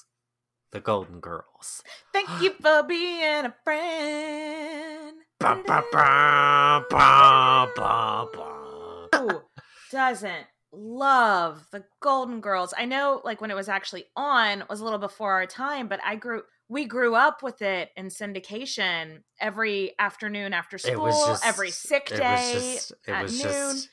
The 0.72 0.82
Golden 0.82 1.20
Girls. 1.22 1.84
Thank 2.14 2.30
you 2.42 2.54
for 2.62 2.84
being 2.84 3.46
a 3.46 3.56
friend. 3.64 4.89
Ba, 5.40 5.62
ba, 5.66 6.86
ba. 6.92 7.68
Who 9.16 9.42
doesn't 9.92 10.46
love 10.74 11.66
the 11.72 11.86
Golden 12.02 12.42
Girls? 12.42 12.74
I 12.78 12.84
know, 12.86 13.22
like 13.24 13.40
when 13.40 13.50
it 13.50 13.56
was 13.56 13.70
actually 13.70 14.06
on, 14.18 14.66
was 14.70 14.82
a 14.82 14.84
little 14.84 15.00
before 15.00 15.34
our 15.34 15.46
time, 15.46 15.88
but 15.88 16.02
I 16.06 16.16
grew. 16.16 16.42
we 16.68 16.86
grew 16.86 17.16
up 17.16 17.42
with 17.42 17.62
it 17.62 17.90
in 17.96 18.08
syndication 18.08 19.24
every 19.40 19.94
afternoon 19.98 20.54
after 20.54 20.78
school, 20.78 21.08
just 21.28 21.46
every 21.46 21.72
sick 21.72 22.10
It 22.12 22.18
day 22.18 22.52
was 22.54 22.54
just. 22.54 22.92
It 23.08 23.12
at 23.12 23.24
was 23.24 23.44
noon. 23.44 23.52
just. 23.54 23.90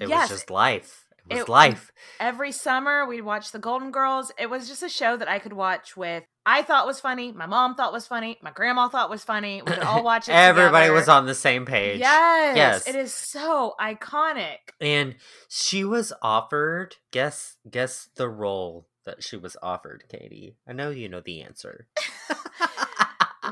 It 0.00 0.08
Yes. 0.10 0.30
was 0.30 0.40
just 0.40 0.50
life. 0.50 1.06
It 1.30 1.34
was 1.34 1.42
It- 1.42 1.48
life. 1.48 1.92
Every 2.18 2.52
summer, 2.52 3.06
we'd 3.06 3.22
watch 3.22 3.52
The 3.52 3.58
Golden 3.58 3.90
Girls. 3.90 4.30
It 4.38 4.50
was 4.50 4.68
just 4.68 4.82
a 4.82 4.88
show 4.88 5.16
that 5.16 5.28
I 5.28 5.38
could 5.38 5.52
watch 5.52 5.96
with. 5.96 6.24
I 6.44 6.62
thought 6.62 6.86
was 6.86 7.00
funny. 7.00 7.32
My 7.32 7.46
mom 7.46 7.74
thought 7.74 7.92
was 7.92 8.06
funny. 8.06 8.38
My 8.42 8.50
grandma 8.50 8.88
thought 8.88 9.08
was 9.10 9.22
funny. 9.24 9.62
We 9.62 9.72
could 9.72 9.82
all 9.84 10.02
watch 10.02 10.28
it. 10.28 10.32
Everybody 10.34 10.84
together. 10.86 10.92
was 10.94 11.08
on 11.08 11.26
the 11.26 11.34
same 11.34 11.64
page. 11.66 12.00
Yes, 12.00 12.56
Yes. 12.56 12.88
it 12.88 12.94
is 12.96 13.14
so 13.14 13.74
iconic. 13.80 14.56
And 14.80 15.16
she 15.48 15.84
was 15.84 16.12
offered. 16.22 16.96
Guess. 17.10 17.56
Guess 17.70 18.08
the 18.16 18.28
role 18.28 18.86
that 19.06 19.22
she 19.22 19.36
was 19.36 19.56
offered, 19.62 20.04
Katie. 20.08 20.56
I 20.68 20.72
know 20.72 20.90
you 20.90 21.08
know 21.08 21.20
the 21.24 21.42
answer. 21.42 21.86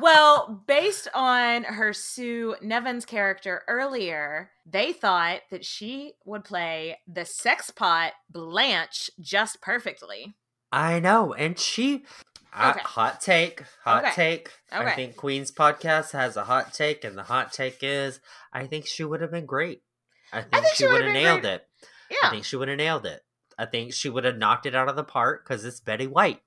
well, 0.00 0.62
based 0.66 1.08
on 1.14 1.64
her 1.64 1.92
Sue 1.92 2.56
Nivens 2.62 3.06
character 3.06 3.62
earlier, 3.68 4.50
they 4.66 4.92
thought 4.92 5.40
that 5.50 5.64
she 5.64 6.12
would 6.24 6.44
play 6.44 6.98
the 7.06 7.24
sex 7.24 7.70
pot 7.70 8.12
Blanche 8.30 9.10
just 9.20 9.60
perfectly. 9.60 10.34
I 10.72 11.00
know, 11.00 11.32
and 11.32 11.58
she. 11.58 12.04
I- 12.52 12.70
Okay. 12.70 12.80
hot 12.80 13.20
take, 13.20 13.62
hot 13.84 14.04
Okay. 14.06 14.14
take. 14.14 14.52
I 14.72 14.90
think 14.94 15.16
Queen's 15.16 15.52
podcast 15.52 16.12
has 16.12 16.36
a 16.36 16.44
hot 16.44 16.72
take, 16.72 17.04
and 17.04 17.16
the 17.16 17.22
hot 17.24 17.52
take 17.52 17.78
is 17.82 18.20
I 18.52 18.66
think 18.66 18.86
she 18.86 19.04
would 19.04 19.20
have 19.20 19.30
been 19.30 19.44
great. 19.46 19.82
I 20.32 20.40
think, 20.40 20.52
think 20.54 20.66
she, 20.68 20.74
she 20.76 20.84
would 20.86 20.92
would've 20.94 21.12
nailed 21.12 21.42
great. 21.42 21.52
it. 21.54 21.68
I 22.22 22.30
think 22.30 22.44
she 22.46 22.56
would 22.56 22.68
have 22.68 22.78
nailed 22.78 23.04
it. 23.06 23.22
I 23.58 23.66
think 23.66 23.92
she 23.92 24.08
would 24.08 24.24
have 24.24 24.38
knocked 24.38 24.64
it 24.66 24.74
out 24.74 24.88
of 24.88 24.96
the 24.96 25.04
park 25.04 25.44
because 25.46 25.64
it's 25.64 25.80
Betty 25.80 26.06
White. 26.06 26.40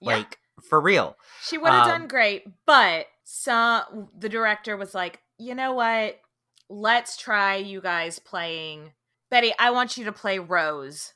Yeah. 0.00 0.16
Like 0.16 0.38
for 0.62 0.80
real. 0.80 1.16
She 1.42 1.58
would 1.58 1.70
have 1.72 1.84
Um, 1.84 1.88
done 2.00 2.08
great, 2.08 2.44
but 2.66 3.06
some 3.24 4.08
the 4.16 4.28
director 4.28 4.76
was 4.76 4.94
like, 4.94 5.20
"You 5.38 5.54
know 5.54 5.72
what? 5.72 6.20
Let's 6.68 7.16
try 7.16 7.56
you 7.56 7.80
guys 7.80 8.18
playing 8.18 8.92
Betty. 9.30 9.52
I 9.58 9.70
want 9.70 9.96
you 9.96 10.04
to 10.04 10.12
play 10.12 10.38
Rose, 10.38 11.14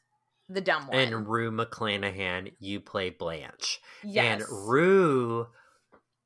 the 0.49 0.61
dumb 0.61 0.87
one." 0.89 0.97
And 0.97 1.29
Rue 1.29 1.51
McClanahan, 1.51 2.53
you 2.59 2.81
play 2.81 3.11
Blanche. 3.11 3.81
yes. 4.03 4.43
And 4.43 4.69
Rue 4.69 5.49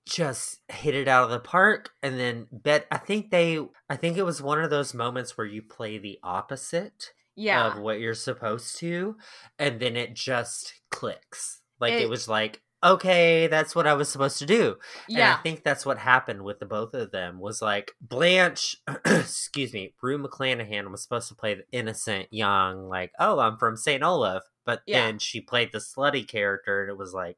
just 0.04 0.60
hit 0.68 0.94
it 0.96 1.06
out 1.06 1.24
of 1.24 1.30
the 1.30 1.38
park 1.38 1.90
and 2.02 2.18
then 2.18 2.48
bet 2.50 2.86
I 2.90 2.98
think 2.98 3.30
they 3.30 3.60
I 3.88 3.94
think 3.96 4.16
it 4.16 4.24
was 4.24 4.42
one 4.42 4.60
of 4.60 4.68
those 4.68 4.94
moments 4.94 5.38
where 5.38 5.46
you 5.46 5.62
play 5.62 5.96
the 5.96 6.18
opposite 6.24 7.12
yeah. 7.36 7.68
of 7.68 7.78
what 7.78 8.00
you're 8.00 8.12
supposed 8.14 8.76
to 8.78 9.16
and 9.60 9.78
then 9.78 9.96
it 9.96 10.14
just 10.14 10.74
clicks. 10.90 11.60
Like 11.78 11.92
it, 11.92 12.02
It- 12.02 12.10
was 12.10 12.26
like 12.28 12.62
okay, 12.84 13.46
that's 13.46 13.74
what 13.74 13.86
I 13.86 13.94
was 13.94 14.08
supposed 14.08 14.38
to 14.38 14.46
do. 14.46 14.76
And 15.08 15.18
yeah. 15.18 15.36
I 15.38 15.42
think 15.42 15.62
that's 15.62 15.86
what 15.86 15.98
happened 15.98 16.42
with 16.42 16.58
the 16.58 16.66
both 16.66 16.94
of 16.94 17.10
them 17.12 17.38
was 17.38 17.62
like 17.62 17.92
Blanche, 18.00 18.76
excuse 19.04 19.72
me, 19.72 19.94
Rue 20.02 20.18
McClanahan 20.18 20.90
was 20.90 21.02
supposed 21.02 21.28
to 21.28 21.34
play 21.34 21.54
the 21.54 21.64
innocent, 21.72 22.28
young, 22.30 22.88
like, 22.88 23.12
oh, 23.18 23.38
I'm 23.38 23.56
from 23.56 23.76
St. 23.76 24.02
Olaf. 24.02 24.42
But 24.64 24.82
Yeah. 24.86 25.06
then 25.06 25.18
she 25.18 25.40
played 25.40 25.70
the 25.72 25.78
slutty 25.78 26.26
character 26.26 26.82
and 26.82 26.90
it 26.90 26.98
was 26.98 27.12
like, 27.14 27.36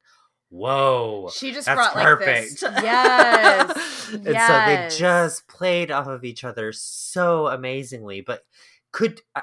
whoa. 0.51 1.31
She 1.35 1.53
just 1.53 1.67
That's 1.67 1.77
brought 1.77 1.97
like 1.97 2.19
this. 2.21 2.61
perfect. 2.61 2.83
Yes. 2.85 4.09
and 4.13 4.25
yes. 4.27 4.47
so 4.47 4.99
they 4.99 4.99
just 4.99 5.49
played 5.49 5.91
off 5.91 6.07
of 6.07 6.25
each 6.25 6.45
other 6.45 6.73
so 6.73 7.49
amazingly. 7.49 8.21
But 8.21 8.43
could 8.93 9.21
I, 9.35 9.43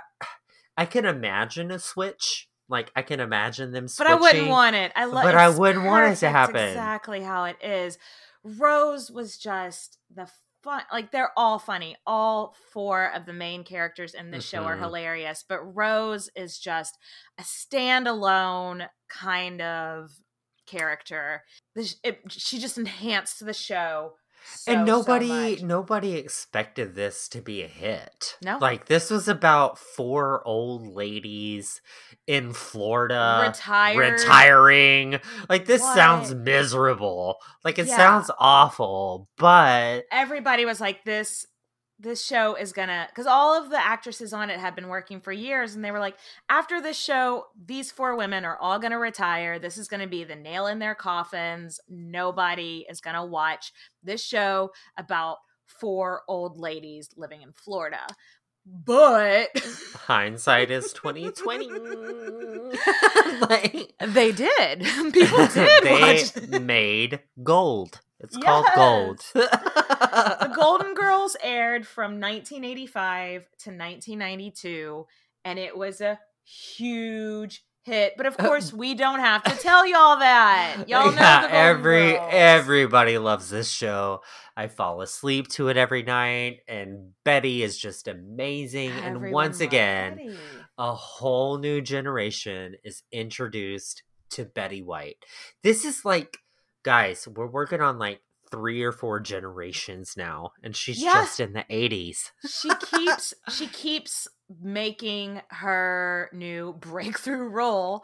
I 0.77 0.85
can 0.85 1.05
imagine 1.05 1.69
a 1.71 1.79
switch. 1.79 2.47
Like 2.71 2.91
I 2.95 3.01
can 3.03 3.19
imagine 3.19 3.71
them 3.71 3.87
But. 3.97 4.07
I 4.07 4.15
wouldn't 4.15 4.47
want 4.47 4.75
it. 4.75 4.91
I 4.95 5.05
love 5.05 5.23
But 5.23 5.35
I 5.35 5.49
wouldn't 5.49 5.85
want 5.85 6.11
it 6.11 6.15
to 6.17 6.29
happen. 6.29 6.55
Exactly 6.69 7.21
how 7.21 7.43
it 7.43 7.57
is. 7.61 7.97
Rose 8.43 9.11
was 9.11 9.37
just 9.37 9.99
the 10.09 10.27
fun. 10.63 10.81
Like 10.91 11.11
they're 11.11 11.31
all 11.37 11.59
funny. 11.59 11.95
All 12.07 12.55
four 12.71 13.11
of 13.13 13.25
the 13.25 13.33
main 13.33 13.63
characters 13.63 14.13
in 14.13 14.31
this 14.31 14.45
show 14.47 14.63
are 14.63 14.77
Mhm. 14.77 14.81
hilarious. 14.81 15.43
But 15.47 15.61
Rose 15.63 16.29
is 16.35 16.57
just 16.57 16.97
a 17.37 17.43
standalone 17.43 18.87
kind 19.09 19.61
of 19.61 20.11
character. 20.65 21.43
It, 21.75 22.21
she 22.29 22.57
just 22.59 22.77
enhanced 22.77 23.45
the 23.45 23.53
show. 23.53 24.13
So, 24.55 24.71
and 24.71 24.87
so 24.87 24.97
nobody 24.97 25.27
much. 25.27 25.61
nobody 25.61 26.13
expected 26.15 26.95
this 26.95 27.27
to 27.29 27.41
be 27.41 27.63
a 27.63 27.67
hit. 27.67 28.37
No. 28.43 28.57
Like 28.59 28.85
this 28.85 29.09
was 29.09 29.27
about 29.27 29.77
four 29.79 30.45
old 30.47 30.87
ladies 30.87 31.81
in 32.27 32.53
Florida 32.53 33.45
retired. 33.47 33.97
retiring. 34.13 35.19
Like 35.49 35.65
this 35.65 35.81
sounds 35.81 36.33
miserable. 36.33 37.37
Like 37.63 37.79
it 37.79 37.87
Yeah. 37.87 37.97
sounds 37.97 38.31
awful, 38.39 39.29
but 39.37 40.03
everybody 40.11 40.65
was 40.65 40.79
like 40.81 41.03
this 41.03 41.45
this 42.01 42.25
show 42.25 42.55
is 42.55 42.73
gonna 42.73 43.07
because 43.09 43.27
all 43.27 43.53
of 43.53 43.69
the 43.69 43.79
actresses 43.79 44.33
on 44.33 44.49
it 44.49 44.59
have 44.59 44.75
been 44.75 44.87
working 44.87 45.21
for 45.21 45.31
years 45.31 45.75
and 45.75 45.85
they 45.85 45.91
were 45.91 45.99
like 45.99 46.17
after 46.49 46.81
this 46.81 46.97
show 46.97 47.45
these 47.65 47.91
four 47.91 48.15
women 48.15 48.43
are 48.43 48.57
all 48.57 48.79
gonna 48.79 48.97
retire 48.97 49.59
this 49.59 49.77
is 49.77 49.87
gonna 49.87 50.07
be 50.07 50.23
the 50.23 50.35
nail 50.35 50.67
in 50.67 50.79
their 50.79 50.95
coffins 50.95 51.79
nobody 51.89 52.85
is 52.89 53.01
gonna 53.01 53.25
watch 53.25 53.71
this 54.03 54.23
show 54.23 54.71
about 54.97 55.37
four 55.65 56.21
old 56.27 56.57
ladies 56.57 57.09
living 57.15 57.41
in 57.41 57.51
florida 57.53 58.05
but 58.65 59.49
hindsight 59.95 60.69
is 60.69 60.93
2020. 60.93 61.67
like 63.41 63.93
they 64.07 64.31
did 64.31 64.81
people 65.13 65.47
did 65.47 65.83
they 65.83 65.99
watch 65.99 66.61
made 66.61 67.19
gold. 67.43 68.01
It's 68.23 68.37
called 68.37 68.67
gold. 68.75 69.19
the 69.33 70.53
Golden 70.55 70.93
Girls 70.93 71.35
aired 71.43 71.87
from 71.87 72.19
1985 72.19 73.41
to 73.59 73.69
1992, 73.69 75.07
and 75.43 75.57
it 75.57 75.75
was 75.75 76.01
a 76.01 76.19
huge 76.43 77.63
hit. 77.83 78.13
But 78.17 78.25
of 78.25 78.35
uh, 78.39 78.47
course, 78.47 78.71
we 78.71 78.93
don't 78.93 79.19
have 79.19 79.43
to 79.43 79.55
tell 79.55 79.85
y'all 79.85 80.19
that. 80.19 80.83
Y'all 80.87 81.11
know 81.11 81.13
yeah, 81.13 81.41
Golden 81.41 81.55
every 81.55 82.11
Girls. 82.13 82.29
everybody 82.31 83.17
loves 83.17 83.49
this 83.49 83.69
show. 83.69 84.21
I 84.55 84.67
fall 84.67 85.01
asleep 85.01 85.47
to 85.49 85.69
it 85.69 85.77
every 85.77 86.03
night, 86.03 86.59
and 86.67 87.11
Betty 87.23 87.63
is 87.63 87.77
just 87.77 88.07
amazing. 88.07 88.91
and 88.91 89.31
once 89.31 89.59
again, 89.59 90.17
Betty. 90.17 90.37
a 90.77 90.93
whole 90.93 91.57
new 91.57 91.81
generation 91.81 92.75
is 92.83 93.03
introduced 93.11 94.03
to 94.31 94.45
Betty 94.45 94.81
White. 94.81 95.17
This 95.63 95.85
is 95.85 96.05
like, 96.05 96.37
guys, 96.83 97.27
we're 97.27 97.47
working 97.47 97.81
on 97.81 97.97
like 97.99 98.21
three 98.49 98.83
or 98.83 98.91
four 98.91 99.19
generations 99.19 100.15
now, 100.17 100.51
and 100.61 100.75
she's 100.75 101.01
Yeah. 101.01 101.13
just 101.13 101.39
in 101.39 101.53
the 101.53 101.65
80s. 101.69 102.31
she 102.49 102.69
keeps 102.75 103.33
she 103.49 103.67
keeps 103.67 104.27
making 104.61 105.41
her 105.49 106.29
new 106.33 106.73
breakthrough 106.79 107.47
role. 107.47 108.03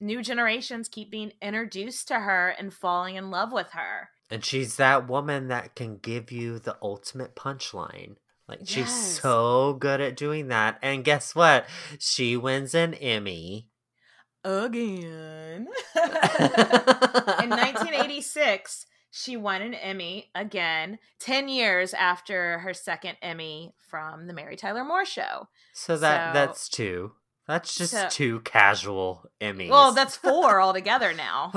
New 0.00 0.22
generations 0.22 0.88
keep 0.90 1.10
being 1.10 1.32
introduced 1.40 2.08
to 2.08 2.20
her 2.20 2.50
and 2.58 2.74
falling 2.74 3.16
in 3.16 3.30
love 3.30 3.50
with 3.52 3.70
her. 3.72 4.10
And 4.30 4.44
she's 4.44 4.76
that 4.76 5.08
woman 5.08 5.48
that 5.48 5.74
can 5.74 5.96
give 5.96 6.30
you 6.30 6.58
the 6.58 6.76
ultimate 6.82 7.34
punchline. 7.34 8.16
Like 8.48 8.60
she's 8.64 8.92
so 8.92 9.72
good 9.80 10.00
at 10.00 10.16
doing 10.16 10.48
that. 10.48 10.78
And 10.82 11.02
guess 11.04 11.34
what? 11.34 11.66
She 11.98 12.36
wins 12.36 12.74
an 12.74 12.92
Emmy. 12.94 13.68
Again. 14.46 15.66
In 17.42 17.50
1986, 17.50 18.86
she 19.10 19.36
won 19.36 19.62
an 19.62 19.74
Emmy 19.74 20.30
again, 20.34 20.98
10 21.20 21.48
years 21.48 21.94
after 21.94 22.58
her 22.60 22.72
second 22.74 23.16
Emmy 23.22 23.74
from 23.88 24.26
the 24.26 24.32
Mary 24.32 24.56
Tyler 24.56 24.84
Moore 24.84 25.04
show. 25.04 25.48
So 25.72 25.96
that 25.98 26.32
So- 26.34 26.38
that's 26.38 26.68
two. 26.68 27.12
That's 27.48 27.76
just 27.76 27.92
So- 27.92 28.08
two 28.10 28.40
casual 28.40 29.30
Emmys. 29.40 29.70
Well, 29.70 29.92
that's 29.92 30.16
four 30.28 30.60
altogether 30.60 31.12
now. 31.14 31.52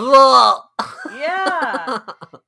Yeah. 1.11 1.99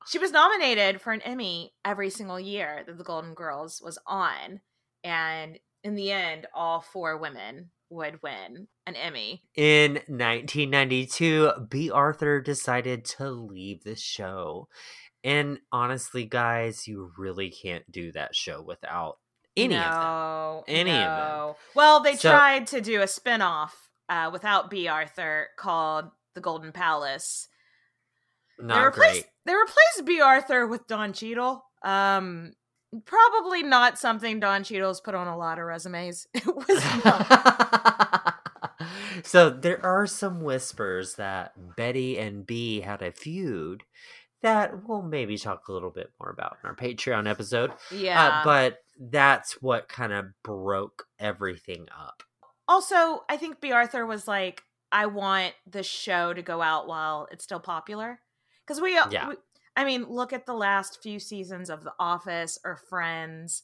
She 0.08 0.18
was 0.18 0.30
nominated 0.30 1.00
for 1.00 1.12
an 1.12 1.22
Emmy 1.22 1.72
every 1.84 2.10
single 2.10 2.38
year 2.38 2.84
that 2.86 2.96
the 2.98 3.04
Golden 3.04 3.34
Girls 3.34 3.82
was 3.84 3.98
on. 4.06 4.60
And 5.02 5.58
in 5.82 5.96
the 5.96 6.12
end, 6.12 6.46
all 6.54 6.80
four 6.80 7.16
women 7.18 7.70
would 7.92 8.22
win 8.22 8.68
an 8.86 8.96
Emmy. 8.96 9.42
In 9.56 9.94
1992, 10.08 11.52
Bea 11.68 11.90
Arthur 11.90 12.40
decided 12.40 13.04
to 13.04 13.30
leave 13.30 13.84
the 13.84 13.96
show. 13.96 14.68
And 15.24 15.58
honestly, 15.70 16.24
guys, 16.24 16.88
you 16.88 17.12
really 17.16 17.50
can't 17.50 17.90
do 17.90 18.10
that 18.12 18.34
show 18.34 18.60
without 18.62 19.18
any 19.56 19.74
of 19.76 19.82
them. 19.82 19.90
no, 19.92 20.64
Any 20.66 20.90
of 20.90 20.96
them. 21.48 21.54
Well, 21.74 22.00
they 22.00 22.16
So- 22.16 22.30
tried 22.30 22.66
to 22.68 22.80
do 22.80 23.00
a 23.02 23.06
spinoff 23.06 23.70
uh, 24.08 24.30
without 24.32 24.70
Bea 24.70 24.88
Arthur 24.88 25.48
called 25.56 26.06
The 26.34 26.40
Golden 26.40 26.72
Palace. 26.72 27.48
they 28.58 28.66
Not 28.66 28.84
replaced 28.84 29.12
great. 29.22 29.26
they 29.46 29.54
replaced 29.54 30.04
Bea 30.04 30.20
Arthur 30.20 30.66
with 30.66 30.86
Don 30.86 31.12
Cheadle. 31.12 31.64
Um, 31.84 32.52
probably 33.06 33.62
not 33.62 33.98
something 33.98 34.40
Don 34.40 34.64
Cheadle's 34.64 35.00
put 35.00 35.14
on 35.14 35.26
a 35.28 35.36
lot 35.36 35.58
of 35.58 35.64
resumes. 35.66 36.26
It 36.34 36.46
was 36.46 37.04
not. 37.04 37.58
so 39.24 39.50
there 39.50 39.84
are 39.84 40.06
some 40.06 40.42
whispers 40.42 41.14
that 41.16 41.52
Betty 41.76 42.18
and 42.18 42.46
Bea 42.46 42.80
had 42.80 43.02
a 43.02 43.12
feud 43.12 43.84
that 44.42 44.88
we'll 44.88 45.02
maybe 45.02 45.38
talk 45.38 45.68
a 45.68 45.72
little 45.72 45.90
bit 45.90 46.10
more 46.20 46.30
about 46.30 46.56
in 46.62 46.68
our 46.68 46.74
Patreon 46.76 47.28
episode. 47.28 47.72
Yeah. 47.90 48.40
Uh, 48.40 48.44
but 48.44 48.78
that's 48.98 49.62
what 49.62 49.88
kind 49.88 50.12
of 50.12 50.26
broke 50.42 51.04
everything 51.18 51.86
up. 51.96 52.22
also, 52.68 53.24
I 53.28 53.36
think 53.36 53.60
Bea 53.60 53.72
Arthur 53.72 54.04
was 54.06 54.26
like, 54.26 54.62
I 54.90 55.06
want 55.06 55.54
the 55.66 55.82
show 55.82 56.32
to 56.34 56.42
go 56.42 56.60
out 56.60 56.86
while 56.88 57.28
it's 57.30 57.44
still 57.44 57.60
popular. 57.60 58.20
Because 58.66 58.80
we, 58.80 58.96
uh, 58.96 59.08
Yeah. 59.10 59.28
we, 59.30 59.34
I 59.76 59.84
mean, 59.84 60.04
look 60.08 60.32
at 60.32 60.44
the 60.46 60.54
last 60.54 61.02
few 61.02 61.18
seasons 61.18 61.70
of 61.70 61.82
The 61.84 61.94
Office 61.98 62.58
or 62.64 62.76
Friends. 62.88 63.62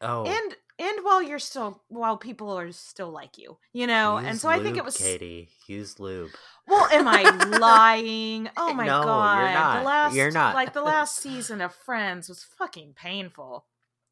Oh, 0.00 0.24
And 0.24 0.56
and 0.80 0.98
while 1.04 1.22
you're 1.22 1.38
still 1.38 1.82
while 1.88 2.16
people 2.16 2.50
are 2.58 2.72
still 2.72 3.10
like 3.10 3.36
you, 3.38 3.58
you 3.72 3.86
know, 3.86 4.16
and 4.16 4.28
use 4.28 4.40
so 4.40 4.48
I 4.48 4.60
think 4.60 4.76
it 4.76 4.84
was 4.84 4.96
Katie. 4.96 5.48
Use 5.66 6.00
lube. 6.00 6.30
Well, 6.66 6.86
am 6.90 7.06
I 7.06 7.22
lying? 7.58 8.48
Oh 8.56 8.72
my 8.74 8.86
No, 8.86 8.96
you're 8.96 9.04
god. 9.04 9.54
not. 9.54 9.78
The 9.78 9.84
last 9.84 10.14
You're 10.14 10.30
not. 10.30 10.54
like 10.54 10.72
the 10.72 10.82
last 10.82 11.16
season 11.22 11.60
of 11.60 11.74
Friends 11.74 12.28
was 12.28 12.44
fucking 12.58 12.94
painful. 12.96 13.66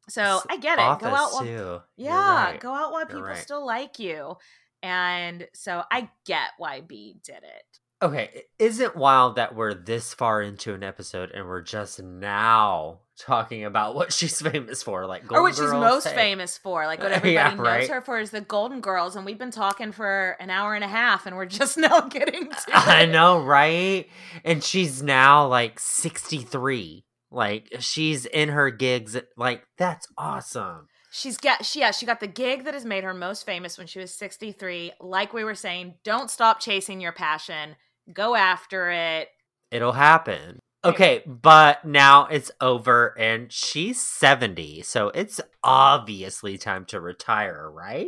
So 0.09 0.41
i 0.49 0.57
get 0.57 0.79
it. 0.79 0.81
Office 0.83 1.07
go 1.07 1.15
out 1.15 1.31
while 1.33 1.43
too. 1.43 1.79
Yeah, 1.97 2.43
right. 2.51 2.59
go 2.59 2.73
out 2.73 2.91
while 2.91 3.01
You're 3.01 3.07
people 3.07 3.21
right. 3.23 3.37
still 3.37 3.65
like 3.65 3.99
you. 3.99 4.35
And 4.81 5.47
so 5.53 5.83
I 5.91 6.09
get 6.25 6.51
why 6.57 6.81
Bea 6.81 7.17
did 7.23 7.37
it. 7.43 7.79
Okay, 8.01 8.43
isn't 8.59 8.95
wild 8.95 9.35
that 9.35 9.55
we're 9.55 9.73
this 9.73 10.13
far 10.13 10.41
into 10.41 10.73
an 10.73 10.83
episode 10.83 11.31
and 11.31 11.45
we're 11.45 11.61
just 11.61 12.01
now 12.01 12.99
talking 13.17 13.65
about 13.65 13.93
what 13.93 14.13
she's 14.13 14.41
famous 14.41 14.81
for, 14.81 15.05
like 15.05 15.23
Golden 15.27 15.37
or 15.37 15.41
what 15.41 15.55
she's 15.55 15.71
most 15.71 16.07
famous 16.07 16.57
for. 16.57 16.85
Like 16.85 17.01
what 17.03 17.11
Yeah, 17.25 17.47
everybody 17.47 17.57
knows 17.57 17.65
right. 17.65 17.89
her 17.89 18.01
for 18.01 18.19
is 18.19 18.31
the 18.31 18.39
Golden 18.39 18.79
Girls, 18.79 19.17
and 19.17 19.25
we've 19.25 19.37
been 19.37 19.51
talking 19.51 19.91
for 19.91 20.37
an 20.39 20.49
hour 20.49 20.75
and 20.75 20.83
a 20.83 20.87
half, 20.87 21.25
and 21.25 21.35
we're 21.35 21.45
just 21.45 21.77
now 21.77 22.01
getting 22.01 22.49
to 22.49 22.57
I 22.73 23.01
it. 23.01 23.11
know, 23.11 23.43
right? 23.43 24.07
And 24.45 24.63
she's 24.63 25.03
now 25.03 25.47
like 25.47 25.77
63. 25.79 27.03
Like 27.31 27.67
she's 27.79 28.25
in 28.25 28.49
her 28.49 28.71
gigs. 28.71 29.17
Like 29.35 29.63
that's 29.77 30.07
awesome. 30.17 30.87
She's 31.11 31.37
got 31.37 31.65
she 31.65 31.79
yeah, 31.81 31.91
she 31.91 32.05
got 32.05 32.21
the 32.21 32.27
gig 32.27 32.63
that 32.63 32.73
has 32.73 32.85
made 32.85 33.03
her 33.03 33.13
most 33.13 33.45
famous 33.45 33.77
when 33.77 33.87
she 33.87 33.99
was 33.99 34.13
63. 34.15 34.93
Like 35.01 35.33
we 35.33 35.43
were 35.43 35.55
saying, 35.55 35.95
don't 36.05 36.31
stop 36.31 36.59
chasing 36.59 37.01
your 37.01 37.11
passion. 37.11 37.75
Go 38.13 38.35
after 38.35 38.89
it. 38.89 39.29
It'll 39.71 39.93
happen. 39.93 40.59
Okay, 40.83 41.23
but 41.25 41.83
now 41.83 42.25
it's 42.27 42.51
over 42.61 43.13
and 43.19 43.51
she's 43.51 44.01
70. 44.01 44.81
So 44.83 45.09
it's 45.09 45.41
obviously 45.61 46.57
time 46.57 46.85
to 46.85 47.01
retire, 47.01 47.69
right? 47.69 48.07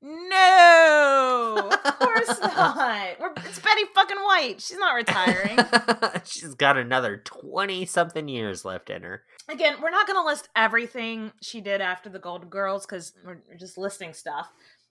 No, 0.00 1.70
of 1.84 1.98
course 1.98 2.40
not. 2.42 3.20
We're, 3.20 3.32
it's 3.44 3.60
Betty 3.60 3.82
fucking 3.94 4.18
White. 4.18 4.60
She's 4.60 4.78
not 4.78 4.94
retiring. 4.94 5.58
she's 6.24 6.54
got 6.54 6.76
another 6.76 7.18
20 7.18 7.86
something 7.86 8.28
years 8.28 8.64
left 8.64 8.90
in 8.90 9.02
her. 9.02 9.22
Again, 9.48 9.76
we're 9.82 9.90
not 9.90 10.06
going 10.06 10.18
to 10.18 10.26
list 10.26 10.48
everything 10.56 11.32
she 11.40 11.60
did 11.60 11.80
after 11.80 12.08
the 12.08 12.18
Golden 12.18 12.48
Girls 12.48 12.86
because 12.86 13.12
we're 13.24 13.42
we're 13.48 13.56
just 13.58 13.78
listing 13.78 14.12
stuff. 14.12 14.48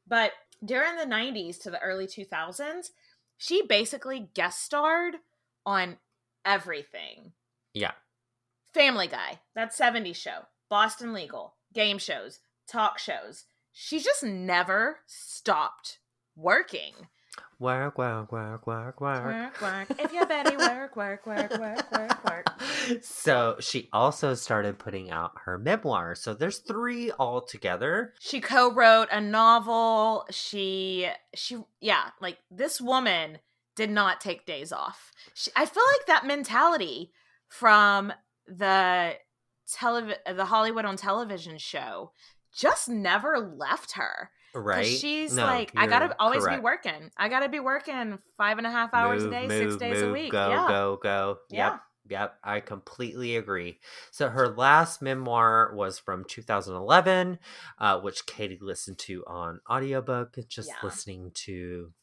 But 0.07 0.31
during 0.63 0.95
the 0.95 1.05
90s 1.05 1.61
to 1.63 1.71
the 1.71 1.79
early 1.79 2.07
2000s, 2.07 2.89
she 3.41 3.63
basically 3.63 4.29
guest 4.35 4.63
starred 4.63 5.15
on 5.65 5.97
everything. 6.45 7.31
Yeah. 7.73 7.93
Family 8.71 9.07
Guy, 9.07 9.39
that 9.55 9.73
70s 9.73 10.15
show, 10.15 10.45
Boston 10.69 11.11
Legal, 11.11 11.55
game 11.73 11.97
shows, 11.97 12.41
talk 12.67 12.99
shows. 12.99 13.45
She 13.73 13.99
just 13.99 14.23
never 14.23 14.99
stopped 15.07 15.97
working. 16.35 16.93
Work, 17.59 17.99
work, 17.99 18.31
work, 18.31 18.65
work, 18.65 18.99
work. 18.99 19.23
Work, 19.23 19.61
work. 19.61 19.99
If 19.99 20.11
you're 20.11 20.25
Betty, 20.25 20.57
work, 20.57 20.95
work, 20.95 21.27
work, 21.27 21.51
work, 21.59 21.91
work, 21.91 22.23
work. 22.25 22.61
So 23.03 23.57
she 23.59 23.87
also 23.93 24.33
started 24.33 24.79
putting 24.79 25.11
out 25.11 25.33
her 25.45 25.59
memoir. 25.59 26.15
So 26.15 26.33
there's 26.33 26.57
three 26.57 27.11
all 27.11 27.41
together. 27.41 28.13
She 28.19 28.41
co-wrote 28.41 29.09
a 29.11 29.21
novel. 29.21 30.25
She 30.31 31.07
she 31.35 31.57
yeah, 31.79 32.09
like 32.19 32.39
this 32.49 32.81
woman 32.81 33.37
did 33.75 33.91
not 33.91 34.19
take 34.19 34.47
days 34.47 34.71
off. 34.71 35.11
She, 35.35 35.51
I 35.55 35.67
feel 35.67 35.83
like 35.99 36.07
that 36.07 36.25
mentality 36.25 37.11
from 37.47 38.11
the 38.47 39.17
telev 39.69 40.15
the 40.35 40.45
Hollywood 40.45 40.85
on 40.85 40.97
television 40.97 41.59
show 41.59 42.11
just 42.51 42.89
never 42.89 43.39
left 43.39 43.93
her. 43.93 44.31
Right? 44.53 44.85
She's 44.85 45.33
No, 45.33 45.45
like, 45.45 45.71
I 45.77 45.87
gotta 45.87 46.15
always 46.19 46.43
correct. 46.43 46.59
be 46.59 46.63
working. 46.63 47.11
I 47.17 47.29
gotta 47.29 47.49
be 47.49 47.59
working 47.59 48.17
five 48.37 48.57
and 48.57 48.67
a 48.67 48.71
half 48.71 48.93
hours 48.93 49.23
Move, 49.23 49.31
a 49.31 49.35
day, 49.35 49.47
move, 49.47 49.71
six 49.71 49.75
days 49.77 50.01
a 50.01 50.11
week. 50.11 50.31
Go, 50.31 50.49
yeah. 50.49 50.67
go, 50.67 50.99
go. 51.01 51.37
Yeah. 51.49 51.71
Yep. 51.71 51.81
Yep. 52.09 52.35
I 52.43 52.59
completely 52.59 53.37
agree. 53.37 53.79
So 54.11 54.27
her 54.29 54.49
last 54.49 55.01
memoir 55.01 55.71
was 55.73 55.99
from 55.99 56.25
2011, 56.27 57.39
uh, 57.79 57.99
which 58.01 58.25
Katie 58.25 58.57
listened 58.59 58.97
to 58.99 59.23
on 59.27 59.61
audiobook. 59.69 60.35
Just 60.49 60.69
Yeah. 60.69 60.75
listening 60.83 61.31
to 61.45 61.93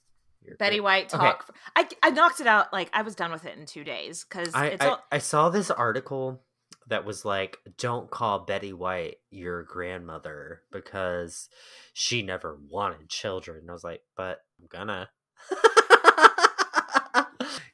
your 0.40 0.56
Betty 0.56 0.80
White 0.80 1.12
Okay. 1.12 1.24
talk. 1.26 1.54
I 1.76 1.88
I 2.02 2.10
knocked 2.10 2.40
it 2.40 2.46
out 2.46 2.72
like 2.72 2.88
I 2.94 3.02
was 3.02 3.14
done 3.14 3.32
with 3.32 3.44
it 3.44 3.58
in 3.58 3.66
two 3.66 3.84
days 3.84 4.24
because 4.24 4.54
I, 4.54 4.76
I, 4.80 4.86
all, 4.88 5.04
I 5.12 5.18
saw 5.18 5.50
this 5.50 5.70
article 5.70 6.42
that 6.88 7.04
was 7.04 7.24
like, 7.24 7.58
don't 7.76 8.10
call 8.10 8.40
Betty 8.40 8.72
White 8.72 9.16
your 9.30 9.62
grandmother 9.62 10.62
because 10.72 11.48
she 11.92 12.22
never 12.22 12.58
wanted 12.70 13.08
children. 13.08 13.58
And 13.60 13.70
I 13.70 13.72
was 13.72 13.84
like, 13.84 14.02
but 14.16 14.38
I'm 14.60 14.66
gonna. 14.68 15.08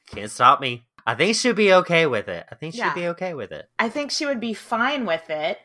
Can't 0.07 0.31
stop 0.31 0.61
me. 0.61 0.85
I 1.05 1.15
think 1.15 1.35
she'd 1.35 1.55
be 1.55 1.73
okay 1.73 2.05
with 2.05 2.27
it. 2.29 2.45
I 2.51 2.55
think 2.55 2.73
she'd 2.73 2.79
Yeah. 2.79 2.93
be 2.95 3.07
okay 3.09 3.33
with 3.33 3.51
it. 3.51 3.67
I 3.77 3.89
think 3.89 4.11
she 4.11 4.25
would 4.25 4.39
be 4.39 4.53
fine 4.53 5.05
with 5.05 5.29
it. 5.29 5.57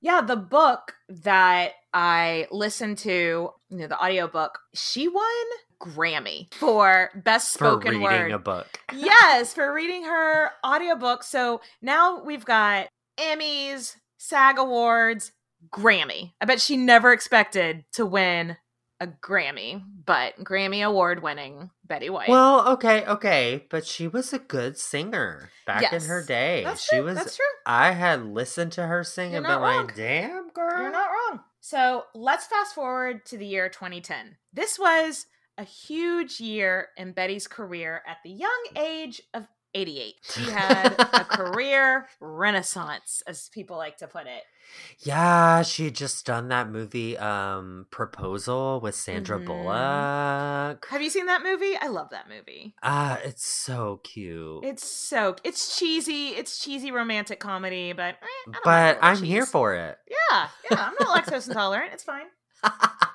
Yeah, 0.00 0.20
the 0.20 0.36
book 0.36 0.94
that 1.08 1.72
I 1.94 2.48
listened 2.50 2.98
to, 2.98 3.10
you 3.70 3.76
know, 3.76 3.86
the 3.86 4.02
audiobook, 4.02 4.58
she 4.74 5.06
won 5.08 5.44
Grammy 5.82 6.52
for 6.54 7.10
best 7.14 7.52
For 7.58 7.64
spoken 7.66 7.90
reading 7.94 8.02
word. 8.02 8.32
a 8.32 8.38
book. 8.38 8.78
yes, 8.94 9.52
for 9.54 9.72
reading 9.74 10.04
her 10.04 10.50
audiobook. 10.64 11.22
So 11.24 11.60
now 11.80 12.22
we've 12.22 12.44
got 12.44 12.86
Emmys, 13.18 13.96
SAG 14.18 14.58
Awards, 14.58 15.32
Grammy. 15.72 16.32
I 16.40 16.44
bet 16.44 16.60
she 16.60 16.76
never 16.76 17.12
expected 17.12 17.84
to 17.94 18.06
win 18.06 18.56
a 19.00 19.06
Grammy, 19.08 19.82
but 20.06 20.36
Grammy 20.44 20.86
award 20.86 21.22
winning 21.24 21.70
Betty 21.84 22.08
White. 22.08 22.28
Well, 22.28 22.68
okay, 22.74 23.04
okay, 23.04 23.66
but 23.68 23.84
she 23.84 24.06
was 24.06 24.32
a 24.32 24.38
good 24.38 24.78
singer 24.78 25.50
back 25.66 25.92
in 25.92 26.02
her 26.02 26.22
day. 26.24 26.62
that's 26.64 26.84
she 26.84 26.96
true. 26.96 27.04
was. 27.06 27.16
That's 27.16 27.34
true. 27.36 27.44
I 27.66 27.90
had 27.92 28.24
listened 28.24 28.70
to 28.72 28.86
her 28.86 29.02
sing 29.02 29.30
You're 29.32 29.38
and 29.38 29.46
been 29.46 29.58
wrong. 29.60 29.86
like, 29.86 29.96
"Damn, 29.96 30.50
girl." 30.50 30.80
You're 30.82 30.92
not 30.92 31.08
wrong. 31.10 31.40
So 31.60 32.04
let's 32.14 32.46
fast 32.46 32.74
forward 32.76 33.24
to 33.26 33.36
the 33.36 33.46
year 33.46 33.68
2010. 33.68 34.36
This 34.52 34.78
was 34.78 35.26
a 35.58 35.64
huge 35.64 36.40
year 36.40 36.88
in 36.96 37.12
Betty's 37.12 37.46
career 37.46 38.02
at 38.06 38.18
the 38.24 38.30
young 38.30 38.64
age 38.76 39.22
of 39.34 39.46
88. 39.74 40.14
She 40.22 40.42
had 40.50 40.94
a 40.98 41.24
career 41.24 42.06
renaissance, 42.20 43.22
as 43.26 43.48
people 43.48 43.78
like 43.78 43.96
to 43.98 44.06
put 44.06 44.26
it. 44.26 44.42
Yeah, 44.98 45.62
she 45.62 45.86
had 45.86 45.94
just 45.94 46.26
done 46.26 46.48
that 46.48 46.68
movie, 46.70 47.16
um, 47.16 47.86
Proposal 47.90 48.80
with 48.80 48.94
Sandra 48.94 49.38
Mhm. 49.40 49.46
Bullock. 49.46 50.86
Have 50.90 51.00
you 51.02 51.08
seen 51.08 51.24
that 51.26 51.42
movie? 51.42 51.74
I 51.76 51.86
love 51.88 52.10
that 52.10 52.28
movie. 52.28 52.74
Ah, 52.82 53.18
it's 53.24 53.46
so 53.46 54.00
cute. 54.04 54.62
It's 54.64 54.86
so 54.86 55.36
it's 55.42 55.78
cheesy. 55.78 56.28
It's 56.28 56.62
cheesy 56.62 56.90
romantic 56.92 57.40
comedy, 57.40 57.92
but 57.94 58.16
eh, 58.22 58.52
but 58.64 58.98
I'm 59.00 59.22
here 59.22 59.46
for 59.46 59.74
it. 59.74 59.96
Yeah, 60.08 60.48
yeah. 60.70 60.86
I'm 60.86 60.94
not 61.00 61.24
lactose 61.24 61.48
intolerant. 61.48 61.92
It's 61.94 62.04
fine. 62.04 62.26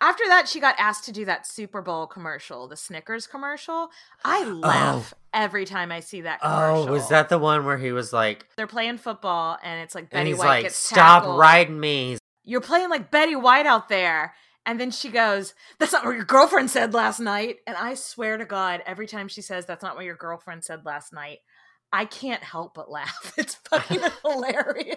After 0.00 0.24
that, 0.28 0.48
she 0.48 0.60
got 0.60 0.74
asked 0.78 1.04
to 1.06 1.12
do 1.12 1.24
that 1.24 1.46
Super 1.46 1.82
Bowl 1.82 2.06
commercial, 2.06 2.68
the 2.68 2.76
Snickers 2.76 3.26
commercial. 3.26 3.90
I 4.24 4.44
oh. 4.46 4.52
laugh 4.52 5.14
every 5.32 5.64
time 5.64 5.90
I 5.90 6.00
see 6.00 6.20
that 6.22 6.40
commercial. 6.40 6.88
oh, 6.88 6.92
was 6.92 7.08
that 7.08 7.28
the 7.28 7.38
one 7.38 7.64
where 7.64 7.78
he 7.78 7.92
was 7.92 8.12
like, 8.12 8.46
They're 8.56 8.66
playing 8.66 8.98
football, 8.98 9.58
and 9.62 9.80
it's 9.82 9.94
like 9.94 10.04
and 10.04 10.10
Betty 10.10 10.30
he's 10.30 10.38
White 10.38 10.46
like, 10.46 10.62
gets 10.64 10.76
"Stop 10.76 11.22
tackled. 11.22 11.38
riding 11.38 11.80
me." 11.80 12.18
You're 12.44 12.60
playing 12.60 12.88
like 12.90 13.10
Betty 13.10 13.36
White 13.36 13.66
out 13.66 13.88
there. 13.88 14.34
And 14.64 14.78
then 14.78 14.90
she 14.90 15.08
goes, 15.08 15.54
That's 15.78 15.92
not 15.92 16.04
what 16.04 16.14
your 16.14 16.26
girlfriend 16.26 16.70
said 16.70 16.92
last 16.92 17.20
night. 17.20 17.56
And 17.66 17.74
I 17.74 17.94
swear 17.94 18.36
to 18.36 18.44
God, 18.44 18.82
every 18.84 19.06
time 19.06 19.28
she 19.28 19.40
says, 19.40 19.64
That's 19.64 19.82
not 19.82 19.96
what 19.96 20.04
your 20.04 20.14
girlfriend 20.14 20.62
said 20.62 20.84
last 20.84 21.10
night, 21.10 21.38
I 21.92 22.04
can't 22.04 22.42
help 22.42 22.74
but 22.74 22.90
laugh. 22.90 23.32
It's 23.38 23.54
fucking 23.70 24.00
hilarious. 24.24 24.96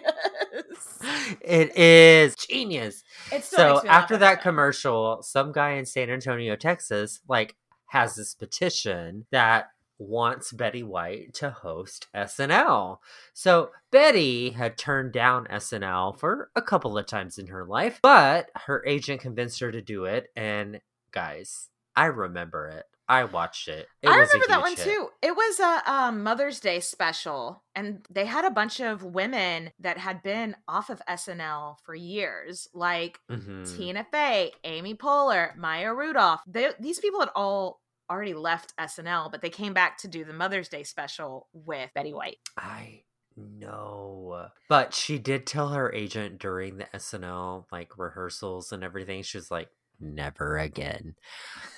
It 1.40 1.76
is 1.76 2.34
genius. 2.36 3.04
It 3.30 3.44
So 3.44 3.74
makes 3.74 3.84
me 3.84 3.88
laugh 3.88 4.02
after 4.02 4.16
that 4.18 4.42
commercial, 4.42 5.22
some 5.22 5.52
guy 5.52 5.72
in 5.72 5.86
San 5.86 6.10
Antonio, 6.10 6.56
Texas, 6.56 7.20
like 7.28 7.54
has 7.86 8.16
this 8.16 8.34
petition 8.34 9.26
that 9.30 9.70
wants 9.98 10.52
Betty 10.52 10.82
White 10.82 11.34
to 11.34 11.50
host 11.50 12.08
SNL. 12.14 12.98
So 13.32 13.70
Betty 13.90 14.50
had 14.50 14.76
turned 14.76 15.12
down 15.12 15.46
SNL 15.46 16.18
for 16.18 16.50
a 16.56 16.62
couple 16.62 16.98
of 16.98 17.06
times 17.06 17.38
in 17.38 17.46
her 17.48 17.64
life, 17.64 18.00
but 18.02 18.50
her 18.66 18.84
agent 18.86 19.20
convinced 19.20 19.60
her 19.60 19.70
to 19.70 19.80
do 19.82 20.04
it. 20.04 20.28
And 20.34 20.80
guys, 21.12 21.68
I 21.94 22.06
remember 22.06 22.68
it. 22.68 22.86
I 23.12 23.24
watched 23.24 23.68
it. 23.68 23.86
It 24.02 24.08
I 24.08 24.18
was 24.18 24.28
a 24.30 24.32
remember 24.38 24.46
that 24.48 24.60
one 24.62 24.74
hit. 24.76 24.84
too. 24.84 25.08
It 25.20 25.36
was 25.36 25.60
a, 25.60 25.92
um 25.92 26.22
Mother's 26.22 26.60
Day 26.60 26.80
special, 26.80 27.62
and 27.74 28.04
they 28.10 28.24
had 28.26 28.44
a 28.44 28.50
bunch 28.50 28.80
of 28.80 29.02
women 29.04 29.70
that 29.80 29.98
had 29.98 30.22
been 30.22 30.56
off 30.66 30.90
of 30.90 31.02
SNL 31.08 31.76
for 31.84 31.94
years, 31.94 32.68
like 32.72 33.18
Mhm. 33.30 33.76
Tina 33.76 34.04
Fey, 34.10 34.52
Amy 34.64 34.94
Poehler, 34.94 35.54
Maya 35.56 35.92
Rudolph. 35.94 36.40
They, 36.46 36.70
these 36.80 36.98
people 37.00 37.20
had 37.20 37.30
all 37.34 37.80
already 38.10 38.34
left 38.34 38.74
SNL, 38.78 39.30
but 39.30 39.40
they 39.40 39.48
came 39.50 39.72
back 39.72 39.96
to 39.98 40.08
do 40.08 40.24
the 40.24 40.32
Mother's 40.34 40.68
Day 40.68 40.82
special 40.82 41.48
with 41.52 41.90
Betty 41.94 42.12
White. 42.12 42.38
I 42.58 43.04
know. 43.36 44.48
But 44.68 44.94
she 44.94 45.18
did 45.18 45.46
tell 45.46 45.68
her 45.70 45.92
agent 45.92 46.38
during 46.38 46.76
the 46.78 46.86
SNL 46.94 47.66
like 47.72 47.96
rehearsals 47.98 48.72
and 48.72 48.82
everything, 48.84 49.22
she 49.22 49.38
was 49.38 49.50
like, 49.50 49.68
never 50.02 50.58
again. 50.58 51.14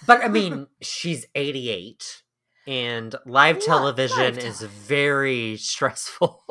But 0.06 0.24
I 0.24 0.28
mean, 0.38 0.66
she's 0.80 1.26
88 1.34 2.22
and 2.66 3.14
live 3.26 3.60
television 3.60 4.18
Live 4.18 4.38
is 4.38 4.62
very 4.62 5.56
stressful. 5.58 6.42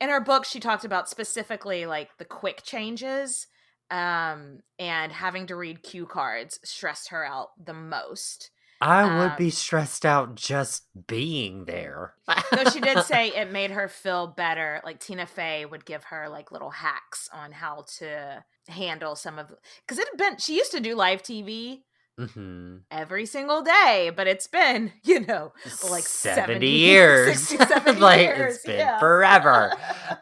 In 0.00 0.08
her 0.08 0.20
book, 0.20 0.44
she 0.44 0.58
talked 0.60 0.84
about 0.84 1.08
specifically 1.08 1.86
like 1.86 2.10
the 2.18 2.24
quick 2.24 2.62
changes 2.64 3.46
um 3.92 4.60
and 4.78 5.10
having 5.10 5.48
to 5.48 5.56
read 5.56 5.82
cue 5.82 6.06
cards 6.06 6.60
stressed 6.62 7.08
her 7.08 7.24
out 7.26 7.48
the 7.64 7.74
most 7.74 8.50
I 8.82 9.04
would 9.04 9.32
Um, 9.32 9.36
be 9.36 9.50
stressed 9.50 10.06
out 10.06 10.36
just 10.36 10.84
being 11.06 11.66
there. 11.66 12.14
Though 12.50 12.64
she 12.70 12.80
did 12.80 13.02
say 13.04 13.28
it 13.28 13.52
made 13.52 13.72
her 13.72 13.88
feel 13.88 14.28
better. 14.28 14.80
Like 14.84 15.00
Tina 15.00 15.26
Fey 15.26 15.66
would 15.66 15.84
give 15.84 16.04
her 16.04 16.30
like 16.30 16.50
little 16.50 16.70
hacks 16.70 17.28
on 17.30 17.52
how 17.52 17.84
to 17.98 18.42
handle 18.70 19.16
some 19.16 19.38
of 19.38 19.52
because 19.86 19.98
it 19.98 20.08
had 20.08 20.18
been 20.18 20.38
she 20.38 20.56
used 20.56 20.72
to 20.72 20.80
do 20.80 20.94
live 20.94 21.22
TV 21.22 21.80
hmm 22.18 22.76
every 22.90 23.24
single 23.24 23.62
day, 23.62 24.10
but 24.14 24.26
it's 24.26 24.46
been, 24.46 24.92
you 25.04 25.20
know, 25.20 25.52
like 25.88 26.04
70, 26.04 26.52
70 26.52 26.66
years. 26.68 27.38
60, 27.48 27.64
70 27.66 27.92
like 28.00 28.20
years, 28.20 28.56
it's 28.56 28.64
been 28.64 28.78
yeah. 28.78 28.98
forever. 28.98 29.72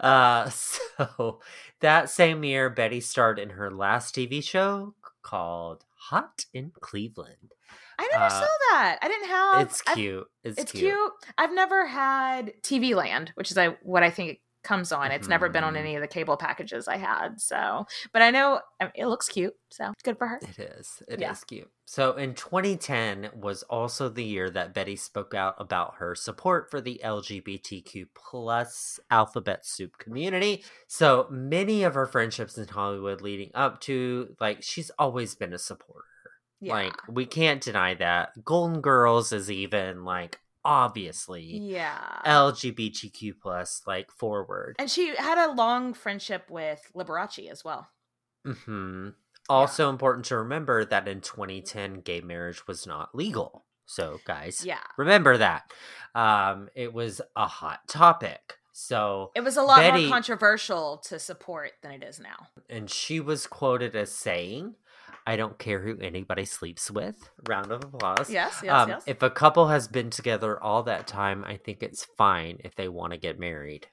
uh 0.00 0.48
so 0.50 1.40
that 1.80 2.10
same 2.10 2.44
year 2.44 2.70
Betty 2.70 3.00
starred 3.00 3.38
in 3.38 3.50
her 3.50 3.70
last 3.70 4.14
TV 4.14 4.42
show 4.42 4.94
called 5.22 5.84
Hot 5.96 6.46
in 6.52 6.72
Cleveland. 6.80 7.54
I 7.98 8.08
never 8.12 8.24
uh, 8.24 8.28
saw 8.30 8.46
that. 8.70 8.98
I 9.02 9.08
didn't 9.08 9.28
have 9.28 9.66
it's 9.66 9.82
cute. 9.82 10.26
It's, 10.44 10.60
It's 10.62 10.72
cute. 10.72 11.12
I've 11.36 11.52
never 11.52 11.86
had 11.86 12.52
TV 12.62 12.94
Land, 12.94 13.32
which 13.34 13.50
is 13.50 13.58
I, 13.58 13.76
what 13.82 14.04
I 14.04 14.10
think 14.10 14.38
comes 14.68 14.92
on. 14.92 15.10
It's 15.10 15.28
never 15.28 15.48
been 15.48 15.64
on 15.64 15.74
Mhm. 15.74 15.78
any 15.78 15.94
of 15.96 16.02
the 16.02 16.06
cable 16.08 16.36
packages 16.36 16.86
I 16.86 16.96
had. 16.98 17.40
So, 17.40 17.86
but 18.12 18.20
I 18.22 18.30
know 18.30 18.60
I 18.80 18.84
mean, 18.84 18.92
it 18.94 19.06
looks 19.06 19.28
cute. 19.28 19.54
So 19.70 19.92
good 20.04 20.18
for 20.18 20.26
her. 20.28 20.38
It 20.42 20.58
is. 20.58 21.02
It 21.08 21.14
is 21.14 21.20
Yeah. 21.20 21.34
cute. 21.46 21.70
So 21.86 22.12
in 22.12 22.34
2010 22.34 23.30
was 23.34 23.62
also 23.64 24.08
the 24.08 24.22
year 24.22 24.50
that 24.50 24.74
Betty 24.74 24.94
spoke 24.94 25.34
out 25.34 25.54
about 25.58 25.94
her 25.96 26.14
support 26.14 26.70
for 26.70 26.80
the 26.80 27.00
LGBTQ 27.02 28.06
plus 28.14 29.00
alphabet 29.10 29.64
soup 29.66 29.96
community. 29.98 30.64
So 30.86 31.26
many 31.30 31.82
of 31.82 31.94
her 31.94 32.06
friendships 32.06 32.56
in 32.58 32.68
Hollywood 32.68 33.20
leading 33.22 33.50
up 33.54 33.80
to 33.82 34.36
like 34.40 34.62
she's 34.62 34.90
always 34.98 35.34
been 35.34 35.52
a 35.54 35.58
supporter. 35.58 36.04
Yeah. 36.60 36.74
Like 36.74 36.94
we 37.08 37.24
can't 37.26 37.62
deny 37.62 37.94
that. 37.94 38.44
Golden 38.44 38.80
Girls 38.80 39.32
is 39.32 39.50
even 39.50 40.04
like 40.04 40.40
obviously 40.68 41.42
yeah. 41.44 42.20
LGBTQ 42.26 43.32
plus 43.40 43.82
like 43.86 44.10
forward. 44.12 44.76
and 44.78 44.90
she 44.90 45.14
had 45.16 45.38
a 45.38 45.52
long 45.52 45.94
friendship 45.94 46.44
with 46.50 46.80
Liberace 46.94 47.50
as 47.50 47.64
well. 47.64 47.88
hmm 48.44 49.08
Also 49.48 49.88
important 49.88 50.26
to 50.26 50.36
remember 50.36 50.84
that 50.84 51.08
in 51.08 51.20
2010, 51.22 52.00
gay 52.02 52.20
marriage 52.20 52.66
was 52.66 52.86
not 52.86 53.14
legal. 53.14 53.64
So, 53.86 54.18
guys, 54.26 54.64
Yeah. 54.66 54.80
remember 54.98 55.38
that. 55.38 55.72
Um, 56.14 56.68
it 56.74 56.92
was 56.92 57.22
a 57.34 57.46
hot 57.46 57.88
topic. 57.88 58.58
So, 58.74 59.32
It 59.34 59.40
was 59.40 59.56
a 59.56 59.62
lot 59.62 59.78
Betty- 59.78 60.02
more 60.04 60.12
controversial 60.16 60.98
to 61.08 61.18
support 61.18 61.72
than 61.82 61.92
it 61.92 62.04
is 62.04 62.20
now. 62.20 62.48
and 62.68 62.90
she 62.90 63.18
was 63.18 63.46
quoted 63.46 63.96
as 63.96 64.12
saying, 64.14 64.74
I 65.28 65.36
don't 65.36 65.58
care 65.58 65.78
who 65.82 65.98
anybody 66.00 66.46
sleeps 66.46 66.90
with. 66.90 67.28
Round 67.46 67.70
of 67.70 67.84
applause. 67.84 68.30
Yes, 68.30 68.60
yes, 68.64 68.72
um, 68.72 68.88
yes. 68.88 69.02
If 69.06 69.22
a 69.22 69.28
couple 69.28 69.68
has 69.68 69.86
been 69.86 70.08
together 70.08 70.58
all 70.62 70.84
that 70.84 71.06
time, 71.06 71.44
I 71.46 71.58
think 71.58 71.82
it's 71.82 72.06
fine 72.16 72.56
if 72.64 72.74
they 72.76 72.88
want 72.88 73.12
to 73.12 73.18
get 73.18 73.38
married. 73.38 73.88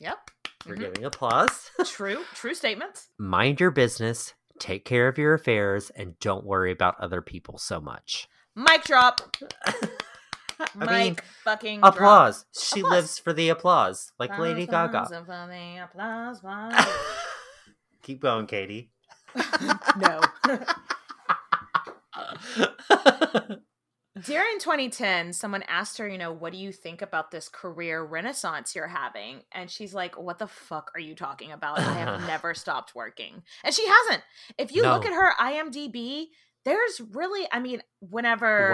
Yep. 0.00 0.18
We're 0.66 0.74
Mhm. 0.74 0.80
giving 0.80 1.04
applause. 1.04 1.70
True, 1.86 2.24
true 2.34 2.54
statements. 2.54 3.08
Mind 3.18 3.60
your 3.60 3.70
business, 3.70 4.34
take 4.58 4.84
care 4.84 5.06
of 5.06 5.16
your 5.16 5.34
affairs, 5.34 5.90
and 5.90 6.18
don't 6.18 6.44
worry 6.44 6.72
about 6.72 6.98
other 6.98 7.22
people 7.22 7.56
so 7.56 7.80
much. 7.80 8.26
Mic 8.56 8.82
drop. 8.82 9.20
I 10.58 10.66
Mic 10.74 10.90
mean, 10.90 11.16
fucking 11.44 11.80
drop. 11.82 11.94
applause. 11.94 12.46
She 12.52 12.80
Applause. 12.80 12.92
lives 12.92 13.18
for 13.20 13.32
the 13.32 13.48
applause, 13.48 14.10
like 14.18 14.36
Lady 14.36 14.66
Gaga. 14.66 15.02
applause, 15.02 16.38
applause. 16.38 16.86
Keep 18.02 18.20
going, 18.22 18.46
Katie. 18.48 18.90
no. 19.98 20.20
During 24.24 24.58
2010, 24.58 25.32
someone 25.32 25.64
asked 25.66 25.98
her, 25.98 26.06
you 26.06 26.18
know, 26.18 26.32
what 26.32 26.52
do 26.52 26.58
you 26.58 26.70
think 26.70 27.02
about 27.02 27.30
this 27.30 27.48
career 27.48 28.04
renaissance 28.04 28.74
you're 28.74 28.86
having? 28.86 29.40
And 29.50 29.70
she's 29.70 29.94
like, 29.94 30.20
what 30.20 30.38
the 30.38 30.46
fuck 30.46 30.92
are 30.94 31.00
you 31.00 31.14
talking 31.14 31.50
about? 31.50 31.78
I 31.78 31.94
have 31.94 32.20
never 32.26 32.54
stopped 32.54 32.94
working. 32.94 33.42
And 33.64 33.74
she 33.74 33.86
hasn't. 33.86 34.22
If 34.58 34.74
you 34.74 34.82
look 34.82 35.06
at 35.06 35.12
her 35.12 35.32
IMDb, 35.40 36.26
there's 36.64 37.00
really, 37.12 37.48
I 37.50 37.58
mean, 37.58 37.82
whenever 38.00 38.70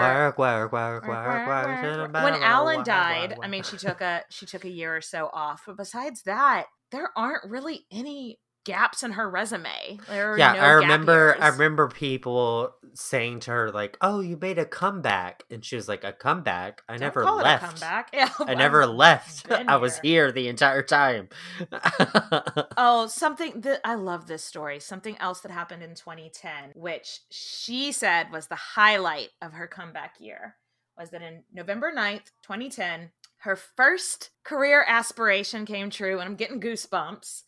work, 1.07 1.47
work, 1.47 2.07
work. 2.11 2.23
when 2.23 2.43
Allen 2.43 2.83
died, 2.83 3.37
I 3.41 3.47
mean, 3.47 3.63
she 3.63 3.77
took 3.77 4.01
a 4.01 4.23
she 4.29 4.45
took 4.45 4.65
a 4.65 4.69
year 4.69 4.95
or 4.95 5.01
so 5.01 5.29
off. 5.33 5.63
But 5.65 5.77
besides 5.77 6.23
that, 6.23 6.65
there 6.91 7.09
aren't 7.15 7.49
really 7.49 7.85
any 7.91 8.39
gaps 8.65 9.03
in 9.03 9.11
her 9.13 9.29
resume. 9.29 9.99
There 10.07 10.37
Yeah, 10.37 10.53
no 10.53 10.59
I 10.59 10.69
remember. 10.71 11.35
I 11.39 11.47
remember 11.49 11.87
people 11.87 12.75
saying 12.93 13.39
to 13.41 13.51
her 13.51 13.71
like, 13.71 13.97
"Oh, 14.01 14.19
you 14.19 14.37
made 14.37 14.59
a 14.59 14.65
comeback," 14.65 15.43
and 15.49 15.63
she 15.63 15.75
was 15.75 15.87
like, 15.87 16.03
"A 16.03 16.11
comeback? 16.13 16.81
I 16.89 16.93
Don't 16.93 17.01
never 17.01 17.23
call 17.23 17.39
it 17.39 17.43
a 17.43 17.45
left. 17.45 17.65
comeback. 17.65 18.09
Yeah, 18.13 18.29
I 18.39 18.53
never 18.55 18.83
I've 18.83 18.89
left. 18.89 19.51
I 19.51 19.77
was 19.77 19.99
here. 19.99 20.25
here 20.25 20.31
the 20.31 20.47
entire 20.47 20.83
time." 20.83 21.29
Oh, 22.77 23.07
something 23.07 23.61
that 23.61 23.81
I 23.83 23.95
love 23.95 24.27
this 24.27 24.43
story. 24.43 24.79
Something 24.79 25.17
else 25.19 25.41
that 25.41 25.51
happened 25.51 25.83
in 25.83 25.95
2010, 25.95 26.71
which 26.75 27.21
she 27.29 27.91
said 27.91 28.31
was 28.31 28.47
the 28.47 28.55
highlight 28.55 29.29
of 29.41 29.53
her 29.53 29.67
comeback 29.67 30.15
year, 30.19 30.55
was 30.97 31.09
that 31.11 31.21
in 31.21 31.43
November 31.53 31.91
9th, 31.95 32.31
2010, 32.43 33.11
her 33.39 33.55
first 33.55 34.31
career 34.43 34.83
aspiration 34.87 35.65
came 35.65 35.89
true, 35.89 36.19
and 36.19 36.27
I'm 36.29 36.35
getting 36.35 36.59
goosebumps. 36.61 37.43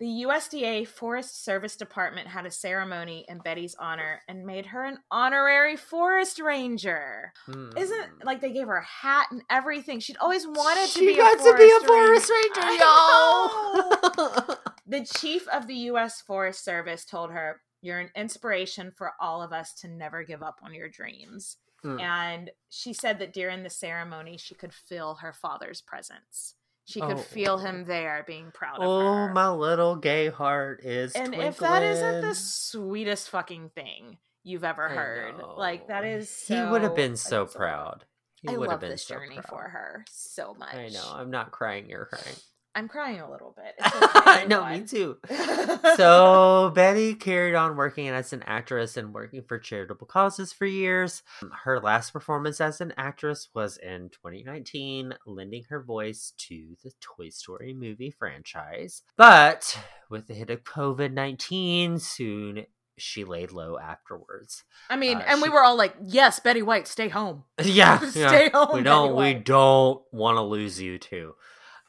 The 0.00 0.24
USDA 0.26 0.86
Forest 0.86 1.44
Service 1.44 1.74
Department 1.74 2.28
had 2.28 2.46
a 2.46 2.52
ceremony 2.52 3.24
in 3.28 3.38
Betty's 3.38 3.74
honor 3.80 4.22
and 4.28 4.46
made 4.46 4.66
her 4.66 4.84
an 4.84 4.98
honorary 5.10 5.76
forest 5.76 6.38
ranger. 6.38 7.32
Hmm. 7.46 7.70
Isn't 7.76 8.24
like 8.24 8.40
they 8.40 8.52
gave 8.52 8.68
her 8.68 8.76
a 8.76 8.84
hat 8.84 9.26
and 9.32 9.42
everything? 9.50 9.98
She'd 9.98 10.16
always 10.18 10.46
wanted 10.46 10.86
to 10.92 10.98
she 11.00 11.06
be 11.08 11.16
got 11.16 11.34
a 11.34 11.38
to 11.38 11.56
be 11.56 11.72
a 11.82 11.86
forest 11.86 12.30
ranger, 12.30 12.72
y'all. 12.74 14.56
the 14.86 15.04
chief 15.04 15.48
of 15.48 15.66
the 15.66 15.74
U.S. 15.74 16.20
Forest 16.20 16.64
Service 16.64 17.04
told 17.04 17.32
her, 17.32 17.60
You're 17.82 17.98
an 17.98 18.10
inspiration 18.14 18.92
for 18.96 19.14
all 19.20 19.42
of 19.42 19.52
us 19.52 19.74
to 19.80 19.88
never 19.88 20.22
give 20.22 20.44
up 20.44 20.60
on 20.62 20.74
your 20.74 20.88
dreams. 20.88 21.56
Mm. 21.84 22.00
And 22.00 22.50
she 22.70 22.92
said 22.92 23.18
that 23.18 23.32
during 23.32 23.64
the 23.64 23.70
ceremony, 23.70 24.36
she 24.36 24.54
could 24.54 24.72
feel 24.72 25.16
her 25.16 25.32
father's 25.32 25.80
presence. 25.80 26.54
She 26.88 27.00
could 27.00 27.12
Oh. 27.12 27.16
feel 27.18 27.58
him 27.58 27.84
there 27.84 28.24
being 28.26 28.50
proud 28.50 28.78
of 28.80 28.86
oh, 28.88 29.00
her. 29.00 29.28
oh, 29.30 29.32
my 29.34 29.50
little 29.50 29.96
gay 29.96 30.28
heart 30.30 30.82
is. 30.82 31.12
and 31.12 31.34
if 31.34 31.58
that 31.58 31.82
isn't 31.82 32.22
the 32.22 32.34
sweetest 32.34 33.28
fucking 33.28 33.68
thing 33.74 34.16
you've 34.42 34.64
ever 34.64 34.88
heard, 34.88 35.34
like 35.58 35.88
that 35.88 36.04
is 36.04 36.24
is 36.30 36.48
he 36.48 36.54
would 36.62 36.80
have 36.82 36.96
been 36.96 37.16
so 37.16 37.44
proud. 37.44 38.06
He 38.40 38.48
I 38.48 38.52
would 38.52 38.70
have 38.70 38.74
love 38.76 38.80
been 38.80 38.90
this 38.92 39.04
so 39.04 39.16
journey 39.16 39.34
proud. 39.34 39.48
for 39.48 39.68
her 39.68 40.04
so 40.10 40.54
much. 40.54 40.74
I 40.74 40.88
know. 40.88 41.12
I'm 41.12 41.30
not 41.30 41.50
crying. 41.50 41.90
You're 41.90 42.06
crying. 42.06 42.36
I'm 42.74 42.86
crying 42.88 43.20
a 43.20 43.30
little 43.30 43.54
bit. 43.56 43.74
Okay, 44.28 44.46
no, 44.46 44.64
me 44.68 44.82
too. 44.82 45.16
so 45.96 46.70
Betty 46.74 47.14
carried 47.14 47.54
on 47.54 47.76
working 47.76 48.08
as 48.08 48.32
an 48.32 48.42
actress 48.46 48.96
and 48.96 49.14
working 49.14 49.42
for 49.42 49.58
charitable 49.58 50.06
causes 50.06 50.52
for 50.52 50.66
years. 50.66 51.22
Her 51.64 51.80
last 51.80 52.12
performance 52.12 52.60
as 52.60 52.80
an 52.80 52.92
actress 52.96 53.48
was 53.54 53.78
in 53.78 54.10
2019, 54.10 55.14
lending 55.26 55.64
her 55.70 55.82
voice 55.82 56.32
to 56.48 56.76
the 56.84 56.90
Toy 57.00 57.30
Story 57.30 57.72
movie 57.72 58.10
franchise. 58.10 59.02
But 59.16 59.78
with 60.10 60.26
the 60.26 60.34
hit 60.34 60.50
of 60.50 60.64
COVID 60.64 61.12
19, 61.12 61.98
soon 61.98 62.66
she 62.98 63.24
laid 63.24 63.52
low 63.52 63.78
afterwards. 63.78 64.64
I 64.90 64.96
mean, 64.96 65.18
Uh, 65.18 65.24
and 65.26 65.40
we 65.42 65.48
were 65.48 65.62
all 65.62 65.76
like, 65.76 65.94
"Yes, 66.04 66.40
Betty 66.40 66.62
White, 66.62 66.86
stay 66.88 67.08
home." 67.08 67.44
Yeah, 67.62 67.98
Stay 68.00 68.20
yeah. 68.20 68.48
home, 68.52 68.74
We 68.76 68.82
don't. 68.82 69.08
Betty 69.08 69.14
We 69.14 69.34
White. 69.34 69.44
don't 69.44 70.02
want 70.12 70.36
to 70.36 70.42
lose 70.42 70.80
you 70.80 70.98
too. 70.98 71.34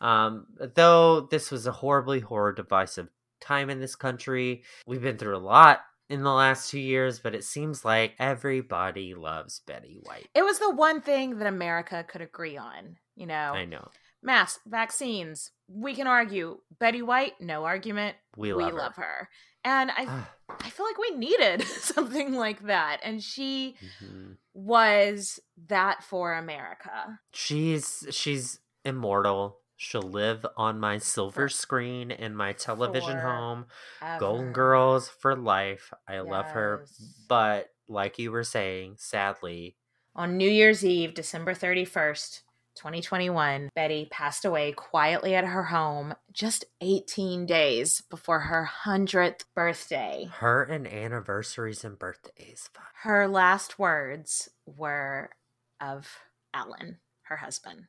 Um, 0.02 0.46
though 0.76 1.22
this 1.22 1.52
was 1.52 1.68
a 1.68 1.72
horribly 1.72 2.20
horror 2.20 2.54
divisive 2.54 3.10
time 3.42 3.70
in 3.70 3.80
this 3.80 3.96
country, 3.96 4.64
we've 4.88 5.02
been 5.02 5.18
through 5.18 5.38
a 5.38 5.40
lot 5.40 5.82
in 6.10 6.24
the 6.24 6.32
last 6.32 6.70
two 6.72 6.80
years, 6.80 7.20
but 7.20 7.36
it 7.36 7.44
seems 7.44 7.86
like 7.86 8.16
everybody 8.20 9.14
loves 9.14 9.62
Betty 9.68 9.98
White. 10.04 10.28
It 10.34 10.44
was 10.44 10.60
the 10.60 10.72
one 10.74 11.02
thing 11.02 11.38
that 11.40 11.48
America 11.48 12.04
could 12.08 12.22
agree 12.22 12.58
on, 12.58 12.98
you 13.16 13.28
know. 13.28 13.54
I 13.56 13.66
know. 13.66 13.90
Masks, 14.22 14.60
vaccines, 14.68 15.52
we 15.68 15.94
can 15.96 16.08
argue. 16.08 16.58
Betty 16.80 17.02
White, 17.02 17.34
no 17.40 17.64
argument. 17.64 18.16
We 18.36 18.54
we 18.54 18.64
love 18.64 18.74
love, 18.74 18.96
her. 18.96 19.02
her. 19.04 19.30
And 19.64 19.92
I 19.92 20.26
I 20.62 20.70
feel 20.70 20.86
like 20.86 20.98
we 20.98 21.12
needed 21.18 21.62
something 21.68 22.34
like 22.34 22.64
that. 22.66 23.00
And 23.04 23.22
she 23.24 23.76
Mhm. 24.02 24.38
was 24.54 25.40
that 25.68 26.04
for 26.04 26.34
America. 26.34 27.20
She's 27.34 28.06
she's 28.12 28.60
immortal. 28.84 29.60
She'll 29.82 30.02
live 30.02 30.46
on 30.58 30.78
my 30.78 30.98
silver 30.98 31.48
screen 31.48 32.12
in 32.12 32.36
my 32.36 32.52
television 32.52 33.18
home. 33.20 33.66
Golden 34.20 34.52
Girls 34.52 35.08
for 35.08 35.38
life. 35.38 35.94
I 36.06 36.20
love 36.20 36.48
her. 36.48 36.86
But 37.30 37.70
like 37.88 38.20
you 38.20 38.30
were 38.30 38.44
saying, 38.44 38.96
sadly, 38.98 39.78
On 40.18 40.36
New 40.36 40.50
Year's 40.50 40.84
Eve, 40.84 41.14
December 41.14 41.54
31st, 41.54 42.42
2021, 42.76 43.70
Betty 43.74 44.06
passed 44.12 44.44
away 44.44 44.74
quietly 44.74 45.34
at 45.34 45.46
her 45.46 45.64
home 45.64 46.14
just 46.34 46.66
18 46.82 47.46
days 47.46 48.02
before 48.10 48.42
her 48.42 48.70
100th 48.84 49.46
birthday. 49.56 50.28
her 50.40 50.62
and 50.64 50.88
anniversaries 50.88 51.86
and 51.86 51.98
birthdays. 51.98 52.70
Her 53.04 53.30
last 53.30 53.80
words 53.80 54.50
were 54.66 55.30
of 55.80 56.20
Allen, 56.54 56.98
her 57.24 57.38
husband. 57.38 57.86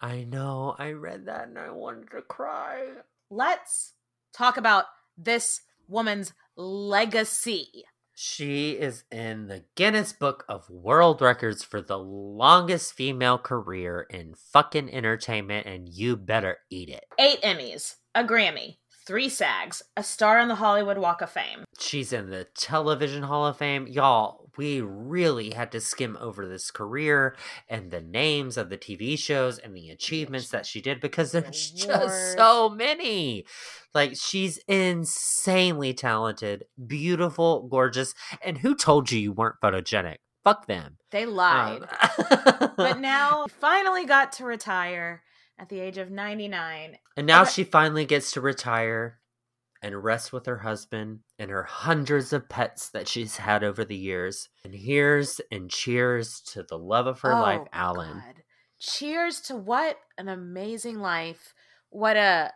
I 0.00 0.24
know. 0.24 0.74
I 0.78 0.92
read 0.92 1.26
that 1.26 1.48
and 1.48 1.58
I 1.58 1.70
wanted 1.70 2.10
to 2.12 2.22
cry. 2.22 2.86
Let's 3.30 3.94
talk 4.32 4.56
about 4.56 4.86
this 5.16 5.60
woman's 5.88 6.32
legacy. 6.56 7.84
She 8.14 8.72
is 8.72 9.04
in 9.10 9.46
the 9.48 9.64
Guinness 9.76 10.12
Book 10.12 10.44
of 10.48 10.68
World 10.68 11.22
Records 11.22 11.64
for 11.64 11.80
the 11.80 11.98
longest 11.98 12.92
female 12.92 13.38
career 13.38 14.06
in 14.10 14.34
fucking 14.52 14.92
entertainment, 14.92 15.66
and 15.66 15.88
you 15.88 16.16
better 16.16 16.58
eat 16.70 16.90
it. 16.90 17.04
Eight 17.18 17.40
Emmys, 17.40 17.94
a 18.14 18.22
Grammy, 18.22 18.76
three 19.06 19.28
SAGs, 19.28 19.82
a 19.96 20.02
star 20.02 20.38
on 20.38 20.48
the 20.48 20.56
Hollywood 20.56 20.98
Walk 20.98 21.22
of 21.22 21.30
Fame. 21.30 21.64
She's 21.78 22.12
in 22.12 22.28
the 22.28 22.46
Television 22.54 23.22
Hall 23.22 23.46
of 23.46 23.56
Fame. 23.56 23.86
Y'all, 23.86 24.39
we 24.56 24.80
really 24.80 25.50
had 25.50 25.72
to 25.72 25.80
skim 25.80 26.16
over 26.20 26.46
this 26.46 26.70
career 26.70 27.36
and 27.68 27.90
the 27.90 28.00
names 28.00 28.56
of 28.56 28.70
the 28.70 28.78
TV 28.78 29.18
shows 29.18 29.58
and 29.58 29.76
the 29.76 29.90
achievements 29.90 30.48
that 30.50 30.66
she 30.66 30.80
did 30.80 31.00
because 31.00 31.32
there's 31.32 31.70
just 31.76 32.36
so 32.36 32.68
many. 32.68 33.44
Like, 33.94 34.14
she's 34.16 34.58
insanely 34.68 35.94
talented, 35.94 36.64
beautiful, 36.86 37.68
gorgeous. 37.68 38.14
And 38.44 38.58
who 38.58 38.74
told 38.74 39.10
you 39.10 39.18
you 39.18 39.32
weren't 39.32 39.60
photogenic? 39.62 40.16
Fuck 40.44 40.66
them. 40.66 40.96
They 41.10 41.26
lied. 41.26 41.82
Um, 41.82 42.72
but 42.76 42.98
now 43.00 43.46
finally 43.60 44.06
got 44.06 44.32
to 44.34 44.44
retire 44.44 45.22
at 45.58 45.68
the 45.68 45.78
age 45.80 45.98
of 45.98 46.10
99. 46.10 46.96
And 47.16 47.26
now 47.26 47.42
Okay. 47.42 47.50
she 47.50 47.64
finally 47.64 48.06
gets 48.06 48.32
to 48.32 48.40
retire 48.40 49.19
and 49.82 50.02
rest 50.04 50.32
with 50.32 50.46
her 50.46 50.58
husband 50.58 51.20
and 51.38 51.50
her 51.50 51.62
hundreds 51.62 52.32
of 52.32 52.48
pets 52.48 52.90
that 52.90 53.08
she's 53.08 53.36
had 53.38 53.64
over 53.64 53.84
the 53.84 53.96
years. 53.96 54.48
And 54.64 54.74
here's 54.74 55.40
and 55.50 55.70
cheers 55.70 56.40
to 56.52 56.62
the 56.62 56.78
love 56.78 57.06
of 57.06 57.20
her 57.20 57.32
life, 57.32 57.60
Oh, 57.64 57.68
Allen. 57.72 58.22
God. 58.26 58.42
Cheers 58.78 59.40
to 59.42 59.56
what 59.56 59.96
an 60.18 60.28
amazing 60.28 61.00
life. 61.00 61.54
What 61.90 62.16
a 62.16 62.52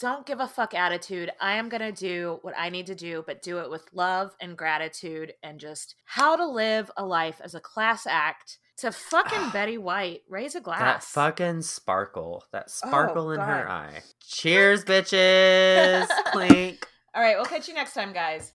don't 0.00 0.26
give 0.26 0.40
a 0.40 0.48
fuck 0.48 0.74
attitude. 0.74 1.30
I 1.40 1.54
am 1.54 1.68
going 1.68 1.80
to 1.80 1.92
do 1.92 2.38
what 2.42 2.54
I 2.58 2.70
need 2.70 2.86
to 2.86 2.94
do, 2.94 3.22
but 3.24 3.40
do 3.40 3.58
it 3.58 3.70
with 3.70 3.84
love 3.92 4.32
and 4.40 4.58
gratitude 4.58 5.32
and 5.44 5.60
just 5.60 5.94
how 6.04 6.34
to 6.34 6.44
live 6.46 6.90
a 6.96 7.06
life 7.06 7.40
as 7.42 7.54
a 7.54 7.60
class 7.60 8.04
act 8.06 8.58
to 8.82 8.90
fucking 8.90 9.38
ah. 9.38 9.50
Betty 9.52 9.78
White. 9.78 10.22
Raise 10.28 10.56
a 10.56 10.60
glass. 10.60 10.80
That 10.80 11.04
fucking 11.04 11.62
sparkle, 11.62 12.44
that 12.52 12.64
oh, 12.66 12.88
sparkle 12.88 13.30
in 13.30 13.38
her 13.38 13.70
eye. 13.70 14.02
Cheers, 14.20 14.84
bitches! 14.84 16.08
Clink. 16.32 16.86
All 17.14 17.22
right, 17.22 17.36
we'll 17.36 17.46
catch 17.46 17.68
you 17.68 17.74
next 17.74 17.94
time, 17.94 18.12
guys. 18.12 18.50